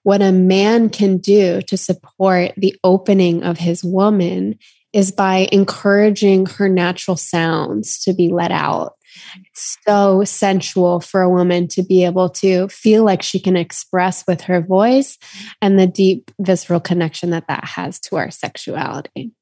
what 0.03 0.23
a 0.23 0.33
man 0.33 0.89
can 0.89 1.19
do 1.19 1.61
to 1.67 1.77
support 1.77 2.53
the 2.57 2.75
opening 2.85 3.43
of 3.43 3.59
his 3.59 3.85
woman 3.85 4.59
is 4.95 5.13
by 5.13 5.47
encouraging 5.53 6.47
her 6.47 6.71
natural 6.71 7.19
sounds 7.19 7.99
to 8.05 8.15
be 8.15 8.31
let 8.31 8.51
out 8.51 8.95
it's 9.47 9.77
so 9.87 10.25
sensual 10.25 11.01
for 11.01 11.23
a 11.23 11.31
woman 11.31 11.69
to 11.69 11.83
be 11.83 12.05
able 12.05 12.29
to 12.31 12.69
feel 12.69 13.05
like 13.05 13.23
she 13.23 13.41
can 13.41 13.57
express 13.57 14.25
with 14.27 14.43
her 14.43 14.61
voice 14.61 15.19
and 15.61 15.79
the 15.79 15.87
deep 15.87 16.31
visceral 16.41 16.81
connection 16.81 17.31
that 17.31 17.49
that 17.49 17.65
has 17.65 18.01
to 18.01 18.17
our 18.17 18.31
sexuality. 18.31 19.33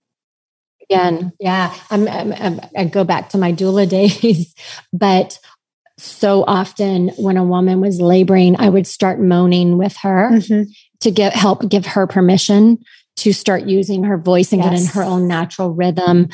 Again, 0.88 1.32
yeah, 1.40 1.74
I'm, 1.90 2.06
I'm, 2.06 2.32
I'm, 2.32 2.60
i 2.76 2.84
go 2.84 3.02
back 3.02 3.30
to 3.30 3.38
my 3.38 3.52
doula 3.52 3.88
days, 3.88 4.54
but 4.92 5.38
so 5.98 6.44
often 6.46 7.08
when 7.16 7.36
a 7.36 7.44
woman 7.44 7.80
was 7.80 8.00
laboring, 8.00 8.58
I 8.60 8.68
would 8.68 8.86
start 8.86 9.20
moaning 9.20 9.78
with 9.78 9.96
her 9.98 10.30
mm-hmm. 10.32 10.70
to 11.00 11.10
get 11.10 11.32
help, 11.32 11.68
give 11.68 11.86
her 11.86 12.06
permission 12.06 12.78
to 13.16 13.32
start 13.32 13.64
using 13.64 14.04
her 14.04 14.18
voice 14.18 14.52
and 14.52 14.62
yes. 14.62 14.70
get 14.70 14.80
in 14.80 14.86
her 14.88 15.02
own 15.02 15.26
natural 15.26 15.72
rhythm 15.72 16.28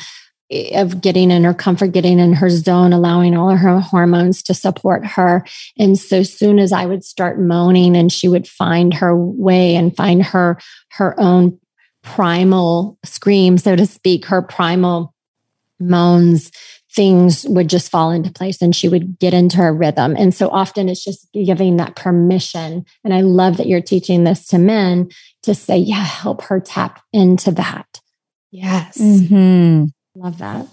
of 0.73 1.01
getting 1.01 1.31
in 1.31 1.43
her 1.43 1.53
comfort, 1.53 1.87
getting 1.87 2.19
in 2.19 2.33
her 2.33 2.49
zone, 2.49 2.93
allowing 2.93 3.35
all 3.35 3.49
of 3.49 3.59
her 3.59 3.79
hormones 3.79 4.43
to 4.43 4.53
support 4.53 5.05
her. 5.05 5.45
And 5.77 5.97
so 5.97 6.23
soon 6.23 6.59
as 6.59 6.71
I 6.71 6.85
would 6.85 7.03
start 7.03 7.39
moaning 7.39 7.95
and 7.95 8.11
she 8.11 8.27
would 8.27 8.47
find 8.47 8.93
her 8.93 9.15
way 9.15 9.75
and 9.75 9.95
find 9.95 10.23
her, 10.23 10.59
her 10.91 11.19
own 11.19 11.59
primal 12.03 12.97
scream, 13.03 13.57
so 13.57 13.75
to 13.75 13.85
speak, 13.85 14.25
her 14.25 14.41
primal 14.41 15.13
moans, 15.79 16.51
things 16.91 17.45
would 17.47 17.69
just 17.69 17.89
fall 17.89 18.11
into 18.11 18.31
place 18.31 18.61
and 18.61 18.75
she 18.75 18.87
would 18.87 19.17
get 19.17 19.33
into 19.33 19.57
her 19.57 19.73
rhythm. 19.73 20.15
And 20.17 20.33
so 20.33 20.49
often 20.49 20.89
it's 20.89 21.03
just 21.03 21.27
giving 21.33 21.77
that 21.77 21.95
permission. 21.95 22.85
And 23.03 23.13
I 23.13 23.21
love 23.21 23.57
that 23.57 23.67
you're 23.67 23.81
teaching 23.81 24.23
this 24.23 24.45
to 24.47 24.59
men 24.59 25.09
to 25.43 25.55
say, 25.55 25.77
yeah, 25.77 26.03
help 26.03 26.43
her 26.43 26.59
tap 26.59 27.01
into 27.11 27.51
that. 27.51 27.99
Yes. 28.51 28.99
Mm-hmm. 28.99 29.85
Love 30.15 30.37
that. 30.39 30.67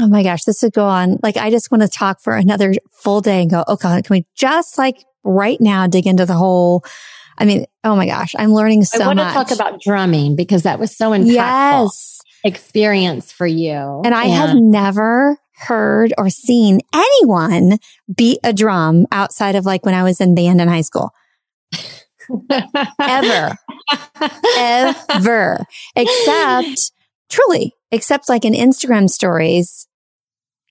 Oh 0.00 0.06
my 0.06 0.22
gosh, 0.22 0.44
this 0.44 0.62
would 0.62 0.72
go 0.72 0.84
on. 0.84 1.18
Like, 1.22 1.36
I 1.36 1.50
just 1.50 1.70
want 1.70 1.82
to 1.82 1.88
talk 1.88 2.20
for 2.20 2.36
another 2.36 2.74
full 2.90 3.20
day 3.20 3.42
and 3.42 3.50
go, 3.50 3.64
oh 3.66 3.74
okay, 3.74 4.02
can 4.02 4.14
we 4.14 4.26
just 4.34 4.78
like 4.78 5.04
right 5.24 5.60
now 5.60 5.86
dig 5.86 6.06
into 6.06 6.24
the 6.24 6.34
whole? 6.34 6.84
I 7.36 7.44
mean, 7.44 7.66
oh 7.84 7.96
my 7.96 8.06
gosh, 8.06 8.34
I'm 8.38 8.52
learning 8.52 8.84
so 8.84 8.98
much. 8.98 9.04
I 9.04 9.08
want 9.08 9.18
to 9.18 9.32
talk 9.34 9.50
about 9.50 9.80
drumming 9.80 10.36
because 10.36 10.62
that 10.64 10.78
was 10.78 10.96
so 10.96 11.10
impactful 11.10 11.32
yes. 11.32 12.20
experience 12.44 13.32
for 13.32 13.46
you. 13.46 14.02
And 14.04 14.14
I 14.14 14.26
had 14.26 14.56
never 14.56 15.38
heard 15.54 16.14
or 16.16 16.30
seen 16.30 16.80
anyone 16.94 17.78
beat 18.14 18.38
a 18.44 18.52
drum 18.52 19.06
outside 19.10 19.56
of 19.56 19.66
like 19.66 19.84
when 19.84 19.94
I 19.94 20.04
was 20.04 20.20
in 20.20 20.34
band 20.34 20.60
in 20.60 20.68
high 20.68 20.82
school. 20.82 21.10
Ever. 23.00 23.56
Ever. 24.56 25.64
Except 25.96 26.92
truly 27.28 27.74
except 27.90 28.28
like 28.28 28.44
in 28.44 28.52
Instagram 28.52 29.08
stories, 29.08 29.86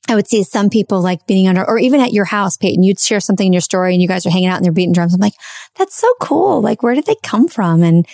I 0.10 0.16
would 0.16 0.28
see 0.28 0.44
some 0.44 0.70
people 0.70 1.02
like 1.02 1.28
beating 1.28 1.48
under, 1.48 1.68
or 1.68 1.78
even 1.80 2.00
at 2.00 2.14
your 2.14 2.26
house, 2.26 2.56
Peyton, 2.58 2.84
you'd 2.84 3.00
share 3.00 3.20
something 3.20 3.48
in 3.48 3.54
your 3.54 3.62
story 3.62 3.94
and 3.94 4.02
you 4.02 4.08
guys 4.08 4.26
are 4.26 4.30
hanging 4.30 4.48
out 4.48 4.56
and 4.58 4.66
they're 4.66 4.72
beating 4.72 4.94
drums. 4.94 5.14
I'm 5.14 5.20
like, 5.20 5.34
that's 5.76 5.96
so 5.96 6.12
cool. 6.22 6.62
Like, 6.62 6.82
where 6.82 6.96
did 6.96 7.06
they 7.06 7.18
come 7.24 7.48
from? 7.48 7.84
And 7.84 8.08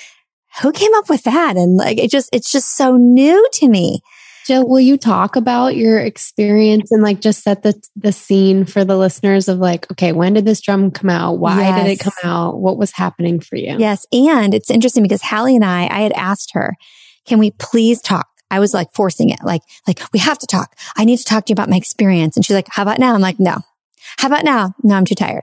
who 0.62 0.72
came 0.72 0.94
up 0.96 1.10
with 1.10 1.24
that? 1.24 1.56
And 1.56 1.78
like, 1.78 2.00
it 2.00 2.10
just, 2.10 2.30
it's 2.34 2.52
just 2.52 2.76
so 2.76 2.98
new 2.98 3.48
to 3.54 3.68
me. 3.68 4.02
Jill, 4.46 4.68
will 4.68 4.80
you 4.80 4.98
talk 4.98 5.36
about 5.36 5.76
your 5.76 6.00
experience 6.00 6.92
and 6.92 7.02
like 7.02 7.22
just 7.22 7.44
set 7.44 7.64
the 7.64 7.74
the 7.96 8.12
scene 8.12 8.66
for 8.66 8.84
the 8.84 8.98
listeners 8.98 9.48
of 9.48 9.60
like, 9.60 9.90
okay, 9.92 10.12
when 10.12 10.34
did 10.34 10.44
this 10.44 10.60
drum 10.60 10.92
come 10.92 11.10
out? 11.10 11.40
Why 11.40 11.62
yes. 11.62 11.82
did 11.82 11.92
it 11.92 12.00
come 12.04 12.14
out? 12.30 12.60
What 12.60 12.78
was 12.78 12.92
happening 12.92 13.40
for 13.40 13.56
you? 13.56 13.78
Yes. 13.80 14.06
And 14.12 14.54
it's 14.54 14.70
interesting 14.70 15.02
because 15.02 15.22
Hallie 15.22 15.56
and 15.56 15.64
I, 15.64 15.88
I 15.88 16.02
had 16.02 16.12
asked 16.12 16.52
her, 16.56 16.76
can 17.26 17.40
we 17.40 17.52
please 17.52 18.02
talk 18.02 18.28
I 18.54 18.60
was 18.60 18.74
like 18.74 18.94
forcing 18.94 19.30
it, 19.30 19.40
like, 19.44 19.64
like 19.88 20.00
we 20.14 20.20
have 20.20 20.38
to 20.38 20.48
talk. 20.48 20.76
I 20.96 21.06
need 21.06 21.18
to 21.18 21.24
talk 21.24 21.46
to 21.46 21.52
you 21.52 21.56
about 21.56 21.70
my 21.70 21.78
experience. 21.78 22.36
And 22.36 22.46
she's 22.46 22.54
like, 22.54 22.68
how 22.70 22.84
about 22.84 23.00
now? 23.00 23.16
I'm 23.16 23.22
like, 23.22 23.40
no. 23.40 23.58
How 24.18 24.28
about 24.28 24.44
now? 24.44 24.76
No, 24.84 24.96
I'm 24.96 25.06
too 25.06 25.16
tired. 25.16 25.42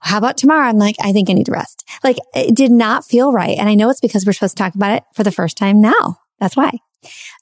How 0.00 0.18
about 0.18 0.38
tomorrow? 0.38 0.68
I'm 0.68 0.78
like, 0.78 0.94
I 1.00 1.12
think 1.12 1.28
I 1.28 1.32
need 1.32 1.46
to 1.46 1.52
rest. 1.52 1.84
Like 2.04 2.18
it 2.34 2.54
did 2.54 2.70
not 2.70 3.04
feel 3.04 3.32
right. 3.32 3.58
And 3.58 3.68
I 3.68 3.74
know 3.74 3.90
it's 3.90 4.00
because 4.00 4.24
we're 4.24 4.32
supposed 4.32 4.56
to 4.56 4.62
talk 4.62 4.76
about 4.76 4.92
it 4.92 5.02
for 5.14 5.24
the 5.24 5.32
first 5.32 5.56
time 5.56 5.80
now. 5.80 6.18
That's 6.38 6.56
why. 6.56 6.70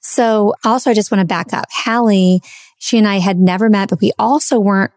So 0.00 0.54
also 0.64 0.90
I 0.90 0.94
just 0.94 1.10
want 1.10 1.20
to 1.20 1.26
back 1.26 1.52
up. 1.52 1.66
Hallie, 1.70 2.40
she 2.78 2.96
and 2.96 3.06
I 3.06 3.18
had 3.18 3.38
never 3.38 3.68
met, 3.68 3.90
but 3.90 4.00
we 4.00 4.12
also 4.18 4.58
weren't, 4.58 4.92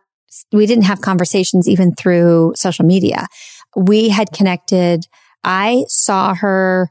we 0.53 0.65
didn't 0.65 0.85
have 0.85 1.01
conversations 1.01 1.67
even 1.67 1.93
through 1.93 2.53
social 2.55 2.85
media. 2.85 3.27
We 3.75 4.07
had 4.09 4.31
connected. 4.31 5.05
I 5.43 5.83
saw 5.87 6.35
her 6.35 6.89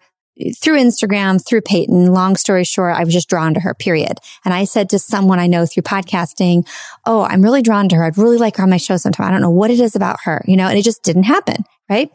through 0.61 0.79
Instagram, 0.79 1.45
through 1.45 1.63
Peyton, 1.63 2.13
long 2.13 2.37
story 2.37 2.65
short, 2.65 2.95
I 2.95 3.05
was 3.05 3.13
just 3.13 3.29
drawn 3.29 3.55
to 3.55 3.61
her, 3.61 3.75
period. 3.75 4.19
And 4.45 4.55
I 4.55 4.65
said 4.65 4.89
to 4.91 4.99
someone 4.99 5.39
I 5.39 5.47
know 5.47 5.67
through 5.67 5.83
podcasting, 5.83 6.67
Oh, 7.07 7.23
I'm 7.23 7.43
really 7.43 7.63
drawn 7.63 7.89
to 7.89 7.97
her. 7.97 8.05
I'd 8.05 8.19
really 8.19 8.39
like 8.39 8.57
her 8.57 8.63
on 8.63 8.71
my 8.71 8.77
show 8.77 8.97
sometime. 8.97 9.27
I 9.27 9.31
don't 9.31 9.41
know 9.41 9.51
what 9.51 9.71
it 9.71 9.81
is 9.81 9.97
about 9.97 10.19
her, 10.25 10.43
you 10.47 10.57
know, 10.57 10.69
and 10.69 10.79
it 10.79 10.83
just 10.83 11.03
didn't 11.03 11.25
happen. 11.25 11.65
Right. 11.89 12.11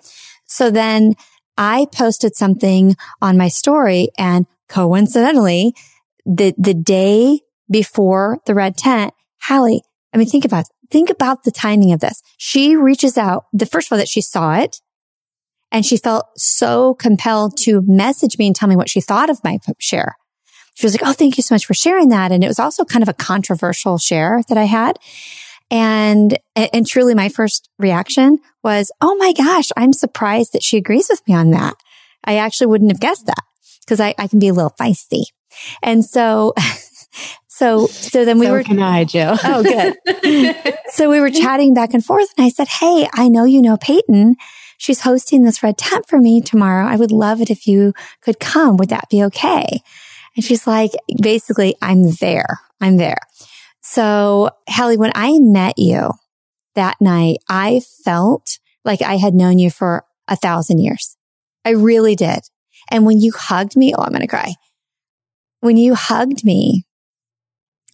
So 0.46 0.70
then 0.70 1.16
I 1.58 1.88
posted 1.94 2.36
something 2.36 2.96
on 3.22 3.38
my 3.38 3.48
story 3.48 4.10
and 4.18 4.46
coincidentally, 4.70 5.76
the, 6.26 6.54
the 6.58 6.74
day 6.74 7.42
before 7.70 8.40
the 8.46 8.56
red 8.56 8.78
tent, 8.78 9.14
Hallie, 9.42 9.84
I 10.14 10.18
mean, 10.18 10.28
think 10.28 10.46
about, 10.46 10.66
think 10.90 11.10
about 11.10 11.44
the 11.44 11.52
timing 11.52 11.92
of 11.92 12.00
this. 12.00 12.22
She 12.38 12.76
reaches 12.76 13.18
out, 13.18 13.46
the 13.52 13.66
first 13.66 13.92
all 13.92 13.98
that 13.98 14.08
she 14.08 14.22
saw 14.22 14.56
it 14.56 14.82
and 15.74 15.84
she 15.84 15.98
felt 15.98 16.28
so 16.38 16.94
compelled 16.94 17.58
to 17.58 17.82
message 17.82 18.38
me 18.38 18.46
and 18.46 18.56
tell 18.56 18.70
me 18.70 18.76
what 18.76 18.90
she 18.90 19.02
thought 19.02 19.32
of 19.32 19.44
my 19.44 19.58
share. 19.80 20.16
She 20.76 20.86
was 20.86 20.94
like, 20.94 21.08
Oh, 21.08 21.14
thank 21.14 21.36
you 21.36 21.44
so 21.44 21.56
much 21.56 21.66
for 21.66 21.74
sharing 21.74 22.10
that. 22.10 22.32
And 22.32 22.44
it 22.44 22.48
was 22.48 22.60
also 22.60 22.86
kind 22.86 23.04
of 23.04 23.10
a 23.10 23.14
controversial 23.14 23.98
share 23.98 24.42
that 24.48 24.58
I 24.58 24.66
had. 24.66 24.98
And, 25.72 26.38
and 26.56 26.86
truly 26.86 27.16
my 27.16 27.30
first 27.30 27.70
reaction 27.80 28.38
was, 28.64 28.92
Oh 29.02 29.16
my 29.16 29.34
gosh, 29.34 29.70
I'm 29.76 29.94
surprised 29.94 30.54
that 30.54 30.64
she 30.64 30.78
agrees 30.78 31.08
with 31.10 31.28
me 31.28 31.34
on 31.34 31.52
that. 31.52 31.76
I 32.24 32.38
actually 32.38 32.68
wouldn't 32.68 32.92
have 32.92 33.02
guessed 33.02 33.26
that 33.26 33.44
because 33.82 34.00
I, 34.00 34.14
I 34.18 34.28
can 34.28 34.40
be 34.40 34.48
a 34.48 34.54
little 34.54 34.74
feisty. 34.80 35.24
And 35.82 36.06
so, 36.06 36.54
so, 37.48 37.88
so 37.88 38.26
then 38.26 38.38
we 38.38 38.46
so 38.46 38.52
were, 38.52 38.64
can 38.64 38.82
I, 38.82 39.06
Jill? 39.06 39.38
oh, 39.44 39.64
good. 39.64 40.76
so 40.90 41.10
we 41.10 41.20
were 41.20 41.32
chatting 41.32 41.74
back 41.74 41.96
and 41.96 42.06
forth 42.06 42.30
and 42.38 42.46
I 42.46 42.50
said, 42.50 42.68
Hey, 42.68 43.08
I 43.12 43.28
know 43.28 43.44
you 43.44 43.62
know 43.62 43.78
Peyton. 43.78 44.36
She's 44.84 45.00
hosting 45.00 45.44
this 45.44 45.64
red 45.64 45.78
tent 45.78 46.10
for 46.10 46.20
me 46.20 46.42
tomorrow. 46.42 46.86
I 46.86 46.98
would 46.98 47.14
love 47.14 47.40
it 47.40 47.50
if 47.50 47.68
you 47.68 47.94
could 48.20 48.38
come. 48.42 48.76
Would 48.76 48.90
that 48.90 49.08
be 49.10 49.24
okay? 49.24 49.80
And 50.36 50.44
she's 50.44 50.68
like, 50.68 50.92
basically, 51.22 51.74
I'm 51.82 52.12
there. 52.20 52.60
I'm 52.82 52.98
there. 52.98 53.20
So 53.80 54.50
Hallie, 54.68 54.98
when 54.98 55.14
I 55.16 55.40
met 55.40 55.76
you 55.78 56.12
that 56.76 57.00
night, 57.00 57.38
I 57.48 57.80
felt 58.04 58.60
like 58.84 59.02
I 59.02 59.16
had 59.16 59.34
known 59.34 59.58
you 59.58 59.70
for 59.70 60.04
a 60.28 60.36
thousand 60.36 60.80
years. 60.80 61.16
I 61.64 61.70
really 61.70 62.18
did. 62.18 62.42
And 62.92 63.06
when 63.06 63.22
you 63.22 63.32
hugged 63.32 63.78
me, 63.78 63.94
oh, 63.98 64.02
I'm 64.02 64.10
going 64.10 64.20
to 64.20 64.28
cry. 64.28 64.56
When 65.62 65.78
you 65.78 65.96
hugged 65.96 66.44
me, 66.44 66.84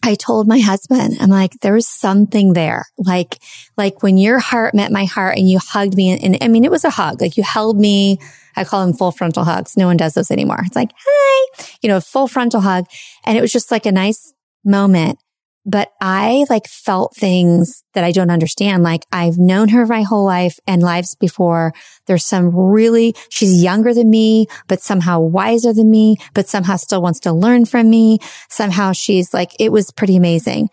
I 0.02 0.14
told 0.14 0.48
my 0.48 0.58
husband, 0.58 1.16
I'm 1.20 1.28
like, 1.28 1.60
there 1.60 1.74
was 1.74 1.86
something 1.86 2.54
there. 2.54 2.86
Like, 2.96 3.38
like 3.76 4.02
when 4.02 4.16
your 4.16 4.38
heart 4.38 4.74
met 4.74 4.90
my 4.90 5.04
heart 5.04 5.36
and 5.36 5.48
you 5.48 5.58
hugged 5.58 5.94
me 5.94 6.10
and, 6.10 6.22
and, 6.22 6.38
I 6.40 6.48
mean, 6.48 6.64
it 6.64 6.70
was 6.70 6.84
a 6.84 6.90
hug. 6.90 7.20
Like 7.20 7.36
you 7.36 7.42
held 7.42 7.78
me. 7.78 8.18
I 8.56 8.64
call 8.64 8.84
them 8.84 8.94
full 8.94 9.12
frontal 9.12 9.44
hugs. 9.44 9.76
No 9.76 9.86
one 9.86 9.96
does 9.96 10.14
those 10.14 10.30
anymore. 10.30 10.60
It's 10.64 10.74
like, 10.74 10.90
hi, 10.96 11.64
you 11.82 11.88
know, 11.88 11.98
a 11.98 12.00
full 12.00 12.28
frontal 12.28 12.60
hug. 12.60 12.86
And 13.24 13.36
it 13.36 13.40
was 13.40 13.52
just 13.52 13.70
like 13.70 13.86
a 13.86 13.92
nice 13.92 14.32
moment 14.64 15.18
but 15.66 15.92
I 16.00 16.46
like 16.48 16.66
felt 16.66 17.14
things 17.14 17.84
that 17.94 18.04
I 18.04 18.12
don't 18.12 18.30
understand. 18.30 18.82
Like 18.82 19.04
I've 19.12 19.38
known 19.38 19.68
her 19.68 19.86
my 19.86 20.02
whole 20.02 20.24
life 20.24 20.58
and 20.66 20.82
lives 20.82 21.14
before. 21.14 21.72
There's 22.06 22.24
some 22.24 22.54
really, 22.54 23.14
she's 23.28 23.62
younger 23.62 23.92
than 23.92 24.08
me, 24.08 24.46
but 24.68 24.80
somehow 24.80 25.20
wiser 25.20 25.72
than 25.72 25.90
me, 25.90 26.16
but 26.34 26.48
somehow 26.48 26.76
still 26.76 27.02
wants 27.02 27.20
to 27.20 27.32
learn 27.32 27.66
from 27.66 27.90
me. 27.90 28.18
Somehow 28.48 28.92
she's 28.92 29.34
like, 29.34 29.52
it 29.58 29.70
was 29.70 29.90
pretty 29.90 30.16
amazing. 30.16 30.70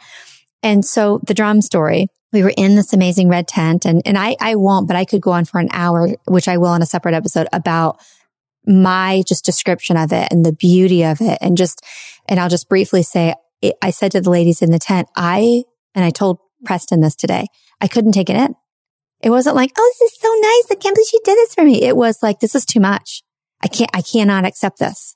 And 0.63 0.85
so 0.85 1.19
the 1.27 1.33
drum 1.33 1.61
story, 1.61 2.07
we 2.31 2.43
were 2.43 2.53
in 2.57 2.75
this 2.75 2.93
amazing 2.93 3.29
red 3.29 3.47
tent 3.47 3.85
and, 3.85 4.01
and 4.05 4.17
I, 4.17 4.35
I 4.39 4.55
won't, 4.55 4.87
but 4.87 4.95
I 4.95 5.05
could 5.05 5.21
go 5.21 5.31
on 5.31 5.45
for 5.45 5.59
an 5.59 5.69
hour, 5.71 6.09
which 6.27 6.47
I 6.47 6.57
will 6.57 6.73
in 6.73 6.81
a 6.81 6.85
separate 6.87 7.13
episode 7.13 7.47
about 7.51 7.99
my 8.65 9.23
just 9.27 9.45
description 9.45 9.95
of 9.97 10.11
it 10.11 10.31
and 10.31 10.45
the 10.45 10.51
beauty 10.53 11.03
of 11.03 11.21
it. 11.21 11.37
And 11.41 11.57
just, 11.57 11.81
and 12.27 12.39
I'll 12.39 12.49
just 12.49 12.67
briefly 12.67 13.01
say, 13.01 13.33
it, 13.61 13.75
I 13.81 13.89
said 13.91 14.11
to 14.13 14.21
the 14.21 14.29
ladies 14.29 14.61
in 14.61 14.71
the 14.71 14.79
tent, 14.79 15.07
I, 15.15 15.63
and 15.95 16.05
I 16.05 16.09
told 16.09 16.39
Preston 16.65 17.01
this 17.01 17.15
today, 17.15 17.47
I 17.81 17.87
couldn't 17.87 18.13
take 18.13 18.29
it 18.29 18.35
in. 18.35 18.55
It 19.21 19.29
wasn't 19.29 19.55
like, 19.55 19.71
oh, 19.77 19.93
this 19.99 20.11
is 20.11 20.19
so 20.19 20.27
nice. 20.27 20.71
I 20.71 20.75
can't 20.81 20.95
believe 20.95 21.07
she 21.09 21.19
did 21.23 21.37
this 21.37 21.55
for 21.55 21.63
me. 21.63 21.83
It 21.83 21.97
was 21.97 22.21
like, 22.21 22.39
this 22.39 22.55
is 22.55 22.65
too 22.65 22.79
much. 22.79 23.23
I 23.63 23.67
can't, 23.67 23.89
I 23.93 24.01
cannot 24.01 24.45
accept 24.45 24.79
this. 24.79 25.15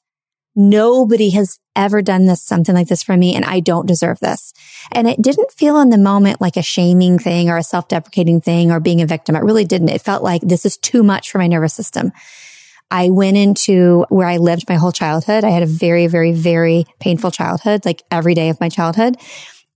Nobody 0.55 1.30
has 1.30 1.59
ever 1.76 2.01
done 2.01 2.26
this, 2.26 2.43
something 2.43 2.76
like 2.76 2.88
this 2.88 3.03
for 3.03 3.15
me, 3.15 3.35
and 3.35 3.45
I 3.45 3.61
don't 3.61 3.88
deserve 3.88 4.19
this. 4.19 4.53
And 4.91 5.07
it 5.07 5.22
didn't 5.22 5.51
feel 5.51 5.80
in 5.80 5.91
the 5.91 5.97
moment 5.97 6.41
like 6.41 6.57
a 6.57 6.61
shaming 6.61 7.19
thing 7.19 7.49
or 7.49 7.57
a 7.57 7.63
self-deprecating 7.63 8.41
thing 8.41 8.72
or 8.72 8.81
being 8.81 9.01
a 9.01 9.05
victim. 9.05 9.35
It 9.35 9.43
really 9.43 9.63
didn't. 9.63 9.89
It 9.89 10.01
felt 10.01 10.23
like 10.23 10.41
this 10.41 10.65
is 10.65 10.77
too 10.77 11.03
much 11.03 11.31
for 11.31 11.38
my 11.38 11.47
nervous 11.47 11.73
system. 11.73 12.11
I 12.91 13.09
went 13.09 13.38
into 13.38 14.05
where 14.09 14.27
I 14.27 14.38
lived 14.38 14.68
my 14.68 14.76
whole 14.76 14.91
childhood. 14.91 15.45
I 15.45 15.49
had 15.49 15.63
a 15.63 15.68
very, 15.68 16.07
very, 16.07 16.34
very 16.34 16.85
painful 16.99 17.31
childhood, 17.31 17.85
like 17.85 18.03
every 18.11 18.34
day 18.34 18.49
of 18.49 18.59
my 18.59 18.68
childhood. 18.68 19.15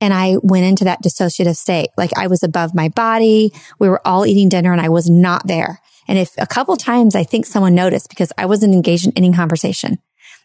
And 0.01 0.13
I 0.13 0.35
went 0.43 0.65
into 0.65 0.83
that 0.83 1.01
dissociative 1.01 1.55
state. 1.55 1.87
Like 1.97 2.11
I 2.17 2.27
was 2.27 2.43
above 2.43 2.75
my 2.75 2.89
body. 2.89 3.53
We 3.79 3.87
were 3.87 4.05
all 4.05 4.25
eating 4.25 4.49
dinner 4.49 4.73
and 4.73 4.81
I 4.81 4.89
was 4.89 5.09
not 5.09 5.47
there. 5.47 5.79
And 6.09 6.19
if 6.19 6.33
a 6.37 6.45
couple 6.45 6.75
times 6.75 7.15
I 7.15 7.23
think 7.23 7.45
someone 7.45 7.73
noticed 7.73 8.09
because 8.09 8.33
I 8.37 8.45
wasn't 8.45 8.73
engaged 8.73 9.07
in 9.07 9.13
any 9.15 9.31
conversation. 9.31 9.97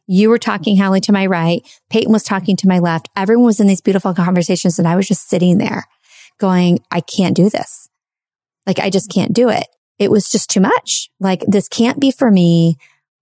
You 0.06 0.30
were 0.30 0.38
talking, 0.38 0.76
Hallie, 0.76 1.00
to 1.02 1.12
my 1.12 1.26
right. 1.26 1.62
Peyton 1.90 2.12
was 2.12 2.22
talking 2.22 2.56
to 2.58 2.68
my 2.68 2.78
left. 2.78 3.08
Everyone 3.16 3.46
was 3.46 3.60
in 3.60 3.66
these 3.66 3.80
beautiful 3.80 4.14
conversations 4.14 4.78
and 4.78 4.86
I 4.86 4.94
was 4.94 5.08
just 5.08 5.28
sitting 5.28 5.58
there 5.58 5.86
going, 6.38 6.78
I 6.90 7.00
can't 7.00 7.36
do 7.36 7.50
this. 7.50 7.88
Like 8.64 8.78
I 8.78 8.90
just 8.90 9.10
can't 9.10 9.32
do 9.32 9.48
it 9.48 9.66
it 10.00 10.10
was 10.10 10.30
just 10.30 10.50
too 10.50 10.60
much. 10.60 11.10
Like 11.20 11.44
this 11.46 11.68
can't 11.68 12.00
be 12.00 12.10
for 12.10 12.30
me. 12.30 12.78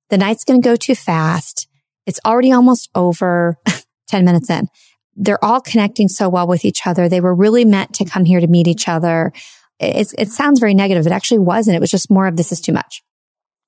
The 0.09 0.17
night's 0.17 0.45
going 0.45 0.63
to 0.63 0.67
go 0.67 0.77
too 0.77 0.95
fast. 0.95 1.69
It's 2.07 2.21
already 2.25 2.53
almost 2.53 2.89
over 2.95 3.57
10 4.09 4.25
minutes 4.25 4.49
in. 4.49 4.69
They're 5.17 5.45
all 5.45 5.61
connecting 5.61 6.09
so 6.09 6.29
well 6.29 6.47
with 6.47 6.65
each 6.65 6.87
other. 6.87 7.09
They 7.09 7.21
were 7.21 7.35
really 7.35 7.65
meant 7.65 7.93
to 7.95 8.05
come 8.05 8.25
here 8.25 8.41
to 8.41 8.47
meet 8.47 8.69
each 8.69 8.89
other. 8.89 9.33
It's, 9.81 10.15
it 10.17 10.29
sounds 10.29 10.61
very 10.61 10.73
negative. 10.73 11.05
It 11.05 11.13
actually 11.13 11.41
wasn't. 11.41 11.77
It 11.77 11.81
was 11.81 11.91
just 11.91 12.11
more 12.11 12.29
of 12.29 12.37
this 12.37 12.53
is 12.53 12.61
too 12.61 12.73
much. 12.73 13.03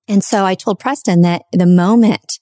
And 0.07 0.23
so 0.23 0.47
I 0.47 0.55
told 0.55 0.79
Preston 0.79 1.23
that 1.23 1.43
the 1.53 1.67
moment 1.67 2.39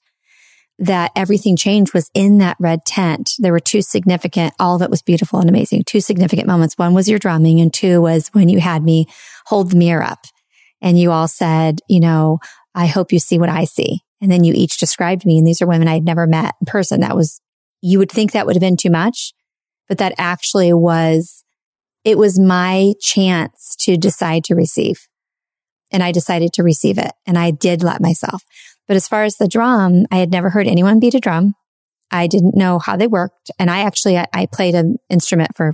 that 0.77 1.11
everything 1.15 1.57
changed 1.57 1.93
was 1.93 2.09
in 2.13 2.37
that 2.37 2.57
red 2.59 2.85
tent. 2.85 3.31
There 3.39 3.51
were 3.51 3.59
two 3.59 3.81
significant, 3.81 4.53
all 4.59 4.75
of 4.75 4.81
it 4.81 4.89
was 4.89 5.01
beautiful 5.01 5.39
and 5.39 5.49
amazing, 5.49 5.83
two 5.85 5.99
significant 5.99 6.47
moments. 6.47 6.77
One 6.77 6.93
was 6.93 7.09
your 7.09 7.19
drumming 7.19 7.59
and 7.59 7.73
two 7.73 8.01
was 8.01 8.29
when 8.29 8.47
you 8.47 8.59
had 8.59 8.83
me 8.83 9.07
hold 9.47 9.71
the 9.71 9.75
mirror 9.75 10.03
up 10.03 10.19
and 10.81 10.99
you 10.99 11.11
all 11.11 11.27
said, 11.27 11.79
you 11.87 11.99
know, 11.99 12.39
I 12.75 12.87
hope 12.87 13.11
you 13.11 13.19
see 13.19 13.37
what 13.37 13.49
I 13.49 13.65
see. 13.65 14.01
And 14.21 14.31
then 14.31 14.43
you 14.43 14.53
each 14.55 14.77
described 14.77 15.25
me. 15.25 15.37
And 15.37 15.47
these 15.47 15.61
are 15.61 15.67
women 15.67 15.87
I'd 15.87 16.03
never 16.03 16.27
met 16.27 16.55
in 16.61 16.65
person. 16.65 17.01
That 17.01 17.15
was, 17.15 17.41
you 17.81 17.99
would 17.99 18.11
think 18.11 18.31
that 18.31 18.45
would 18.45 18.55
have 18.55 18.61
been 18.61 18.77
too 18.77 18.89
much, 18.89 19.33
but 19.87 19.97
that 19.97 20.13
actually 20.17 20.73
was, 20.73 21.43
it 22.03 22.17
was 22.17 22.39
my 22.39 22.93
chance 23.01 23.75
to 23.81 23.97
decide 23.97 24.43
to 24.45 24.55
receive. 24.55 25.07
And 25.91 26.03
I 26.03 26.11
decided 26.11 26.53
to 26.53 26.63
receive 26.63 26.97
it. 26.97 27.11
And 27.25 27.37
I 27.37 27.51
did 27.51 27.81
let 27.81 28.01
myself. 28.01 28.43
But 28.87 28.95
as 28.95 29.07
far 29.07 29.23
as 29.23 29.37
the 29.37 29.47
drum, 29.47 30.05
I 30.11 30.17
had 30.17 30.31
never 30.31 30.49
heard 30.49 30.67
anyone 30.67 30.99
beat 30.99 31.15
a 31.15 31.19
drum. 31.19 31.55
I 32.11 32.27
didn't 32.27 32.55
know 32.55 32.79
how 32.79 32.97
they 32.97 33.07
worked. 33.07 33.51
And 33.59 33.69
I 33.69 33.79
actually, 33.79 34.17
I, 34.17 34.25
I 34.33 34.45
played 34.47 34.75
an 34.75 34.97
instrument 35.09 35.51
for, 35.55 35.73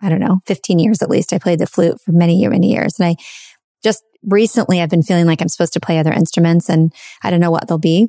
I 0.00 0.08
don't 0.08 0.20
know, 0.20 0.38
15 0.46 0.78
years 0.78 1.02
at 1.02 1.10
least. 1.10 1.32
I 1.32 1.38
played 1.38 1.58
the 1.58 1.66
flute 1.66 2.00
for 2.00 2.12
many, 2.12 2.46
many 2.46 2.72
years. 2.72 2.98
And 2.98 3.08
I 3.08 3.16
just 3.82 4.02
recently 4.26 4.80
I've 4.80 4.90
been 4.90 5.02
feeling 5.02 5.26
like 5.26 5.40
I'm 5.40 5.48
supposed 5.48 5.72
to 5.74 5.80
play 5.80 5.98
other 5.98 6.12
instruments 6.12 6.68
and 6.68 6.92
I 7.22 7.30
don't 7.30 7.40
know 7.40 7.50
what 7.50 7.68
they'll 7.68 7.78
be 7.78 8.08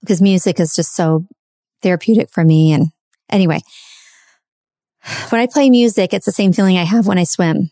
because 0.00 0.20
music 0.20 0.60
is 0.60 0.74
just 0.74 0.94
so 0.94 1.26
therapeutic 1.82 2.30
for 2.30 2.44
me. 2.44 2.72
And 2.72 2.88
anyway, 3.30 3.60
when 5.30 5.40
I 5.40 5.46
play 5.46 5.70
music, 5.70 6.12
it's 6.12 6.26
the 6.26 6.32
same 6.32 6.52
feeling 6.52 6.76
I 6.76 6.84
have 6.84 7.06
when 7.06 7.18
I 7.18 7.24
swim. 7.24 7.70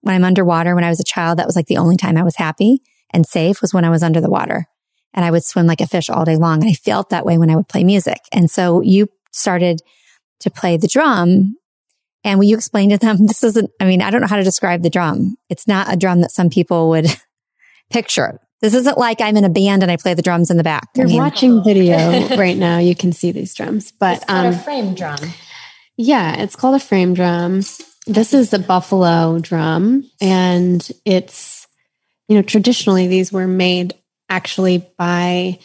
When 0.00 0.14
I'm 0.14 0.24
underwater, 0.24 0.74
when 0.74 0.84
I 0.84 0.88
was 0.88 1.00
a 1.00 1.04
child, 1.04 1.38
that 1.38 1.46
was 1.46 1.56
like 1.56 1.66
the 1.66 1.78
only 1.78 1.96
time 1.96 2.16
I 2.16 2.22
was 2.22 2.36
happy 2.36 2.80
and 3.12 3.26
safe 3.26 3.60
was 3.60 3.74
when 3.74 3.84
I 3.84 3.90
was 3.90 4.02
under 4.02 4.20
the 4.20 4.30
water 4.30 4.66
and 5.14 5.24
I 5.24 5.30
would 5.30 5.44
swim 5.44 5.66
like 5.66 5.80
a 5.80 5.86
fish 5.86 6.10
all 6.10 6.24
day 6.24 6.36
long. 6.36 6.62
And 6.62 6.70
I 6.70 6.74
felt 6.74 7.10
that 7.10 7.24
way 7.24 7.38
when 7.38 7.50
I 7.50 7.56
would 7.56 7.68
play 7.68 7.82
music. 7.82 8.20
And 8.32 8.50
so 8.50 8.80
you 8.82 9.08
started 9.32 9.80
to 10.40 10.50
play 10.50 10.76
the 10.76 10.88
drum 10.88 11.56
and 12.26 12.40
will 12.40 12.46
you 12.46 12.56
explain 12.56 12.90
to 12.90 12.98
them, 12.98 13.16
this 13.26 13.42
isn't, 13.42 13.70
I 13.80 13.86
mean, 13.86 14.02
I 14.02 14.10
don't 14.10 14.20
know 14.20 14.26
how 14.26 14.36
to 14.36 14.42
describe 14.42 14.82
the 14.82 14.90
drum. 14.90 15.36
It's 15.48 15.66
not 15.66 15.92
a 15.92 15.96
drum 15.96 16.20
that 16.20 16.32
some 16.32 16.50
people 16.50 16.90
would 16.90 17.06
picture. 17.90 18.40
This 18.60 18.74
isn't 18.74 18.98
like 18.98 19.20
I'm 19.20 19.36
in 19.36 19.44
a 19.44 19.50
band 19.50 19.82
and 19.82 19.92
I 19.92 19.96
play 19.96 20.14
the 20.14 20.22
drums 20.22 20.50
in 20.50 20.56
the 20.56 20.64
back. 20.64 20.88
You're 20.96 21.06
I 21.06 21.08
mean, 21.08 21.18
watching 21.18 21.62
video 21.64 22.36
right 22.36 22.56
now. 22.56 22.78
You 22.78 22.96
can 22.96 23.12
see 23.12 23.30
these 23.30 23.54
drums, 23.54 23.92
but 23.92 24.22
it's 24.22 24.24
um, 24.28 24.46
a 24.46 24.58
frame 24.58 24.94
drum. 24.94 25.18
Yeah, 25.96 26.42
it's 26.42 26.56
called 26.56 26.74
a 26.74 26.80
frame 26.84 27.14
drum. 27.14 27.60
This 28.06 28.32
is 28.32 28.50
the 28.50 28.58
buffalo 28.58 29.38
drum, 29.38 30.10
and 30.20 30.86
it's 31.04 31.66
you 32.28 32.36
know 32.36 32.42
traditionally 32.42 33.08
these 33.08 33.30
were 33.30 33.46
made 33.46 33.94
actually 34.30 34.88
by 34.96 35.58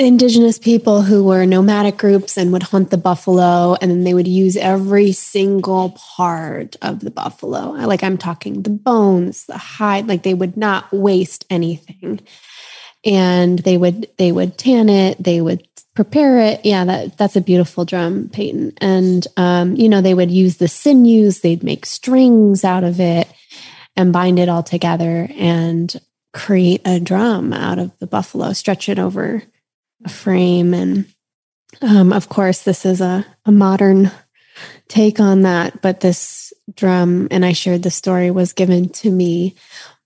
indigenous 0.00 0.58
people 0.58 1.02
who 1.02 1.22
were 1.22 1.44
nomadic 1.44 1.98
groups 1.98 2.38
and 2.38 2.52
would 2.52 2.62
hunt 2.62 2.90
the 2.90 2.96
buffalo 2.96 3.74
and 3.80 3.90
then 3.90 4.04
they 4.04 4.14
would 4.14 4.26
use 4.26 4.56
every 4.56 5.12
single 5.12 5.90
part 5.90 6.74
of 6.80 7.00
the 7.00 7.10
buffalo. 7.10 7.72
Like 7.72 8.02
i'm 8.02 8.16
talking 8.16 8.62
the 8.62 8.70
bones 8.70 9.44
the 9.44 9.58
hide 9.58 10.08
like 10.08 10.22
they 10.22 10.34
would 10.34 10.56
not 10.56 10.90
waste 10.90 11.44
anything. 11.50 12.20
And 13.04 13.58
they 13.60 13.76
would 13.76 14.08
they 14.16 14.32
would 14.32 14.56
tan 14.56 14.88
it 14.88 15.22
they 15.22 15.40
would 15.40 15.66
prepare 15.94 16.40
it. 16.40 16.64
Yeah 16.64 16.84
that 16.86 17.18
that's 17.18 17.36
a 17.36 17.42
beautiful 17.42 17.84
drum 17.84 18.30
peyton. 18.30 18.72
And 18.78 19.26
um, 19.36 19.76
you 19.76 19.88
know 19.88 20.00
they 20.00 20.14
would 20.14 20.30
use 20.30 20.56
the 20.56 20.68
sinews 20.68 21.40
they'd 21.40 21.62
make 21.62 21.84
strings 21.84 22.64
out 22.64 22.84
of 22.84 23.00
it 23.00 23.28
and 23.96 24.14
bind 24.14 24.38
it 24.38 24.48
all 24.48 24.62
together 24.62 25.28
and 25.36 25.94
create 26.32 26.80
a 26.86 27.00
drum 27.00 27.52
out 27.52 27.78
of 27.78 27.90
the 27.98 28.06
buffalo 28.06 28.52
stretch 28.52 28.88
it 28.88 28.98
over 28.98 29.42
a 30.04 30.08
frame. 30.08 30.74
And 30.74 31.06
um, 31.82 32.12
of 32.12 32.28
course, 32.28 32.62
this 32.62 32.84
is 32.84 33.00
a, 33.00 33.24
a 33.44 33.52
modern 33.52 34.10
take 34.88 35.20
on 35.20 35.42
that. 35.42 35.80
But 35.82 36.00
this 36.00 36.52
drum, 36.74 37.28
and 37.30 37.44
I 37.44 37.52
shared 37.52 37.82
the 37.82 37.90
story, 37.90 38.30
was 38.30 38.52
given 38.52 38.88
to 38.90 39.10
me 39.10 39.54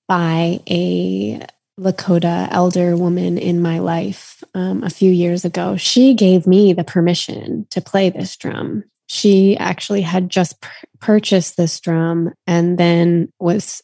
by 0.07 0.61
a 0.69 1.45
Lakota 1.79 2.49
elder 2.51 2.97
woman 2.97 3.37
in 3.37 3.61
my 3.61 3.81
life 3.81 4.45
um, 4.55 4.85
a 4.85 4.91
few 4.91 5.11
years 5.11 5.45
ago. 5.45 5.77
She 5.77 6.15
gave 6.15 6.47
me 6.47 6.73
the 6.73 6.85
permission 6.85 7.67
to 7.71 7.81
play 7.81 8.11
this 8.11 8.37
drum. 8.37 8.85
she 9.07 9.57
actually 9.59 10.03
had 10.03 10.31
just 10.31 10.65
purchased 11.01 11.57
this 11.57 11.79
drum 11.81 12.33
and 12.47 12.79
then 12.79 13.31
was 13.39 13.83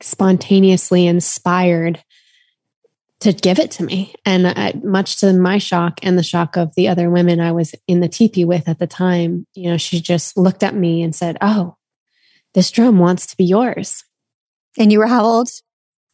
spontaneously 0.00 1.06
inspired 1.06 2.02
to 3.20 3.32
give 3.32 3.58
it 3.58 3.70
to 3.72 3.82
me. 3.82 4.14
And 4.24 4.46
I, 4.46 4.74
much 4.82 5.20
to 5.20 5.32
my 5.32 5.58
shock 5.58 5.98
and 6.02 6.18
the 6.18 6.22
shock 6.22 6.56
of 6.56 6.74
the 6.76 6.88
other 6.88 7.10
women 7.10 7.40
I 7.40 7.52
was 7.52 7.74
in 7.86 8.00
the 8.00 8.08
teepee 8.08 8.44
with 8.44 8.68
at 8.68 8.78
the 8.78 8.86
time, 8.86 9.46
you 9.54 9.70
know, 9.70 9.76
she 9.76 10.00
just 10.00 10.36
looked 10.36 10.62
at 10.62 10.74
me 10.74 11.02
and 11.02 11.14
said, 11.14 11.36
Oh, 11.40 11.76
this 12.54 12.70
drum 12.70 12.98
wants 12.98 13.26
to 13.26 13.36
be 13.36 13.44
yours. 13.44 14.04
And 14.78 14.92
you 14.92 14.98
were 14.98 15.06
how 15.06 15.24
old? 15.24 15.48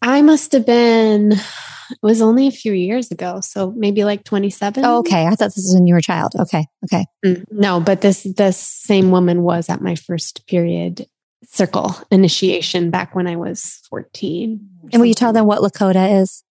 I 0.00 0.22
must 0.22 0.52
have 0.52 0.66
been, 0.66 1.32
it 1.32 1.98
was 2.02 2.22
only 2.22 2.46
a 2.46 2.52
few 2.52 2.72
years 2.72 3.10
ago. 3.10 3.40
So 3.40 3.72
maybe 3.76 4.04
like 4.04 4.24
27. 4.24 4.84
Oh, 4.84 4.98
okay. 4.98 5.26
I 5.26 5.30
thought 5.30 5.54
this 5.54 5.56
was 5.56 5.74
when 5.74 5.86
you 5.86 5.94
were 5.94 5.98
a 5.98 6.02
child. 6.02 6.32
Okay. 6.38 6.66
Okay. 6.84 7.06
Mm, 7.24 7.44
no, 7.50 7.80
but 7.80 8.00
this, 8.00 8.22
this 8.36 8.58
same 8.58 9.10
woman 9.10 9.42
was 9.42 9.68
at 9.68 9.82
my 9.82 9.94
first 9.94 10.46
period 10.46 11.06
circle 11.46 11.94
initiation 12.10 12.90
back 12.90 13.14
when 13.14 13.26
I 13.26 13.36
was 13.36 13.80
14. 13.90 14.68
And 14.92 15.00
will 15.00 15.06
you 15.06 15.14
tell 15.14 15.32
them 15.32 15.46
what 15.46 15.60
Lakota 15.60 16.20
is? 16.22 16.43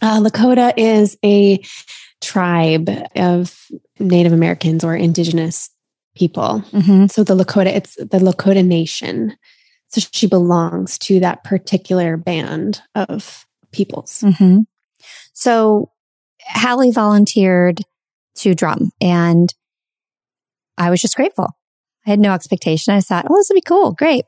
Uh, 0.00 0.20
Lakota 0.20 0.72
is 0.76 1.16
a 1.24 1.62
tribe 2.20 2.90
of 3.16 3.56
Native 3.98 4.32
Americans 4.32 4.84
or 4.84 4.94
indigenous 4.94 5.70
people. 6.16 6.64
Mm-hmm. 6.72 7.06
So 7.06 7.24
the 7.24 7.36
Lakota, 7.36 7.66
it's 7.66 7.94
the 7.96 8.18
Lakota 8.18 8.64
Nation. 8.64 9.36
So 9.88 10.00
she 10.12 10.26
belongs 10.26 10.98
to 10.98 11.20
that 11.20 11.44
particular 11.44 12.16
band 12.16 12.82
of 12.94 13.46
peoples. 13.72 14.22
Mm-hmm. 14.24 14.60
So 15.32 15.92
Hallie 16.42 16.90
volunteered 16.90 17.80
to 18.36 18.54
drum 18.54 18.90
and 19.00 19.52
I 20.76 20.90
was 20.90 21.00
just 21.00 21.16
grateful. 21.16 21.56
I 22.06 22.10
had 22.10 22.20
no 22.20 22.32
expectation. 22.32 22.94
I 22.94 23.00
thought, 23.00 23.26
oh, 23.28 23.36
this 23.36 23.48
would 23.50 23.56
be 23.56 23.60
cool. 23.60 23.92
Great. 23.92 24.24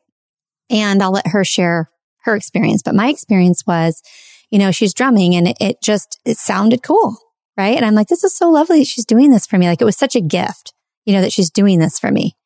And 0.68 1.02
I'll 1.02 1.12
let 1.12 1.28
her 1.28 1.44
share 1.44 1.88
her 2.24 2.34
experience. 2.34 2.82
But 2.82 2.94
my 2.94 3.08
experience 3.08 3.64
was 3.66 4.02
you 4.50 4.58
know, 4.58 4.70
she's 4.70 4.94
drumming 4.94 5.34
and 5.34 5.48
it, 5.48 5.56
it 5.60 5.82
just, 5.82 6.20
it 6.24 6.36
sounded 6.36 6.82
cool. 6.82 7.16
Right. 7.56 7.76
And 7.76 7.84
I'm 7.84 7.94
like, 7.94 8.08
this 8.08 8.24
is 8.24 8.36
so 8.36 8.48
lovely. 8.48 8.84
She's 8.84 9.04
doing 9.04 9.30
this 9.30 9.46
for 9.46 9.58
me. 9.58 9.66
Like 9.66 9.80
it 9.80 9.86
was 9.86 9.96
such 9.96 10.16
a 10.16 10.20
gift, 10.20 10.72
you 11.04 11.12
know, 11.12 11.20
that 11.20 11.32
she's 11.32 11.50
doing 11.50 11.78
this 11.78 11.98
for 11.98 12.10
me 12.10 12.36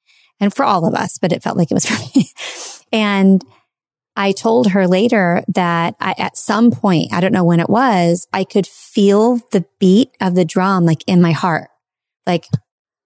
and 0.40 0.52
for 0.52 0.64
all 0.64 0.86
of 0.86 0.94
us, 0.94 1.18
but 1.18 1.32
it 1.32 1.42
felt 1.42 1.56
like 1.56 1.70
it 1.70 1.74
was 1.74 1.86
for 1.88 2.18
me. 2.18 2.26
and 2.92 3.44
I 4.16 4.32
told 4.32 4.70
her 4.70 4.86
later 4.86 5.42
that 5.48 5.96
I, 6.00 6.14
at 6.18 6.36
some 6.36 6.70
point, 6.70 7.12
I 7.12 7.20
don't 7.20 7.32
know 7.32 7.44
when 7.44 7.60
it 7.60 7.68
was, 7.68 8.26
I 8.32 8.44
could 8.44 8.66
feel 8.66 9.40
the 9.50 9.64
beat 9.80 10.10
of 10.20 10.34
the 10.34 10.44
drum 10.44 10.84
like 10.84 11.02
in 11.06 11.20
my 11.20 11.32
heart, 11.32 11.68
like, 12.26 12.46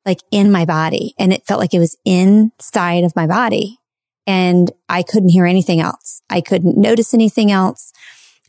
like 0.05 0.21
in 0.31 0.53
my 0.53 0.65
body. 0.65 1.15
And 1.19 1.33
it 1.33 1.47
felt 1.47 1.61
like 1.61 1.75
it 1.75 1.79
was 1.79 1.97
inside 2.05 3.05
of 3.05 3.17
my 3.17 3.27
body. 3.27 3.79
And 4.27 4.71
I 4.91 5.03
couldn't 5.03 5.31
hear 5.31 5.47
anything 5.47 5.81
else. 5.81 6.21
I 6.29 6.43
couldn't 6.43 6.77
notice 6.77 7.15
anything 7.15 7.51
else. 7.51 7.93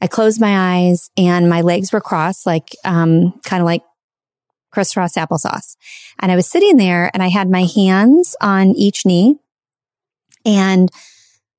I 0.01 0.07
closed 0.07 0.39
my 0.39 0.77
eyes 0.77 1.09
and 1.17 1.49
my 1.49 1.61
legs 1.61 1.91
were 1.91 2.01
crossed, 2.01 2.45
like, 2.45 2.75
um, 2.85 3.39
kind 3.43 3.61
of 3.61 3.65
like 3.65 3.83
crisscross 4.71 5.13
applesauce. 5.13 5.75
And 6.19 6.31
I 6.31 6.35
was 6.35 6.47
sitting 6.47 6.77
there 6.77 7.09
and 7.13 7.23
I 7.23 7.27
had 7.27 7.49
my 7.49 7.65
hands 7.65 8.35
on 8.41 8.69
each 8.69 9.05
knee 9.05 9.35
and 10.45 10.89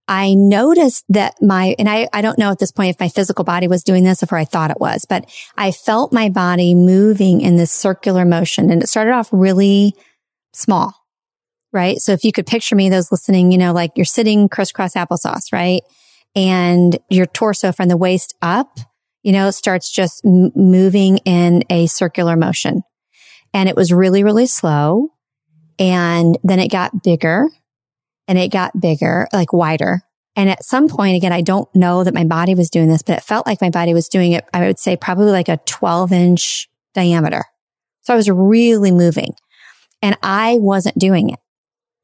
I 0.08 0.34
noticed 0.34 1.04
that 1.10 1.40
my, 1.40 1.76
and 1.78 1.88
I, 1.88 2.08
I 2.12 2.20
don't 2.20 2.38
know 2.38 2.50
at 2.50 2.58
this 2.58 2.72
point 2.72 2.90
if 2.90 3.00
my 3.00 3.08
physical 3.08 3.44
body 3.44 3.68
was 3.68 3.84
doing 3.84 4.02
this 4.02 4.22
or 4.22 4.26
if 4.26 4.32
I 4.32 4.44
thought 4.44 4.72
it 4.72 4.80
was, 4.80 5.04
but 5.04 5.30
I 5.56 5.70
felt 5.70 6.12
my 6.12 6.28
body 6.28 6.74
moving 6.74 7.40
in 7.40 7.56
this 7.56 7.70
circular 7.70 8.24
motion 8.24 8.70
and 8.70 8.82
it 8.82 8.88
started 8.88 9.12
off 9.12 9.28
really 9.30 9.94
small, 10.52 10.94
right? 11.72 11.98
So 11.98 12.12
if 12.12 12.24
you 12.24 12.32
could 12.32 12.46
picture 12.46 12.74
me, 12.74 12.88
those 12.88 13.12
listening, 13.12 13.52
you 13.52 13.58
know, 13.58 13.72
like 13.72 13.92
you're 13.94 14.04
sitting 14.04 14.48
crisscross 14.48 14.94
applesauce, 14.94 15.52
right? 15.52 15.82
And 16.34 16.98
your 17.08 17.26
torso 17.26 17.72
from 17.72 17.88
the 17.88 17.96
waist 17.96 18.34
up, 18.40 18.78
you 19.22 19.32
know, 19.32 19.50
starts 19.50 19.90
just 19.90 20.24
m- 20.24 20.52
moving 20.54 21.18
in 21.18 21.64
a 21.70 21.86
circular 21.86 22.36
motion. 22.36 22.82
And 23.52 23.68
it 23.68 23.76
was 23.76 23.92
really, 23.92 24.22
really 24.22 24.46
slow. 24.46 25.08
And 25.78 26.38
then 26.44 26.60
it 26.60 26.70
got 26.70 27.02
bigger 27.02 27.48
and 28.28 28.38
it 28.38 28.52
got 28.52 28.80
bigger, 28.80 29.26
like 29.32 29.52
wider. 29.52 30.02
And 30.36 30.48
at 30.48 30.64
some 30.64 30.88
point, 30.88 31.16
again, 31.16 31.32
I 31.32 31.40
don't 31.40 31.68
know 31.74 32.04
that 32.04 32.14
my 32.14 32.24
body 32.24 32.54
was 32.54 32.70
doing 32.70 32.88
this, 32.88 33.02
but 33.02 33.18
it 33.18 33.24
felt 33.24 33.46
like 33.46 33.60
my 33.60 33.70
body 33.70 33.92
was 33.92 34.08
doing 34.08 34.32
it. 34.32 34.44
I 34.54 34.66
would 34.66 34.78
say 34.78 34.96
probably 34.96 35.32
like 35.32 35.48
a 35.48 35.58
12 35.66 36.12
inch 36.12 36.68
diameter. 36.94 37.44
So 38.02 38.14
I 38.14 38.16
was 38.16 38.30
really 38.30 38.92
moving 38.92 39.34
and 40.00 40.16
I 40.22 40.58
wasn't 40.60 40.98
doing 40.98 41.30
it 41.30 41.39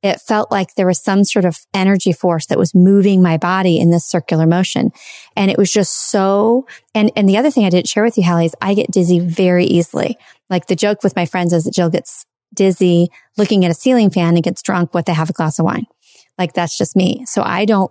it 0.06 0.20
felt 0.20 0.50
like 0.50 0.74
there 0.74 0.86
was 0.86 1.00
some 1.02 1.24
sort 1.24 1.44
of 1.44 1.58
energy 1.74 2.12
force 2.12 2.46
that 2.46 2.58
was 2.58 2.74
moving 2.74 3.22
my 3.22 3.36
body 3.36 3.78
in 3.78 3.90
this 3.90 4.04
circular 4.04 4.46
motion. 4.46 4.90
And 5.36 5.50
it 5.50 5.58
was 5.58 5.72
just 5.72 6.10
so, 6.10 6.66
and, 6.94 7.10
and 7.16 7.28
the 7.28 7.36
other 7.36 7.50
thing 7.50 7.64
I 7.64 7.70
didn't 7.70 7.88
share 7.88 8.04
with 8.04 8.16
you, 8.16 8.24
Hallie, 8.24 8.46
is 8.46 8.54
I 8.60 8.74
get 8.74 8.90
dizzy 8.90 9.20
very 9.20 9.64
easily. 9.64 10.18
Like 10.50 10.66
the 10.66 10.76
joke 10.76 11.02
with 11.02 11.16
my 11.16 11.26
friends 11.26 11.52
is 11.52 11.64
that 11.64 11.74
Jill 11.74 11.90
gets 11.90 12.24
dizzy 12.54 13.08
looking 13.36 13.64
at 13.64 13.70
a 13.70 13.74
ceiling 13.74 14.10
fan 14.10 14.34
and 14.34 14.44
gets 14.44 14.62
drunk 14.62 14.94
with 14.94 15.08
a 15.08 15.14
half 15.14 15.30
a 15.30 15.32
glass 15.32 15.58
of 15.58 15.64
wine. 15.64 15.86
Like 16.38 16.52
that's 16.52 16.76
just 16.76 16.96
me. 16.96 17.24
So 17.26 17.42
I 17.42 17.64
don't, 17.64 17.90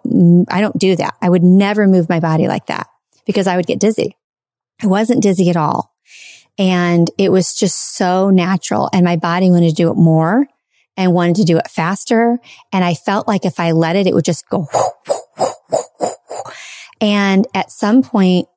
I 0.49 0.61
don't 0.61 0.77
do 0.77 0.95
that. 0.95 1.15
I 1.21 1.29
would 1.29 1.43
never 1.43 1.87
move 1.87 2.09
my 2.09 2.19
body 2.19 2.47
like 2.47 2.67
that 2.67 2.87
because 3.25 3.47
I 3.47 3.55
would 3.55 3.67
get 3.67 3.79
dizzy. 3.79 4.15
I 4.81 4.87
wasn't 4.87 5.23
dizzy 5.23 5.49
at 5.49 5.57
all. 5.57 5.93
And 6.57 7.09
it 7.17 7.31
was 7.31 7.53
just 7.53 7.95
so 7.95 8.29
natural 8.29 8.89
and 8.93 9.03
my 9.03 9.17
body 9.17 9.49
wanted 9.49 9.69
to 9.69 9.75
do 9.75 9.91
it 9.91 9.95
more 9.95 10.47
and 10.97 11.13
wanted 11.13 11.35
to 11.37 11.43
do 11.43 11.57
it 11.57 11.69
faster. 11.69 12.39
And 12.71 12.83
I 12.83 12.93
felt 12.93 13.27
like 13.27 13.45
if 13.45 13.59
I 13.59 13.71
let 13.71 13.95
it, 13.95 14.07
it 14.07 14.13
would 14.13 14.25
just 14.25 14.47
go. 14.49 14.67
And 17.01 17.45
at 17.53 17.71
some 17.71 18.01
point 18.01 18.47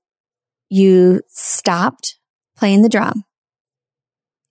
you 0.69 1.23
stopped 1.29 2.17
playing 2.57 2.83
the 2.83 2.89
drum 2.89 3.25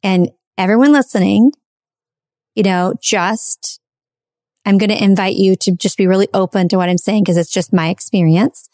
and 0.04 0.30
everyone 0.58 0.92
listening, 0.92 1.52
you 2.56 2.64
know, 2.64 2.94
just, 3.02 3.80
I'm 4.66 4.78
going 4.78 4.90
to 4.90 5.04
invite 5.04 5.36
you 5.36 5.56
to 5.58 5.72
just 5.72 5.98
be 5.98 6.08
really 6.08 6.28
open 6.34 6.68
to 6.70 6.78
what 6.78 6.90
I'm 6.90 6.98
saying 6.98 7.24
because 7.24 7.38
it's 7.38 7.52
just 7.52 7.74
my 7.74 7.90
experience. 7.90 8.70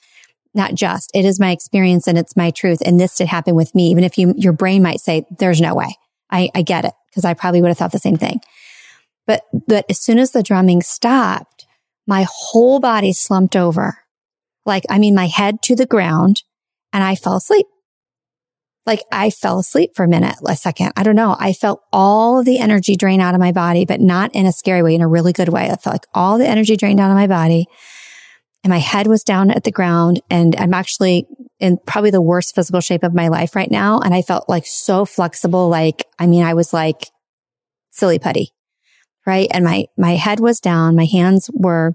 Not 0.56 0.76
just, 0.76 1.12
it 1.14 1.26
is 1.26 1.40
my 1.40 1.52
experience 1.52 2.08
and 2.08 2.18
it's 2.18 2.38
my 2.38 2.52
truth. 2.52 2.80
And 2.86 3.00
this 3.00 3.18
did 3.18 3.28
happen 3.28 3.56
with 3.56 3.74
me. 3.74 3.90
Even 3.90 4.04
if 4.04 4.18
you, 4.18 4.34
your 4.38 4.54
brain 4.54 4.84
might 4.84 5.00
say, 5.00 5.26
there's 5.40 5.62
no 5.62 5.74
way. 5.74 5.98
I, 6.30 6.50
I 6.56 6.62
get 6.62 6.86
it 6.86 6.94
because 7.10 7.26
I 7.26 7.34
probably 7.34 7.62
would 7.62 7.70
have 7.70 7.78
thought 7.78 7.92
the 7.92 8.00
same 8.00 8.18
thing. 8.18 8.40
But, 9.26 9.44
but 9.68 9.86
as 9.90 10.00
soon 10.00 10.20
as 10.20 10.32
the 10.32 10.44
drumming 10.44 10.82
stopped, 10.82 11.66
my 12.06 12.26
whole 12.30 12.80
body 12.80 13.14
slumped 13.14 13.56
over. 13.56 14.00
Like, 14.66 14.84
I 14.90 15.00
mean, 15.00 15.16
my 15.16 15.28
head 15.28 15.62
to 15.64 15.76
the 15.76 15.86
ground 15.86 16.44
and 16.92 17.04
I 17.04 17.16
fell 17.16 17.36
asleep. 17.36 17.66
Like 18.86 19.02
I 19.12 19.30
fell 19.30 19.60
asleep 19.60 19.92
for 19.96 20.04
a 20.04 20.10
minute, 20.10 20.36
a 20.46 20.56
second. 20.58 20.92
I 20.98 21.04
don't 21.04 21.16
know. 21.16 21.38
I 21.40 21.54
felt 21.54 21.82
all 21.94 22.44
the 22.44 22.60
energy 22.60 22.98
drain 22.98 23.22
out 23.22 23.34
of 23.34 23.40
my 23.40 23.54
body, 23.54 23.86
but 23.86 24.02
not 24.02 24.36
in 24.36 24.46
a 24.46 24.52
scary 24.52 24.84
way, 24.84 24.94
in 24.94 25.02
a 25.02 25.08
really 25.08 25.32
good 25.32 25.48
way. 25.48 25.70
I 25.70 25.78
felt 25.78 25.94
like 25.94 26.08
all 26.14 26.38
the 26.38 26.48
energy 26.48 26.76
drained 26.76 27.00
out 27.00 27.10
of 27.10 27.16
my 27.16 27.28
body 27.28 27.68
and 28.64 28.72
my 28.72 28.80
head 28.80 29.08
was 29.08 29.24
down 29.24 29.52
at 29.52 29.64
the 29.64 29.72
ground 29.72 30.22
and 30.30 30.56
I'm 30.58 30.74
actually 30.74 31.28
in 31.60 31.78
probably 31.86 32.12
the 32.12 32.22
worst 32.22 32.56
physical 32.56 32.82
shape 32.82 33.04
of 33.04 33.14
my 33.14 33.30
life 33.30 33.56
right 33.56 33.72
now. 33.72 34.00
And 34.00 34.14
I 34.14 34.22
felt 34.22 34.50
like 34.50 34.66
so 34.66 35.06
flexible. 35.06 35.70
Like, 35.70 36.06
I 36.20 36.28
mean, 36.28 36.44
I 36.44 36.54
was 36.54 36.74
like 36.74 37.10
silly 37.92 38.20
putty 38.20 38.52
right? 39.26 39.48
And 39.52 39.64
my, 39.64 39.86
my 39.98 40.12
head 40.16 40.40
was 40.40 40.60
down. 40.60 40.96
My 40.96 41.06
hands 41.06 41.50
were, 41.54 41.94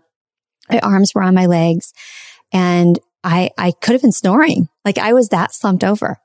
my 0.70 0.80
arms 0.80 1.14
were 1.14 1.22
on 1.22 1.34
my 1.34 1.46
legs 1.46 1.92
and 2.52 2.98
I, 3.24 3.50
I 3.58 3.72
could 3.72 3.92
have 3.92 4.02
been 4.02 4.12
snoring. 4.12 4.68
Like 4.84 4.98
I 4.98 5.12
was 5.12 5.28
that 5.28 5.54
slumped 5.54 5.84
over 5.84 6.18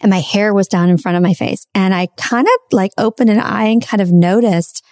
and 0.00 0.10
my 0.10 0.20
hair 0.20 0.52
was 0.52 0.68
down 0.68 0.90
in 0.90 0.98
front 0.98 1.16
of 1.16 1.22
my 1.22 1.32
face. 1.32 1.66
And 1.74 1.94
I 1.94 2.08
kind 2.16 2.46
of 2.46 2.72
like 2.72 2.90
opened 2.98 3.30
an 3.30 3.40
eye 3.40 3.66
and 3.66 3.84
kind 3.86 4.00
of 4.00 4.12
noticed, 4.12 4.84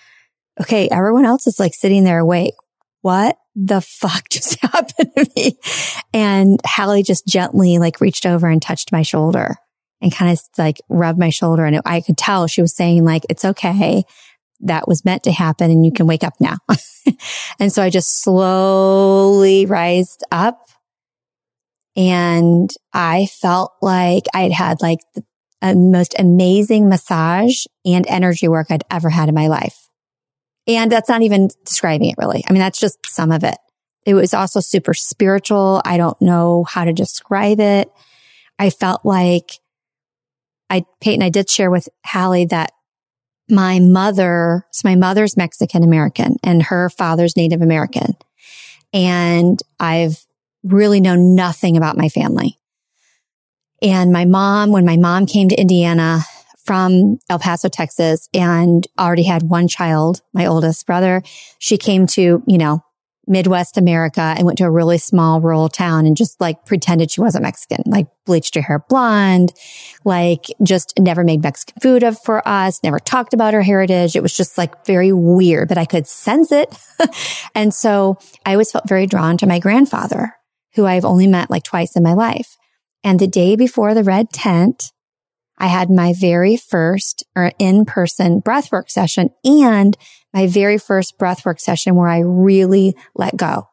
okay, 0.61 0.89
everyone 0.89 1.25
else 1.25 1.47
is 1.47 1.59
like 1.59 1.75
sitting 1.75 2.05
there 2.05 2.21
awake. 2.21 2.55
What 3.03 3.37
the 3.55 3.81
fuck 3.81 4.29
just 4.31 4.61
happened 4.61 5.11
to 5.17 5.31
me? 5.37 5.59
And 6.15 6.61
Hallie 6.65 7.03
just 7.03 7.27
gently 7.27 7.79
like 7.79 8.01
reached 8.01 8.25
over 8.25 8.49
and 8.49 8.63
touched 8.63 8.93
my 8.93 9.03
shoulder 9.03 9.57
and 10.01 10.13
kind 10.15 10.33
of 10.33 10.41
like 10.57 10.81
rubbed 10.89 11.19
my 11.19 11.31
shoulder. 11.31 11.65
And 11.65 11.81
I 11.85 12.01
could 12.01 12.17
tell 12.17 12.47
she 12.47 12.63
was 12.63 12.75
saying 12.75 13.05
like, 13.05 13.25
it's 13.29 13.45
okay 13.45 14.05
that 14.63 14.87
was 14.87 15.05
meant 15.05 15.23
to 15.25 15.33
happen 15.33 15.71
and 15.71 15.85
you 15.85 15.93
can 15.93 16.07
wake 16.07 16.25
up 16.25 16.35
now. 16.41 16.57
and 17.59 17.73
so 17.73 17.83
I 17.83 17.91
just 17.91 18.23
slowly 18.23 19.67
rised 19.67 20.25
up 20.31 20.67
and 21.97 22.71
I 22.93 23.27
felt 23.27 23.73
like 23.83 24.25
I'd 24.35 24.53
had 24.53 24.81
like 24.81 25.01
the 25.15 25.75
most 25.75 26.15
amazing 26.19 26.89
massage 26.89 27.65
and 27.85 28.07
energy 28.09 28.49
work 28.49 28.69
I'd 28.71 28.85
ever 28.91 29.11
had 29.11 29.29
in 29.29 29.35
my 29.35 29.49
life. 29.49 29.89
And 30.67 30.91
that's 30.91 31.09
not 31.09 31.23
even 31.23 31.49
describing 31.65 32.11
it 32.11 32.17
really. 32.19 32.45
I 32.49 32.53
mean, 32.53 32.61
that's 32.61 32.79
just 32.79 32.99
some 33.07 33.33
of 33.33 33.45
it. 33.45 33.57
It 34.07 34.15
was 34.15 34.33
also 34.33 34.61
super 34.61 34.95
spiritual. 34.95 35.83
I 35.85 35.97
don't 35.97 36.21
know 36.23 36.65
how 36.65 36.85
to 36.85 36.93
describe 36.93 37.61
it. 37.61 37.91
I 38.59 38.71
felt 38.71 39.05
like 39.05 39.59
I, 40.71 40.85
Peyton, 41.01 41.23
I 41.23 41.31
did 41.31 41.51
share 41.51 41.71
with 41.71 41.89
Hallie 42.05 42.47
that 42.47 42.73
my 43.51 43.81
mother, 43.81 44.67
so 44.71 44.89
my 44.89 44.95
mother's 44.95 45.37
Mexican 45.37 45.83
American 45.83 46.37
and 46.43 46.63
her 46.65 46.91
father's 46.91 47.37
Native 47.37 47.63
American. 47.63 48.17
And 48.93 49.61
I've 49.79 50.25
really 50.63 51.01
known 51.01 51.35
nothing 51.35 51.77
about 51.77 51.97
my 51.97 52.09
family. 52.09 52.59
And 53.83 54.13
my 54.13 54.25
mom, 54.25 54.73
when 54.73 54.85
my 54.85 54.97
mom 54.97 55.27
came 55.27 55.49
to 55.49 55.55
Indiana 55.55 56.21
from 56.65 57.19
El 57.31 57.39
Paso, 57.39 57.69
Texas, 57.69 58.29
and 58.35 58.87
already 58.99 59.23
had 59.25 59.43
one 59.43 59.69
child, 59.69 60.21
my 60.33 60.47
oldest 60.47 60.87
brother, 60.87 61.23
she 61.59 61.79
came 61.79 62.07
to, 62.09 62.43
you 62.47 62.59
know, 62.59 62.85
Midwest 63.27 63.77
America 63.77 64.35
and 64.37 64.45
went 64.45 64.59
to 64.59 64.65
a 64.65 64.71
really 64.71 64.99
small 64.99 65.41
rural 65.41 65.69
town 65.69 66.07
and 66.07 66.17
just 66.17 66.41
like 66.41 66.65
pretended 66.65 67.11
she 67.11 67.21
wasn't 67.21 67.43
Mexican, 67.43 67.83
like 67.87 68.07
bleached 68.27 68.55
her 68.55 68.63
hair 68.63 68.85
blonde, 68.89 69.53
like 70.05 70.47
just 70.63 70.93
never 70.99 71.23
made 71.23 71.43
Mexican 71.43 71.81
food 71.81 72.03
of 72.03 72.19
for 72.25 72.47
us, 72.47 72.81
never 72.83 72.99
talked 72.99 73.35
about 73.35 73.55
her 73.55 73.63
heritage. 73.63 74.17
It 74.17 74.23
was 74.23 74.37
just 74.37 74.59
like 74.59 74.85
very 74.85 75.13
weird, 75.13 75.69
but 75.69 75.79
I 75.79 75.85
could 75.85 76.07
sense 76.07 76.51
it. 76.51 76.77
and 77.55 77.73
so 77.73 78.19
I 78.45 78.53
always 78.53 78.73
felt 78.73 78.89
very 78.89 79.07
drawn 79.07 79.37
to 79.39 79.47
my 79.47 79.59
grandfather, 79.59 80.35
who 80.75 80.87
I've 80.87 81.05
only 81.05 81.27
met 81.27 81.51
like 81.51 81.65
twice 81.65 81.97
in 81.97 82.03
my 82.03 82.15
life. 82.15 82.57
And 83.05 83.19
the 83.19 83.27
day 83.27 83.55
before 83.55 83.95
the 83.95 84.05
red 84.05 84.31
tent, 84.31 84.93
I 85.61 85.67
had 85.67 85.91
my 85.91 86.15
very 86.19 86.57
first 86.57 87.23
or 87.37 87.53
in-person 87.59 88.41
breathwork 88.41 88.91
session 88.91 89.31
and 89.45 89.97
my 90.33 90.47
very 90.47 90.79
first 90.79 91.19
breathwork 91.19 91.61
session 91.61 91.95
where 91.95 92.09
I 92.09 92.21
really 92.21 92.95
let 93.15 93.37
go. 93.37 93.69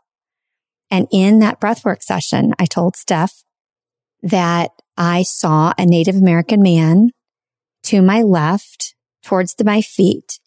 And 0.89 1.07
in 1.11 1.39
that 1.39 1.59
breathwork 1.59 2.01
session, 2.01 2.53
I 2.57 2.65
told 2.65 2.95
Steph 2.95 3.43
that 4.23 4.71
I 4.97 5.23
saw 5.23 5.73
a 5.77 5.85
Native 5.85 6.15
American 6.15 6.61
man 6.61 7.11
to 7.83 8.01
my 8.01 8.21
left 8.21 8.95
towards 9.23 9.55
the, 9.55 9.63
my 9.63 9.81
feet. 9.81 10.39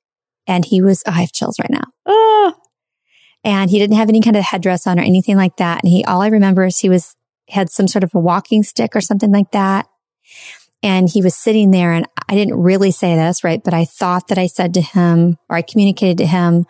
And 0.46 0.64
he 0.64 0.80
was, 0.80 1.02
oh, 1.06 1.12
I 1.12 1.20
have 1.20 1.32
chills 1.32 1.58
right 1.60 1.70
now. 1.70 1.84
Oh, 2.06 2.54
and 3.44 3.70
he 3.70 3.78
didn't 3.78 3.96
have 3.96 4.08
any 4.08 4.20
kind 4.20 4.36
of 4.36 4.44
headdress 4.44 4.86
on 4.86 4.98
or 4.98 5.02
anything 5.02 5.36
like 5.36 5.56
that. 5.56 5.82
And 5.82 5.90
he, 5.90 6.04
all 6.04 6.20
I 6.20 6.28
remember 6.28 6.64
is 6.64 6.78
he 6.78 6.88
was, 6.88 7.14
had 7.48 7.70
some 7.70 7.88
sort 7.88 8.04
of 8.04 8.14
a 8.14 8.20
walking 8.20 8.62
stick 8.62 8.94
or 8.94 9.00
something 9.00 9.32
like 9.32 9.50
that. 9.52 9.86
And 10.82 11.08
he 11.08 11.20
was 11.20 11.34
sitting 11.34 11.70
there 11.70 11.92
and 11.92 12.06
I 12.28 12.34
didn't 12.34 12.60
really 12.60 12.90
say 12.90 13.14
this, 13.14 13.44
right? 13.44 13.62
But 13.62 13.74
I 13.74 13.84
thought 13.84 14.28
that 14.28 14.38
I 14.38 14.46
said 14.46 14.74
to 14.74 14.80
him 14.80 15.36
or 15.48 15.56
I 15.56 15.62
communicated 15.62 16.18
to 16.18 16.26
him, 16.26 16.64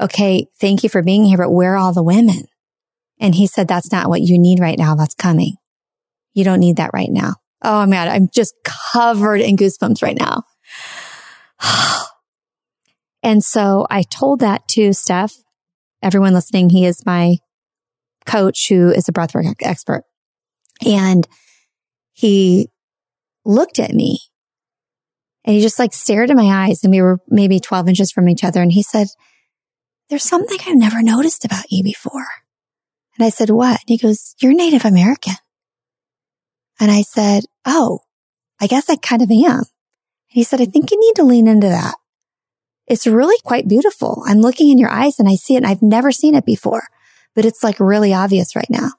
okay, 0.00 0.46
thank 0.60 0.82
you 0.82 0.90
for 0.90 1.02
being 1.02 1.24
here, 1.24 1.38
but 1.38 1.50
where 1.50 1.74
are 1.74 1.78
all 1.78 1.94
the 1.94 2.02
women? 2.02 2.44
And 3.18 3.34
he 3.34 3.46
said, 3.46 3.68
that's 3.68 3.90
not 3.90 4.08
what 4.08 4.20
you 4.20 4.38
need 4.38 4.60
right 4.60 4.78
now. 4.78 4.94
That's 4.94 5.14
coming. 5.14 5.54
You 6.34 6.44
don't 6.44 6.60
need 6.60 6.76
that 6.76 6.90
right 6.92 7.10
now. 7.10 7.36
Oh 7.62 7.86
man, 7.86 8.08
I'm 8.08 8.28
just 8.32 8.54
covered 8.92 9.40
in 9.40 9.56
goosebumps 9.56 10.02
right 10.02 10.18
now. 10.18 10.42
and 13.22 13.42
so 13.42 13.86
I 13.88 14.02
told 14.02 14.40
that 14.40 14.68
to 14.68 14.92
Steph, 14.92 15.34
everyone 16.02 16.34
listening. 16.34 16.68
He 16.68 16.84
is 16.84 17.06
my 17.06 17.38
coach 18.26 18.68
who 18.68 18.90
is 18.90 19.08
a 19.08 19.12
breathwork 19.12 19.54
expert. 19.62 20.02
And 20.84 21.26
he 22.12 22.68
looked 23.46 23.78
at 23.78 23.92
me 23.92 24.20
and 25.44 25.54
he 25.54 25.60
just 25.60 25.78
like 25.78 25.92
stared 25.92 26.30
in 26.30 26.36
my 26.36 26.66
eyes 26.66 26.82
and 26.82 26.90
we 26.90 27.00
were 27.00 27.20
maybe 27.28 27.60
12 27.60 27.88
inches 27.88 28.10
from 28.10 28.28
each 28.28 28.44
other. 28.44 28.60
And 28.60 28.72
he 28.72 28.82
said, 28.82 29.06
there's 30.10 30.24
something 30.24 30.58
I've 30.66 30.76
never 30.76 31.02
noticed 31.02 31.44
about 31.44 31.70
you 31.70 31.82
before. 31.82 32.26
And 33.16 33.24
I 33.24 33.30
said, 33.30 33.50
what? 33.50 33.80
And 33.80 33.88
he 33.88 33.96
goes, 33.96 34.34
you're 34.40 34.52
Native 34.52 34.84
American. 34.84 35.34
And 36.78 36.90
I 36.90 37.02
said, 37.02 37.44
oh, 37.64 38.00
I 38.60 38.66
guess 38.66 38.90
I 38.90 38.96
kind 38.96 39.22
of 39.22 39.30
am. 39.30 39.58
And 39.58 39.64
he 40.28 40.42
said, 40.42 40.60
I 40.60 40.66
think 40.66 40.90
you 40.90 41.00
need 41.00 41.14
to 41.16 41.24
lean 41.24 41.48
into 41.48 41.68
that. 41.68 41.94
It's 42.86 43.06
really 43.06 43.36
quite 43.44 43.68
beautiful. 43.68 44.22
I'm 44.26 44.40
looking 44.40 44.68
in 44.70 44.78
your 44.78 44.90
eyes 44.90 45.18
and 45.18 45.28
I 45.28 45.34
see 45.34 45.54
it 45.54 45.58
and 45.58 45.66
I've 45.66 45.82
never 45.82 46.12
seen 46.12 46.34
it 46.34 46.44
before, 46.44 46.84
but 47.34 47.44
it's 47.44 47.64
like 47.64 47.80
really 47.80 48.12
obvious 48.12 48.54
right 48.54 48.70
now. 48.70 48.90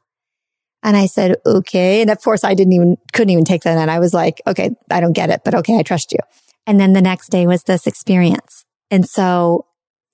And 0.83 0.95
I 0.95 1.07
said, 1.07 1.37
okay. 1.45 2.01
And 2.01 2.09
of 2.09 2.21
course 2.21 2.43
I 2.43 2.53
didn't 2.53 2.73
even, 2.73 2.97
couldn't 3.13 3.31
even 3.31 3.45
take 3.45 3.63
that 3.63 3.81
in. 3.81 3.89
I 3.89 3.99
was 3.99 4.13
like, 4.13 4.41
okay, 4.47 4.71
I 4.89 4.99
don't 5.01 5.13
get 5.13 5.29
it, 5.29 5.41
but 5.43 5.55
okay, 5.55 5.77
I 5.77 5.83
trust 5.83 6.11
you. 6.11 6.19
And 6.65 6.79
then 6.79 6.93
the 6.93 7.01
next 7.01 7.29
day 7.29 7.47
was 7.47 7.63
this 7.63 7.87
experience. 7.87 8.63
And 8.91 9.07
so 9.07 9.65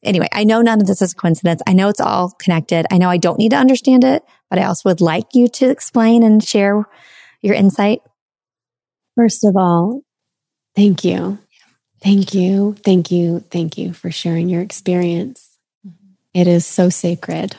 anyway, 0.03 0.27
I 0.31 0.43
know 0.43 0.61
none 0.61 0.81
of 0.81 0.87
this 0.87 1.01
is 1.01 1.13
a 1.13 1.15
coincidence. 1.15 1.61
I 1.67 1.73
know 1.73 1.89
it's 1.89 2.01
all 2.01 2.31
connected. 2.39 2.85
I 2.91 2.97
know 2.97 3.09
I 3.09 3.17
don't 3.17 3.39
need 3.39 3.49
to 3.49 3.57
understand 3.57 4.03
it, 4.03 4.23
but 4.49 4.59
I 4.59 4.65
also 4.65 4.89
would 4.89 5.01
like 5.01 5.33
you 5.33 5.47
to 5.49 5.69
explain 5.69 6.23
and 6.23 6.43
share 6.43 6.83
your 7.41 7.55
insight. 7.55 8.01
First 9.15 9.43
of 9.43 9.55
all, 9.57 10.01
thank 10.75 11.03
you. 11.03 11.39
Thank 12.01 12.33
you. 12.33 12.75
Thank 12.83 13.11
you. 13.11 13.39
Thank 13.51 13.77
you 13.77 13.93
for 13.93 14.11
sharing 14.11 14.49
your 14.49 14.61
experience. 14.61 15.57
Mm-hmm. 15.87 16.13
It 16.33 16.47
is 16.47 16.65
so 16.65 16.89
sacred. 16.89 17.55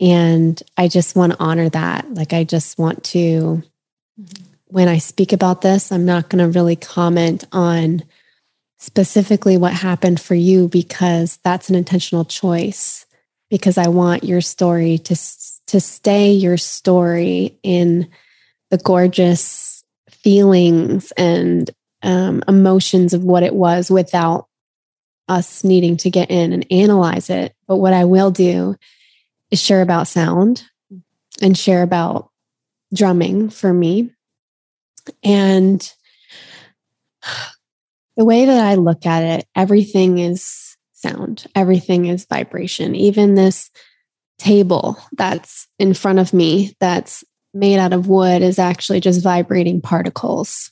And 0.00 0.60
I 0.76 0.88
just 0.88 1.14
want 1.14 1.32
to 1.32 1.40
honor 1.40 1.68
that. 1.68 2.12
Like, 2.14 2.32
I 2.32 2.44
just 2.44 2.78
want 2.78 3.04
to, 3.04 3.62
when 4.66 4.88
I 4.88 4.98
speak 4.98 5.32
about 5.32 5.60
this, 5.60 5.92
I'm 5.92 6.06
not 6.06 6.30
going 6.30 6.38
to 6.38 6.58
really 6.58 6.76
comment 6.76 7.44
on 7.52 8.02
specifically 8.78 9.58
what 9.58 9.74
happened 9.74 10.20
for 10.20 10.34
you 10.34 10.68
because 10.68 11.38
that's 11.44 11.68
an 11.68 11.74
intentional 11.74 12.24
choice. 12.24 13.04
Because 13.50 13.76
I 13.76 13.88
want 13.88 14.24
your 14.24 14.40
story 14.40 14.98
to, 14.98 15.16
to 15.66 15.80
stay 15.80 16.32
your 16.32 16.56
story 16.56 17.58
in 17.62 18.08
the 18.70 18.78
gorgeous 18.78 19.84
feelings 20.08 21.12
and 21.12 21.68
um, 22.02 22.42
emotions 22.48 23.12
of 23.12 23.24
what 23.24 23.42
it 23.42 23.54
was 23.54 23.90
without 23.90 24.46
us 25.28 25.64
needing 25.64 25.96
to 25.98 26.10
get 26.10 26.30
in 26.30 26.52
and 26.52 26.66
analyze 26.70 27.28
it. 27.28 27.54
But 27.66 27.76
what 27.76 27.92
I 27.92 28.04
will 28.04 28.30
do 28.30 28.76
is 29.50 29.60
share 29.60 29.82
about 29.82 30.08
sound 30.08 30.64
and 31.42 31.56
share 31.56 31.82
about 31.82 32.30
drumming 32.94 33.50
for 33.50 33.72
me. 33.72 34.10
And 35.22 35.92
the 38.16 38.24
way 38.24 38.44
that 38.44 38.64
I 38.64 38.74
look 38.74 39.06
at 39.06 39.22
it, 39.22 39.46
everything 39.54 40.18
is 40.18 40.76
sound, 40.92 41.46
everything 41.54 42.06
is 42.06 42.26
vibration. 42.26 42.94
Even 42.94 43.34
this 43.34 43.70
table 44.38 44.98
that's 45.12 45.68
in 45.78 45.94
front 45.94 46.18
of 46.18 46.32
me 46.32 46.74
that's 46.80 47.24
made 47.52 47.78
out 47.78 47.92
of 47.92 48.08
wood 48.08 48.42
is 48.42 48.58
actually 48.58 49.00
just 49.00 49.22
vibrating 49.22 49.80
particles 49.80 50.70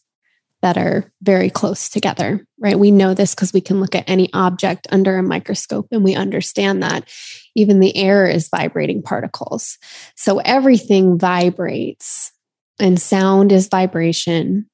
that 0.62 0.76
are 0.76 1.12
very 1.22 1.50
close 1.50 1.88
together, 1.88 2.44
right? 2.58 2.78
We 2.78 2.90
know 2.90 3.14
this 3.14 3.34
because 3.34 3.52
we 3.52 3.60
can 3.60 3.80
look 3.80 3.94
at 3.94 4.08
any 4.08 4.32
object 4.32 4.88
under 4.90 5.16
a 5.16 5.22
microscope 5.22 5.86
and 5.92 6.02
we 6.02 6.16
understand 6.16 6.82
that 6.82 7.08
even 7.54 7.80
the 7.80 7.96
air 7.96 8.26
is 8.26 8.48
vibrating 8.48 9.02
particles. 9.02 9.78
So 10.16 10.38
everything 10.40 11.18
vibrates 11.18 12.32
and 12.80 13.00
sound 13.00 13.52
is 13.52 13.68
vibration. 13.68 14.68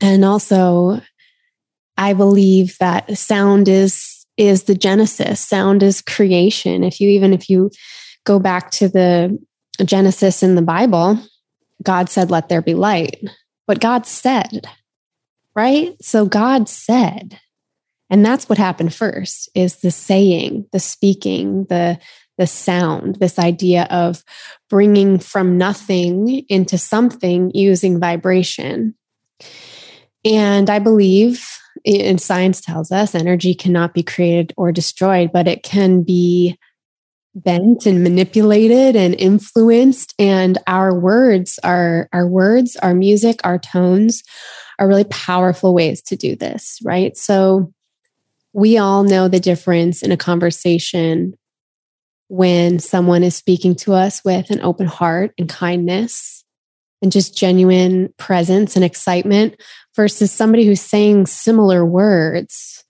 And 0.00 0.24
also, 0.24 1.00
I 1.96 2.12
believe 2.12 2.76
that 2.78 3.16
sound 3.18 3.68
is 3.68 4.26
is 4.36 4.64
the 4.64 4.74
genesis 4.74 5.40
sound 5.40 5.82
is 5.82 6.02
creation 6.02 6.84
if 6.84 7.00
you 7.00 7.08
even 7.08 7.32
if 7.32 7.48
you 7.48 7.70
go 8.24 8.38
back 8.38 8.70
to 8.70 8.86
the 8.86 9.38
genesis 9.82 10.42
in 10.42 10.56
the 10.56 10.62
bible 10.62 11.18
god 11.82 12.10
said 12.10 12.30
let 12.30 12.50
there 12.50 12.60
be 12.60 12.74
light 12.74 13.18
but 13.66 13.80
god 13.80 14.04
said 14.04 14.68
right? 15.56 15.96
So 16.02 16.26
God 16.26 16.68
said, 16.68 17.40
and 18.10 18.24
that's 18.24 18.48
what 18.48 18.58
happened 18.58 18.94
first 18.94 19.48
is 19.54 19.76
the 19.76 19.90
saying, 19.90 20.66
the 20.72 20.78
speaking, 20.78 21.64
the 21.64 21.98
the 22.38 22.46
sound, 22.46 23.16
this 23.16 23.38
idea 23.38 23.84
of 23.84 24.22
bringing 24.68 25.18
from 25.18 25.56
nothing 25.56 26.44
into 26.50 26.76
something 26.76 27.50
using 27.54 27.98
vibration. 27.98 28.94
And 30.22 30.68
I 30.68 30.78
believe, 30.78 31.48
and 31.86 32.20
science 32.20 32.60
tells 32.60 32.92
us, 32.92 33.14
energy 33.14 33.54
cannot 33.54 33.94
be 33.94 34.02
created 34.02 34.52
or 34.58 34.70
destroyed, 34.70 35.30
but 35.32 35.48
it 35.48 35.62
can 35.62 36.02
be 36.02 36.58
bent 37.34 37.86
and 37.86 38.02
manipulated 38.02 38.96
and 38.96 39.14
influenced. 39.14 40.14
And 40.18 40.58
our 40.66 40.98
words, 40.98 41.58
our, 41.64 42.08
our 42.12 42.26
words, 42.26 42.76
our 42.76 42.94
music, 42.94 43.40
our 43.44 43.58
tones 43.58 44.22
are 44.78 44.88
really 44.88 45.04
powerful 45.04 45.74
ways 45.74 46.02
to 46.02 46.16
do 46.16 46.36
this, 46.36 46.78
right? 46.84 47.16
So 47.16 47.72
we 48.52 48.78
all 48.78 49.04
know 49.04 49.28
the 49.28 49.40
difference 49.40 50.02
in 50.02 50.12
a 50.12 50.16
conversation 50.16 51.34
when 52.28 52.78
someone 52.78 53.22
is 53.22 53.36
speaking 53.36 53.74
to 53.76 53.92
us 53.92 54.24
with 54.24 54.50
an 54.50 54.60
open 54.60 54.86
heart 54.86 55.32
and 55.38 55.48
kindness 55.48 56.44
and 57.02 57.12
just 57.12 57.36
genuine 57.36 58.12
presence 58.16 58.74
and 58.74 58.84
excitement 58.84 59.60
versus 59.94 60.32
somebody 60.32 60.66
who's 60.66 60.80
saying 60.80 61.26
similar 61.26 61.84
words, 61.84 62.84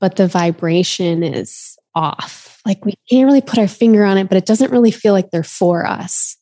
but 0.00 0.16
the 0.16 0.26
vibration 0.26 1.22
is 1.22 1.78
off. 1.94 2.60
Like 2.66 2.84
we 2.84 2.94
can't 3.10 3.26
really 3.26 3.40
put 3.40 3.58
our 3.58 3.68
finger 3.68 4.04
on 4.04 4.18
it, 4.18 4.28
but 4.28 4.38
it 4.38 4.46
doesn't 4.46 4.72
really 4.72 4.90
feel 4.90 5.12
like 5.12 5.30
they're 5.30 5.42
for 5.42 5.86
us. 5.86 6.36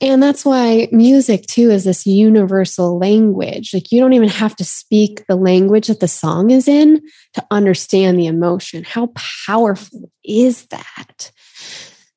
And 0.00 0.22
that's 0.22 0.44
why 0.44 0.88
music, 0.90 1.46
too, 1.46 1.70
is 1.70 1.84
this 1.84 2.04
universal 2.04 2.98
language. 2.98 3.72
Like, 3.72 3.92
you 3.92 4.00
don't 4.00 4.12
even 4.12 4.28
have 4.28 4.56
to 4.56 4.64
speak 4.64 5.24
the 5.26 5.36
language 5.36 5.86
that 5.86 6.00
the 6.00 6.08
song 6.08 6.50
is 6.50 6.66
in 6.66 7.00
to 7.34 7.46
understand 7.50 8.18
the 8.18 8.26
emotion. 8.26 8.82
How 8.84 9.10
powerful 9.46 10.10
is 10.24 10.66
that? 10.66 11.30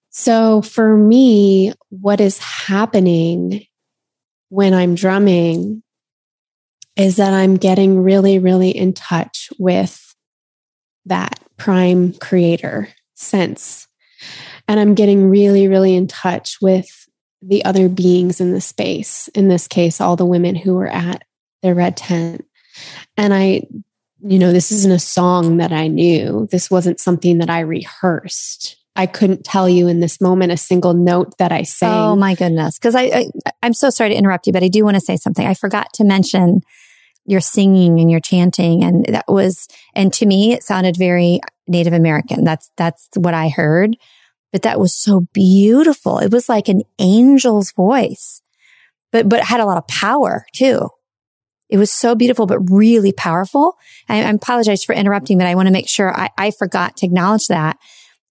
So, 0.09 0.63
for 0.63 0.97
me, 0.97 1.73
what 1.89 2.19
is 2.19 2.39
happening 2.39 3.65
when 4.49 4.73
I'm 4.73 4.95
drumming 4.95 5.83
is 6.95 7.17
that 7.17 7.33
I'm 7.33 7.57
getting 7.57 7.99
really, 7.99 8.39
really 8.39 8.71
in 8.71 8.93
touch 8.93 9.49
with 9.59 10.15
that 11.05 11.39
prime 11.57 12.13
creator 12.13 12.89
sense. 13.13 13.87
And 14.67 14.79
I'm 14.79 14.95
getting 14.95 15.29
really, 15.29 15.67
really 15.67 15.95
in 15.95 16.07
touch 16.07 16.57
with 16.59 17.06
the 17.41 17.63
other 17.65 17.89
beings 17.89 18.41
in 18.41 18.51
the 18.51 18.61
space, 18.61 19.27
in 19.29 19.47
this 19.47 19.67
case, 19.67 20.01
all 20.01 20.15
the 20.15 20.25
women 20.25 20.55
who 20.55 20.75
were 20.75 20.87
at 20.87 21.23
the 21.61 21.73
red 21.73 21.97
tent. 21.97 22.45
And 23.15 23.33
I, 23.33 23.63
you 24.21 24.39
know, 24.39 24.51
this 24.51 24.71
isn't 24.71 24.91
a 24.91 24.99
song 24.99 25.57
that 25.57 25.71
I 25.71 25.87
knew. 25.87 26.47
This 26.51 26.71
wasn't 26.71 26.99
something 26.99 27.37
that 27.39 27.49
I 27.49 27.61
rehearsed. 27.61 28.77
I 28.95 29.05
couldn't 29.05 29.43
tell 29.43 29.69
you 29.69 29.87
in 29.87 29.99
this 29.99 30.19
moment 30.19 30.51
a 30.51 30.57
single 30.57 30.95
note 30.95 31.37
that 31.37 31.51
I 31.51 31.61
sang. 31.61 31.91
Oh 31.91 32.15
my 32.15 32.33
goodness. 32.33 32.79
Cause 32.79 32.95
I, 32.95 33.03
I, 33.03 33.25
I'm 33.61 33.73
so 33.73 33.91
sorry 33.91 34.09
to 34.09 34.15
interrupt 34.15 34.47
you, 34.47 34.53
but 34.53 34.63
I 34.63 34.69
do 34.69 34.83
want 34.83 34.95
to 34.95 35.01
say 35.01 35.17
something. 35.17 35.45
I 35.45 35.53
forgot 35.53 35.93
to 35.93 36.03
mention 36.03 36.61
your 37.25 37.41
singing 37.41 37.99
and 37.99 38.09
your 38.09 38.19
chanting. 38.19 38.83
And 38.83 39.05
that 39.05 39.25
was, 39.27 39.67
and 39.93 40.11
to 40.13 40.25
me, 40.25 40.53
it 40.53 40.63
sounded 40.63 40.97
very 40.97 41.41
Native 41.67 41.93
American. 41.93 42.43
That's, 42.43 42.71
that's 42.75 43.07
what 43.15 43.35
I 43.35 43.49
heard 43.49 43.97
but 44.51 44.61
that 44.63 44.79
was 44.79 44.93
so 44.93 45.25
beautiful. 45.33 46.19
It 46.19 46.31
was 46.31 46.49
like 46.49 46.67
an 46.67 46.83
angel's 46.99 47.71
voice, 47.71 48.41
but, 49.11 49.27
but 49.29 49.43
had 49.43 49.59
a 49.59 49.65
lot 49.65 49.77
of 49.77 49.87
power 49.87 50.45
too. 50.53 50.89
It 51.69 51.77
was 51.77 51.91
so 51.91 52.15
beautiful, 52.15 52.45
but 52.45 52.59
really 52.59 53.11
powerful. 53.11 53.77
I, 54.07 54.23
I 54.23 54.29
apologize 54.29 54.83
for 54.83 54.95
interrupting, 54.95 55.37
but 55.37 55.47
I 55.47 55.55
want 55.55 55.67
to 55.67 55.73
make 55.73 55.89
sure 55.89 56.17
I, 56.17 56.29
I 56.37 56.51
forgot 56.51 56.95
to 56.97 57.05
acknowledge 57.05 57.47
that. 57.47 57.77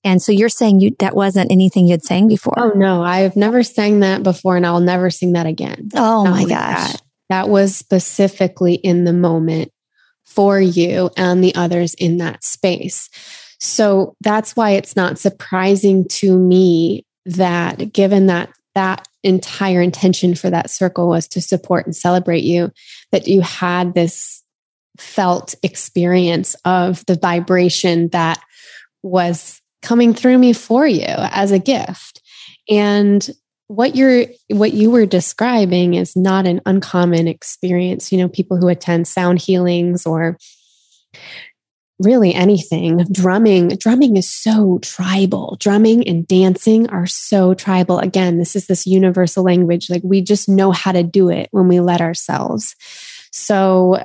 And 0.04 0.22
so 0.22 0.32
you're 0.32 0.48
saying 0.48 0.80
you 0.80 0.94
that 1.00 1.16
wasn't 1.16 1.50
anything 1.50 1.86
you'd 1.86 2.04
sang 2.04 2.28
before? 2.28 2.54
Oh 2.56 2.70
no, 2.70 3.02
I've 3.02 3.36
never 3.36 3.62
sang 3.62 4.00
that 4.00 4.22
before, 4.22 4.56
and 4.56 4.64
I'll 4.64 4.80
never 4.80 5.10
sing 5.10 5.32
that 5.32 5.46
again. 5.46 5.88
Oh 5.94 6.22
Not 6.22 6.30
my 6.30 6.40
like 6.40 6.48
gosh, 6.48 6.92
that. 6.92 7.02
that 7.28 7.48
was 7.48 7.76
specifically 7.76 8.74
in 8.74 9.04
the 9.04 9.12
moment 9.12 9.72
for 10.24 10.60
you 10.60 11.10
and 11.16 11.42
the 11.42 11.54
others 11.56 11.94
in 11.94 12.18
that 12.18 12.44
space. 12.44 13.10
So 13.58 14.14
that's 14.20 14.54
why 14.54 14.70
it's 14.70 14.96
not 14.96 15.18
surprising 15.18 16.06
to 16.08 16.36
me 16.36 17.04
that 17.24 17.92
given 17.92 18.26
that 18.26 18.50
that 18.74 19.08
entire 19.22 19.80
intention 19.80 20.34
for 20.34 20.50
that 20.50 20.70
circle 20.70 21.08
was 21.08 21.26
to 21.28 21.40
support 21.40 21.86
and 21.86 21.96
celebrate 21.96 22.44
you, 22.44 22.70
that 23.10 23.26
you 23.26 23.40
had 23.40 23.94
this 23.94 24.42
felt 24.98 25.54
experience 25.62 26.54
of 26.64 27.04
the 27.06 27.16
vibration 27.16 28.08
that 28.08 28.40
was 29.02 29.60
coming 29.82 30.14
through 30.14 30.38
me 30.38 30.52
for 30.52 30.86
you 30.86 31.06
as 31.06 31.52
a 31.52 31.58
gift. 31.58 32.20
And 32.68 33.28
what 33.68 33.96
you're 33.96 34.26
what 34.48 34.74
you 34.74 34.90
were 34.90 35.06
describing 35.06 35.94
is 35.94 36.14
not 36.14 36.46
an 36.46 36.60
uncommon 36.66 37.26
experience 37.26 38.12
you 38.12 38.18
know 38.18 38.28
people 38.28 38.56
who 38.56 38.68
attend 38.68 39.08
sound 39.08 39.40
healings 39.40 40.06
or 40.06 40.38
really 41.98 42.34
anything. 42.34 43.04
Drumming 43.10 43.68
drumming 43.68 44.16
is 44.16 44.30
so 44.30 44.78
tribal. 44.82 45.56
Drumming 45.58 46.06
and 46.06 46.26
dancing 46.26 46.88
are 46.90 47.06
so 47.06 47.54
tribal. 47.54 47.98
Again 47.98 48.38
this 48.38 48.54
is 48.54 48.66
this 48.66 48.86
universal 48.86 49.44
language. 49.44 49.88
Like 49.88 50.02
we 50.04 50.20
just 50.20 50.48
know 50.48 50.72
how 50.72 50.92
to 50.92 51.02
do 51.02 51.30
it 51.30 51.48
when 51.52 51.68
we 51.68 51.80
let 51.80 52.00
ourselves. 52.00 52.74
So 53.32 54.04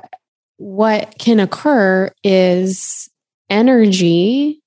what 0.56 1.14
can 1.18 1.40
occur 1.40 2.10
is 2.22 3.08
energy 3.50 4.58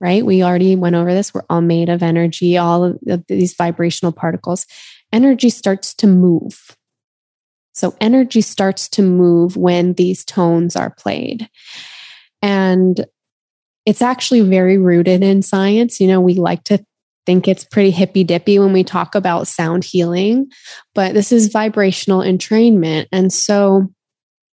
right? 0.00 0.26
We 0.26 0.42
already 0.42 0.74
went 0.74 0.96
over 0.96 1.14
this. 1.14 1.32
We're 1.32 1.44
all 1.48 1.60
made 1.60 1.88
of 1.88 2.02
energy 2.02 2.58
all 2.58 2.84
of 2.84 2.98
these 3.28 3.54
vibrational 3.54 4.10
particles. 4.10 4.66
Energy 5.12 5.48
starts 5.48 5.94
to 5.94 6.08
move. 6.08 6.76
So 7.72 7.94
energy 8.00 8.40
starts 8.40 8.88
to 8.90 9.02
move 9.02 9.56
when 9.56 9.92
these 9.94 10.24
tones 10.24 10.74
are 10.74 10.90
played 10.90 11.48
and 12.42 13.04
it's 13.86 14.02
actually 14.02 14.42
very 14.42 14.78
rooted 14.78 15.22
in 15.22 15.42
science. 15.42 16.00
You 16.00 16.08
know, 16.08 16.20
we 16.20 16.34
like 16.34 16.64
to 16.64 16.84
think 17.24 17.46
it's 17.46 17.64
pretty 17.64 17.90
hippy 17.90 18.24
dippy 18.24 18.58
when 18.58 18.72
we 18.72 18.84
talk 18.84 19.14
about 19.14 19.46
sound 19.46 19.84
healing, 19.84 20.50
but 20.94 21.14
this 21.14 21.32
is 21.32 21.48
vibrational 21.48 22.20
entrainment. 22.20 23.06
And 23.12 23.32
so 23.32 23.88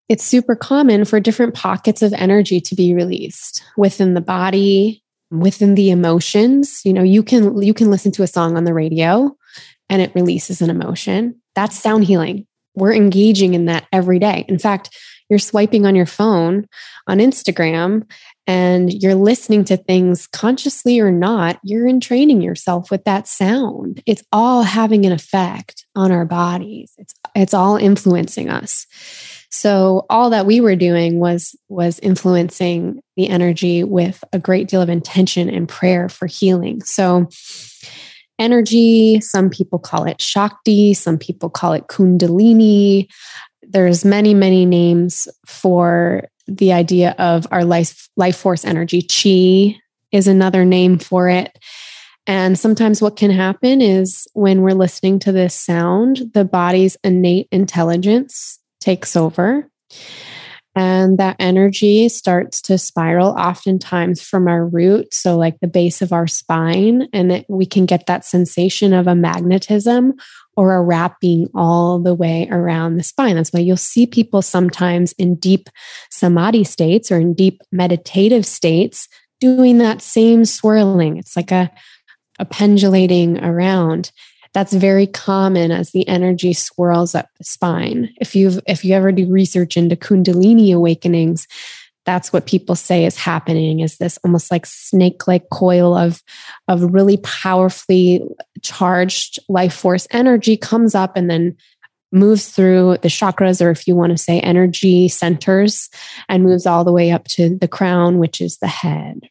it's 0.08 0.24
super 0.24 0.56
common 0.56 1.04
for 1.04 1.20
different 1.20 1.54
pockets 1.54 2.02
of 2.02 2.12
energy 2.12 2.60
to 2.60 2.74
be 2.74 2.94
released 2.94 3.62
within 3.76 4.14
the 4.14 4.20
body, 4.20 5.02
within 5.30 5.74
the 5.74 5.90
emotions. 5.90 6.80
You 6.84 6.92
know, 6.92 7.02
you 7.02 7.22
can 7.22 7.60
you 7.62 7.74
can 7.74 7.90
listen 7.90 8.12
to 8.12 8.22
a 8.22 8.28
song 8.28 8.56
on 8.56 8.64
the 8.64 8.74
radio 8.74 9.36
and 9.88 10.02
it 10.02 10.14
releases 10.14 10.60
an 10.62 10.70
emotion. 10.70 11.40
That's 11.54 11.78
sound 11.78 12.04
healing. 12.04 12.46
We're 12.74 12.94
engaging 12.94 13.54
in 13.54 13.66
that 13.66 13.86
every 13.92 14.18
day. 14.18 14.44
In 14.48 14.58
fact, 14.58 14.96
you're 15.30 15.38
swiping 15.38 15.86
on 15.86 15.94
your 15.94 16.06
phone 16.06 16.66
on 17.06 17.18
Instagram 17.18 18.10
and 18.46 18.92
you're 18.92 19.14
listening 19.14 19.64
to 19.64 19.76
things 19.76 20.26
consciously 20.26 20.98
or 20.98 21.12
not, 21.12 21.60
you're 21.62 21.86
entraining 21.86 22.42
yourself 22.42 22.90
with 22.90 23.04
that 23.04 23.28
sound. 23.28 24.02
It's 24.06 24.24
all 24.32 24.62
having 24.62 25.06
an 25.06 25.12
effect 25.12 25.86
on 25.94 26.10
our 26.10 26.24
bodies. 26.24 26.92
It's 26.98 27.14
it's 27.36 27.54
all 27.54 27.76
influencing 27.76 28.50
us. 28.50 28.86
So 29.52 30.06
all 30.10 30.30
that 30.30 30.46
we 30.46 30.60
were 30.60 30.76
doing 30.76 31.20
was 31.20 31.56
was 31.68 32.00
influencing 32.00 33.00
the 33.16 33.28
energy 33.28 33.84
with 33.84 34.22
a 34.32 34.38
great 34.38 34.68
deal 34.68 34.82
of 34.82 34.88
intention 34.88 35.48
and 35.48 35.68
prayer 35.68 36.08
for 36.08 36.26
healing. 36.26 36.82
So 36.82 37.28
energy, 38.38 39.20
some 39.20 39.50
people 39.50 39.78
call 39.78 40.04
it 40.04 40.20
Shakti, 40.20 40.94
some 40.94 41.18
people 41.18 41.50
call 41.50 41.72
it 41.72 41.88
Kundalini 41.88 43.08
there's 43.70 44.04
many 44.04 44.34
many 44.34 44.66
names 44.66 45.28
for 45.46 46.28
the 46.46 46.72
idea 46.72 47.14
of 47.18 47.46
our 47.50 47.64
life 47.64 48.08
life 48.16 48.36
force 48.36 48.64
energy. 48.64 49.02
Chi 49.02 49.80
is 50.12 50.26
another 50.26 50.64
name 50.64 50.98
for 50.98 51.28
it. 51.28 51.56
And 52.26 52.58
sometimes 52.58 53.00
what 53.00 53.16
can 53.16 53.30
happen 53.30 53.80
is 53.80 54.26
when 54.34 54.62
we're 54.62 54.72
listening 54.74 55.18
to 55.20 55.32
this 55.32 55.54
sound 55.54 56.30
the 56.34 56.44
body's 56.44 56.96
innate 57.04 57.48
intelligence 57.50 58.58
takes 58.80 59.16
over 59.16 59.68
and 60.76 61.18
that 61.18 61.36
energy 61.40 62.08
starts 62.08 62.62
to 62.62 62.78
spiral 62.78 63.30
oftentimes 63.30 64.22
from 64.22 64.46
our 64.46 64.66
root 64.66 65.12
so 65.12 65.36
like 65.36 65.58
the 65.60 65.66
base 65.66 66.00
of 66.00 66.12
our 66.12 66.26
spine 66.26 67.08
and 67.12 67.30
that 67.30 67.44
we 67.48 67.66
can 67.66 67.86
get 67.86 68.06
that 68.06 68.24
sensation 68.24 68.92
of 68.92 69.06
a 69.06 69.14
magnetism 69.14 70.14
or 70.60 70.74
a 70.74 70.82
wrapping 70.82 71.48
all 71.54 71.98
the 71.98 72.14
way 72.14 72.46
around 72.50 72.98
the 72.98 73.02
spine. 73.02 73.34
That's 73.34 73.50
why 73.50 73.60
you'll 73.60 73.78
see 73.78 74.06
people 74.06 74.42
sometimes 74.42 75.12
in 75.12 75.36
deep 75.36 75.70
samadhi 76.10 76.64
states 76.64 77.10
or 77.10 77.18
in 77.18 77.32
deep 77.32 77.62
meditative 77.72 78.44
states 78.44 79.08
doing 79.40 79.78
that 79.78 80.02
same 80.02 80.44
swirling. 80.44 81.16
It's 81.16 81.34
like 81.34 81.50
a, 81.50 81.70
a 82.38 82.44
pendulating 82.44 83.42
around. 83.42 84.12
That's 84.52 84.74
very 84.74 85.06
common 85.06 85.70
as 85.70 85.92
the 85.92 86.06
energy 86.06 86.52
swirls 86.52 87.14
up 87.14 87.30
the 87.38 87.44
spine. 87.44 88.12
If 88.20 88.36
you've 88.36 88.60
if 88.66 88.84
you 88.84 88.94
ever 88.94 89.12
do 89.12 89.32
research 89.32 89.78
into 89.78 89.96
kundalini 89.96 90.74
awakenings, 90.74 91.46
that's 92.06 92.32
what 92.32 92.46
people 92.46 92.74
say 92.74 93.04
is 93.04 93.16
happening 93.16 93.80
is 93.80 93.98
this 93.98 94.18
almost 94.24 94.50
like 94.50 94.66
snake 94.66 95.26
like 95.26 95.48
coil 95.50 95.94
of 95.94 96.22
of 96.68 96.82
really 96.94 97.18
powerfully 97.18 98.22
charged 98.62 99.38
life 99.48 99.74
force 99.74 100.06
energy 100.10 100.56
comes 100.56 100.94
up 100.94 101.16
and 101.16 101.30
then 101.30 101.56
moves 102.12 102.48
through 102.48 102.96
the 103.02 103.08
chakras 103.08 103.64
or 103.64 103.70
if 103.70 103.86
you 103.86 103.94
want 103.94 104.10
to 104.10 104.18
say 104.18 104.40
energy 104.40 105.08
centers 105.08 105.88
and 106.28 106.42
moves 106.42 106.66
all 106.66 106.84
the 106.84 106.92
way 106.92 107.10
up 107.10 107.24
to 107.24 107.56
the 107.58 107.68
crown 107.68 108.18
which 108.18 108.40
is 108.40 108.58
the 108.58 108.66
head. 108.66 109.28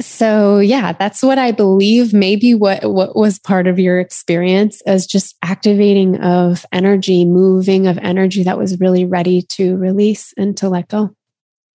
So 0.00 0.58
yeah 0.58 0.92
that's 0.92 1.22
what 1.22 1.38
i 1.38 1.52
believe. 1.52 2.12
Maybe 2.12 2.54
what 2.54 2.90
what 2.90 3.14
was 3.14 3.38
part 3.38 3.68
of 3.68 3.78
your 3.78 4.00
experience 4.00 4.80
as 4.82 5.06
just 5.06 5.36
activating 5.42 6.20
of 6.20 6.66
energy 6.72 7.24
moving 7.24 7.86
of 7.86 7.98
energy 7.98 8.42
that 8.42 8.58
was 8.58 8.80
really 8.80 9.04
ready 9.04 9.42
to 9.42 9.76
release 9.76 10.34
and 10.36 10.56
to 10.56 10.68
let 10.68 10.88
go 10.88 11.14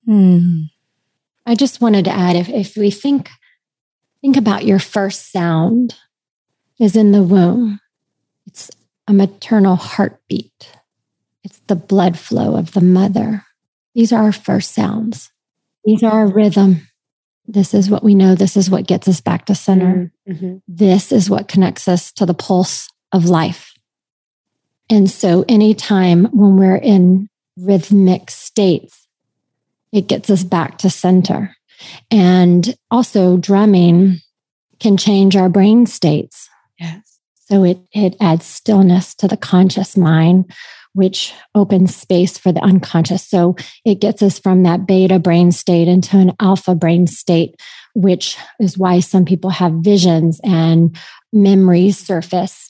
Hmm. 0.06 0.64
I 1.45 1.56
just 1.56 1.82
wanted 1.82 2.06
to 2.06 2.11
add 2.11 2.36
if, 2.36 2.49
if 2.49 2.78
we 2.78 2.91
think 2.91 3.30
think 4.22 4.38
about 4.38 4.65
your 4.65 4.80
first 4.80 5.32
sound 5.32 5.95
is 6.80 6.95
in 6.95 7.11
the 7.11 7.23
womb. 7.23 7.80
It's 8.45 8.69
a 9.07 9.14
maternal 9.14 9.76
heartbeat. 9.76 10.72
It's 11.44 11.60
the 11.68 11.76
blood 11.76 12.18
flow 12.18 12.56
of 12.56 12.73
the 12.73 12.82
mother. 12.82 13.45
These 13.95 14.14
are 14.14 14.23
our 14.23 14.32
first 14.32 14.73
sounds. 14.73 15.32
These 15.84 16.03
are 16.03 16.11
our 16.11 16.28
rhythm. 16.28 16.88
This 17.48 17.73
is 17.73 17.90
what 17.90 18.03
we 18.03 18.15
know. 18.15 18.36
This 18.36 18.56
is 18.56 18.69
what 18.69 18.88
gets 18.88 19.07
us 19.07 19.19
back 19.19 19.45
to 19.48 19.56
center. 19.56 20.11
Mm-hmm. 20.30 20.57
This 20.68 21.11
is 21.11 21.30
what 21.30 21.48
connects 21.48 21.88
us 21.88 22.11
to 22.14 22.26
the 22.26 22.34
pulse 22.34 22.88
of 23.11 23.26
life. 23.26 23.73
And 24.90 25.10
so 25.10 25.44
anytime 25.49 26.26
when 26.26 26.57
we're 26.57 26.76
in 26.76 27.30
rhythmic 27.57 28.30
states, 28.30 29.01
it 29.91 30.07
gets 30.07 30.30
us 30.30 30.43
back 30.43 30.77
to 30.80 30.89
center. 30.89 31.55
And 32.09 32.76
also 32.89 33.38
drumming 33.38 34.18
can 34.80 34.97
change 34.97 35.35
our 35.35 35.49
brain 35.49 35.85
states. 35.85 36.49
Yes. 36.80 37.19
So 37.35 37.63
it, 37.63 37.80
it 37.91 38.15
adds 38.19 38.45
stillness 38.45 39.13
to 39.15 39.27
the 39.27 39.38
conscious 39.38 39.97
mind, 39.97 40.53
which 40.93 41.34
opens 41.55 41.95
space 41.95 42.38
for 42.38 42.51
the 42.51 42.61
unconscious. 42.61 43.27
So 43.27 43.55
it 43.85 43.99
gets 43.99 44.22
us 44.22 44.39
from 44.39 44.63
that 44.63 44.85
beta 44.85 45.19
brain 45.19 45.51
state 45.51 45.88
into 45.88 46.18
an 46.18 46.34
alpha 46.39 46.76
brain 46.76 47.07
state, 47.07 47.59
which 47.93 48.38
is 48.59 48.77
why 48.77 48.99
some 48.99 49.26
people 49.26 49.49
have 49.49 49.73
visions 49.73 50.39
and 50.43 50.97
memories 51.34 51.97
surface. 51.97 52.69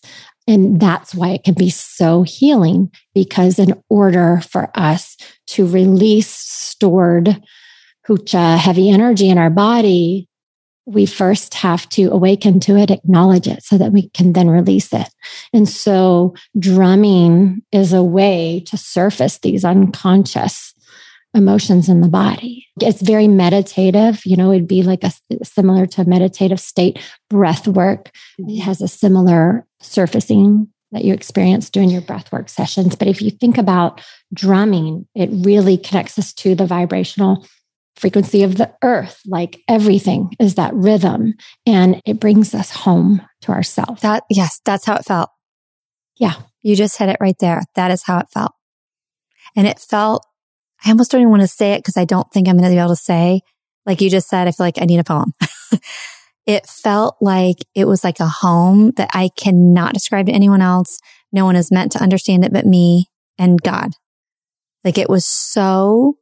And 0.52 0.82
that's 0.82 1.16
why 1.16 1.30
it 1.30 1.46
can 1.46 1.54
be 1.54 1.70
so 1.70 2.24
healing 2.24 2.92
because 3.16 3.58
in 3.58 3.82
order 3.88 4.42
for 4.50 4.70
us 4.76 5.16
to 5.48 5.66
release 5.66 6.28
stored 6.28 7.42
hucha, 8.06 8.58
heavy 8.58 8.90
energy 8.90 9.30
in 9.30 9.38
our 9.38 9.50
body, 9.50 10.28
we 10.86 11.06
first 11.06 11.54
have 11.54 11.88
to 11.90 12.12
awaken 12.12 12.60
to 12.60 12.76
it, 12.76 12.92
acknowledge 12.92 13.48
it 13.48 13.64
so 13.64 13.78
that 13.78 13.94
we 13.94 14.10
can 14.10 14.34
then 14.34 14.50
release 14.50 14.92
it. 14.92 15.08
And 15.54 15.70
so 15.70 16.36
drumming 16.60 17.62
is 17.72 17.94
a 17.94 18.04
way 18.04 18.62
to 18.66 18.76
surface 18.76 19.38
these 19.38 19.64
unconscious 19.64 20.74
emotions 21.34 21.88
in 21.88 22.02
the 22.02 22.10
body. 22.10 22.68
It's 22.82 23.02
very 23.02 23.28
meditative. 23.28 24.22
You 24.26 24.36
know, 24.38 24.52
it'd 24.52 24.68
be 24.68 24.84
like 24.84 25.04
a 25.04 25.12
similar 25.44 25.86
to 25.88 26.08
meditative 26.08 26.60
state 26.60 27.00
breath 27.30 27.68
work. 27.68 28.12
It 28.38 28.42
mm-hmm. 28.42 28.62
has 28.62 28.82
a 28.82 28.88
similar 28.88 29.66
surfacing 29.82 30.68
that 30.92 31.06
you 31.06 31.14
experience 31.14 31.70
during 31.70 31.90
your 31.90 32.02
breath 32.02 32.32
work 32.32 32.50
sessions. 32.50 32.96
But 32.96 33.08
if 33.08 33.22
you 33.22 33.32
think 33.32 33.58
about 33.58 34.02
drumming, 34.34 35.08
it 35.16 35.30
really 35.32 35.78
connects 35.78 36.20
us 36.20 36.34
to 36.34 36.54
the 36.54 36.66
vibrational 36.66 37.46
frequency 37.96 38.44
of 38.44 38.58
the 38.58 38.74
earth 38.84 39.20
like 39.26 39.62
everything 39.68 40.32
is 40.40 40.56
that 40.56 40.74
rhythm 40.74 41.34
and 41.66 42.02
it 42.06 42.20
brings 42.20 42.56
us 42.56 42.72
home 42.72 43.22
to 43.42 43.52
ourselves 43.52 44.02
that 44.02 44.24
yes 44.30 44.60
that's 44.66 44.86
how 44.86 44.96
it 44.96 45.06
felt 45.06 45.30
yeah 46.18 46.34
you 46.62 46.76
just 46.76 46.98
hit 46.98 47.10
it 47.10 47.18
right 47.20 47.38
there 47.40 47.62
that 47.76 47.92
is 47.92 48.04
how 48.04 48.18
it 48.18 48.28
felt 48.34 48.54
and 49.56 49.68
it 49.68 49.78
felt 49.78 50.26
i 50.86 50.90
almost 50.90 51.12
don't 51.12 51.22
even 51.22 51.32
want 51.32 51.42
to 51.42 51.48
say 51.48 51.74
it 51.74 51.80
because 51.80 51.98
i 51.98 52.06
don't 52.06 52.32
think 52.32 52.48
i'm 52.48 52.58
going 52.58 52.70
to 52.70 52.76
be 52.76 52.80
able 52.80 52.90
to 52.90 52.96
say 52.96 53.42
like 53.86 54.02
you 54.02 54.10
just 54.10 54.28
said 54.28 54.48
i 54.48 54.52
feel 54.52 54.66
like 54.66 54.82
i 54.82 54.86
need 54.86 55.00
a 55.00 55.04
poem 55.04 55.34
it 56.46 56.66
felt 56.66 57.16
like 57.22 57.58
it 57.76 57.86
was 57.86 58.04
like 58.04 58.20
a 58.20 58.28
home 58.28 58.92
that 58.98 59.10
i 59.14 59.30
cannot 59.38 59.94
describe 59.94 60.26
to 60.26 60.32
anyone 60.32 60.62
else 60.62 61.00
no 61.32 61.46
one 61.46 61.56
is 61.56 61.72
meant 61.72 61.92
to 61.92 62.02
understand 62.02 62.44
it 62.44 62.54
but 62.54 62.66
me 62.66 63.08
and 63.38 63.62
god 63.62 63.92
like 64.84 64.98
it 64.98 65.10
was 65.10 65.26
so 65.26 66.18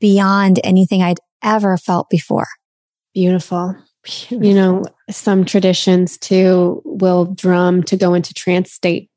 beyond 0.00 0.58
anything 0.64 1.02
I'd 1.02 1.20
ever 1.42 1.76
felt 1.76 2.10
before. 2.10 2.46
Beautiful. 3.14 3.76
Beautiful. 4.02 4.44
You 4.44 4.54
know, 4.54 4.84
some 5.10 5.44
traditions 5.44 6.16
too 6.18 6.82
will 6.84 7.26
drum 7.26 7.82
to 7.84 7.96
go 7.96 8.14
into 8.14 8.34
trance 8.34 8.72
state. 8.72 9.10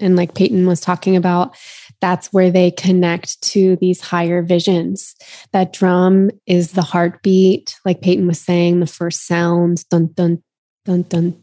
And 0.00 0.16
like 0.16 0.34
Peyton 0.34 0.66
was 0.66 0.80
talking 0.80 1.16
about, 1.16 1.56
that's 2.00 2.32
where 2.32 2.50
they 2.50 2.70
connect 2.70 3.40
to 3.42 3.76
these 3.76 4.00
higher 4.00 4.42
visions. 4.42 5.14
That 5.52 5.72
drum 5.72 6.30
is 6.46 6.72
the 6.72 6.82
heartbeat, 6.82 7.78
like 7.84 8.00
Peyton 8.00 8.26
was 8.26 8.40
saying, 8.40 8.80
the 8.80 8.86
first 8.86 9.26
sound, 9.26 9.88
dun 9.88 10.08
dun 10.14 10.42
dun 10.84 11.02
dun, 11.02 11.42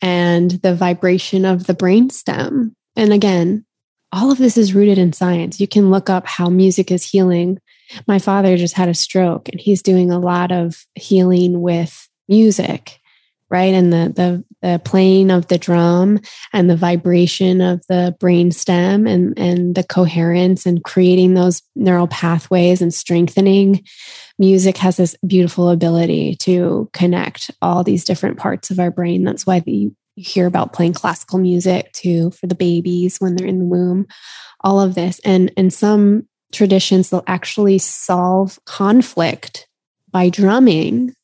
and 0.00 0.50
the 0.50 0.74
vibration 0.74 1.44
of 1.44 1.66
the 1.66 1.74
brainstem. 1.74 2.72
And 2.96 3.12
again, 3.12 3.64
all 4.12 4.30
of 4.30 4.38
this 4.38 4.58
is 4.58 4.74
rooted 4.74 4.98
in 4.98 5.12
science. 5.12 5.60
You 5.60 5.68
can 5.68 5.90
look 5.90 6.10
up 6.10 6.26
how 6.26 6.48
music 6.48 6.90
is 6.90 7.08
healing 7.08 7.58
my 8.06 8.18
father 8.18 8.56
just 8.56 8.74
had 8.74 8.88
a 8.88 8.94
stroke 8.94 9.48
and 9.48 9.60
he's 9.60 9.82
doing 9.82 10.10
a 10.10 10.18
lot 10.18 10.52
of 10.52 10.86
healing 10.94 11.60
with 11.60 12.08
music 12.28 13.00
right? 13.52 13.74
And 13.74 13.92
the 13.92 14.12
the 14.16 14.44
the 14.62 14.80
playing 14.82 15.30
of 15.30 15.48
the 15.48 15.58
drum 15.58 16.18
and 16.52 16.70
the 16.70 16.76
vibration 16.76 17.60
of 17.60 17.84
the 17.88 18.16
brain 18.18 18.50
stem 18.50 19.06
and 19.06 19.38
and 19.38 19.74
the 19.74 19.84
coherence 19.84 20.64
and 20.64 20.82
creating 20.82 21.34
those 21.34 21.62
neural 21.76 22.08
pathways 22.08 22.80
and 22.80 22.92
strengthening 22.92 23.84
music 24.38 24.78
has 24.78 24.96
this 24.96 25.14
beautiful 25.26 25.68
ability 25.68 26.34
to 26.36 26.88
connect 26.94 27.50
all 27.60 27.84
these 27.84 28.04
different 28.04 28.38
parts 28.38 28.70
of 28.70 28.80
our 28.80 28.90
brain. 28.90 29.22
That's 29.22 29.46
why 29.46 29.62
you 29.66 29.94
hear 30.16 30.46
about 30.46 30.72
playing 30.72 30.94
classical 30.94 31.38
music 31.38 31.92
too 31.92 32.30
for 32.32 32.46
the 32.46 32.54
babies 32.54 33.18
when 33.18 33.36
they're 33.36 33.46
in 33.46 33.58
the 33.58 33.64
womb 33.66 34.06
all 34.62 34.80
of 34.80 34.94
this. 34.94 35.20
And 35.24 35.52
and 35.56 35.72
some 35.72 36.26
traditions 36.52 37.10
they'll 37.10 37.24
actually 37.26 37.78
solve 37.78 38.58
conflict 38.64 39.66
by 40.10 40.28
drumming 40.28 41.14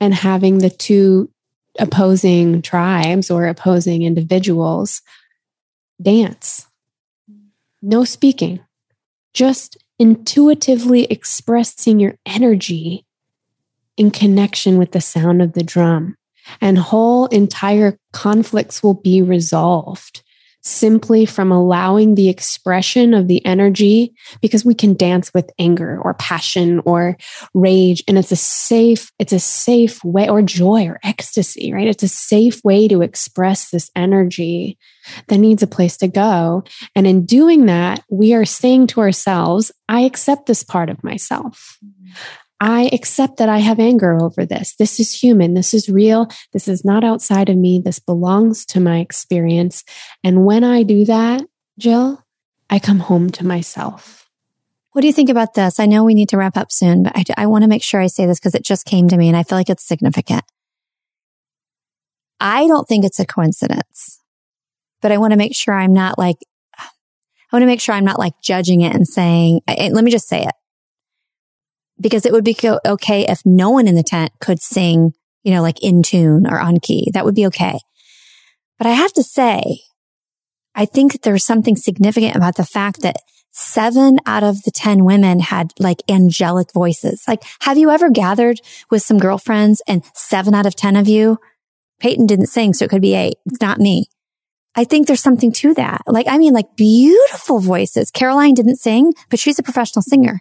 and 0.00 0.12
having 0.12 0.58
the 0.58 0.70
two 0.70 1.31
opposing 1.78 2.62
tribes 2.62 3.30
or 3.30 3.46
opposing 3.46 4.02
individuals 4.02 5.02
dance. 6.00 6.66
No 7.80 8.04
speaking, 8.04 8.60
just 9.34 9.76
intuitively 9.98 11.04
expressing 11.04 12.00
your 12.00 12.14
energy 12.26 13.06
in 13.96 14.10
connection 14.10 14.78
with 14.78 14.92
the 14.92 15.00
sound 15.00 15.42
of 15.42 15.52
the 15.52 15.62
drum. 15.62 16.16
And 16.60 16.76
whole 16.76 17.26
entire 17.26 17.98
conflicts 18.12 18.82
will 18.82 18.94
be 18.94 19.22
resolved 19.22 20.21
simply 20.62 21.26
from 21.26 21.50
allowing 21.50 22.14
the 22.14 22.28
expression 22.28 23.14
of 23.14 23.28
the 23.28 23.44
energy 23.44 24.14
because 24.40 24.64
we 24.64 24.74
can 24.74 24.94
dance 24.94 25.32
with 25.34 25.50
anger 25.58 26.00
or 26.00 26.14
passion 26.14 26.80
or 26.84 27.16
rage 27.52 28.02
and 28.06 28.16
it's 28.16 28.32
a 28.32 28.36
safe 28.36 29.10
it's 29.18 29.32
a 29.32 29.40
safe 29.40 30.02
way 30.04 30.28
or 30.28 30.42
joy 30.42 30.86
or 30.86 31.00
ecstasy 31.02 31.72
right? 31.72 31.88
It's 31.88 32.02
a 32.02 32.08
safe 32.08 32.62
way 32.64 32.88
to 32.88 33.02
express 33.02 33.70
this 33.70 33.90
energy 33.96 34.78
that 35.28 35.38
needs 35.38 35.62
a 35.62 35.66
place 35.66 35.96
to 35.98 36.08
go. 36.08 36.64
And 36.94 37.06
in 37.06 37.26
doing 37.26 37.66
that 37.66 38.04
we 38.08 38.34
are 38.34 38.44
saying 38.44 38.86
to 38.88 39.00
ourselves 39.00 39.72
i 39.88 40.00
accept 40.00 40.46
this 40.46 40.62
part 40.62 40.88
of 40.88 41.02
myself 41.02 41.78
I 42.64 42.88
accept 42.92 43.38
that 43.38 43.48
I 43.48 43.58
have 43.58 43.80
anger 43.80 44.22
over 44.22 44.46
this. 44.46 44.76
This 44.76 45.00
is 45.00 45.12
human. 45.12 45.54
This 45.54 45.74
is 45.74 45.88
real. 45.88 46.28
This 46.52 46.68
is 46.68 46.84
not 46.84 47.02
outside 47.02 47.48
of 47.48 47.56
me. 47.56 47.80
This 47.80 47.98
belongs 47.98 48.64
to 48.66 48.78
my 48.78 49.00
experience. 49.00 49.82
And 50.22 50.46
when 50.46 50.62
I 50.62 50.84
do 50.84 51.04
that, 51.06 51.42
Jill, 51.76 52.24
I 52.70 52.78
come 52.78 53.00
home 53.00 53.30
to 53.30 53.44
myself. 53.44 54.30
What 54.92 55.00
do 55.00 55.08
you 55.08 55.12
think 55.12 55.28
about 55.28 55.54
this? 55.54 55.80
I 55.80 55.86
know 55.86 56.04
we 56.04 56.14
need 56.14 56.28
to 56.28 56.36
wrap 56.36 56.56
up 56.56 56.70
soon, 56.70 57.02
but 57.02 57.12
I, 57.16 57.24
I 57.36 57.46
want 57.46 57.62
to 57.62 57.68
make 57.68 57.82
sure 57.82 58.00
I 58.00 58.06
say 58.06 58.26
this 58.26 58.38
because 58.38 58.54
it 58.54 58.64
just 58.64 58.86
came 58.86 59.08
to 59.08 59.16
me 59.16 59.26
and 59.26 59.36
I 59.36 59.42
feel 59.42 59.58
like 59.58 59.68
it's 59.68 59.84
significant. 59.84 60.44
I 62.38 62.68
don't 62.68 62.86
think 62.86 63.04
it's 63.04 63.18
a 63.18 63.26
coincidence, 63.26 64.20
but 65.00 65.10
I 65.10 65.18
want 65.18 65.32
to 65.32 65.36
make 65.36 65.56
sure 65.56 65.74
I'm 65.74 65.92
not 65.92 66.16
like, 66.16 66.36
I 66.78 66.86
want 67.52 67.64
to 67.64 67.66
make 67.66 67.80
sure 67.80 67.96
I'm 67.96 68.04
not 68.04 68.20
like 68.20 68.34
judging 68.40 68.82
it 68.82 68.94
and 68.94 69.08
saying, 69.08 69.62
let 69.66 70.04
me 70.04 70.12
just 70.12 70.28
say 70.28 70.44
it 70.44 70.54
because 72.02 72.26
it 72.26 72.32
would 72.32 72.44
be 72.44 72.56
okay 72.84 73.24
if 73.28 73.40
no 73.46 73.70
one 73.70 73.88
in 73.88 73.94
the 73.94 74.02
tent 74.02 74.32
could 74.40 74.60
sing, 74.60 75.12
you 75.42 75.52
know, 75.52 75.62
like 75.62 75.82
in 75.82 76.02
tune 76.02 76.46
or 76.46 76.60
on 76.60 76.80
key. 76.80 77.10
That 77.14 77.24
would 77.24 77.34
be 77.34 77.46
okay. 77.46 77.78
But 78.78 78.86
I 78.86 78.90
have 78.90 79.12
to 79.14 79.22
say, 79.22 79.80
I 80.74 80.84
think 80.84 81.22
there's 81.22 81.44
something 81.44 81.76
significant 81.76 82.34
about 82.34 82.56
the 82.56 82.64
fact 82.64 83.02
that 83.02 83.16
seven 83.52 84.18
out 84.26 84.42
of 84.42 84.62
the 84.62 84.70
10 84.70 85.04
women 85.04 85.38
had 85.38 85.72
like 85.78 86.02
angelic 86.08 86.72
voices. 86.72 87.22
Like, 87.28 87.44
have 87.60 87.78
you 87.78 87.90
ever 87.90 88.10
gathered 88.10 88.60
with 88.90 89.02
some 89.02 89.18
girlfriends 89.18 89.82
and 89.86 90.02
seven 90.14 90.54
out 90.54 90.66
of 90.66 90.74
10 90.74 90.96
of 90.96 91.06
you, 91.06 91.38
Peyton 92.00 92.26
didn't 92.26 92.46
sing, 92.46 92.74
so 92.74 92.84
it 92.84 92.90
could 92.90 93.02
be 93.02 93.14
eight. 93.14 93.36
It's 93.46 93.60
not 93.60 93.78
me. 93.78 94.06
I 94.74 94.84
think 94.84 95.06
there's 95.06 95.22
something 95.22 95.52
to 95.52 95.74
that. 95.74 96.02
Like, 96.06 96.26
I 96.28 96.38
mean, 96.38 96.54
like 96.54 96.76
beautiful 96.76 97.60
voices. 97.60 98.10
Caroline 98.10 98.54
didn't 98.54 98.76
sing, 98.76 99.12
but 99.28 99.38
she's 99.38 99.58
a 99.58 99.62
professional 99.62 100.02
singer. 100.02 100.40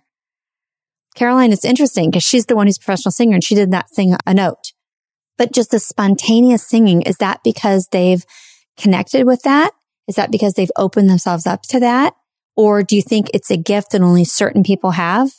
Caroline 1.15 1.51
is 1.51 1.65
interesting 1.65 2.09
because 2.09 2.23
she's 2.23 2.45
the 2.45 2.55
one 2.55 2.67
who's 2.67 2.77
a 2.77 2.81
professional 2.81 3.11
singer 3.11 3.33
and 3.33 3.43
she 3.43 3.55
did 3.55 3.69
not 3.69 3.89
sing 3.89 4.15
a 4.25 4.33
note. 4.33 4.71
But 5.37 5.53
just 5.53 5.71
the 5.71 5.79
spontaneous 5.79 6.67
singing, 6.67 7.01
is 7.01 7.17
that 7.17 7.41
because 7.43 7.87
they've 7.91 8.23
connected 8.77 9.25
with 9.25 9.41
that? 9.43 9.71
Is 10.07 10.15
that 10.15 10.31
because 10.31 10.53
they've 10.53 10.71
opened 10.75 11.09
themselves 11.09 11.45
up 11.45 11.63
to 11.63 11.79
that? 11.79 12.13
Or 12.55 12.83
do 12.83 12.95
you 12.95 13.01
think 13.01 13.29
it's 13.33 13.49
a 13.49 13.57
gift 13.57 13.91
that 13.91 14.01
only 14.01 14.23
certain 14.25 14.63
people 14.63 14.91
have? 14.91 15.31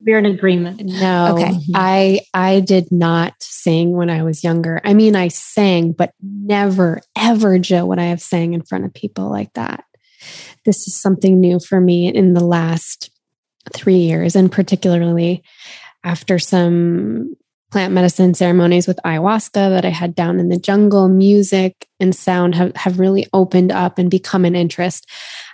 We're 0.00 0.18
in 0.18 0.26
agreement. 0.26 0.82
No. 0.84 1.34
Okay. 1.36 1.52
I 1.74 2.20
I 2.32 2.60
did 2.60 2.92
not 2.92 3.34
sing 3.40 3.96
when 3.96 4.10
I 4.10 4.22
was 4.22 4.44
younger. 4.44 4.80
I 4.84 4.94
mean, 4.94 5.16
I 5.16 5.28
sang, 5.28 5.92
but 5.92 6.12
never, 6.22 7.00
ever, 7.16 7.58
Jill, 7.58 7.88
would 7.88 7.98
I 7.98 8.04
have 8.04 8.20
sang 8.20 8.54
in 8.54 8.62
front 8.62 8.84
of 8.84 8.94
people 8.94 9.28
like 9.28 9.52
that. 9.54 9.84
This 10.64 10.86
is 10.86 11.00
something 11.00 11.40
new 11.40 11.58
for 11.58 11.80
me 11.80 12.14
in 12.14 12.34
the 12.34 12.44
last 12.44 13.10
three 13.72 13.98
years, 13.98 14.36
and 14.36 14.50
particularly 14.50 15.42
after 16.04 16.38
some 16.38 17.34
plant 17.70 17.92
medicine 17.92 18.32
ceremonies 18.32 18.86
with 18.86 18.98
ayahuasca 19.04 19.52
that 19.52 19.84
I 19.84 19.90
had 19.90 20.14
down 20.14 20.40
in 20.40 20.48
the 20.48 20.58
jungle, 20.58 21.08
music 21.08 21.86
and 22.00 22.14
sound 22.14 22.54
have, 22.54 22.74
have 22.76 22.98
really 22.98 23.26
opened 23.34 23.72
up 23.72 23.98
and 23.98 24.10
become 24.10 24.46
an 24.46 24.56
interest. 24.56 25.06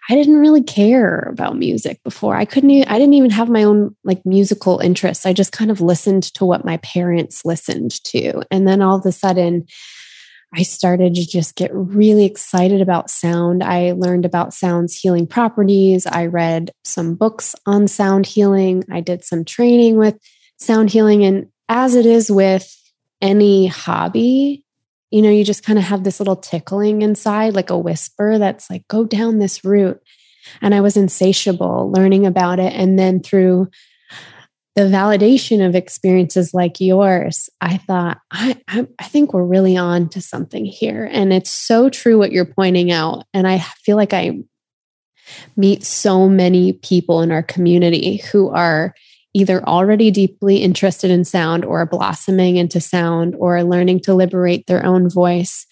I 0.09 0.15
didn't 0.15 0.37
really 0.37 0.63
care 0.63 1.21
about 1.33 1.59
music 1.59 2.01
before. 2.05 2.37
I 2.37 2.45
couldn't 2.45 2.71
even, 2.71 2.89
I 2.89 2.99
didn't 2.99 3.15
even 3.15 3.31
have 3.31 3.49
my 3.49 3.65
own 3.65 3.97
like 4.05 4.25
musical 4.25 4.79
interests. 4.79 5.27
I 5.27 5.33
just 5.33 5.51
kind 5.53 5.71
of 5.71 5.81
listened 5.81 6.25
to 6.35 6.45
what 6.45 6.65
my 6.65 6.77
parents 6.79 7.45
listened 7.45 8.03
to. 8.05 8.43
And 8.51 8.69
then 8.69 8.81
all 8.81 8.97
of 8.97 9.07
a 9.07 9.13
sudden, 9.13 9.67
I 10.57 10.63
started 10.63 11.15
to 11.17 11.27
just 11.27 11.57
get 11.57 11.75
really 11.75 12.25
excited 12.25 12.81
about 12.81 13.11
sound. 13.11 13.63
I 13.63 13.93
learned 13.93 14.25
about 14.25 14.55
sound's 14.55 14.97
healing 14.97 15.27
properties. 15.27 16.07
I 16.07 16.27
read 16.27 16.71
some 16.85 17.17
books 17.17 17.57
on 17.67 17.89
sound 17.89 18.27
healing. 18.27 18.85
I 18.91 19.01
did 19.01 19.25
some 19.25 19.45
training 19.45 19.97
with 19.97 20.17
sound 20.59 20.91
healing. 20.91 21.25
And 21.25 21.49
as 21.69 21.97
it 21.97 22.07
is 22.07 22.31
with 22.31 22.73
any 23.21 23.67
hobby, 23.67 24.65
you 25.11 25.23
know, 25.23 25.31
you 25.31 25.45
just 25.45 25.65
kind 25.65 25.79
of 25.79 25.85
have 25.85 26.05
this 26.05 26.21
little 26.21 26.37
tickling 26.37 27.03
inside, 27.03 27.55
like 27.55 27.71
a 27.71 27.79
whisper 27.79 28.39
that's 28.39 28.71
like, 28.71 28.87
go 28.87 29.05
down 29.05 29.39
this 29.39 29.65
route. 29.65 30.01
And 30.61 30.75
I 30.75 30.83
was 30.83 30.97
insatiable 30.97 31.91
learning 31.91 32.27
about 32.27 32.61
it. 32.61 32.73
And 32.75 32.99
then 32.99 33.21
through 33.21 33.71
the 34.75 34.83
validation 34.83 35.65
of 35.65 35.75
experiences 35.75 36.53
like 36.53 36.81
yours, 36.81 37.49
I 37.61 37.77
thought, 37.77 38.19
I, 38.33 38.61
I, 38.67 38.87
I, 38.99 39.05
think 39.05 39.33
we're 39.33 39.45
really 39.45 39.77
on 39.77 40.09
to 40.11 40.21
something 40.21 40.65
here. 40.65 41.09
And 41.13 41.33
it's 41.33 41.51
so 41.51 41.89
true 41.89 42.19
what 42.19 42.33
you're 42.33 42.45
pointing 42.45 42.91
out. 42.91 43.25
And 43.33 43.47
I 43.47 43.59
feel 43.59 43.97
like 43.97 44.13
I 44.13 44.41
meet 45.57 45.85
so 45.85 46.29
many 46.29 46.73
people 46.73 47.23
in 47.23 47.31
our 47.31 47.43
community 47.43 48.17
who 48.17 48.51
are 48.51 48.95
either 49.33 49.63
already 49.65 50.11
deeply 50.11 50.59
interested 50.59 51.11
in 51.11 51.25
sound 51.25 51.65
or 51.65 51.87
blossoming 51.87 52.57
into 52.57 52.81
sound 52.81 53.35
or 53.39 53.63
learning 53.63 54.01
to 54.01 54.15
liberate 54.15 54.67
their 54.67 54.85
own 54.85 55.09
voice. 55.09 55.67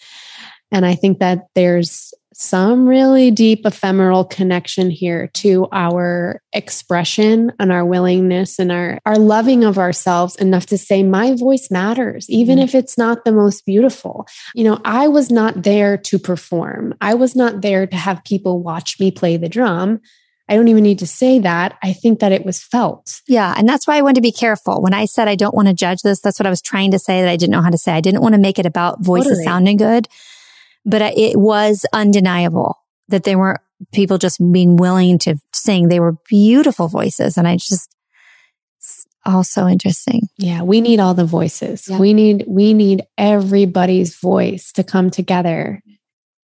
And 0.71 0.85
I 0.85 0.95
think 0.95 1.19
that 1.19 1.47
there's 1.55 2.13
some 2.35 2.87
really 2.87 3.31
deep 3.31 3.65
ephemeral 3.65 4.25
connection 4.25 4.89
here 4.89 5.27
to 5.27 5.67
our 5.71 6.41
expression 6.53 7.51
and 7.59 7.71
our 7.71 7.85
willingness 7.85 8.59
and 8.59 8.71
our, 8.71 8.99
our 9.05 9.17
loving 9.17 9.63
of 9.63 9.77
ourselves 9.77 10.35
enough 10.37 10.65
to 10.67 10.77
say, 10.77 11.03
my 11.03 11.35
voice 11.35 11.69
matters, 11.71 12.29
even 12.29 12.57
mm-hmm. 12.57 12.65
if 12.65 12.75
it's 12.75 12.97
not 12.97 13.25
the 13.25 13.31
most 13.31 13.65
beautiful. 13.65 14.27
You 14.55 14.63
know, 14.63 14.81
I 14.85 15.07
was 15.07 15.29
not 15.29 15.63
there 15.63 15.97
to 15.97 16.19
perform, 16.19 16.95
I 17.01 17.13
was 17.13 17.35
not 17.35 17.61
there 17.61 17.87
to 17.87 17.95
have 17.95 18.23
people 18.23 18.61
watch 18.61 18.99
me 18.99 19.11
play 19.11 19.37
the 19.37 19.49
drum. 19.49 20.01
I 20.49 20.55
don't 20.55 20.67
even 20.67 20.83
need 20.83 20.99
to 20.99 21.07
say 21.07 21.39
that. 21.39 21.77
I 21.81 21.93
think 21.93 22.19
that 22.19 22.33
it 22.33 22.45
was 22.45 22.61
felt. 22.61 23.21
Yeah. 23.27 23.53
And 23.57 23.67
that's 23.67 23.87
why 23.87 23.95
I 23.95 24.01
wanted 24.01 24.15
to 24.15 24.21
be 24.21 24.31
careful. 24.33 24.81
When 24.81 24.93
I 24.93 25.05
said 25.05 25.29
I 25.29 25.35
don't 25.35 25.55
want 25.55 25.69
to 25.69 25.73
judge 25.73 26.01
this, 26.01 26.19
that's 26.19 26.37
what 26.37 26.45
I 26.45 26.49
was 26.49 26.61
trying 26.61 26.91
to 26.91 26.99
say 26.99 27.21
that 27.21 27.29
I 27.29 27.37
didn't 27.37 27.51
know 27.51 27.61
how 27.61 27.69
to 27.69 27.77
say. 27.77 27.93
I 27.93 28.01
didn't 28.01 28.21
want 28.21 28.35
to 28.35 28.41
make 28.41 28.59
it 28.59 28.65
about 28.65 29.01
voices 29.01 29.29
totally. 29.29 29.45
sounding 29.45 29.77
good, 29.77 30.09
but 30.85 31.01
it 31.01 31.37
was 31.37 31.85
undeniable 31.93 32.77
that 33.09 33.23
there 33.23 33.37
weren't 33.37 33.61
people 33.93 34.17
just 34.17 34.39
being 34.51 34.77
willing 34.77 35.19
to 35.19 35.35
sing. 35.53 35.87
They 35.87 35.99
were 35.99 36.15
beautiful 36.27 36.87
voices. 36.87 37.37
And 37.37 37.47
I 37.47 37.57
just, 37.57 37.93
also 39.25 39.67
interesting. 39.67 40.27
Yeah, 40.37 40.63
we 40.63 40.81
need 40.81 40.99
all 40.99 41.13
the 41.13 41.25
voices. 41.25 41.87
Yeah. 41.87 41.99
We 41.99 42.13
need 42.13 42.45
we 42.47 42.73
need 42.73 43.03
everybody's 43.17 44.17
voice 44.17 44.71
to 44.73 44.83
come 44.83 45.09
together. 45.09 45.81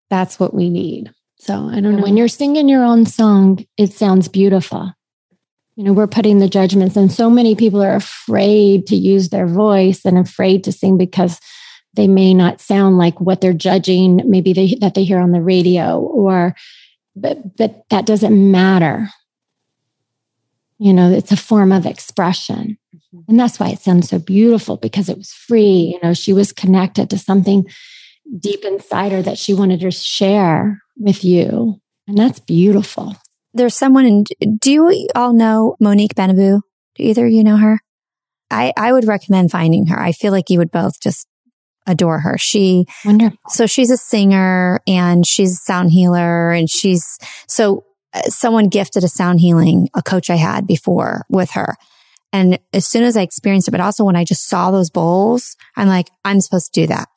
That's 0.09 0.39
what 0.39 0.53
we 0.53 0.69
need. 0.69 1.11
So 1.39 1.69
I 1.69 1.81
don't 1.81 1.97
know. 1.97 2.03
When 2.03 2.17
you're 2.17 2.27
singing 2.27 2.69
your 2.69 2.83
own 2.83 3.05
song, 3.05 3.65
it 3.77 3.93
sounds 3.93 4.27
beautiful. 4.27 4.93
You 5.75 5.83
know, 5.83 5.93
we're 5.93 6.07
putting 6.07 6.39
the 6.39 6.49
judgments, 6.49 6.95
and 6.95 7.11
so 7.11 7.29
many 7.29 7.55
people 7.55 7.83
are 7.83 7.95
afraid 7.95 8.87
to 8.87 8.95
use 8.95 9.29
their 9.29 9.47
voice 9.47 10.05
and 10.05 10.17
afraid 10.17 10.63
to 10.65 10.71
sing 10.71 10.97
because 10.97 11.39
they 11.93 12.07
may 12.07 12.33
not 12.33 12.61
sound 12.61 12.97
like 12.97 13.19
what 13.21 13.41
they're 13.41 13.53
judging, 13.53 14.21
maybe 14.25 14.53
they, 14.53 14.75
that 14.81 14.93
they 14.95 15.03
hear 15.03 15.19
on 15.19 15.31
the 15.31 15.41
radio, 15.41 15.99
or 15.99 16.55
but 17.15 17.55
but 17.57 17.87
that 17.89 18.05
doesn't 18.05 18.51
matter. 18.51 19.09
You 20.79 20.93
know, 20.93 21.11
it's 21.11 21.31
a 21.31 21.37
form 21.37 21.71
of 21.71 21.85
expression. 21.85 22.77
Mm-hmm. 22.95 23.19
And 23.29 23.39
that's 23.39 23.59
why 23.59 23.69
it 23.69 23.79
sounds 23.79 24.09
so 24.09 24.19
beautiful 24.19 24.77
because 24.77 25.07
it 25.07 25.17
was 25.17 25.31
free. 25.31 25.93
You 25.93 25.99
know, 26.01 26.13
she 26.13 26.33
was 26.33 26.51
connected 26.51 27.09
to 27.11 27.17
something 27.17 27.65
deep 28.39 28.65
inside 28.65 29.11
her 29.11 29.21
that 29.21 29.37
she 29.37 29.53
wanted 29.53 29.81
to 29.81 29.91
share 29.91 30.81
with 30.97 31.23
you. 31.23 31.79
And 32.07 32.17
that's 32.17 32.39
beautiful. 32.39 33.15
There's 33.53 33.75
someone 33.75 34.05
in, 34.05 34.23
do 34.57 34.71
you 34.71 35.07
all 35.15 35.33
know 35.33 35.75
Monique 35.79 36.15
Benabou? 36.15 36.61
Do 36.95 37.03
either 37.03 37.27
of 37.27 37.31
you 37.31 37.43
know 37.43 37.57
her? 37.57 37.79
I, 38.49 38.73
I 38.75 38.91
would 38.91 39.07
recommend 39.07 39.51
finding 39.51 39.87
her. 39.87 39.99
I 39.99 40.11
feel 40.11 40.31
like 40.31 40.49
you 40.49 40.57
would 40.59 40.71
both 40.71 40.99
just 40.99 41.27
adore 41.85 42.19
her. 42.19 42.37
She, 42.37 42.85
wonderful. 43.05 43.37
So 43.49 43.65
she's 43.65 43.91
a 43.91 43.97
singer 43.97 44.79
and 44.87 45.25
she's 45.25 45.53
a 45.53 45.63
sound 45.63 45.91
healer 45.91 46.51
and 46.51 46.69
she's, 46.69 47.19
so 47.47 47.85
uh, 48.13 48.21
someone 48.23 48.69
gifted 48.69 49.03
a 49.03 49.07
sound 49.07 49.39
healing, 49.39 49.89
a 49.93 50.01
coach 50.01 50.29
I 50.29 50.35
had 50.35 50.67
before 50.67 51.25
with 51.29 51.51
her. 51.51 51.75
And 52.31 52.59
as 52.73 52.87
soon 52.87 53.03
as 53.03 53.15
I 53.15 53.21
experienced 53.21 53.67
it, 53.67 53.71
but 53.71 53.79
also 53.79 54.03
when 54.03 54.15
I 54.15 54.23
just 54.23 54.49
saw 54.49 54.71
those 54.71 54.89
bowls, 54.89 55.55
I'm 55.75 55.87
like, 55.87 56.09
I'm 56.25 56.41
supposed 56.41 56.73
to 56.73 56.81
do 56.81 56.87
that. 56.87 57.07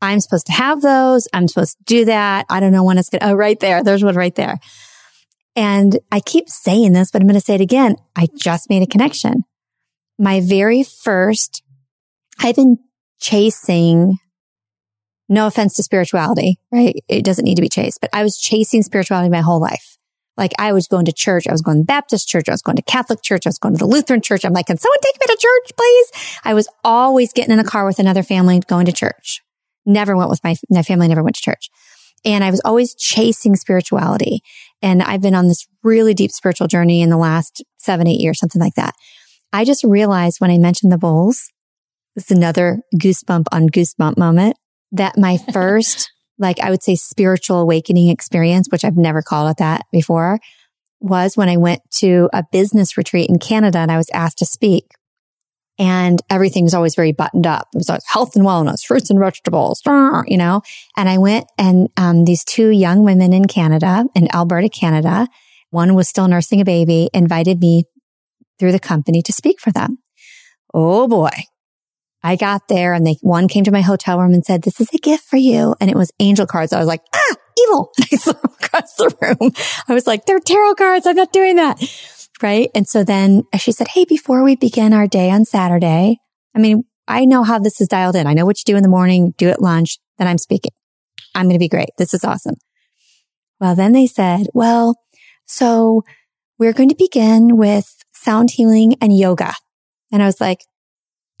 I'm 0.00 0.18
supposed 0.18 0.46
to 0.46 0.52
have 0.52 0.82
those. 0.82 1.28
I'm 1.32 1.46
supposed 1.46 1.78
to 1.78 1.84
do 1.84 2.04
that. 2.06 2.46
I 2.50 2.58
don't 2.58 2.72
know 2.72 2.82
when 2.82 2.98
it's 2.98 3.08
going 3.08 3.20
to, 3.20 3.28
oh, 3.28 3.34
right 3.34 3.58
there. 3.60 3.84
There's 3.84 4.02
one 4.02 4.16
right 4.16 4.34
there. 4.34 4.58
And 5.54 5.98
I 6.10 6.18
keep 6.18 6.48
saying 6.48 6.92
this, 6.92 7.10
but 7.12 7.22
I'm 7.22 7.28
going 7.28 7.38
to 7.38 7.44
say 7.44 7.54
it 7.54 7.60
again. 7.60 7.96
I 8.16 8.26
just 8.36 8.68
made 8.68 8.82
a 8.82 8.86
connection. 8.86 9.44
My 10.18 10.40
very 10.40 10.82
first, 10.82 11.62
I've 12.40 12.56
been 12.56 12.78
chasing, 13.22 14.18
no 15.28 15.46
offense 15.46 15.74
to 15.74 15.82
spirituality, 15.82 16.58
right? 16.70 16.96
It 17.08 17.24
doesn't 17.24 17.44
need 17.44 17.56
to 17.56 17.62
be 17.62 17.68
chased, 17.68 18.00
but 18.00 18.10
I 18.12 18.22
was 18.22 18.36
chasing 18.38 18.82
spirituality 18.82 19.30
my 19.30 19.40
whole 19.40 19.60
life. 19.60 19.96
Like 20.36 20.52
I 20.58 20.72
was 20.72 20.88
going 20.88 21.04
to 21.06 21.12
church. 21.12 21.46
I 21.46 21.52
was 21.52 21.62
going 21.62 21.78
to 21.78 21.84
Baptist 21.84 22.28
church. 22.28 22.48
I 22.48 22.52
was 22.52 22.62
going 22.62 22.76
to 22.76 22.82
Catholic 22.82 23.22
church. 23.22 23.46
I 23.46 23.50
was 23.50 23.58
going 23.58 23.74
to 23.74 23.78
the 23.78 23.86
Lutheran 23.86 24.22
church. 24.22 24.44
I'm 24.44 24.52
like, 24.52 24.66
can 24.66 24.78
someone 24.78 24.98
take 25.02 25.20
me 25.20 25.34
to 25.34 25.40
church, 25.40 25.72
please? 25.76 26.40
I 26.44 26.54
was 26.54 26.68
always 26.84 27.32
getting 27.32 27.52
in 27.52 27.58
a 27.58 27.64
car 27.64 27.86
with 27.86 27.98
another 27.98 28.22
family 28.22 28.60
going 28.60 28.86
to 28.86 28.92
church 28.92 29.42
never 29.86 30.16
went 30.16 30.30
with 30.30 30.42
my, 30.44 30.54
my 30.70 30.82
family, 30.82 31.08
never 31.08 31.22
went 31.22 31.36
to 31.36 31.42
church. 31.42 31.70
And 32.24 32.44
I 32.44 32.50
was 32.50 32.60
always 32.64 32.94
chasing 32.94 33.56
spirituality. 33.56 34.42
And 34.80 35.02
I've 35.02 35.22
been 35.22 35.34
on 35.34 35.48
this 35.48 35.66
really 35.82 36.14
deep 36.14 36.30
spiritual 36.30 36.68
journey 36.68 37.02
in 37.02 37.10
the 37.10 37.16
last 37.16 37.64
seven, 37.78 38.06
eight 38.06 38.20
years, 38.20 38.38
something 38.38 38.60
like 38.60 38.74
that. 38.74 38.94
I 39.52 39.64
just 39.64 39.84
realized 39.84 40.40
when 40.40 40.50
I 40.50 40.58
mentioned 40.58 40.92
the 40.92 40.98
bowls, 40.98 41.50
this 42.14 42.30
is 42.30 42.36
another 42.36 42.80
goosebump 42.96 43.44
on 43.52 43.68
goosebump 43.68 44.16
moment 44.16 44.56
that 44.92 45.18
my 45.18 45.38
first, 45.52 46.10
like 46.38 46.60
I 46.60 46.70
would 46.70 46.82
say 46.82 46.94
spiritual 46.94 47.60
awakening 47.60 48.08
experience, 48.08 48.68
which 48.70 48.84
I've 48.84 48.96
never 48.96 49.22
called 49.22 49.50
it 49.50 49.56
that 49.58 49.82
before, 49.92 50.38
was 51.00 51.36
when 51.36 51.48
I 51.48 51.56
went 51.56 51.80
to 51.98 52.28
a 52.32 52.44
business 52.52 52.96
retreat 52.96 53.28
in 53.28 53.38
Canada 53.38 53.78
and 53.78 53.90
I 53.90 53.96
was 53.96 54.10
asked 54.14 54.38
to 54.38 54.46
speak 54.46 54.92
and 55.78 56.20
everything 56.30 56.64
was 56.64 56.74
always 56.74 56.94
very 56.94 57.12
buttoned 57.12 57.46
up. 57.46 57.68
It 57.74 57.78
was 57.78 57.88
like 57.88 58.02
health 58.06 58.36
and 58.36 58.44
wellness, 58.44 58.84
fruits 58.84 59.10
and 59.10 59.18
vegetables, 59.18 59.82
you 59.86 60.36
know. 60.36 60.62
And 60.96 61.08
I 61.08 61.18
went 61.18 61.46
and 61.58 61.88
um, 61.96 62.24
these 62.24 62.44
two 62.44 62.70
young 62.70 63.04
women 63.04 63.32
in 63.32 63.46
Canada, 63.46 64.04
in 64.14 64.32
Alberta, 64.34 64.68
Canada, 64.68 65.28
one 65.70 65.94
was 65.94 66.08
still 66.08 66.28
nursing 66.28 66.60
a 66.60 66.64
baby, 66.64 67.08
invited 67.14 67.58
me 67.60 67.84
through 68.58 68.72
the 68.72 68.78
company 68.78 69.22
to 69.22 69.32
speak 69.32 69.58
for 69.58 69.72
them. 69.72 69.98
Oh 70.74 71.08
boy. 71.08 71.30
I 72.22 72.36
got 72.36 72.68
there 72.68 72.92
and 72.94 73.06
they, 73.06 73.16
one 73.20 73.48
came 73.48 73.64
to 73.64 73.72
my 73.72 73.80
hotel 73.80 74.18
room 74.18 74.32
and 74.32 74.44
said, 74.44 74.62
this 74.62 74.80
is 74.80 74.88
a 74.94 74.98
gift 74.98 75.24
for 75.24 75.36
you. 75.36 75.74
And 75.80 75.90
it 75.90 75.96
was 75.96 76.12
angel 76.20 76.46
cards. 76.46 76.72
I 76.72 76.78
was 76.78 76.86
like, 76.86 77.02
ah, 77.14 77.36
evil. 77.58 77.90
I 78.00 78.16
threw 78.16 78.32
across 78.32 78.94
the 78.94 79.14
room. 79.20 79.52
I 79.88 79.94
was 79.94 80.06
like, 80.06 80.26
they're 80.26 80.38
tarot 80.38 80.76
cards. 80.76 81.06
I'm 81.06 81.16
not 81.16 81.32
doing 81.32 81.56
that. 81.56 81.82
Right. 82.42 82.70
And 82.74 82.88
so 82.88 83.04
then 83.04 83.44
she 83.56 83.72
said, 83.72 83.88
Hey, 83.88 84.04
before 84.04 84.42
we 84.42 84.56
begin 84.56 84.92
our 84.92 85.06
day 85.06 85.30
on 85.30 85.44
Saturday, 85.44 86.18
I 86.56 86.58
mean, 86.58 86.84
I 87.06 87.24
know 87.24 87.44
how 87.44 87.58
this 87.58 87.80
is 87.80 87.88
dialed 87.88 88.16
in. 88.16 88.26
I 88.26 88.34
know 88.34 88.46
what 88.46 88.58
you 88.58 88.72
do 88.72 88.76
in 88.76 88.82
the 88.82 88.88
morning, 88.88 89.34
do 89.38 89.48
at 89.48 89.62
lunch, 89.62 89.98
then 90.18 90.26
I'm 90.26 90.38
speaking. 90.38 90.72
I'm 91.34 91.46
going 91.46 91.54
to 91.54 91.58
be 91.58 91.68
great. 91.68 91.90
This 91.98 92.14
is 92.14 92.24
awesome. 92.24 92.54
Well, 93.60 93.74
then 93.74 93.92
they 93.92 94.06
said, 94.06 94.48
well, 94.54 94.96
so 95.46 96.02
we're 96.58 96.72
going 96.72 96.88
to 96.88 96.96
begin 96.96 97.56
with 97.56 98.02
sound 98.12 98.50
healing 98.52 98.96
and 99.00 99.16
yoga. 99.16 99.54
And 100.10 100.22
I 100.22 100.26
was 100.26 100.40
like, 100.40 100.60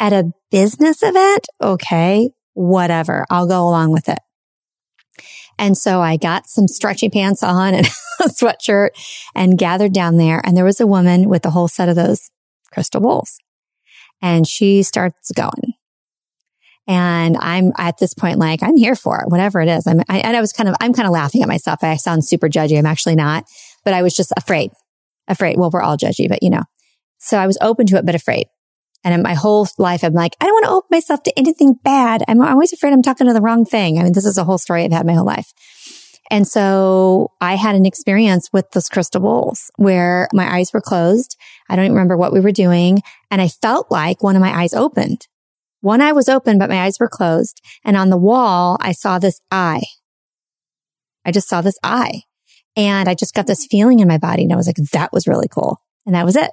at 0.02 0.12
a 0.12 0.32
business 0.50 1.00
event? 1.00 1.46
Okay, 1.60 2.32
whatever. 2.54 3.24
I'll 3.30 3.46
go 3.46 3.62
along 3.62 3.92
with 3.92 4.08
it. 4.08 4.18
And 5.58 5.78
so 5.78 6.00
I 6.00 6.16
got 6.16 6.48
some 6.48 6.66
stretchy 6.66 7.08
pants 7.08 7.44
on 7.44 7.72
and 7.72 7.86
a 8.20 8.24
sweatshirt 8.24 8.90
and 9.34 9.56
gathered 9.56 9.92
down 9.94 10.16
there. 10.16 10.42
And 10.44 10.56
there 10.56 10.64
was 10.64 10.80
a 10.80 10.88
woman 10.88 11.28
with 11.28 11.46
a 11.46 11.50
whole 11.50 11.68
set 11.68 11.88
of 11.88 11.94
those 11.94 12.30
crystal 12.72 13.00
bowls. 13.00 13.38
And 14.20 14.46
she 14.46 14.82
starts 14.82 15.30
going. 15.30 15.74
And 16.88 17.36
I'm 17.38 17.70
at 17.78 17.98
this 17.98 18.12
point, 18.12 18.40
like, 18.40 18.60
I'm 18.60 18.76
here 18.76 18.96
for 18.96 19.20
it, 19.20 19.28
whatever 19.28 19.60
it 19.60 19.68
is. 19.68 19.86
I'm, 19.86 20.00
I, 20.08 20.18
and 20.18 20.36
I 20.36 20.40
was 20.40 20.52
kind 20.52 20.68
of, 20.68 20.74
I'm 20.80 20.92
kind 20.92 21.06
of 21.06 21.12
laughing 21.12 21.42
at 21.42 21.48
myself. 21.48 21.84
I 21.84 21.94
sound 21.94 22.26
super 22.26 22.48
judgy. 22.48 22.76
I'm 22.76 22.86
actually 22.86 23.14
not, 23.14 23.44
but 23.84 23.94
I 23.94 24.02
was 24.02 24.16
just 24.16 24.32
afraid, 24.36 24.72
afraid. 25.28 25.58
Well, 25.58 25.70
we're 25.72 25.80
all 25.82 25.96
judgy, 25.96 26.28
but 26.28 26.42
you 26.42 26.50
know, 26.50 26.64
so 27.18 27.38
I 27.38 27.46
was 27.46 27.56
open 27.60 27.86
to 27.86 27.98
it, 27.98 28.06
but 28.06 28.16
afraid. 28.16 28.48
And 29.04 29.14
in 29.14 29.22
my 29.22 29.34
whole 29.34 29.66
life, 29.78 30.04
I'm 30.04 30.14
like, 30.14 30.36
I 30.40 30.46
don't 30.46 30.54
want 30.54 30.64
to 30.66 30.70
open 30.70 30.88
myself 30.90 31.22
to 31.24 31.38
anything 31.38 31.74
bad. 31.74 32.22
I'm 32.28 32.40
always 32.40 32.72
afraid 32.72 32.92
I'm 32.92 33.02
talking 33.02 33.26
to 33.26 33.32
the 33.32 33.40
wrong 33.40 33.64
thing. 33.64 33.98
I 33.98 34.04
mean, 34.04 34.12
this 34.12 34.26
is 34.26 34.38
a 34.38 34.44
whole 34.44 34.58
story 34.58 34.84
I've 34.84 34.92
had 34.92 35.06
my 35.06 35.14
whole 35.14 35.26
life. 35.26 35.52
And 36.30 36.46
so 36.46 37.32
I 37.40 37.56
had 37.56 37.74
an 37.74 37.84
experience 37.84 38.48
with 38.52 38.70
those 38.70 38.88
crystal 38.88 39.20
bowls 39.20 39.70
where 39.76 40.28
my 40.32 40.50
eyes 40.50 40.72
were 40.72 40.80
closed. 40.80 41.36
I 41.68 41.76
don't 41.76 41.84
even 41.84 41.94
remember 41.94 42.16
what 42.16 42.32
we 42.32 42.40
were 42.40 42.52
doing. 42.52 43.02
And 43.30 43.42
I 43.42 43.48
felt 43.48 43.90
like 43.90 44.22
one 44.22 44.36
of 44.36 44.40
my 44.40 44.56
eyes 44.56 44.72
opened. 44.72 45.26
One 45.80 46.00
eye 46.00 46.12
was 46.12 46.28
open, 46.28 46.58
but 46.58 46.70
my 46.70 46.84
eyes 46.84 46.98
were 47.00 47.08
closed. 47.08 47.60
And 47.84 47.96
on 47.96 48.08
the 48.08 48.16
wall, 48.16 48.78
I 48.80 48.92
saw 48.92 49.18
this 49.18 49.40
eye. 49.50 49.82
I 51.24 51.32
just 51.32 51.48
saw 51.48 51.60
this 51.60 51.78
eye 51.82 52.22
and 52.76 53.08
I 53.08 53.14
just 53.14 53.34
got 53.34 53.46
this 53.46 53.66
feeling 53.66 54.00
in 54.00 54.08
my 54.08 54.18
body. 54.18 54.44
And 54.44 54.52
I 54.52 54.56
was 54.56 54.66
like, 54.66 54.76
that 54.92 55.12
was 55.12 55.26
really 55.26 55.48
cool. 55.48 55.80
And 56.06 56.14
that 56.14 56.24
was 56.24 56.36
it. 56.36 56.50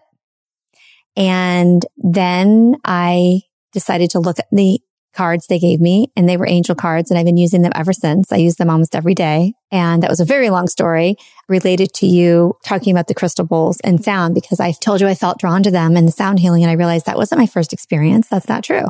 And 1.20 1.86
then 1.98 2.78
I 2.86 3.42
decided 3.74 4.10
to 4.12 4.20
look 4.20 4.40
at 4.40 4.48
the 4.52 4.80
cards 5.14 5.48
they 5.48 5.60
gave 5.60 5.82
me 5.82 6.12
and 6.16 6.30
they 6.30 6.38
were 6.38 6.48
angel 6.48 6.76
cards 6.76 7.12
and 7.12 7.20
I've 7.20 7.26
been 7.26 7.36
using 7.36 7.62
them 7.62 7.74
ever 7.76 7.92
since. 7.92 8.32
I 8.32 8.38
use 8.38 8.56
them 8.56 8.70
almost 8.70 8.96
every 8.96 9.16
day. 9.16 9.54
And 9.72 10.02
that 10.02 10.10
was 10.10 10.22
a 10.22 10.26
very 10.26 10.50
long 10.50 10.68
story 10.68 11.16
related 11.50 11.94
to 11.96 12.06
you 12.06 12.54
talking 12.64 12.94
about 12.94 13.08
the 13.08 13.14
crystal 13.14 13.46
bowls 13.46 13.80
and 13.82 14.04
sound 14.04 14.34
because 14.34 14.60
I 14.62 14.72
told 14.72 15.02
you 15.02 15.08
I 15.08 15.16
felt 15.16 15.40
drawn 15.40 15.62
to 15.64 15.72
them 15.72 15.98
and 15.98 16.08
the 16.08 16.12
sound 16.14 16.40
healing. 16.40 16.64
And 16.64 16.72
I 16.72 16.76
realized 16.76 17.06
that 17.06 17.18
wasn't 17.18 17.40
my 17.40 17.48
first 17.48 17.74
experience. 17.74 18.30
That's 18.30 18.48
not 18.48 18.64
true. 18.64 18.86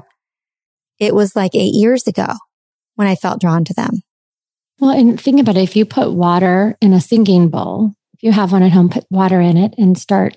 It 1.00 1.16
was 1.16 1.36
like 1.36 1.56
eight 1.56 1.74
years 1.74 2.06
ago 2.06 2.28
when 2.96 3.08
I 3.08 3.16
felt 3.16 3.42
drawn 3.42 3.64
to 3.66 3.74
them. 3.74 4.02
Well, 4.80 4.92
and 4.92 5.20
think 5.20 5.40
about 5.40 5.58
it. 5.58 5.64
If 5.64 5.76
you 5.76 5.86
put 5.86 6.14
water 6.14 6.78
in 6.82 6.94
a 6.94 7.02
singing 7.02 7.50
bowl, 7.50 7.94
if 8.14 8.24
you 8.24 8.32
have 8.34 8.52
one 8.52 8.64
at 8.64 8.72
home, 8.72 8.90
put 8.90 9.06
water 9.10 9.42
in 9.42 9.58
it 9.58 9.74
and 9.78 9.98
start 9.98 10.36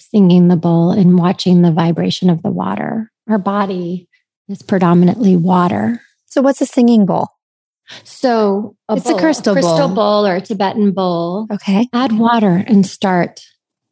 singing 0.00 0.48
the 0.48 0.56
bowl 0.56 0.90
and 0.90 1.18
watching 1.18 1.62
the 1.62 1.72
vibration 1.72 2.30
of 2.30 2.42
the 2.42 2.50
water. 2.50 3.10
Our 3.28 3.38
body 3.38 4.08
is 4.48 4.62
predominantly 4.62 5.36
water. 5.36 6.00
So, 6.26 6.42
what's 6.42 6.60
a 6.60 6.66
singing 6.66 7.06
bowl? 7.06 7.28
So, 8.04 8.76
a 8.88 8.94
it's 8.94 9.04
bowl, 9.04 9.16
a 9.16 9.20
crystal, 9.20 9.52
crystal 9.54 9.88
bowl. 9.88 9.94
bowl 9.94 10.26
or 10.26 10.36
a 10.36 10.40
Tibetan 10.40 10.92
bowl. 10.92 11.46
Okay. 11.52 11.88
Add 11.92 12.12
water 12.12 12.64
and 12.66 12.86
start 12.86 13.40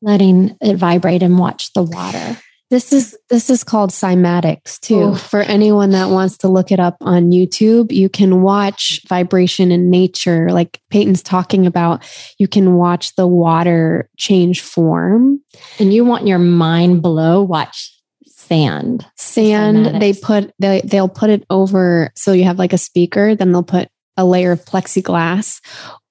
letting 0.01 0.57
it 0.61 0.77
vibrate 0.77 1.23
and 1.23 1.39
watch 1.39 1.73
the 1.73 1.83
water. 1.83 2.39
This 2.71 2.93
is 2.93 3.17
this 3.31 3.49
is 3.49 3.65
called 3.65 3.91
cymatics 3.91 4.79
too. 4.79 5.01
Oh. 5.01 5.15
For 5.15 5.41
anyone 5.41 5.91
that 5.91 6.11
wants 6.11 6.37
to 6.39 6.49
look 6.49 6.71
it 6.71 6.79
up 6.79 6.97
on 7.01 7.31
YouTube, 7.31 7.93
you 7.93 8.11
can 8.11 8.43
watch 8.43 9.01
vibration 9.09 9.73
in 9.73 9.89
nature 9.89 10.51
like 10.51 10.81
Peyton's 10.91 11.23
talking 11.23 11.67
about. 11.67 12.05
You 12.39 12.47
can 12.47 12.75
watch 12.75 13.15
the 13.17 13.27
water 13.27 14.11
change 14.19 14.61
form. 14.61 15.41
And 15.79 15.95
you 15.95 16.05
want 16.05 16.27
your 16.27 16.39
mind 16.39 17.01
blow, 17.01 17.43
watch 17.43 17.95
sand. 18.27 19.07
Sand, 19.17 19.87
cymatics. 19.87 20.01
they 20.01 20.13
put 20.13 20.53
they 20.59 20.81
they'll 20.83 21.09
put 21.09 21.31
it 21.31 21.47
over 21.49 22.11
so 22.15 22.33
you 22.33 22.45
have 22.45 22.59
like 22.59 22.75
a 22.75 22.79
speaker, 22.79 23.35
then 23.35 23.51
they'll 23.51 23.63
put 23.63 23.89
a 24.19 24.27
layer 24.27 24.53
of 24.53 24.65
plexiglass 24.65 25.61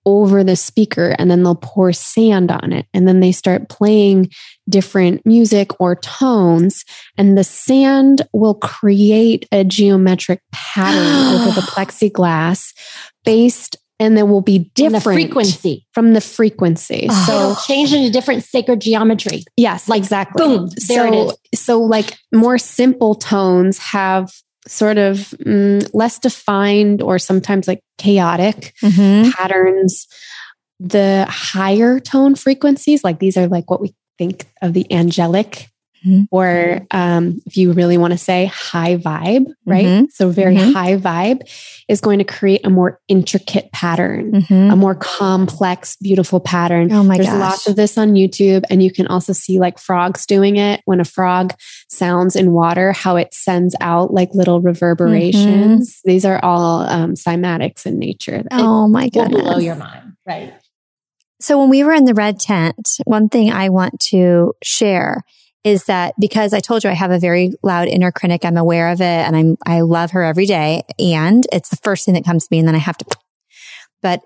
over 0.08 0.42
the 0.42 0.56
speaker 0.56 1.14
and 1.20 1.30
then 1.30 1.44
they'll 1.44 1.54
pour 1.54 1.92
sand 1.92 2.50
on 2.50 2.72
it. 2.72 2.88
And 2.94 3.06
then 3.06 3.20
they 3.20 3.34
start 3.34 3.68
playing 3.68 4.32
different 4.70 5.26
music 5.26 5.82
or 5.82 5.98
tones. 5.98 6.86
And 7.18 7.38
the 7.38 7.44
sand 7.44 8.22
will 8.32 8.56
create 8.56 9.46
a 9.52 9.66
geometric 9.66 10.42
pattern 10.54 11.36
over 11.42 11.52
the 11.52 11.68
plexiglass 11.68 12.74
based 13.26 13.76
and 14.00 14.16
there 14.16 14.28
will 14.28 14.42
be 14.42 14.60
different 14.76 15.04
from 15.04 15.16
the 15.16 15.22
frequency 15.22 15.88
from 15.92 16.14
the 16.14 16.22
frequency. 16.22 17.08
Oh. 17.10 17.56
So 17.56 17.66
change 17.66 17.94
into 17.94 18.12
different 18.12 18.44
sacred 18.44 18.80
geometry. 18.80 19.44
Yes, 19.58 19.90
like 19.90 19.98
exactly. 19.98 20.46
Boom. 20.46 20.70
There 20.88 21.12
so, 21.12 21.30
it 21.30 21.38
is. 21.52 21.60
So 21.60 21.82
like 21.82 22.16
more 22.32 22.58
simple 22.58 23.16
tones 23.16 23.80
have 23.80 24.32
sort 24.68 24.98
of 24.98 25.18
mm, 25.46 25.90
less 25.94 26.20
defined 26.20 27.02
or 27.02 27.20
sometimes 27.20 27.68
like 27.68 27.82
chaotic 27.98 28.74
mm-hmm. 28.84 29.32
patterns. 29.32 30.08
The 30.80 31.26
higher 31.28 32.00
tone 32.00 32.36
frequencies, 32.36 33.04
like 33.04 33.20
these 33.20 33.38
are 33.38 33.48
like 33.48 33.70
what 33.70 33.82
we 33.82 33.96
think 34.18 34.46
of 34.62 34.74
the 34.74 34.92
angelic 34.94 35.70
Mm-hmm. 36.08 36.24
or 36.32 36.88
um, 36.92 37.42
if 37.46 37.58
you 37.58 37.74
really 37.74 37.98
want 37.98 38.14
to 38.14 38.18
say 38.18 38.46
high 38.46 38.96
vibe, 38.96 39.48
right? 39.66 39.86
Mm-hmm. 39.86 40.06
So 40.12 40.30
very 40.30 40.56
mm-hmm. 40.56 40.72
high 40.72 40.96
vibe 40.96 41.42
is 41.90 42.00
going 42.00 42.20
to 42.20 42.24
create 42.24 42.66
a 42.66 42.70
more 42.70 43.02
intricate 43.10 43.72
pattern, 43.74 44.32
mm-hmm. 44.32 44.72
a 44.72 44.76
more 44.76 44.96
complex, 44.96 45.98
beautiful 45.98 46.40
pattern. 46.40 46.94
Oh 46.94 47.04
my 47.04 47.18
There's 47.18 47.28
gosh. 47.28 47.40
lots 47.40 47.68
of 47.68 47.76
this 47.76 47.98
on 47.98 48.14
YouTube, 48.14 48.64
and 48.70 48.82
you 48.82 48.92
can 48.92 49.08
also 49.08 49.34
see 49.34 49.60
like 49.60 49.80
frogs 49.80 50.26
doing 50.26 50.56
it. 50.56 50.82
When 50.86 51.02
a 51.02 51.06
frog 51.06 51.54
sounds 51.90 52.38
in 52.38 52.54
water, 52.54 52.94
how 52.94 53.18
it 53.18 53.34
sends 53.34 53.76
out 53.82 54.14
like 54.14 54.30
little 54.34 54.62
reverberations. 54.62 55.92
Mm-hmm. 55.92 56.10
These 56.10 56.24
are 56.24 56.40
all 56.42 56.82
um, 56.82 57.16
cymatics 57.16 57.86
in 57.86 58.00
nature. 58.00 58.44
Oh 58.52 58.88
my 58.88 59.10
God. 59.10 59.34
Will 59.34 59.42
blow 59.42 59.58
your 59.58 59.76
mind, 59.76 60.16
right? 60.26 60.54
So 61.42 61.60
when 61.60 61.70
we 61.70 61.84
were 61.84 61.94
in 61.94 62.06
the 62.06 62.14
red 62.14 62.40
tent, 62.40 62.98
one 63.04 63.30
thing 63.30 63.52
I 63.52 63.70
want 63.70 64.00
to 64.12 64.54
share 64.64 65.24
is 65.68 65.84
that 65.86 66.14
because 66.18 66.54
I 66.54 66.62
told 66.62 66.84
you 66.84 66.90
I 66.90 66.94
have 66.94 67.12
a 67.12 67.20
very 67.20 67.52
loud 67.62 67.90
inner 67.90 68.12
critic, 68.12 68.46
I'm 68.46 68.56
aware 68.56 68.90
of 68.90 69.02
it 69.02 69.04
and 69.04 69.36
I'm, 69.36 69.58
I 69.66 69.82
love 69.82 70.12
her 70.12 70.24
every 70.24 70.46
day. 70.46 70.84
And 70.98 71.46
it's 71.52 71.70
the 71.70 71.76
first 71.78 72.06
thing 72.06 72.14
that 72.14 72.24
comes 72.24 72.44
to 72.44 72.48
me. 72.52 72.60
And 72.60 72.68
then 72.68 72.76
I 72.76 72.80
have 72.80 72.98
to, 72.98 73.06
but 74.02 74.22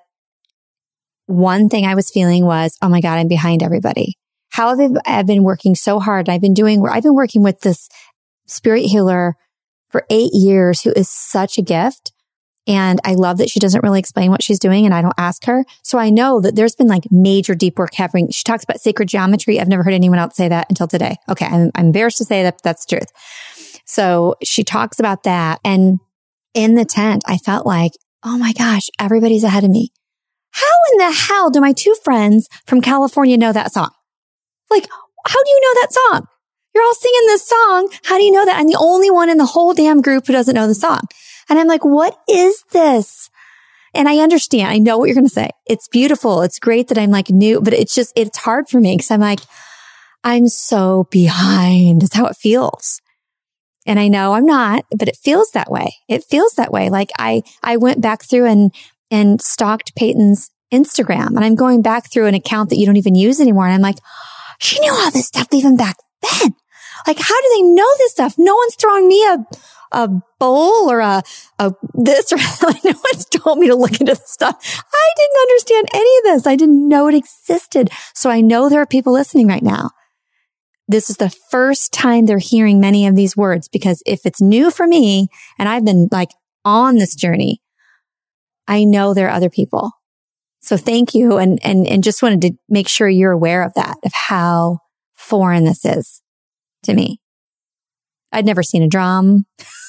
one 1.26 1.68
thing 1.68 1.86
I 1.86 1.96
was 1.96 2.12
feeling 2.12 2.46
was, 2.46 2.78
oh 2.82 2.90
my 2.90 3.02
God, 3.02 3.18
I'm 3.18 3.28
behind 3.28 3.64
everybody. 3.64 4.18
How 4.50 4.78
have 4.78 4.92
I 5.06 5.24
been 5.24 5.44
working 5.44 5.74
so 5.74 6.00
hard? 6.00 6.30
I've 6.30 6.42
been 6.42 6.54
doing, 6.54 6.80
where 6.80 6.92
I've 6.92 7.04
been 7.04 7.16
working 7.16 7.42
with 7.42 7.62
this 7.62 7.90
spirit 8.46 8.84
healer 8.84 9.36
for 9.90 10.06
eight 10.10 10.32
years 10.34 10.82
who 10.82 10.92
is 10.96 11.10
such 11.10 11.58
a 11.58 11.64
gift. 11.64 12.12
And 12.68 13.00
I 13.04 13.16
love 13.16 13.38
that 13.40 13.50
she 13.50 13.60
doesn't 13.60 13.84
really 13.84 14.00
explain 14.00 14.30
what 14.30 14.44
she's 14.44 14.60
doing 14.60 14.86
and 14.86 14.94
I 14.94 15.02
don't 15.02 15.16
ask 15.18 15.46
her. 15.46 15.66
So 15.82 15.98
I 15.98 16.10
know 16.10 16.40
that 16.42 16.56
there's 16.56 16.76
been 16.76 16.88
like 16.88 17.12
major 17.12 17.56
deep 17.56 17.80
work 17.80 17.96
happening. 17.96 18.30
She 18.30 18.44
talks 18.44 18.64
about 18.64 18.80
sacred 18.80 19.10
geometry. 19.10 19.60
I've 19.60 19.68
never 19.68 19.84
heard 19.84 19.94
anyone 19.94 20.20
else 20.20 20.36
say 20.36 20.48
that 20.48 20.68
until 20.70 20.88
today. 20.88 21.16
Okay. 21.28 21.46
I'm, 21.46 21.72
I'm 21.76 21.88
embarrassed 21.88 22.20
to 22.20 22.26
say 22.26 22.44
that 22.44 22.62
that's 22.64 22.86
the 22.86 22.98
truth. 22.98 23.12
So 23.86 24.36
she 24.44 24.64
talks 24.64 25.00
about 25.00 25.24
that. 25.24 25.60
And 25.66 26.00
in 26.54 26.76
the 26.76 26.86
tent, 26.86 27.24
I 27.26 27.38
felt 27.38 27.66
like, 27.66 27.94
oh 28.24 28.38
my 28.38 28.54
gosh, 28.54 28.90
everybody's 29.00 29.44
ahead 29.44 29.64
of 29.64 29.72
me. 29.72 29.92
How 30.52 30.68
in 30.92 30.98
the 31.00 31.12
hell 31.12 31.50
do 31.50 31.62
my 31.62 31.74
two 31.74 31.96
friends 32.04 32.48
from 32.66 32.82
California 32.82 33.38
know 33.38 33.54
that 33.54 33.72
song? 33.74 33.90
Like, 34.70 34.88
how 35.26 35.44
do 35.44 35.50
you 35.50 35.62
know 35.62 35.82
that 35.82 35.94
song? 35.94 36.28
You're 36.74 36.84
all 36.84 36.94
singing 36.94 37.28
this 37.28 37.48
song. 37.48 37.90
How 38.04 38.18
do 38.18 38.24
you 38.24 38.32
know 38.32 38.46
that? 38.46 38.58
I'm 38.58 38.68
the 38.68 38.78
only 38.80 39.10
one 39.10 39.30
in 39.30 39.38
the 39.38 39.46
whole 39.46 39.74
damn 39.74 40.02
group 40.02 40.28
who 40.28 40.34
doesn't 40.34 40.56
know 40.56 40.68
the 40.68 40.76
song. 40.76 41.02
And 41.50 41.60
I'm 41.60 41.68
like, 41.68 41.84
what 41.84 42.18
is 42.30 42.64
this? 42.72 43.30
And 43.94 44.08
I 44.08 44.18
understand. 44.20 44.70
I 44.70 44.78
know 44.78 44.98
what 44.98 45.06
you're 45.06 45.16
going 45.16 45.28
to 45.28 45.34
say. 45.34 45.50
It's 45.66 45.88
beautiful. 45.88 46.42
It's 46.42 46.60
great 46.60 46.88
that 46.88 46.98
I'm 46.98 47.12
like 47.12 47.30
new, 47.30 47.62
but 47.62 47.74
it's 47.74 47.94
just, 47.94 48.14
it's 48.16 48.38
hard 48.38 48.70
for 48.70 48.80
me 48.80 48.96
because 48.96 49.12
I'm 49.12 49.20
like, 49.20 49.42
I'm 50.24 50.48
so 50.48 51.08
behind. 51.12 52.04
It's 52.04 52.16
how 52.16 52.28
it 52.28 52.38
feels. 52.38 53.02
And 53.86 54.00
I 54.00 54.08
know 54.08 54.34
I'm 54.34 54.46
not, 54.46 54.86
but 54.96 55.08
it 55.08 55.18
feels 55.18 55.52
that 55.52 55.72
way. 55.72 55.96
It 56.08 56.24
feels 56.24 56.54
that 56.54 56.72
way. 56.72 56.90
Like 56.90 57.10
I, 57.18 57.42
I 57.64 57.78
went 57.78 58.02
back 58.02 58.24
through 58.24 58.46
and, 58.46 58.74
and 59.10 59.42
stalked 59.42 59.96
Peyton's 59.96 60.52
Instagram 60.72 61.36
and 61.36 61.44
I'm 61.44 61.56
going 61.56 61.82
back 61.82 62.10
through 62.10 62.28
an 62.28 62.36
account 62.36 62.70
that 62.70 62.78
you 62.78 62.86
don't 62.86 62.98
even 62.98 63.16
use 63.16 63.42
anymore. 63.42 63.66
And 63.66 63.74
I'm 63.74 63.82
like, 63.82 63.98
she 64.60 64.80
knew 64.80 64.92
all 64.94 65.12
this 65.12 65.28
stuff 65.28 65.48
even 65.52 65.76
back 65.76 65.98
then. 66.22 66.56
Like, 67.08 67.18
how 67.18 67.42
do 67.42 67.48
they 67.56 67.64
know 67.64 67.88
this 67.98 68.12
stuff? 68.12 68.36
No 68.38 68.56
one's 68.56 68.76
throwing 68.76 69.08
me 69.08 69.26
a, 69.26 69.44
a 69.92 70.10
bowl 70.40 70.90
or 70.90 71.00
a, 71.00 71.22
a 71.60 71.74
this 71.94 72.32
or 72.32 72.38
no 72.64 72.80
one's 72.84 73.26
told 73.26 73.60
me 73.60 73.68
to 73.68 73.76
look 73.76 73.92
into 73.92 74.06
this 74.06 74.32
stuff. 74.32 74.84
I 74.94 75.12
didn't 75.16 75.42
understand 75.42 75.88
any 75.94 76.18
of 76.18 76.24
this. 76.24 76.48
I 76.48 76.56
didn't 76.56 76.88
know 76.88 77.08
it 77.08 77.16
existed. 77.16 77.90
So 78.14 78.30
I 78.30 78.42
know 78.42 78.70
there 78.70 78.82
are 78.82 78.88
people 78.88 79.14
listening 79.14 79.48
right 79.48 79.64
now. 79.64 79.92
This 80.88 81.10
is 81.10 81.18
the 81.18 81.34
first 81.50 81.94
time 81.94 82.26
they're 82.26 82.38
hearing 82.40 82.80
many 82.80 83.08
of 83.08 83.16
these 83.16 83.38
words 83.38 83.68
because 83.68 84.04
if 84.06 84.26
it's 84.26 84.42
new 84.42 84.72
for 84.72 84.88
me 84.88 85.28
and 85.58 85.70
I've 85.70 85.86
been 85.86 86.10
like 86.12 86.32
on 86.66 86.98
this 86.98 87.16
journey, 87.16 87.62
I 88.68 88.84
know 88.84 89.14
there 89.14 89.28
are 89.28 89.36
other 89.36 89.50
people. 89.50 89.92
So 90.62 90.78
thank 90.78 91.16
you. 91.16 91.38
And, 91.38 91.60
and, 91.64 91.88
and 91.88 92.04
just 92.04 92.22
wanted 92.22 92.42
to 92.42 92.52
make 92.70 92.88
sure 92.88 93.10
you're 93.10 93.32
aware 93.32 93.64
of 93.64 93.74
that, 93.76 93.98
of 94.04 94.14
how 94.14 94.80
foreign 95.14 95.64
this 95.64 95.86
is 95.86 96.22
to 96.84 96.94
me. 96.94 97.20
I'd 98.32 98.46
never 98.46 98.64
seen 98.64 98.84
a 98.84 98.88
drum. 98.88 99.46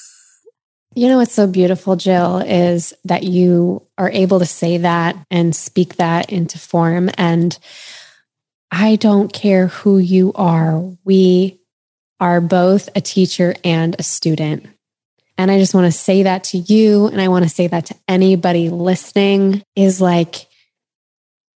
You 0.94 1.09
know 1.09 1.16
what's 1.16 1.32
so 1.35 1.47
beautiful, 1.47 1.97
Jill, 1.97 2.39
is 2.39 2.93
that 3.05 3.23
you 3.23 3.86
are 3.97 4.10
able 4.10 4.40
to 4.40 4.47
say 4.47 4.78
that 4.78 5.16
and 5.31 5.56
speak 5.56 5.97
that 5.97 6.31
into 6.31 6.59
form. 6.59 7.09
And 7.16 7.59
I 8.70 8.97
don't 8.97 9.32
care 9.32 9.69
who 9.69 9.98
you 9.98 10.32
are, 10.35 10.82
we 11.05 11.60
are 12.20 12.40
both 12.40 12.89
a 12.94 13.01
teacher 13.01 13.55
and 13.64 13.97
a 13.98 14.02
student. 14.02 14.66
And 15.39 15.51
I 15.51 15.59
just 15.59 15.74
want 15.74 15.86
to 15.86 15.98
say 15.98 16.24
that 16.24 16.44
to 16.44 16.59
you. 16.59 17.09
And 17.09 17.20
I 17.20 17.28
want 17.28 17.44
to 17.44 17.48
say 17.48 17.66
that 17.66 17.86
to 17.86 17.97
anybody 18.06 18.69
listening 18.69 19.64
is 19.74 20.01
like, 20.01 20.47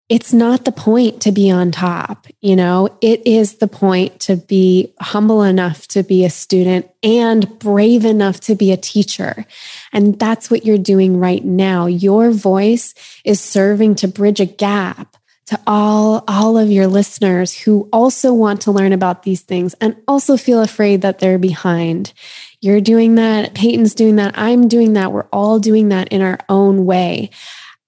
it's 0.09 0.31
not 0.31 0.63
the 0.63 0.71
point 0.71 1.21
to 1.21 1.33
be 1.33 1.51
on 1.51 1.71
top. 1.71 2.27
You 2.39 2.55
know, 2.55 2.97
it 3.01 3.27
is 3.27 3.55
the 3.55 3.67
point 3.67 4.21
to 4.21 4.37
be 4.37 4.93
humble 5.01 5.43
enough 5.43 5.87
to 5.89 6.03
be 6.03 6.23
a 6.23 6.29
student 6.29 6.89
and 7.03 7.59
brave 7.59 8.05
enough 8.05 8.39
to 8.41 8.55
be 8.55 8.71
a 8.71 8.77
teacher. 8.77 9.45
And 9.91 10.17
that's 10.17 10.49
what 10.49 10.65
you're 10.65 10.77
doing 10.77 11.17
right 11.17 11.43
now. 11.43 11.87
Your 11.87 12.31
voice 12.31 12.93
is 13.25 13.41
serving 13.41 13.95
to 13.95 14.07
bridge 14.07 14.39
a 14.39 14.45
gap 14.45 15.17
to 15.47 15.59
all 15.65 16.23
all 16.27 16.57
of 16.57 16.69
your 16.69 16.87
listeners 16.87 17.57
who 17.57 17.87
also 17.91 18.33
want 18.33 18.61
to 18.61 18.71
learn 18.71 18.91
about 18.91 19.23
these 19.23 19.41
things 19.41 19.73
and 19.75 19.95
also 20.07 20.35
feel 20.37 20.61
afraid 20.61 21.01
that 21.01 21.19
they're 21.19 21.39
behind. 21.39 22.13
You're 22.59 22.81
doing 22.81 23.15
that, 23.15 23.53
Peyton's 23.53 23.95
doing 23.95 24.17
that, 24.17 24.37
I'm 24.37 24.67
doing 24.67 24.93
that. 24.93 25.11
We're 25.11 25.27
all 25.31 25.59
doing 25.59 25.89
that 25.89 26.09
in 26.09 26.21
our 26.21 26.39
own 26.49 26.85
way. 26.85 27.29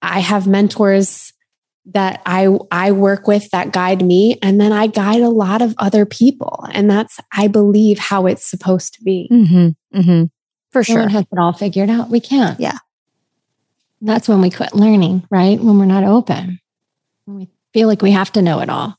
I 0.00 0.20
have 0.20 0.46
mentors 0.46 1.34
that 1.86 2.22
I 2.26 2.48
I 2.70 2.92
work 2.92 3.26
with 3.26 3.50
that 3.50 3.72
guide 3.72 4.04
me 4.04 4.38
and 4.42 4.60
then 4.60 4.72
I 4.72 4.86
guide 4.86 5.22
a 5.22 5.28
lot 5.28 5.62
of 5.62 5.74
other 5.78 6.04
people 6.04 6.66
and 6.72 6.90
that's 6.90 7.18
I 7.32 7.48
believe 7.48 7.98
how 7.98 8.26
it's 8.26 8.48
supposed 8.48 8.94
to 8.94 9.02
be. 9.02 9.28
Mm-hmm. 9.32 9.98
Mm-hmm. 9.98 10.24
For 10.70 10.84
sure. 10.84 10.96
No 10.96 11.02
one 11.02 11.10
has 11.10 11.22
it 11.22 11.38
all 11.38 11.52
figured 11.52 11.90
out. 11.90 12.10
We 12.10 12.20
can't. 12.20 12.60
Yeah. 12.60 12.78
That's 14.00 14.28
when 14.28 14.40
we 14.40 14.50
quit 14.50 14.74
learning, 14.74 15.26
right? 15.30 15.58
When 15.58 15.78
we're 15.78 15.84
not 15.84 16.04
open. 16.04 16.60
When 17.24 17.36
we 17.38 17.48
feel 17.72 17.88
like 17.88 18.02
we 18.02 18.12
have 18.12 18.32
to 18.32 18.42
know 18.42 18.60
it 18.60 18.70
all. 18.70 18.96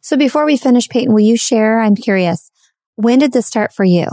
So 0.00 0.16
before 0.16 0.44
we 0.44 0.56
finish, 0.56 0.88
Peyton, 0.88 1.12
will 1.12 1.20
you 1.20 1.36
share? 1.36 1.80
I'm 1.80 1.96
curious. 1.96 2.50
When 2.96 3.18
did 3.18 3.32
this 3.32 3.46
start 3.46 3.72
for 3.72 3.84
you? 3.84 4.06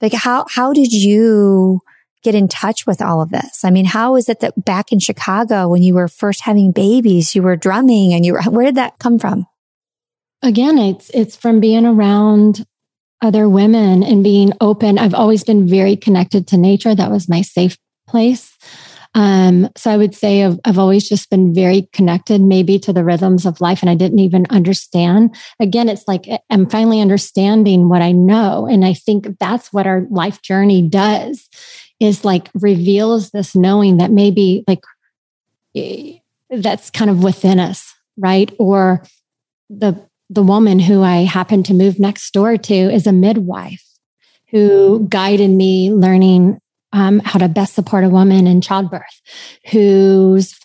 Like 0.00 0.12
how 0.12 0.46
how 0.48 0.72
did 0.72 0.92
you 0.92 1.80
get 2.22 2.34
in 2.34 2.48
touch 2.48 2.86
with 2.86 3.00
all 3.00 3.20
of 3.20 3.30
this? 3.30 3.64
I 3.64 3.70
mean, 3.70 3.84
how 3.84 4.16
is 4.16 4.28
it 4.28 4.40
that 4.40 4.64
back 4.64 4.92
in 4.92 4.98
Chicago, 4.98 5.68
when 5.68 5.82
you 5.82 5.94
were 5.94 6.08
first 6.08 6.42
having 6.42 6.72
babies, 6.72 7.34
you 7.34 7.42
were 7.42 7.56
drumming 7.56 8.12
and 8.12 8.24
you 8.24 8.34
were, 8.34 8.42
where 8.50 8.66
did 8.66 8.76
that 8.76 8.98
come 8.98 9.18
from? 9.18 9.46
Again, 10.42 10.78
it's, 10.78 11.10
it's 11.10 11.36
from 11.36 11.60
being 11.60 11.84
around 11.84 12.64
other 13.22 13.48
women 13.48 14.02
and 14.02 14.24
being 14.24 14.52
open. 14.60 14.98
I've 14.98 15.14
always 15.14 15.44
been 15.44 15.68
very 15.68 15.96
connected 15.96 16.46
to 16.48 16.56
nature. 16.56 16.94
That 16.94 17.10
was 17.10 17.28
my 17.28 17.42
safe 17.42 17.76
place. 18.08 18.56
Um, 19.14 19.68
so 19.76 19.90
I 19.90 19.96
would 19.96 20.14
say 20.14 20.44
I've, 20.44 20.58
I've 20.64 20.78
always 20.78 21.08
just 21.08 21.30
been 21.30 21.52
very 21.52 21.88
connected, 21.92 22.40
maybe 22.40 22.78
to 22.80 22.92
the 22.92 23.04
rhythms 23.04 23.44
of 23.44 23.60
life, 23.60 23.82
and 23.82 23.90
I 23.90 23.96
didn't 23.96 24.20
even 24.20 24.46
understand. 24.50 25.34
Again, 25.58 25.88
it's 25.88 26.06
like 26.06 26.26
I'm 26.48 26.68
finally 26.70 27.00
understanding 27.00 27.88
what 27.88 28.02
I 28.02 28.12
know, 28.12 28.66
and 28.66 28.84
I 28.84 28.94
think 28.94 29.38
that's 29.40 29.72
what 29.72 29.86
our 29.86 30.06
life 30.10 30.42
journey 30.42 30.88
does 30.88 31.48
is 32.00 32.24
like 32.24 32.48
reveals 32.54 33.30
this 33.30 33.54
knowing 33.54 33.98
that 33.98 34.10
maybe 34.10 34.64
like 34.66 34.82
that's 36.50 36.90
kind 36.90 37.10
of 37.10 37.22
within 37.22 37.60
us, 37.60 37.94
right? 38.16 38.52
Or 38.58 39.04
the 39.68 40.04
the 40.28 40.42
woman 40.42 40.78
who 40.78 41.02
I 41.02 41.24
happen 41.24 41.62
to 41.64 41.74
move 41.74 41.98
next 41.98 42.32
door 42.32 42.56
to 42.56 42.74
is 42.74 43.06
a 43.06 43.12
midwife 43.12 43.84
who 44.50 45.06
guided 45.08 45.50
me 45.50 45.92
learning 45.92 46.58
um, 46.92 47.20
how 47.20 47.38
to 47.38 47.48
best 47.48 47.74
support 47.74 48.04
a 48.04 48.08
woman 48.08 48.46
in 48.46 48.60
childbirth, 48.60 49.04
who's 49.70 50.58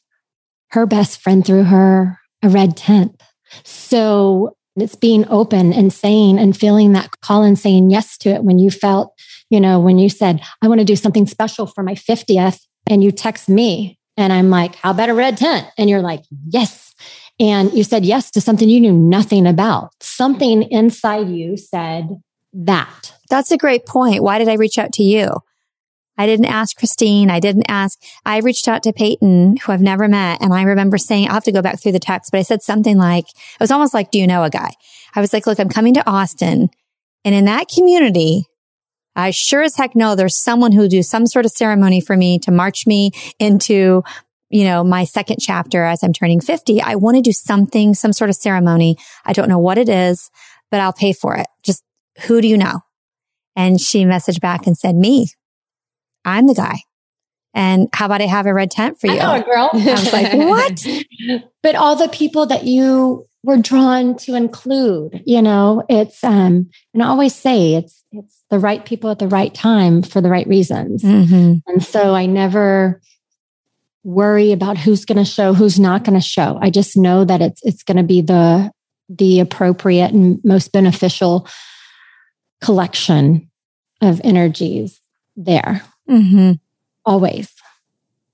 her 0.69 0.85
best 0.85 1.21
friend 1.21 1.45
through 1.45 1.63
her 1.63 2.19
a 2.41 2.49
red 2.49 2.75
tent. 2.75 3.21
So 3.63 4.55
it's 4.75 4.95
being 4.95 5.27
open 5.29 5.71
and 5.71 5.91
saying 5.93 6.37
and 6.37 6.57
feeling 6.57 6.93
that 6.93 7.21
call 7.21 7.43
and 7.43 7.57
saying 7.57 7.91
yes 7.91 8.17
to 8.19 8.29
it 8.29 8.43
when 8.43 8.59
you 8.59 8.69
felt 8.69 9.13
you 9.55 9.61
know, 9.61 9.79
when 9.79 9.97
you 9.97 10.09
said, 10.09 10.41
I 10.61 10.67
want 10.67 10.79
to 10.79 10.85
do 10.85 10.97
something 10.97 11.25
special 11.25 11.65
for 11.65 11.81
my 11.81 11.93
50th, 11.93 12.59
and 12.87 13.01
you 13.01 13.13
text 13.13 13.47
me, 13.47 13.97
and 14.17 14.33
I'm 14.33 14.49
like, 14.49 14.75
how 14.75 14.91
about 14.91 15.07
a 15.07 15.13
red 15.13 15.37
tent? 15.37 15.65
And 15.77 15.89
you're 15.89 16.01
like, 16.01 16.23
yes. 16.45 16.93
And 17.39 17.71
you 17.71 17.85
said 17.85 18.03
yes 18.03 18.31
to 18.31 18.41
something 18.41 18.67
you 18.67 18.81
knew 18.81 18.91
nothing 18.91 19.47
about. 19.47 19.91
Something 20.01 20.63
inside 20.63 21.29
you 21.29 21.55
said 21.55 22.21
that. 22.51 23.13
That's 23.29 23.51
a 23.51 23.57
great 23.57 23.85
point. 23.85 24.23
Why 24.23 24.39
did 24.39 24.49
I 24.49 24.55
reach 24.55 24.77
out 24.77 24.91
to 24.93 25.03
you? 25.03 25.29
I 26.17 26.25
didn't 26.25 26.47
ask 26.47 26.75
Christine. 26.75 27.29
I 27.29 27.39
didn't 27.39 27.69
ask. 27.69 27.97
I 28.25 28.39
reached 28.39 28.67
out 28.67 28.83
to 28.83 28.91
Peyton, 28.91 29.55
who 29.57 29.71
I've 29.71 29.81
never 29.81 30.09
met. 30.09 30.41
And 30.41 30.53
I 30.53 30.63
remember 30.63 30.97
saying, 30.97 31.29
I'll 31.29 31.35
have 31.35 31.45
to 31.45 31.53
go 31.53 31.61
back 31.61 31.81
through 31.81 31.93
the 31.93 31.99
text, 31.99 32.31
but 32.31 32.39
I 32.39 32.43
said 32.43 32.61
something 32.61 32.97
like, 32.97 33.25
it 33.29 33.59
was 33.61 33.71
almost 33.71 33.93
like, 33.93 34.11
do 34.11 34.19
you 34.19 34.27
know 34.27 34.43
a 34.43 34.49
guy? 34.49 34.71
I 35.15 35.21
was 35.21 35.31
like, 35.31 35.47
look, 35.47 35.59
I'm 35.59 35.69
coming 35.69 35.93
to 35.93 36.09
Austin. 36.09 36.69
And 37.23 37.33
in 37.33 37.45
that 37.45 37.69
community, 37.69 38.45
I 39.15 39.31
sure 39.31 39.61
as 39.61 39.75
heck 39.75 39.95
know 39.95 40.15
there's 40.15 40.35
someone 40.35 40.71
who'll 40.71 40.87
do 40.87 41.03
some 41.03 41.25
sort 41.27 41.45
of 41.45 41.51
ceremony 41.51 42.01
for 42.01 42.17
me 42.17 42.39
to 42.39 42.51
march 42.51 42.85
me 42.85 43.11
into, 43.39 44.03
you 44.49 44.63
know, 44.63 44.83
my 44.83 45.05
second 45.05 45.37
chapter 45.39 45.83
as 45.83 46.03
I'm 46.03 46.13
turning 46.13 46.41
50. 46.41 46.81
I 46.81 46.95
want 46.95 47.15
to 47.17 47.21
do 47.21 47.31
something, 47.31 47.93
some 47.93 48.13
sort 48.13 48.29
of 48.29 48.35
ceremony. 48.35 48.97
I 49.25 49.33
don't 49.33 49.49
know 49.49 49.59
what 49.59 49.77
it 49.77 49.89
is, 49.89 50.29
but 50.69 50.79
I'll 50.79 50.93
pay 50.93 51.13
for 51.13 51.35
it. 51.35 51.47
Just 51.63 51.83
who 52.27 52.41
do 52.41 52.47
you 52.47 52.57
know? 52.57 52.81
And 53.55 53.79
she 53.79 54.03
messaged 54.03 54.41
back 54.41 54.67
and 54.67 54.77
said, 54.77 54.95
me, 54.95 55.29
I'm 56.25 56.47
the 56.47 56.55
guy. 56.55 56.79
And 57.53 57.87
how 57.93 58.07
about 58.07 58.21
I 58.21 58.25
have 58.25 58.45
a 58.47 58.53
red 58.53 58.69
tent 58.69 58.99
for 58.99 59.07
you? 59.07 59.13
I 59.17 59.39
know, 59.39 59.45
girl. 59.45 59.69
I 59.73 59.91
was 59.91 60.11
like, 60.11 60.33
what? 60.33 60.85
but 61.63 61.75
all 61.75 61.95
the 61.95 62.09
people 62.09 62.45
that 62.47 62.65
you 62.65 63.25
were 63.43 63.57
drawn 63.57 64.17
to 64.17 64.35
include, 64.35 65.23
you 65.25 65.41
know, 65.41 65.83
it's, 65.87 66.21
um, 66.23 66.69
and 66.93 67.01
I 67.01 67.07
always 67.07 67.33
say 67.33 67.75
it's, 67.75 68.03
it's 68.17 68.43
the 68.49 68.59
right 68.59 68.85
people 68.85 69.09
at 69.09 69.19
the 69.19 69.27
right 69.27 69.53
time 69.53 70.01
for 70.01 70.21
the 70.21 70.29
right 70.29 70.47
reasons. 70.47 71.03
Mm-hmm. 71.03 71.69
And 71.69 71.83
so 71.83 72.13
I 72.13 72.25
never 72.25 73.01
worry 74.03 74.51
about 74.51 74.77
who's 74.77 75.05
going 75.05 75.17
to 75.17 75.25
show, 75.25 75.53
who's 75.53 75.79
not 75.79 76.03
going 76.03 76.19
to 76.19 76.25
show. 76.25 76.59
I 76.61 76.69
just 76.69 76.95
know 76.95 77.25
that 77.25 77.41
it's, 77.41 77.63
it's 77.63 77.83
going 77.83 77.97
to 77.97 78.03
be 78.03 78.21
the, 78.21 78.71
the 79.09 79.39
appropriate 79.39 80.11
and 80.11 80.39
most 80.43 80.71
beneficial 80.71 81.47
collection 82.61 83.49
of 84.01 84.21
energies 84.23 85.01
there. 85.35 85.81
Mm-hmm. 86.09 86.53
Always. 87.05 87.51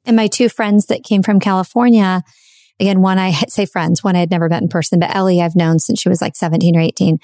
And 0.06 0.16
my 0.16 0.28
two 0.28 0.50
friends 0.50 0.88
that 0.88 1.04
came 1.04 1.24
from 1.24 1.40
California, 1.40 2.24
again, 2.80 3.02
one 3.02 3.20
I 3.20 3.32
say 3.48 3.66
friends, 3.66 4.04
one 4.04 4.16
I 4.16 4.20
had 4.20 4.32
never 4.32 4.50
met 4.50 4.62
in 4.62 4.70
person, 4.70 5.00
but 5.00 5.16
Ellie 5.16 5.42
I've 5.42 5.56
known 5.56 5.80
since 5.80 6.02
she 6.02 6.10
was 6.10 6.22
like 6.22 6.36
17 6.36 6.76
or 6.76 6.82
18. 6.82 7.20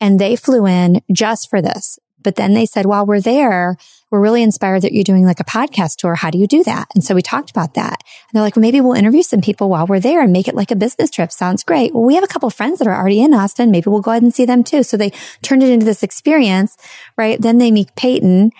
And 0.00 0.18
they 0.18 0.36
flew 0.36 0.66
in 0.66 1.00
just 1.12 1.48
for 1.48 1.62
this. 1.62 1.98
But 2.22 2.36
then 2.36 2.54
they 2.54 2.64
said, 2.64 2.86
while 2.86 3.04
we're 3.04 3.20
there, 3.20 3.76
we're 4.10 4.20
really 4.20 4.42
inspired 4.42 4.80
that 4.80 4.92
you're 4.92 5.04
doing 5.04 5.26
like 5.26 5.40
a 5.40 5.44
podcast 5.44 5.96
tour. 5.96 6.14
How 6.14 6.30
do 6.30 6.38
you 6.38 6.46
do 6.46 6.64
that? 6.64 6.88
And 6.94 7.04
so 7.04 7.14
we 7.14 7.20
talked 7.20 7.50
about 7.50 7.74
that. 7.74 8.02
And 8.02 8.30
they're 8.32 8.42
like, 8.42 8.56
well, 8.56 8.62
maybe 8.62 8.80
we'll 8.80 8.94
interview 8.94 9.22
some 9.22 9.42
people 9.42 9.68
while 9.68 9.86
we're 9.86 10.00
there 10.00 10.22
and 10.22 10.32
make 10.32 10.48
it 10.48 10.54
like 10.54 10.70
a 10.70 10.76
business 10.76 11.10
trip. 11.10 11.30
Sounds 11.30 11.62
great. 11.62 11.92
Well, 11.92 12.04
we 12.04 12.14
have 12.14 12.24
a 12.24 12.28
couple 12.28 12.46
of 12.46 12.54
friends 12.54 12.78
that 12.78 12.88
are 12.88 12.96
already 12.96 13.20
in 13.20 13.34
Austin. 13.34 13.70
Maybe 13.70 13.90
we'll 13.90 14.00
go 14.00 14.12
ahead 14.12 14.22
and 14.22 14.34
see 14.34 14.46
them 14.46 14.64
too. 14.64 14.82
So 14.82 14.96
they 14.96 15.12
turned 15.42 15.62
it 15.62 15.68
into 15.68 15.84
this 15.84 16.02
experience, 16.02 16.78
right? 17.18 17.40
Then 17.40 17.58
they 17.58 17.70
meet 17.70 17.94
Peyton 17.94 18.52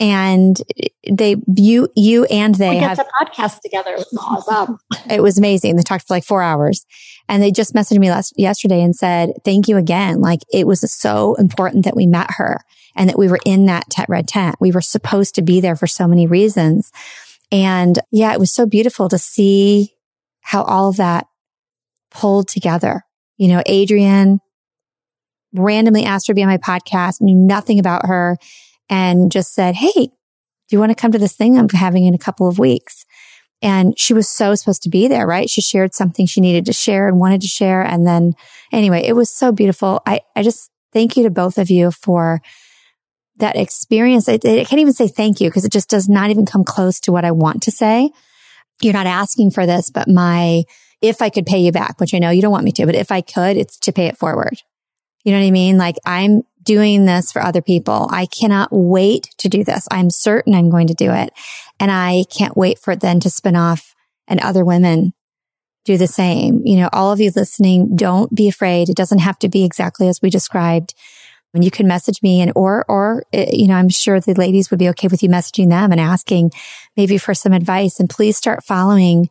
and 0.00 0.60
they 1.08 1.36
you 1.54 1.88
you 1.94 2.24
and 2.24 2.54
they 2.54 2.70
we 2.70 2.76
have 2.78 2.98
a 2.98 3.04
podcast 3.22 3.60
together. 3.60 3.92
It 3.92 3.98
was 4.10 4.18
awesome. 4.18 4.78
it 5.10 5.22
was 5.22 5.38
amazing. 5.38 5.76
They 5.76 5.82
talked 5.82 6.08
for 6.08 6.14
like 6.14 6.24
four 6.24 6.42
hours, 6.42 6.86
and 7.28 7.42
they 7.42 7.52
just 7.52 7.74
messaged 7.74 7.98
me 7.98 8.10
last 8.10 8.32
yesterday 8.36 8.82
and 8.82 8.96
said 8.96 9.32
thank 9.44 9.68
you 9.68 9.76
again. 9.76 10.20
Like 10.20 10.40
it 10.52 10.66
was 10.66 10.80
so 10.90 11.34
important 11.34 11.84
that 11.84 11.94
we 11.94 12.06
met 12.06 12.32
her 12.38 12.64
and 12.96 13.08
that 13.08 13.18
we 13.18 13.28
were 13.28 13.38
in 13.44 13.66
that 13.66 13.90
tet 13.90 14.08
red 14.08 14.26
tent. 14.26 14.56
We 14.58 14.72
were 14.72 14.80
supposed 14.80 15.34
to 15.34 15.42
be 15.42 15.60
there 15.60 15.76
for 15.76 15.86
so 15.86 16.08
many 16.08 16.26
reasons, 16.26 16.90
and 17.52 17.98
yeah, 18.10 18.32
it 18.32 18.40
was 18.40 18.52
so 18.52 18.64
beautiful 18.64 19.10
to 19.10 19.18
see 19.18 19.92
how 20.40 20.62
all 20.62 20.88
of 20.88 20.96
that 20.96 21.26
pulled 22.10 22.48
together. 22.48 23.04
You 23.36 23.48
know, 23.48 23.62
Adrian 23.66 24.40
randomly 25.52 26.04
asked 26.04 26.26
her 26.28 26.32
to 26.32 26.36
be 26.36 26.42
on 26.42 26.48
my 26.48 26.58
podcast, 26.58 27.20
knew 27.20 27.34
nothing 27.34 27.78
about 27.78 28.06
her 28.06 28.38
and 28.90 29.32
just 29.32 29.54
said, 29.54 29.76
Hey, 29.76 29.92
do 29.92 30.76
you 30.76 30.78
want 30.78 30.90
to 30.90 31.00
come 31.00 31.12
to 31.12 31.18
this 31.18 31.34
thing 31.34 31.58
I'm 31.58 31.68
having 31.68 32.04
in 32.04 32.14
a 32.14 32.18
couple 32.18 32.48
of 32.48 32.58
weeks? 32.58 33.06
And 33.62 33.98
she 33.98 34.14
was 34.14 34.28
so 34.28 34.54
supposed 34.54 34.82
to 34.82 34.88
be 34.88 35.08
there, 35.08 35.26
right? 35.26 35.48
She 35.48 35.60
shared 35.60 35.94
something 35.94 36.26
she 36.26 36.40
needed 36.40 36.66
to 36.66 36.72
share 36.72 37.08
and 37.08 37.18
wanted 37.18 37.42
to 37.42 37.46
share. 37.46 37.82
And 37.82 38.06
then 38.06 38.34
anyway, 38.72 39.02
it 39.04 39.14
was 39.14 39.30
so 39.30 39.52
beautiful. 39.52 40.02
I, 40.06 40.20
I 40.34 40.42
just 40.42 40.70
thank 40.92 41.16
you 41.16 41.24
to 41.24 41.30
both 41.30 41.58
of 41.58 41.70
you 41.70 41.90
for 41.90 42.40
that 43.36 43.56
experience. 43.56 44.28
I, 44.28 44.34
I 44.34 44.38
can't 44.38 44.74
even 44.74 44.92
say 44.92 45.08
thank 45.08 45.40
you 45.40 45.48
because 45.48 45.64
it 45.64 45.72
just 45.72 45.90
does 45.90 46.08
not 46.08 46.30
even 46.30 46.46
come 46.46 46.64
close 46.64 47.00
to 47.00 47.12
what 47.12 47.24
I 47.24 47.32
want 47.32 47.62
to 47.64 47.70
say. 47.70 48.10
You're 48.80 48.94
not 48.94 49.06
asking 49.06 49.50
for 49.50 49.66
this, 49.66 49.90
but 49.90 50.08
my, 50.08 50.64
if 51.02 51.20
I 51.20 51.28
could 51.28 51.46
pay 51.46 51.58
you 51.58 51.72
back, 51.72 52.00
which 52.00 52.14
I 52.14 52.18
know 52.18 52.30
you 52.30 52.42
don't 52.42 52.52
want 52.52 52.64
me 52.64 52.72
to, 52.72 52.86
but 52.86 52.94
if 52.94 53.12
I 53.12 53.20
could, 53.20 53.56
it's 53.56 53.78
to 53.80 53.92
pay 53.92 54.06
it 54.06 54.16
forward. 54.16 54.62
You 55.24 55.32
know 55.32 55.40
what 55.40 55.46
I 55.46 55.50
mean? 55.50 55.76
Like 55.76 55.96
I'm 56.06 56.42
doing 56.70 57.04
this 57.04 57.32
for 57.32 57.42
other 57.42 57.60
people. 57.60 58.08
I 58.12 58.26
cannot 58.26 58.68
wait 58.70 59.34
to 59.38 59.48
do 59.48 59.64
this. 59.64 59.88
I'm 59.90 60.08
certain 60.08 60.54
I'm 60.54 60.70
going 60.70 60.86
to 60.86 60.94
do 60.94 61.10
it. 61.10 61.32
And 61.80 61.90
I 61.90 62.22
can't 62.30 62.56
wait 62.56 62.78
for 62.78 62.92
it 62.92 63.00
then 63.00 63.18
to 63.20 63.28
spin 63.28 63.56
off 63.56 63.96
and 64.28 64.38
other 64.38 64.64
women 64.64 65.12
do 65.84 65.98
the 65.98 66.06
same. 66.06 66.62
You 66.64 66.76
know, 66.76 66.88
all 66.92 67.10
of 67.10 67.18
you 67.18 67.32
listening, 67.34 67.96
don't 67.96 68.32
be 68.32 68.46
afraid. 68.48 68.88
It 68.88 68.94
doesn't 68.94 69.18
have 69.18 69.36
to 69.40 69.48
be 69.48 69.64
exactly 69.64 70.06
as 70.06 70.22
we 70.22 70.30
described. 70.30 70.94
And 71.54 71.64
you 71.64 71.72
can 71.72 71.88
message 71.88 72.22
me 72.22 72.40
and, 72.40 72.52
or, 72.54 72.84
or, 72.88 73.24
eh, 73.32 73.50
you 73.52 73.66
know, 73.66 73.74
I'm 73.74 73.88
sure 73.88 74.20
the 74.20 74.34
ladies 74.34 74.70
would 74.70 74.78
be 74.78 74.90
okay 74.90 75.08
with 75.08 75.24
you 75.24 75.28
messaging 75.28 75.70
them 75.70 75.90
and 75.90 76.00
asking 76.00 76.52
maybe 76.96 77.18
for 77.18 77.34
some 77.34 77.52
advice. 77.52 77.98
And 77.98 78.08
please 78.08 78.36
start 78.36 78.62
following 78.62 79.28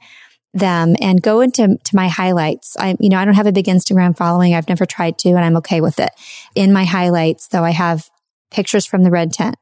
them 0.53 0.95
and 0.99 1.21
go 1.21 1.41
into 1.41 1.77
to 1.83 1.95
my 1.95 2.07
highlights. 2.07 2.75
I, 2.79 2.95
you 2.99 3.09
know, 3.09 3.17
I 3.17 3.25
don't 3.25 3.35
have 3.35 3.47
a 3.47 3.51
big 3.51 3.65
Instagram 3.65 4.17
following. 4.17 4.55
I've 4.55 4.67
never 4.67 4.85
tried 4.85 5.17
to, 5.19 5.29
and 5.29 5.45
I'm 5.45 5.57
okay 5.57 5.81
with 5.81 5.99
it. 5.99 6.11
In 6.55 6.73
my 6.73 6.85
highlights, 6.85 7.47
though, 7.47 7.63
I 7.63 7.71
have 7.71 8.09
pictures 8.51 8.85
from 8.85 9.03
the 9.03 9.11
red 9.11 9.31
tent, 9.31 9.55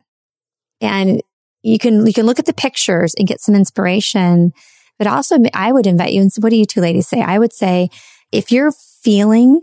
and 0.79 1.21
you 1.61 1.77
can 1.77 2.05
you 2.05 2.13
can 2.13 2.25
look 2.25 2.39
at 2.39 2.45
the 2.45 2.53
pictures 2.53 3.13
and 3.17 3.27
get 3.27 3.41
some 3.41 3.55
inspiration. 3.55 4.53
But 4.97 5.07
also, 5.07 5.37
I 5.53 5.71
would 5.71 5.85
invite 5.85 6.13
you. 6.13 6.21
And 6.21 6.31
what 6.39 6.49
do 6.49 6.55
you 6.55 6.65
two 6.65 6.81
ladies 6.81 7.07
say? 7.07 7.21
I 7.21 7.37
would 7.37 7.53
say 7.53 7.89
if 8.31 8.51
you're 8.51 8.71
feeling 8.71 9.61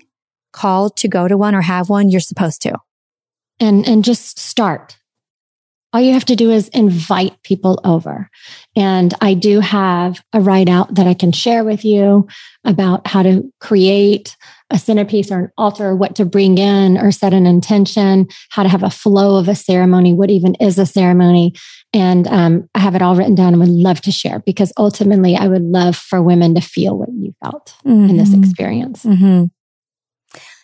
called 0.53 0.97
to 0.99 1.09
go 1.09 1.27
to 1.27 1.37
one 1.37 1.55
or 1.55 1.63
have 1.63 1.89
one, 1.89 2.09
you're 2.09 2.21
supposed 2.21 2.63
to. 2.63 2.79
And 3.61 3.87
and 3.87 4.05
just 4.05 4.39
start 4.39 4.99
all 5.95 6.01
you 6.01 6.13
have 6.13 6.25
to 6.25 6.35
do 6.35 6.51
is 6.51 6.69
invite 6.71 7.41
people 7.45 7.81
over. 7.85 8.29
And 8.75 9.15
I 9.21 9.35
do 9.35 9.61
have 9.61 10.21
a 10.33 10.41
write 10.41 10.69
out 10.69 10.97
that 10.97 11.07
I 11.07 11.15
can 11.15 11.31
share 11.31 11.63
with 11.63 11.85
you 11.85 12.27
about 12.65 13.07
how 13.07 13.23
to 13.23 13.49
create 13.61 14.37
a 14.71 14.79
centerpiece 14.79 15.31
or 15.31 15.39
an 15.39 15.53
altar, 15.57 15.95
what 15.95 16.17
to 16.17 16.25
bring 16.25 16.59
in 16.59 16.99
or 16.99 17.13
set 17.13 17.33
an 17.33 17.47
intention, 17.47 18.27
how 18.51 18.65
to 18.65 18.69
have 18.69 18.83
a 18.83 18.91
flow 18.91 19.37
of 19.37 19.49
a 19.49 19.55
ceremony, 19.55 20.13
what 20.13 20.31
even 20.31 20.57
is 20.57 20.81
a 20.81 20.87
ceremony. 20.87 21.55
And 21.93 22.27
um, 22.27 22.69
I 22.75 22.81
have 22.81 22.97
it 22.97 23.03
all 23.03 23.15
written 23.15 23.37
down 23.37 23.53
and 23.53 23.61
would 23.61 23.69
love 23.69 24.01
to 24.01 24.11
share 24.11 24.41
because 24.41 24.73
ultimately 24.77 25.37
I 25.37 25.47
would 25.47 25.63
love 25.63 25.95
for 25.95 26.21
women 26.21 26.57
to 26.57 26.61
feel 26.61 26.99
what 26.99 27.11
you 27.13 27.37
felt 27.41 27.73
mm-hmm. 27.87 28.11
in 28.11 28.17
this 28.17 28.31
mm-hmm. 28.31 28.43
experience. 28.43 29.05
Mm-hmm. 29.05 29.45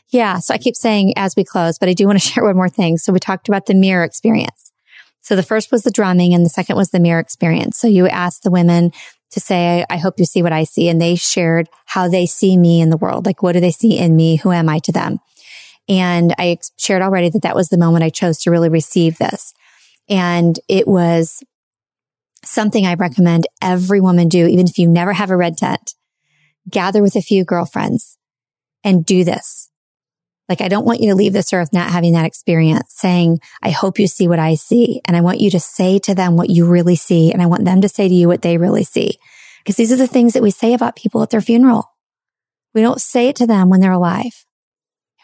Yeah. 0.09 0.41
So 0.41 0.55
I 0.55 0.59
keep 0.59 0.75
saying 0.75 1.13
as 1.17 1.37
we 1.37 1.45
close, 1.45 1.79
but 1.79 1.89
I 1.89 1.93
do 1.93 2.07
want 2.07 2.21
to 2.21 2.29
share 2.33 2.43
one 2.43 2.57
more 2.57 2.69
thing. 2.69 2.99
So 2.99 3.13
we 3.13 3.21
talked 3.21 3.49
about 3.49 3.67
the 3.67 3.75
mirror 3.75 4.03
experience. 4.03 4.70
So 5.23 5.37
the 5.37 5.43
first 5.43 5.71
was 5.71 5.83
the 5.83 5.91
drumming 5.91 6.35
and 6.35 6.45
the 6.45 6.51
second 6.51 6.77
was 6.77 6.91
the 6.91 7.01
mirror 7.01 7.21
experience. 7.21 7.79
So 7.79 7.87
you 7.89 8.09
asked 8.09 8.43
the 8.43 8.51
women 8.51 8.93
to 9.31 9.41
say, 9.41 9.85
I 9.89 9.97
hope 9.97 10.19
you 10.19 10.25
see 10.25 10.43
what 10.43 10.53
I 10.53 10.65
see. 10.65 10.89
And 10.89 11.01
they 11.01 11.15
shared 11.15 11.69
how 11.87 12.09
they 12.09 12.27
see 12.27 12.57
me 12.57 12.81
in 12.81 12.91
the 12.91 12.97
world. 12.97 13.27
Like, 13.27 13.43
what 13.43 13.53
do 13.53 13.61
they 13.61 13.71
see 13.71 13.99
in 13.99 14.17
me? 14.17 14.37
Who 14.37 14.51
am 14.51 14.69
I 14.69 14.79
to 14.81 14.93
them? 14.93 15.21
And 15.89 16.35
I 16.39 16.59
shared 16.79 17.03
already 17.03 17.31
that 17.31 17.43
that 17.43 17.55
was 17.55 17.69
the 17.69 17.79
moment 17.79 18.05
I 18.05 18.11
chose 18.11 18.39
to 18.41 18.51
really 18.51 18.69
receive 18.69 19.19
this. 19.19 19.53
And 20.09 20.59
it 20.69 20.89
was 20.89 21.43
something 22.45 22.87
I 22.87 22.95
recommend 22.95 23.47
every 23.63 24.01
woman 24.01 24.29
do, 24.29 24.47
even 24.47 24.67
if 24.67 24.79
you 24.79 24.89
never 24.89 25.13
have 25.13 25.31
a 25.31 25.37
red 25.37 25.59
tent, 25.59 25.95
gather 26.69 27.03
with 27.03 27.17
a 27.17 27.23
few 27.23 27.45
girlfriends 27.45 28.19
and 28.83 29.05
do 29.05 29.25
this. 29.25 29.70
Like, 30.51 30.61
I 30.61 30.69
don't 30.69 30.85
want 30.85 30.99
you 30.99 31.11
to 31.11 31.15
leave 31.15 31.33
this 31.33 31.53
earth 31.53 31.73
not 31.73 31.93
having 31.93 32.15
that 32.15 32.25
experience 32.25 32.93
saying, 32.93 33.39
I 33.63 33.71
hope 33.71 34.01
you 34.01 34.09
see 34.09 34.27
what 34.27 34.41
I 34.41 34.57
see. 34.57 35.01
And 35.05 35.17
I 35.17 35.21
want 35.21 35.41
you 35.41 35.49
to 35.51 35.61
say 35.61 36.01
to 36.01 36.15
them 36.15 36.37
what 36.37 36.51
you 36.51 36.67
really 36.67 36.97
see. 36.97 37.33
And 37.33 37.41
I 37.41 37.47
want 37.47 37.65
them 37.65 37.81
to 37.83 37.89
say 37.89 38.09
to 38.09 38.15
you 38.15 38.27
what 38.27 38.43
they 38.43 38.59
really 38.59 38.83
see. 38.83 39.17
Because 39.63 39.77
these 39.77 39.93
are 39.93 39.97
the 39.97 40.09
things 40.09 40.33
that 40.33 40.43
we 40.43 40.51
say 40.51 40.75
about 40.75 40.97
people 40.97 41.23
at 41.23 41.31
their 41.31 41.41
funeral. 41.41 41.85
We 42.75 42.83
don't 42.83 43.01
say 43.01 43.29
it 43.29 43.37
to 43.37 43.47
them 43.47 43.69
when 43.69 43.79
they're 43.79 43.93
alive. 43.93 44.45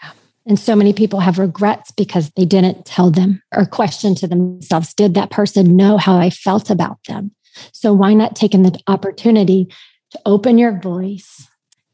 Yeah. 0.00 0.12
And 0.46 0.60
so 0.60 0.76
many 0.76 0.92
people 0.92 1.18
have 1.18 1.40
regrets 1.40 1.90
because 1.90 2.30
they 2.36 2.44
didn't 2.44 2.86
tell 2.86 3.10
them 3.10 3.42
or 3.52 3.66
question 3.66 4.14
to 4.16 4.28
themselves, 4.28 4.94
did 4.94 5.14
that 5.14 5.30
person 5.30 5.76
know 5.76 5.98
how 5.98 6.16
I 6.16 6.30
felt 6.30 6.70
about 6.70 6.98
them? 7.08 7.32
So 7.72 7.92
why 7.92 8.14
not 8.14 8.36
taking 8.36 8.62
the 8.62 8.78
opportunity 8.86 9.72
to 10.12 10.20
open 10.24 10.56
your 10.56 10.78
voice 10.78 11.48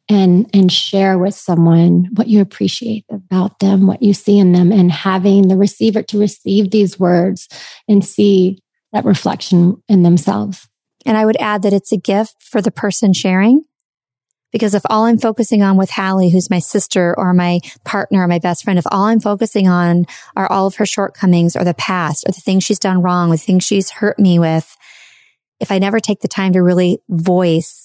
and 0.09 0.51
and 0.53 0.71
share 0.73 1.19
with 1.19 1.35
someone 1.35 2.09
what 2.15 2.29
you 2.29 2.41
appreciate 2.41 3.05
about 3.11 3.59
them 3.61 3.87
what 3.87 4.03
you 4.03 4.13
see 4.13 4.39
in 4.39 4.53
them 4.53 4.73
and 4.73 4.91
having 4.91 5.49
the 5.49 5.57
receiver 5.57 6.03
to 6.03 6.19
receive 6.19 6.71
these 6.71 6.99
words 6.99 7.49
and 7.89 8.05
see 8.05 8.59
that 8.93 9.05
reflection 9.05 9.83
in 9.89 10.03
themselves. 10.03 10.69
And 11.07 11.17
i 11.17 11.25
would 11.25 11.41
add 11.41 11.63
that 11.63 11.73
it's 11.73 11.93
a 11.93 11.97
gift 11.97 12.37
for 12.41 12.61
the 12.61 12.71
person 12.71 13.13
sharing 13.13 13.65
because 14.53 14.75
if 14.75 14.83
all 14.91 15.07
I'm 15.07 15.19
focusing 15.19 15.63
on 15.63 15.77
with 15.77 15.91
Hallie, 15.91 16.29
who's 16.29 16.51
my 16.51 16.59
sister 16.59 17.19
or 17.19 17.33
my 17.33 17.61
partner 17.85 18.23
or 18.23 18.29
my 18.29 18.39
best 18.39 18.63
friend, 18.63 18.79
if 18.79 18.85
all 18.91 19.05
I'm 19.05 19.19
focusing 19.19 19.67
on 19.67 20.05
are 20.37 20.51
all 20.51 20.67
of 20.67 20.77
her 20.77 20.87
shortcomings 20.87 21.57
or 21.57 21.65
the 21.65 21.75
past 21.75 22.29
or 22.29 22.33
the 22.33 22.41
things 22.41 22.63
she's 22.63 22.79
done 22.79 23.01
wrong, 23.01 23.31
the 23.31 23.39
things 23.39 23.65
she's 23.65 23.91
hurt 23.91 24.19
me 24.19 24.39
with, 24.39 24.77
if 25.59 25.73
I 25.73 25.79
never 25.79 25.99
take 25.99 26.21
the 26.21 26.29
time 26.29 26.53
to 26.53 26.61
really 26.61 26.99
voice 27.09 27.82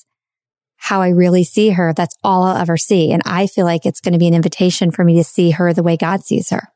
how 0.77 1.01
I 1.01 1.09
really 1.09 1.43
see 1.43 1.69
her, 1.71 1.93
that's 1.93 2.15
all 2.23 2.43
I'll 2.43 2.57
ever 2.57 2.77
see. 2.77 3.11
And 3.11 3.21
I 3.25 3.47
feel 3.47 3.65
like 3.65 3.85
it's 3.85 3.99
going 3.99 4.13
to 4.13 4.19
be 4.19 4.27
an 4.27 4.33
invitation 4.33 4.91
for 4.91 5.03
me 5.03 5.15
to 5.15 5.23
see 5.23 5.51
her 5.51 5.73
the 5.73 5.83
way 5.83 5.97
God 5.97 6.23
sees 6.23 6.49
her. 6.51 6.69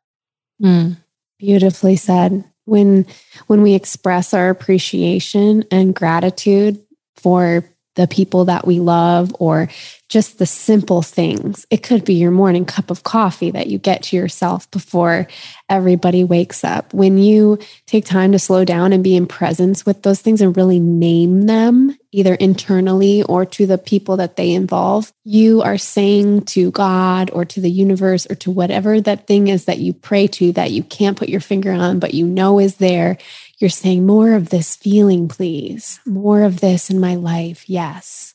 Mm, 0.61 0.97
beautifully 1.39 1.95
said. 1.95 2.43
When 2.65 3.07
when 3.47 3.63
we 3.63 3.73
express 3.73 4.33
our 4.33 4.49
appreciation 4.49 5.63
and 5.71 5.95
gratitude 5.95 6.79
for 7.15 7.63
the 7.95 8.07
people 8.07 8.45
that 8.45 8.65
we 8.65 8.79
love 8.79 9.35
or 9.39 9.67
just 10.07 10.37
the 10.37 10.45
simple 10.45 11.01
things. 11.01 11.65
It 11.69 11.83
could 11.83 12.05
be 12.05 12.13
your 12.13 12.31
morning 12.31 12.65
cup 12.65 12.89
of 12.89 13.03
coffee 13.03 13.51
that 13.51 13.67
you 13.67 13.77
get 13.77 14.03
to 14.03 14.15
yourself 14.15 14.69
before 14.71 15.27
everybody 15.69 16.23
wakes 16.23 16.63
up. 16.63 16.93
When 16.93 17.17
you 17.17 17.59
take 17.87 18.05
time 18.05 18.31
to 18.31 18.39
slow 18.39 18.63
down 18.63 18.93
and 18.93 19.03
be 19.03 19.15
in 19.15 19.27
presence 19.27 19.85
with 19.85 20.03
those 20.03 20.21
things 20.21 20.41
and 20.41 20.55
really 20.55 20.79
name 20.79 21.43
them, 21.43 21.97
either 22.11 22.33
internally 22.35 23.23
or 23.23 23.45
to 23.45 23.65
the 23.65 23.77
people 23.77 24.17
that 24.17 24.35
they 24.35 24.51
involve, 24.51 25.13
you 25.23 25.61
are 25.61 25.77
saying 25.77 26.41
to 26.41 26.71
God 26.71 27.29
or 27.31 27.45
to 27.45 27.61
the 27.61 27.71
universe 27.71 28.27
or 28.29 28.35
to 28.35 28.51
whatever 28.51 28.99
that 28.99 29.27
thing 29.27 29.47
is 29.47 29.65
that 29.65 29.79
you 29.79 29.93
pray 29.93 30.27
to 30.27 30.51
that 30.53 30.71
you 30.71 30.83
can't 30.83 31.17
put 31.17 31.29
your 31.29 31.39
finger 31.39 31.71
on, 31.71 31.99
but 31.99 32.13
you 32.13 32.27
know 32.27 32.59
is 32.59 32.75
there 32.75 33.17
you're 33.61 33.69
saying 33.69 34.07
more 34.07 34.33
of 34.33 34.49
this 34.49 34.75
feeling, 34.75 35.27
please, 35.27 35.99
more 36.03 36.41
of 36.41 36.61
this 36.61 36.89
in 36.89 36.99
my 36.99 37.13
life. 37.13 37.69
Yes. 37.69 38.33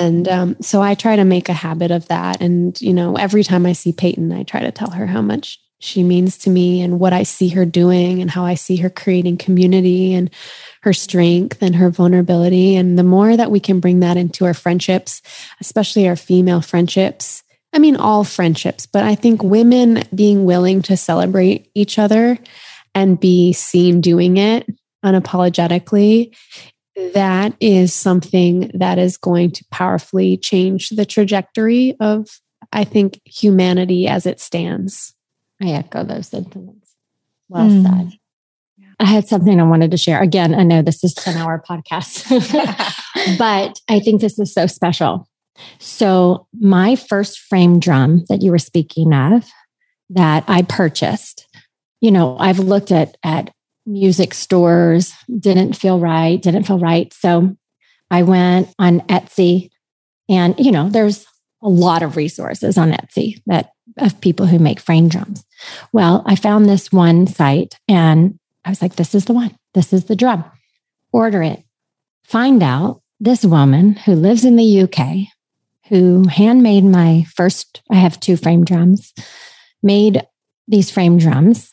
And 0.00 0.28
um, 0.28 0.56
so 0.60 0.82
I 0.82 0.96
try 0.96 1.14
to 1.14 1.24
make 1.24 1.48
a 1.48 1.54
habit 1.54 1.92
of 1.92 2.08
that. 2.08 2.40
And, 2.40 2.78
you 2.80 2.92
know, 2.92 3.14
every 3.14 3.44
time 3.44 3.66
I 3.66 3.72
see 3.72 3.92
Peyton, 3.92 4.32
I 4.32 4.42
try 4.42 4.60
to 4.60 4.72
tell 4.72 4.90
her 4.90 5.06
how 5.06 5.22
much 5.22 5.60
she 5.78 6.02
means 6.02 6.36
to 6.38 6.50
me 6.50 6.80
and 6.80 6.98
what 6.98 7.12
I 7.12 7.22
see 7.22 7.50
her 7.50 7.64
doing 7.64 8.20
and 8.20 8.28
how 8.28 8.44
I 8.44 8.54
see 8.54 8.76
her 8.78 8.90
creating 8.90 9.36
community 9.36 10.12
and 10.12 10.28
her 10.82 10.92
strength 10.92 11.62
and 11.62 11.76
her 11.76 11.90
vulnerability. 11.90 12.76
And 12.76 12.98
the 12.98 13.04
more 13.04 13.36
that 13.36 13.50
we 13.50 13.60
can 13.60 13.80
bring 13.80 14.00
that 14.00 14.16
into 14.16 14.44
our 14.44 14.54
friendships, 14.54 15.22
especially 15.60 16.08
our 16.08 16.16
female 16.16 16.60
friendships, 16.60 17.42
I 17.72 17.78
mean, 17.78 17.96
all 17.96 18.24
friendships, 18.24 18.86
but 18.86 19.04
I 19.04 19.14
think 19.14 19.42
women 19.42 20.02
being 20.14 20.44
willing 20.44 20.82
to 20.82 20.96
celebrate 20.96 21.70
each 21.74 21.98
other 21.98 22.38
and 22.94 23.20
be 23.20 23.52
seen 23.52 24.00
doing 24.00 24.38
it 24.38 24.66
unapologetically, 25.04 26.34
that 27.14 27.54
is 27.60 27.94
something 27.94 28.70
that 28.74 28.98
is 28.98 29.16
going 29.16 29.52
to 29.52 29.64
powerfully 29.70 30.36
change 30.36 30.88
the 30.90 31.06
trajectory 31.06 31.94
of, 32.00 32.40
I 32.72 32.84
think, 32.84 33.20
humanity 33.24 34.08
as 34.08 34.26
it 34.26 34.40
stands. 34.40 35.14
I 35.62 35.70
echo 35.70 36.04
those 36.04 36.28
sentiments. 36.28 36.90
Well 37.48 37.68
mm. 37.68 37.82
said. 37.82 38.17
I 39.00 39.04
had 39.04 39.28
something 39.28 39.60
I 39.60 39.64
wanted 39.64 39.90
to 39.92 39.96
share. 39.96 40.20
Again, 40.20 40.54
I 40.54 40.64
know 40.64 40.82
this 40.82 41.04
is 41.04 41.14
10 41.14 41.36
hour 41.36 41.62
podcast, 41.68 42.28
but 43.38 43.80
I 43.88 44.00
think 44.00 44.20
this 44.20 44.38
is 44.38 44.52
so 44.52 44.66
special. 44.66 45.28
So, 45.78 46.46
my 46.58 46.94
first 46.94 47.38
frame 47.40 47.80
drum 47.80 48.24
that 48.28 48.42
you 48.42 48.50
were 48.50 48.58
speaking 48.58 49.12
of 49.12 49.44
that 50.10 50.44
I 50.46 50.62
purchased 50.62 51.48
you 52.00 52.10
know, 52.10 52.36
I've 52.38 52.58
looked 52.58 52.92
at 52.92 53.16
at 53.22 53.52
music 53.86 54.34
stores, 54.34 55.14
didn't 55.38 55.74
feel 55.74 55.98
right, 55.98 56.40
didn't 56.40 56.64
feel 56.64 56.78
right. 56.78 57.12
So 57.12 57.56
I 58.10 58.22
went 58.22 58.72
on 58.78 59.00
Etsy 59.02 59.70
and 60.28 60.58
you 60.58 60.70
know, 60.70 60.88
there's 60.88 61.26
a 61.62 61.68
lot 61.68 62.02
of 62.02 62.16
resources 62.16 62.78
on 62.78 62.92
Etsy 62.92 63.42
that 63.46 63.72
of 63.96 64.20
people 64.20 64.46
who 64.46 64.58
make 64.58 64.78
frame 64.78 65.08
drums. 65.08 65.44
Well, 65.92 66.22
I 66.26 66.36
found 66.36 66.66
this 66.66 66.92
one 66.92 67.26
site 67.26 67.74
and 67.88 68.38
I 68.68 68.70
was 68.70 68.82
like, 68.82 68.96
this 68.96 69.14
is 69.14 69.24
the 69.24 69.32
one. 69.32 69.56
This 69.72 69.94
is 69.94 70.04
the 70.04 70.14
drum. 70.14 70.44
Order 71.10 71.42
it. 71.42 71.64
Find 72.24 72.62
out 72.62 73.00
this 73.18 73.42
woman 73.42 73.94
who 73.94 74.12
lives 74.12 74.44
in 74.44 74.56
the 74.56 74.82
UK 74.82 75.28
who 75.88 76.28
handmade 76.28 76.84
my 76.84 77.24
first, 77.34 77.80
I 77.90 77.94
have 77.94 78.20
two 78.20 78.36
frame 78.36 78.66
drums, 78.66 79.14
made 79.82 80.22
these 80.68 80.90
frame 80.90 81.16
drums 81.16 81.72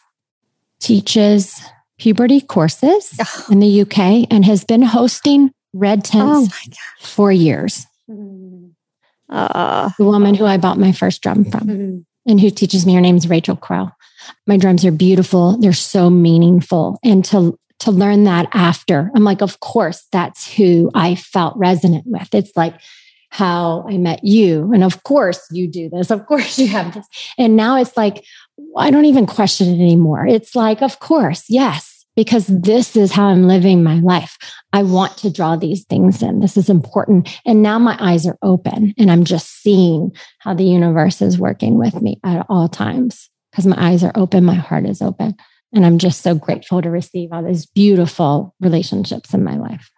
teaches 0.79 1.61
puberty 1.97 2.39
courses 2.39 3.13
oh. 3.19 3.45
in 3.51 3.59
the 3.59 3.81
UK 3.81 4.27
and 4.31 4.45
has 4.45 4.63
been 4.63 4.81
hosting 4.81 5.51
red 5.73 6.05
tents 6.05 6.49
oh 6.49 6.71
for 7.01 7.29
years. 7.29 7.85
Uh, 9.27 9.89
the 9.97 10.05
woman 10.05 10.33
who 10.33 10.45
I 10.45 10.55
bought 10.55 10.79
my 10.79 10.93
first 10.93 11.21
drum 11.21 11.43
from 11.43 11.67
mm-hmm. 11.67 11.97
and 12.25 12.39
who 12.39 12.49
teaches 12.49 12.85
me, 12.85 12.93
her 12.93 13.01
name's 13.01 13.27
Rachel 13.27 13.57
Crow. 13.57 13.89
My 14.47 14.57
drums 14.57 14.85
are 14.85 14.91
beautiful. 14.91 15.57
They're 15.57 15.73
so 15.73 16.09
meaningful. 16.09 16.99
And 17.03 17.23
to 17.25 17.57
to 17.79 17.91
learn 17.91 18.23
that 18.23 18.47
after, 18.53 19.11
I'm 19.13 19.23
like, 19.23 19.41
of 19.41 19.59
course, 19.59 20.07
that's 20.11 20.51
who 20.51 20.89
I 20.93 21.15
felt 21.15 21.57
resonant 21.57 22.05
with. 22.07 22.33
It's 22.33 22.55
like 22.55 22.79
how 23.29 23.85
I 23.89 23.97
met 23.97 24.23
you. 24.23 24.71
And 24.73 24.83
of 24.83 25.03
course 25.03 25.45
you 25.51 25.67
do 25.67 25.89
this. 25.89 26.09
Of 26.09 26.25
course 26.25 26.57
you 26.59 26.67
have 26.69 26.93
this. 26.93 27.05
And 27.37 27.55
now 27.55 27.77
it's 27.77 27.97
like, 27.97 28.23
I 28.77 28.91
don't 28.91 29.05
even 29.05 29.25
question 29.25 29.67
it 29.67 29.83
anymore. 29.83 30.25
It's 30.25 30.55
like, 30.55 30.81
of 30.81 30.99
course, 30.99 31.43
yes, 31.49 32.05
because 32.15 32.47
this 32.47 32.95
is 32.95 33.11
how 33.11 33.25
I'm 33.25 33.45
living 33.45 33.83
my 33.83 33.99
life. 33.99 34.37
I 34.71 34.83
want 34.83 35.17
to 35.17 35.31
draw 35.31 35.57
these 35.57 35.83
things 35.83 36.23
in. 36.23 36.39
This 36.39 36.55
is 36.55 36.69
important. 36.69 37.37
And 37.45 37.61
now 37.61 37.77
my 37.77 37.97
eyes 37.99 38.25
are 38.25 38.37
open 38.41 38.93
and 38.97 39.11
I'm 39.11 39.25
just 39.25 39.61
seeing 39.61 40.15
how 40.39 40.53
the 40.53 40.63
universe 40.63 41.21
is 41.21 41.37
working 41.37 41.77
with 41.77 42.01
me 42.01 42.19
at 42.23 42.45
all 42.47 42.69
times 42.69 43.29
because 43.55 43.67
my 43.67 43.87
eyes 43.91 44.03
are 44.03 44.11
open, 44.15 44.43
my 44.43 44.55
heart 44.55 44.85
is 44.85 45.01
open. 45.01 45.33
And 45.71 45.85
I'm 45.85 45.97
just 45.97 46.21
so 46.21 46.35
grateful 46.35 46.81
to 46.81 46.89
receive 46.89 47.31
all 47.31 47.41
these 47.41 47.65
beautiful 47.65 48.53
relationships 48.59 49.33
in 49.33 49.45
my 49.45 49.55
life. 49.55 49.89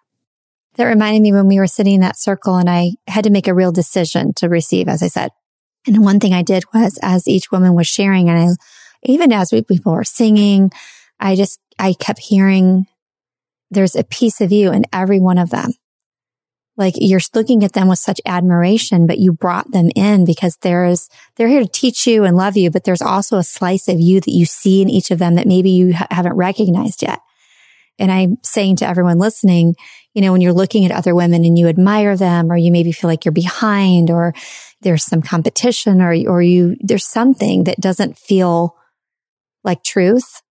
That 0.75 0.85
reminded 0.85 1.23
me 1.23 1.33
when 1.33 1.47
we 1.47 1.57
were 1.57 1.65
sitting 1.65 1.95
in 1.95 2.01
that 2.01 2.19
circle 2.19 2.57
and 2.57 2.69
I 2.69 2.91
had 3.07 3.23
to 3.23 3.31
make 3.31 3.47
a 3.47 3.55
real 3.55 3.71
decision 3.71 4.33
to 4.35 4.47
receive, 4.47 4.87
as 4.87 5.01
I 5.01 5.07
said. 5.07 5.31
And 5.87 6.03
one 6.03 6.19
thing 6.19 6.35
I 6.35 6.43
did 6.43 6.65
was 6.71 6.99
as 7.01 7.27
each 7.27 7.51
woman 7.51 7.73
was 7.73 7.87
sharing 7.87 8.29
and 8.29 8.37
I, 8.37 8.47
even 9.01 9.31
as 9.31 9.51
we, 9.51 9.63
people 9.63 9.93
were 9.93 10.03
singing, 10.03 10.69
I 11.19 11.35
just, 11.35 11.59
I 11.79 11.93
kept 11.93 12.19
hearing 12.19 12.85
there's 13.71 13.95
a 13.95 14.03
piece 14.03 14.39
of 14.39 14.51
you 14.51 14.71
in 14.71 14.85
every 14.93 15.19
one 15.19 15.39
of 15.39 15.49
them. 15.49 15.71
Like 16.77 16.93
you're 16.97 17.19
looking 17.33 17.63
at 17.63 17.73
them 17.73 17.87
with 17.87 17.99
such 17.99 18.21
admiration, 18.25 19.07
but 19.07 19.17
you 19.17 19.33
brought 19.33 19.71
them 19.71 19.89
in 19.95 20.25
because 20.25 20.57
there's, 20.61 21.09
they're 21.35 21.47
here 21.47 21.63
to 21.63 21.67
teach 21.67 22.05
you 22.05 22.23
and 22.23 22.37
love 22.37 22.55
you, 22.55 22.69
but 22.69 22.83
there's 22.83 23.01
also 23.01 23.37
a 23.37 23.43
slice 23.43 23.87
of 23.87 23.99
you 23.99 24.21
that 24.21 24.31
you 24.31 24.45
see 24.45 24.81
in 24.83 24.89
each 24.89 25.09
of 25.09 25.17
them 25.17 25.35
that 25.35 25.47
maybe 25.47 25.71
you 25.71 25.93
ha- 25.95 26.07
haven't 26.11 26.35
recognized 26.35 27.01
yet. 27.01 27.19
And 27.99 28.11
I'm 28.11 28.37
saying 28.43 28.75
to 28.77 28.87
everyone 28.87 29.17
listening, 29.17 29.75
you 30.13 30.21
know, 30.21 30.31
when 30.31 30.41
you're 30.41 30.53
looking 30.53 30.85
at 30.85 30.91
other 30.91 31.15
women 31.15 31.43
and 31.43 31.57
you 31.57 31.67
admire 31.67 32.15
them, 32.15 32.51
or 32.51 32.57
you 32.57 32.71
maybe 32.71 32.91
feel 32.91 33.09
like 33.09 33.25
you're 33.25 33.31
behind, 33.31 34.11
or 34.11 34.35
there's 34.81 35.03
some 35.03 35.23
competition, 35.23 35.99
or, 35.99 36.13
or 36.27 36.41
you, 36.43 36.75
there's 36.79 37.07
something 37.07 37.63
that 37.63 37.79
doesn't 37.79 38.19
feel 38.19 38.75
like 39.63 39.83
truth, 39.83 40.43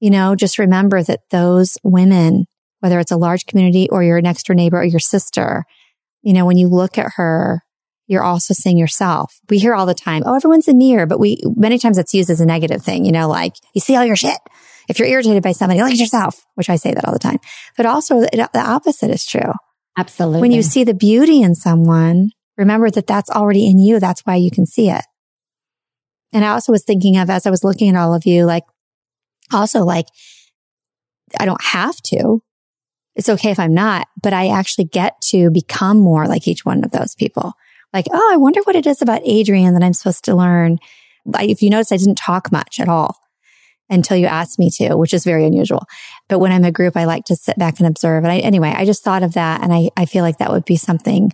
you 0.00 0.10
know, 0.10 0.36
just 0.36 0.58
remember 0.58 1.02
that 1.02 1.28
those 1.30 1.76
women, 1.82 2.46
whether 2.86 3.00
it's 3.00 3.10
a 3.10 3.16
large 3.16 3.46
community 3.46 3.88
or 3.90 4.04
your 4.04 4.20
next 4.20 4.46
door 4.46 4.54
neighbor 4.54 4.78
or 4.78 4.84
your 4.84 5.00
sister, 5.00 5.64
you 6.22 6.32
know, 6.32 6.46
when 6.46 6.56
you 6.56 6.68
look 6.68 6.98
at 6.98 7.14
her, 7.16 7.64
you're 8.06 8.22
also 8.22 8.54
seeing 8.54 8.78
yourself. 8.78 9.40
We 9.50 9.58
hear 9.58 9.74
all 9.74 9.86
the 9.86 9.92
time, 9.92 10.22
oh, 10.24 10.36
everyone's 10.36 10.68
a 10.68 10.74
mirror, 10.74 11.04
but 11.04 11.18
we, 11.18 11.42
many 11.56 11.80
times 11.80 11.98
it's 11.98 12.14
used 12.14 12.30
as 12.30 12.40
a 12.40 12.46
negative 12.46 12.80
thing, 12.80 13.04
you 13.04 13.10
know, 13.10 13.28
like 13.28 13.54
you 13.74 13.80
see 13.80 13.96
all 13.96 14.04
your 14.04 14.14
shit. 14.14 14.38
If 14.88 15.00
you're 15.00 15.08
irritated 15.08 15.42
by 15.42 15.50
somebody, 15.50 15.82
look 15.82 15.90
at 15.90 15.98
yourself, 15.98 16.46
which 16.54 16.70
I 16.70 16.76
say 16.76 16.94
that 16.94 17.04
all 17.04 17.12
the 17.12 17.18
time. 17.18 17.38
But 17.76 17.86
also 17.86 18.20
the 18.20 18.48
opposite 18.54 19.10
is 19.10 19.26
true. 19.26 19.52
Absolutely. 19.98 20.42
When 20.42 20.52
you 20.52 20.62
see 20.62 20.84
the 20.84 20.94
beauty 20.94 21.42
in 21.42 21.56
someone, 21.56 22.30
remember 22.56 22.88
that 22.90 23.08
that's 23.08 23.30
already 23.30 23.68
in 23.68 23.80
you. 23.80 23.98
That's 23.98 24.20
why 24.20 24.36
you 24.36 24.52
can 24.52 24.64
see 24.64 24.90
it. 24.90 25.04
And 26.32 26.44
I 26.44 26.50
also 26.50 26.70
was 26.70 26.84
thinking 26.84 27.16
of 27.16 27.30
as 27.30 27.46
I 27.46 27.50
was 27.50 27.64
looking 27.64 27.88
at 27.88 27.96
all 27.96 28.14
of 28.14 28.26
you, 28.26 28.46
like 28.46 28.62
also 29.52 29.80
like, 29.80 30.06
I 31.40 31.44
don't 31.44 31.64
have 31.64 31.96
to. 32.02 32.42
It's 33.16 33.28
okay 33.28 33.50
if 33.50 33.58
I'm 33.58 33.74
not, 33.74 34.06
but 34.22 34.32
I 34.32 34.48
actually 34.48 34.84
get 34.84 35.20
to 35.30 35.50
become 35.50 35.98
more 35.98 36.28
like 36.28 36.46
each 36.46 36.64
one 36.64 36.84
of 36.84 36.92
those 36.92 37.14
people. 37.14 37.54
Like, 37.92 38.06
oh, 38.12 38.30
I 38.32 38.36
wonder 38.36 38.60
what 38.64 38.76
it 38.76 38.86
is 38.86 39.00
about 39.00 39.22
Adrian 39.24 39.74
that 39.74 39.82
I'm 39.82 39.94
supposed 39.94 40.24
to 40.26 40.34
learn. 40.34 40.78
If 41.40 41.62
you 41.62 41.70
notice, 41.70 41.92
I 41.92 41.96
didn't 41.96 42.18
talk 42.18 42.52
much 42.52 42.78
at 42.78 42.88
all 42.88 43.16
until 43.88 44.16
you 44.16 44.26
asked 44.26 44.58
me 44.58 44.70
to, 44.70 44.96
which 44.96 45.14
is 45.14 45.24
very 45.24 45.46
unusual. 45.46 45.84
But 46.28 46.40
when 46.40 46.52
I'm 46.52 46.64
a 46.64 46.72
group, 46.72 46.96
I 46.96 47.04
like 47.04 47.24
to 47.26 47.36
sit 47.36 47.58
back 47.58 47.78
and 47.78 47.86
observe. 47.86 48.24
And 48.24 48.32
I, 48.32 48.38
anyway, 48.38 48.74
I 48.76 48.84
just 48.84 49.02
thought 49.02 49.22
of 49.22 49.34
that. 49.34 49.62
And 49.62 49.72
I, 49.72 49.90
I 49.96 50.04
feel 50.04 50.22
like 50.22 50.38
that 50.38 50.50
would 50.50 50.64
be 50.64 50.76
something 50.76 51.32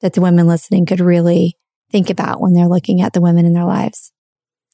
that 0.00 0.12
the 0.12 0.20
women 0.20 0.46
listening 0.46 0.84
could 0.84 1.00
really 1.00 1.56
think 1.90 2.10
about 2.10 2.40
when 2.40 2.52
they're 2.52 2.68
looking 2.68 3.00
at 3.00 3.12
the 3.12 3.20
women 3.20 3.46
in 3.46 3.54
their 3.54 3.64
lives. 3.64 4.12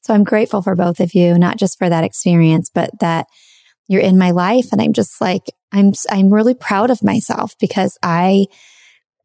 So 0.01 0.13
I'm 0.13 0.23
grateful 0.23 0.61
for 0.61 0.75
both 0.75 0.99
of 0.99 1.13
you, 1.13 1.37
not 1.37 1.57
just 1.57 1.77
for 1.77 1.87
that 1.87 2.03
experience, 2.03 2.71
but 2.73 2.89
that 2.99 3.27
you're 3.87 4.01
in 4.01 4.17
my 4.17 4.31
life. 4.31 4.71
And 4.71 4.81
I'm 4.81 4.93
just 4.93 5.21
like, 5.21 5.51
I'm, 5.71 5.93
I'm 6.09 6.33
really 6.33 6.53
proud 6.53 6.89
of 6.89 7.03
myself 7.03 7.55
because 7.59 7.97
I 8.01 8.47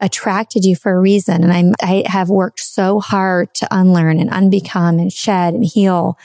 attracted 0.01 0.65
you 0.65 0.77
for 0.77 0.93
a 0.93 1.01
reason. 1.01 1.43
And 1.43 1.53
I'm, 1.53 1.75
I 1.81 2.05
have 2.07 2.29
worked 2.29 2.61
so 2.61 3.01
hard 3.01 3.55
to 3.55 3.69
unlearn 3.71 4.19
and 4.19 4.31
unbecome 4.31 5.01
and 5.01 5.13
shed 5.13 5.55
and 5.55 5.65
heal 5.65 6.19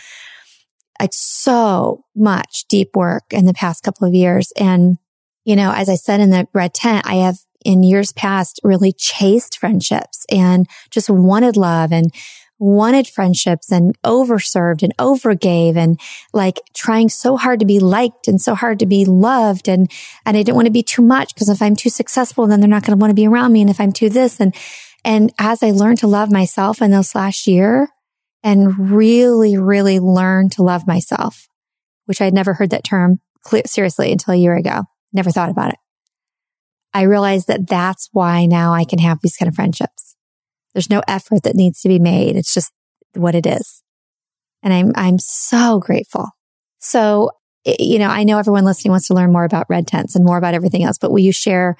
like 1.00 1.12
so 1.14 2.04
much 2.16 2.66
deep 2.68 2.90
work 2.96 3.24
in 3.32 3.46
the 3.46 3.54
past 3.54 3.84
couple 3.84 4.08
of 4.08 4.14
years. 4.14 4.52
And, 4.60 4.98
you 5.46 5.56
know, 5.56 5.72
as 5.74 5.88
I 5.88 5.96
said 5.96 6.20
in 6.20 6.30
the 6.30 6.48
red 6.54 6.74
tent, 6.74 7.08
I 7.08 7.16
have 7.16 7.38
in 7.64 7.84
years 7.84 8.12
past 8.12 8.60
really 8.64 8.92
chased 8.92 9.58
friendships 9.58 10.26
and 10.30 10.68
just 10.92 11.10
wanted 11.10 11.58
love 11.58 11.92
and 11.92 12.14
wanted 12.60 13.08
friendships 13.08 13.72
and 13.72 14.00
overserved 14.04 14.84
and 14.84 14.96
overgave 14.98 15.76
and 15.78 16.00
like 16.34 16.60
trying 16.74 17.10
so 17.10 17.38
hard 17.38 17.60
to 17.62 17.66
be 17.66 17.80
liked 17.80 18.28
and 18.28 18.40
so 18.42 18.54
hard 18.54 18.80
to 18.80 18.86
be 18.86 19.06
loved. 19.06 19.68
And, 19.68 19.90
and 20.26 20.38
I 20.38 20.44
didn't 20.44 20.56
want 20.56 20.66
to 20.66 20.72
be 20.72 20.84
too 20.84 21.02
much 21.02 21.34
because 21.34 21.50
if 21.50 21.62
I'm 21.62 21.76
too 21.76 21.90
successful, 21.90 22.48
then 22.48 22.60
they're 22.60 22.70
not 22.70 22.84
going 22.84 22.98
to 22.98 23.02
want 23.02 23.12
to 23.12 23.16
be 23.16 23.28
around 23.28 23.54
me. 23.54 23.62
And 23.62 23.70
if 23.70 23.80
I'm 23.80 23.94
too 23.94 24.10
this 24.10 24.40
and, 24.40 24.54
and 25.06 25.32
as 25.40 25.64
I 25.64 25.72
learned 25.72 26.00
to 26.00 26.08
love 26.08 26.32
myself 26.32 26.82
in 26.82 26.92
this 26.92 27.16
last 27.16 27.48
year, 27.48 27.88
and 28.44 28.92
really, 28.92 29.58
really 29.58 30.00
learn 30.00 30.50
to 30.50 30.64
love 30.64 30.88
myself, 30.88 31.48
which 32.06 32.22
I'd 32.22 32.34
never 32.34 32.54
heard 32.54 32.70
that 32.70 32.84
term 32.84 33.20
clear, 33.42 33.64
seriously 33.66 34.12
until 34.12 34.34
a 34.34 34.38
year 34.38 34.56
ago. 34.56 34.84
Never 35.14 35.32
thought 35.32 35.50
about 35.50 35.72
it. 35.72 35.80
I 36.94 37.04
realized 37.04 37.48
that 37.48 37.68
that's 37.68 38.10
why 38.12 38.46
now 38.46 38.74
I 38.74 38.84
can 38.84 39.00
have 39.00 39.20
these 39.22 39.36
kind 39.36 39.50
of 39.50 39.56
friendships. 39.56 40.09
There's 40.74 40.90
no 40.90 41.02
effort 41.08 41.44
that 41.44 41.56
needs 41.56 41.82
to 41.82 41.88
be 41.88 42.00
made. 42.00 42.36
It's 42.36 42.54
just 42.54 42.72
what 43.14 43.36
it 43.36 43.46
is. 43.46 43.82
And 44.62 44.74
I'm, 44.74 44.92
I'm 44.96 45.20
so 45.20 45.80
grateful. 45.80 46.30
So, 46.80 47.32
you 47.66 48.00
know, 48.00 48.10
I 48.10 48.24
know 48.24 48.38
everyone 48.38 48.66
listening 48.66 48.92
wants 48.92 49.08
to 49.08 49.14
learn 49.14 49.32
more 49.32 49.44
about 49.44 49.68
red 49.70 49.88
tents 49.88 50.16
and 50.16 50.26
more 50.26 50.38
about 50.38 50.54
everything 50.54 50.84
else, 50.84 50.98
but 50.98 51.12
will 51.12 51.20
you 51.20 51.32
share 51.32 51.76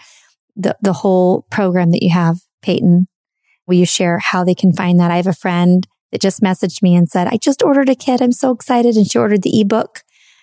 the, 0.56 0.76
the 0.82 0.94
whole 0.94 1.46
program 1.52 1.92
that 1.92 2.04
you 2.04 2.12
have, 2.12 2.40
Peyton? 2.62 3.08
Will 3.68 3.76
you 3.76 3.86
share 3.86 4.20
how 4.20 4.44
they 4.44 4.56
can 4.56 4.74
find 4.74 5.00
that? 5.00 5.12
I 5.12 5.18
have 5.18 5.28
a 5.28 5.34
friend 5.34 5.88
that 6.12 6.22
just 6.22 6.42
messaged 6.42 6.82
me 6.82 6.96
and 6.96 7.08
said, 7.08 7.28
I 7.28 7.38
just 7.38 7.62
ordered 7.62 7.90
a 7.90 7.96
kit. 7.96 8.22
I'm 8.22 8.32
so 8.32 8.52
excited. 8.52 8.96
And 8.96 9.10
she 9.10 9.18
ordered 9.18 9.44
the 9.44 9.62
ebook. 9.62 10.02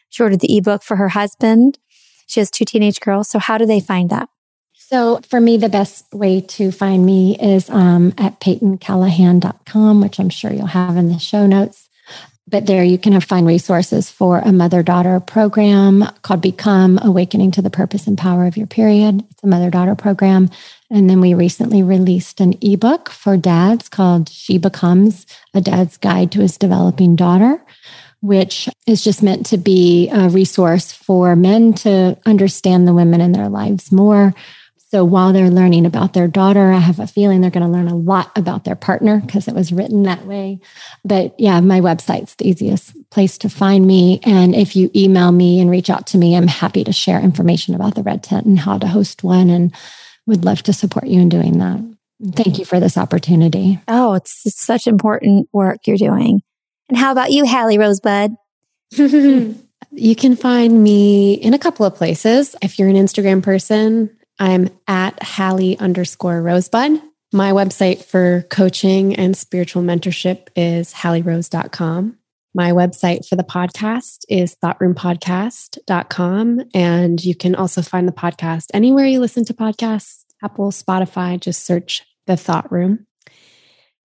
She 0.09 0.23
ordered 0.23 0.41
the 0.41 0.57
ebook 0.57 0.83
for 0.83 0.97
her 0.97 1.09
husband. 1.09 1.79
She 2.27 2.41
has 2.41 2.51
two 2.51 2.65
teenage 2.65 3.01
girls. 3.01 3.29
So 3.29 3.39
how 3.39 3.59
do 3.59 3.67
they 3.67 3.81
find 3.81 4.11
that? 4.11 4.29
So 4.89 5.19
for 5.29 5.41
me, 5.41 5.57
the 5.57 5.69
best 5.69 6.15
way 6.15 6.41
to 6.43 6.71
find 6.71 7.05
me 7.05 7.37
is 7.41 7.69
um, 7.71 8.15
at 8.19 8.39
peytoncallahan.com, 8.39 10.01
which 10.01 10.21
I'm 10.21 10.29
sure 10.29 10.53
you'll 10.53 10.67
have 10.67 10.97
in 10.97 11.09
the 11.09 11.19
show 11.19 11.45
notes. 11.45 11.89
But 12.47 12.67
there 12.67 12.85
you 12.85 12.97
can 12.97 13.21
find 13.21 13.49
resources 13.49 14.09
for 14.09 14.39
a 14.39 14.53
mother 14.53 14.85
daughter 14.85 15.19
program 15.19 16.05
called 16.23 16.41
Become 16.41 17.01
Awakening 17.03 17.51
to 17.53 17.63
the 17.63 17.71
Purpose 17.71 18.07
and 18.07 18.17
Power 18.17 18.47
of 18.47 18.57
Your 18.57 18.69
Period. 18.69 19.25
It's 19.29 19.43
a 19.43 19.49
mother 19.49 19.71
daughter 19.71 19.97
program. 19.97 20.51
And 20.89 21.11
then 21.11 21.21
we 21.21 21.35
recently 21.35 21.83
released 21.83 22.41
an 22.41 22.55
ebook 22.61 23.11
for 23.11 23.37
dads 23.37 23.89
called 23.89 24.29
She 24.29 24.57
Becomes 24.57 25.27
a 25.53 25.61
Dad's 25.61 25.97
Guide 25.97 26.31
to 26.31 26.43
His 26.43 26.57
Developing 26.57 27.17
Daughter, 27.17 27.61
which 28.21 28.69
is 28.87 29.03
just 29.03 29.21
meant 29.21 29.47
to 29.47 29.59
be 29.59 30.09
a 30.11 30.29
resource 30.29 30.93
for 30.93 31.35
men 31.35 31.73
to 31.73 32.17
understand 32.25 32.87
the 32.87 32.95
women 32.95 33.21
in 33.21 33.33
their 33.33 33.49
lives 33.49 33.91
more. 33.91 34.33
So 34.97 35.05
while 35.05 35.35
they're 35.35 35.51
learning 35.51 35.85
about 35.85 36.15
their 36.15 36.27
daughter, 36.27 36.73
I 36.73 36.79
have 36.79 37.01
a 37.01 37.07
feeling 37.07 37.43
they're 37.43 37.51
going 37.51 37.67
to 37.67 37.71
learn 37.71 37.87
a 37.87 37.95
lot 37.95 38.33
about 38.35 38.65
their 38.65 38.75
partner 38.75 39.21
because 39.21 39.47
it 39.47 39.55
was 39.55 39.71
written 39.71 40.05
that 40.05 40.25
way. 40.25 40.59
But 41.05 41.39
yeah, 41.39 41.61
my 41.61 41.83
website's 41.83 42.35
the 42.37 42.49
easiest 42.49 42.95
place 43.11 43.37
to 43.39 43.51
find 43.51 43.87
me. 43.87 44.21
And 44.23 44.55
if 44.55 44.75
you 44.75 44.91
email 44.97 45.33
me 45.33 45.61
and 45.61 45.71
reach 45.71 45.91
out 45.91 46.07
to 46.07 46.17
me, 46.17 46.35
I'm 46.35 46.47
happy 46.47 46.83
to 46.83 46.95
share 46.95 47.21
information 47.21 47.75
about 47.75 47.95
the 47.95 48.03
Red 48.03 48.23
Tent 48.23 48.47
and 48.47 48.59
how 48.59 48.79
to 48.79 48.87
host 48.87 49.23
one 49.23 49.51
and 49.51 49.75
would 50.27 50.47
love 50.47 50.63
to 50.63 50.73
support 50.73 51.09
you 51.09 51.21
in 51.21 51.29
doing 51.29 51.59
that. 51.59 51.79
Thank 52.33 52.59
you 52.59 52.65
for 52.65 52.81
this 52.81 52.97
opportunity. 52.97 53.79
Oh, 53.89 54.15
it's, 54.15 54.47
it's 54.47 54.65
such 54.65 54.87
important 54.87 55.51
work 55.53 55.81
you're 55.87 55.99
doing. 55.99 56.41
And 56.89 56.97
how 56.97 57.13
about 57.13 57.33
you, 57.33 57.45
Hallie 57.45 57.77
Rosebud? 57.77 58.35
you 58.97 60.17
can 60.17 60.37
find 60.37 60.83
me 60.83 61.35
in 61.35 61.53
a 61.53 61.59
couple 61.59 61.85
of 61.85 61.95
places. 61.95 62.57
If 62.63 62.79
you're 62.79 62.89
an 62.89 62.97
Instagram 62.97 63.43
person, 63.43 64.16
I'm 64.39 64.69
at 64.87 65.23
Hallie 65.23 65.79
underscore 65.79 66.43
Rosebud. 66.43 67.01
My 67.33 67.53
website 67.53 68.05
for 68.05 68.43
coaching 68.51 69.17
and 69.17 69.37
spiritual 69.37 69.83
mentorship 69.83 70.49
is 70.55 70.93
hallierose.com. 70.93 72.17
My 72.55 72.73
website 72.73 73.29
for 73.29 73.37
the 73.37 73.45
podcast 73.45 74.25
is 74.29 74.57
thoughtroompodcast.com. 74.65 76.63
And 76.73 77.23
you 77.23 77.35
can 77.35 77.55
also 77.55 77.83
find 77.83 78.09
the 78.09 78.13
podcast 78.13 78.69
anywhere 78.73 79.05
you 79.05 79.21
listen 79.21 79.45
to 79.47 79.55
podcasts, 79.55 80.25
Apple, 80.43 80.71
Spotify, 80.71 81.39
just 81.39 81.67
search 81.67 82.03
the 82.27 82.37
Thought 82.37 82.73
Room. 82.73 83.07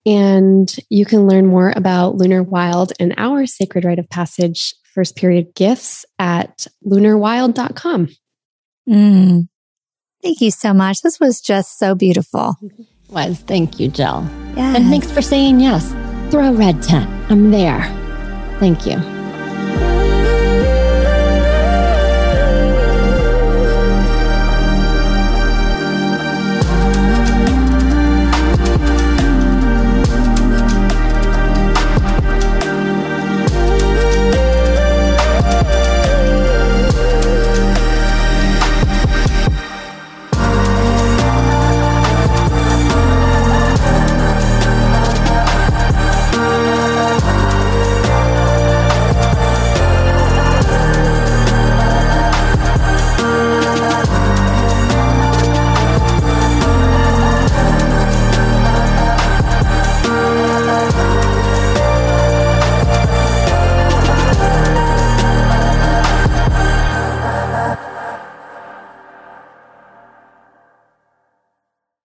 And 0.05 0.75
you 0.89 1.05
can 1.05 1.27
learn 1.27 1.45
more 1.47 1.71
about 1.75 2.15
Lunar 2.15 2.43
Wild 2.43 2.91
and 2.99 3.13
our 3.17 3.45
sacred 3.45 3.85
rite 3.85 3.99
of 3.99 4.09
passage 4.09 4.73
first 4.93 5.15
period 5.15 5.53
gifts 5.55 6.05
at 6.19 6.67
lunarwild.com. 6.85 8.09
Mm. 8.89 9.47
Thank 10.21 10.41
you 10.41 10.51
so 10.51 10.73
much. 10.73 11.01
This 11.01 11.19
was 11.19 11.41
just 11.41 11.79
so 11.79 11.95
beautiful. 11.95 12.57
It 12.61 12.87
was. 13.09 13.39
Thank 13.39 13.79
you, 13.79 13.87
Jill. 13.87 14.27
Yes. 14.55 14.77
And 14.77 14.87
thanks 14.89 15.11
for 15.11 15.21
saying 15.21 15.59
yes. 15.59 15.91
Throw 16.31 16.49
a 16.49 16.53
red 16.53 16.81
tent. 16.83 17.09
I'm 17.31 17.51
there. 17.51 17.81
Thank 18.59 18.85
you. 18.85 19.20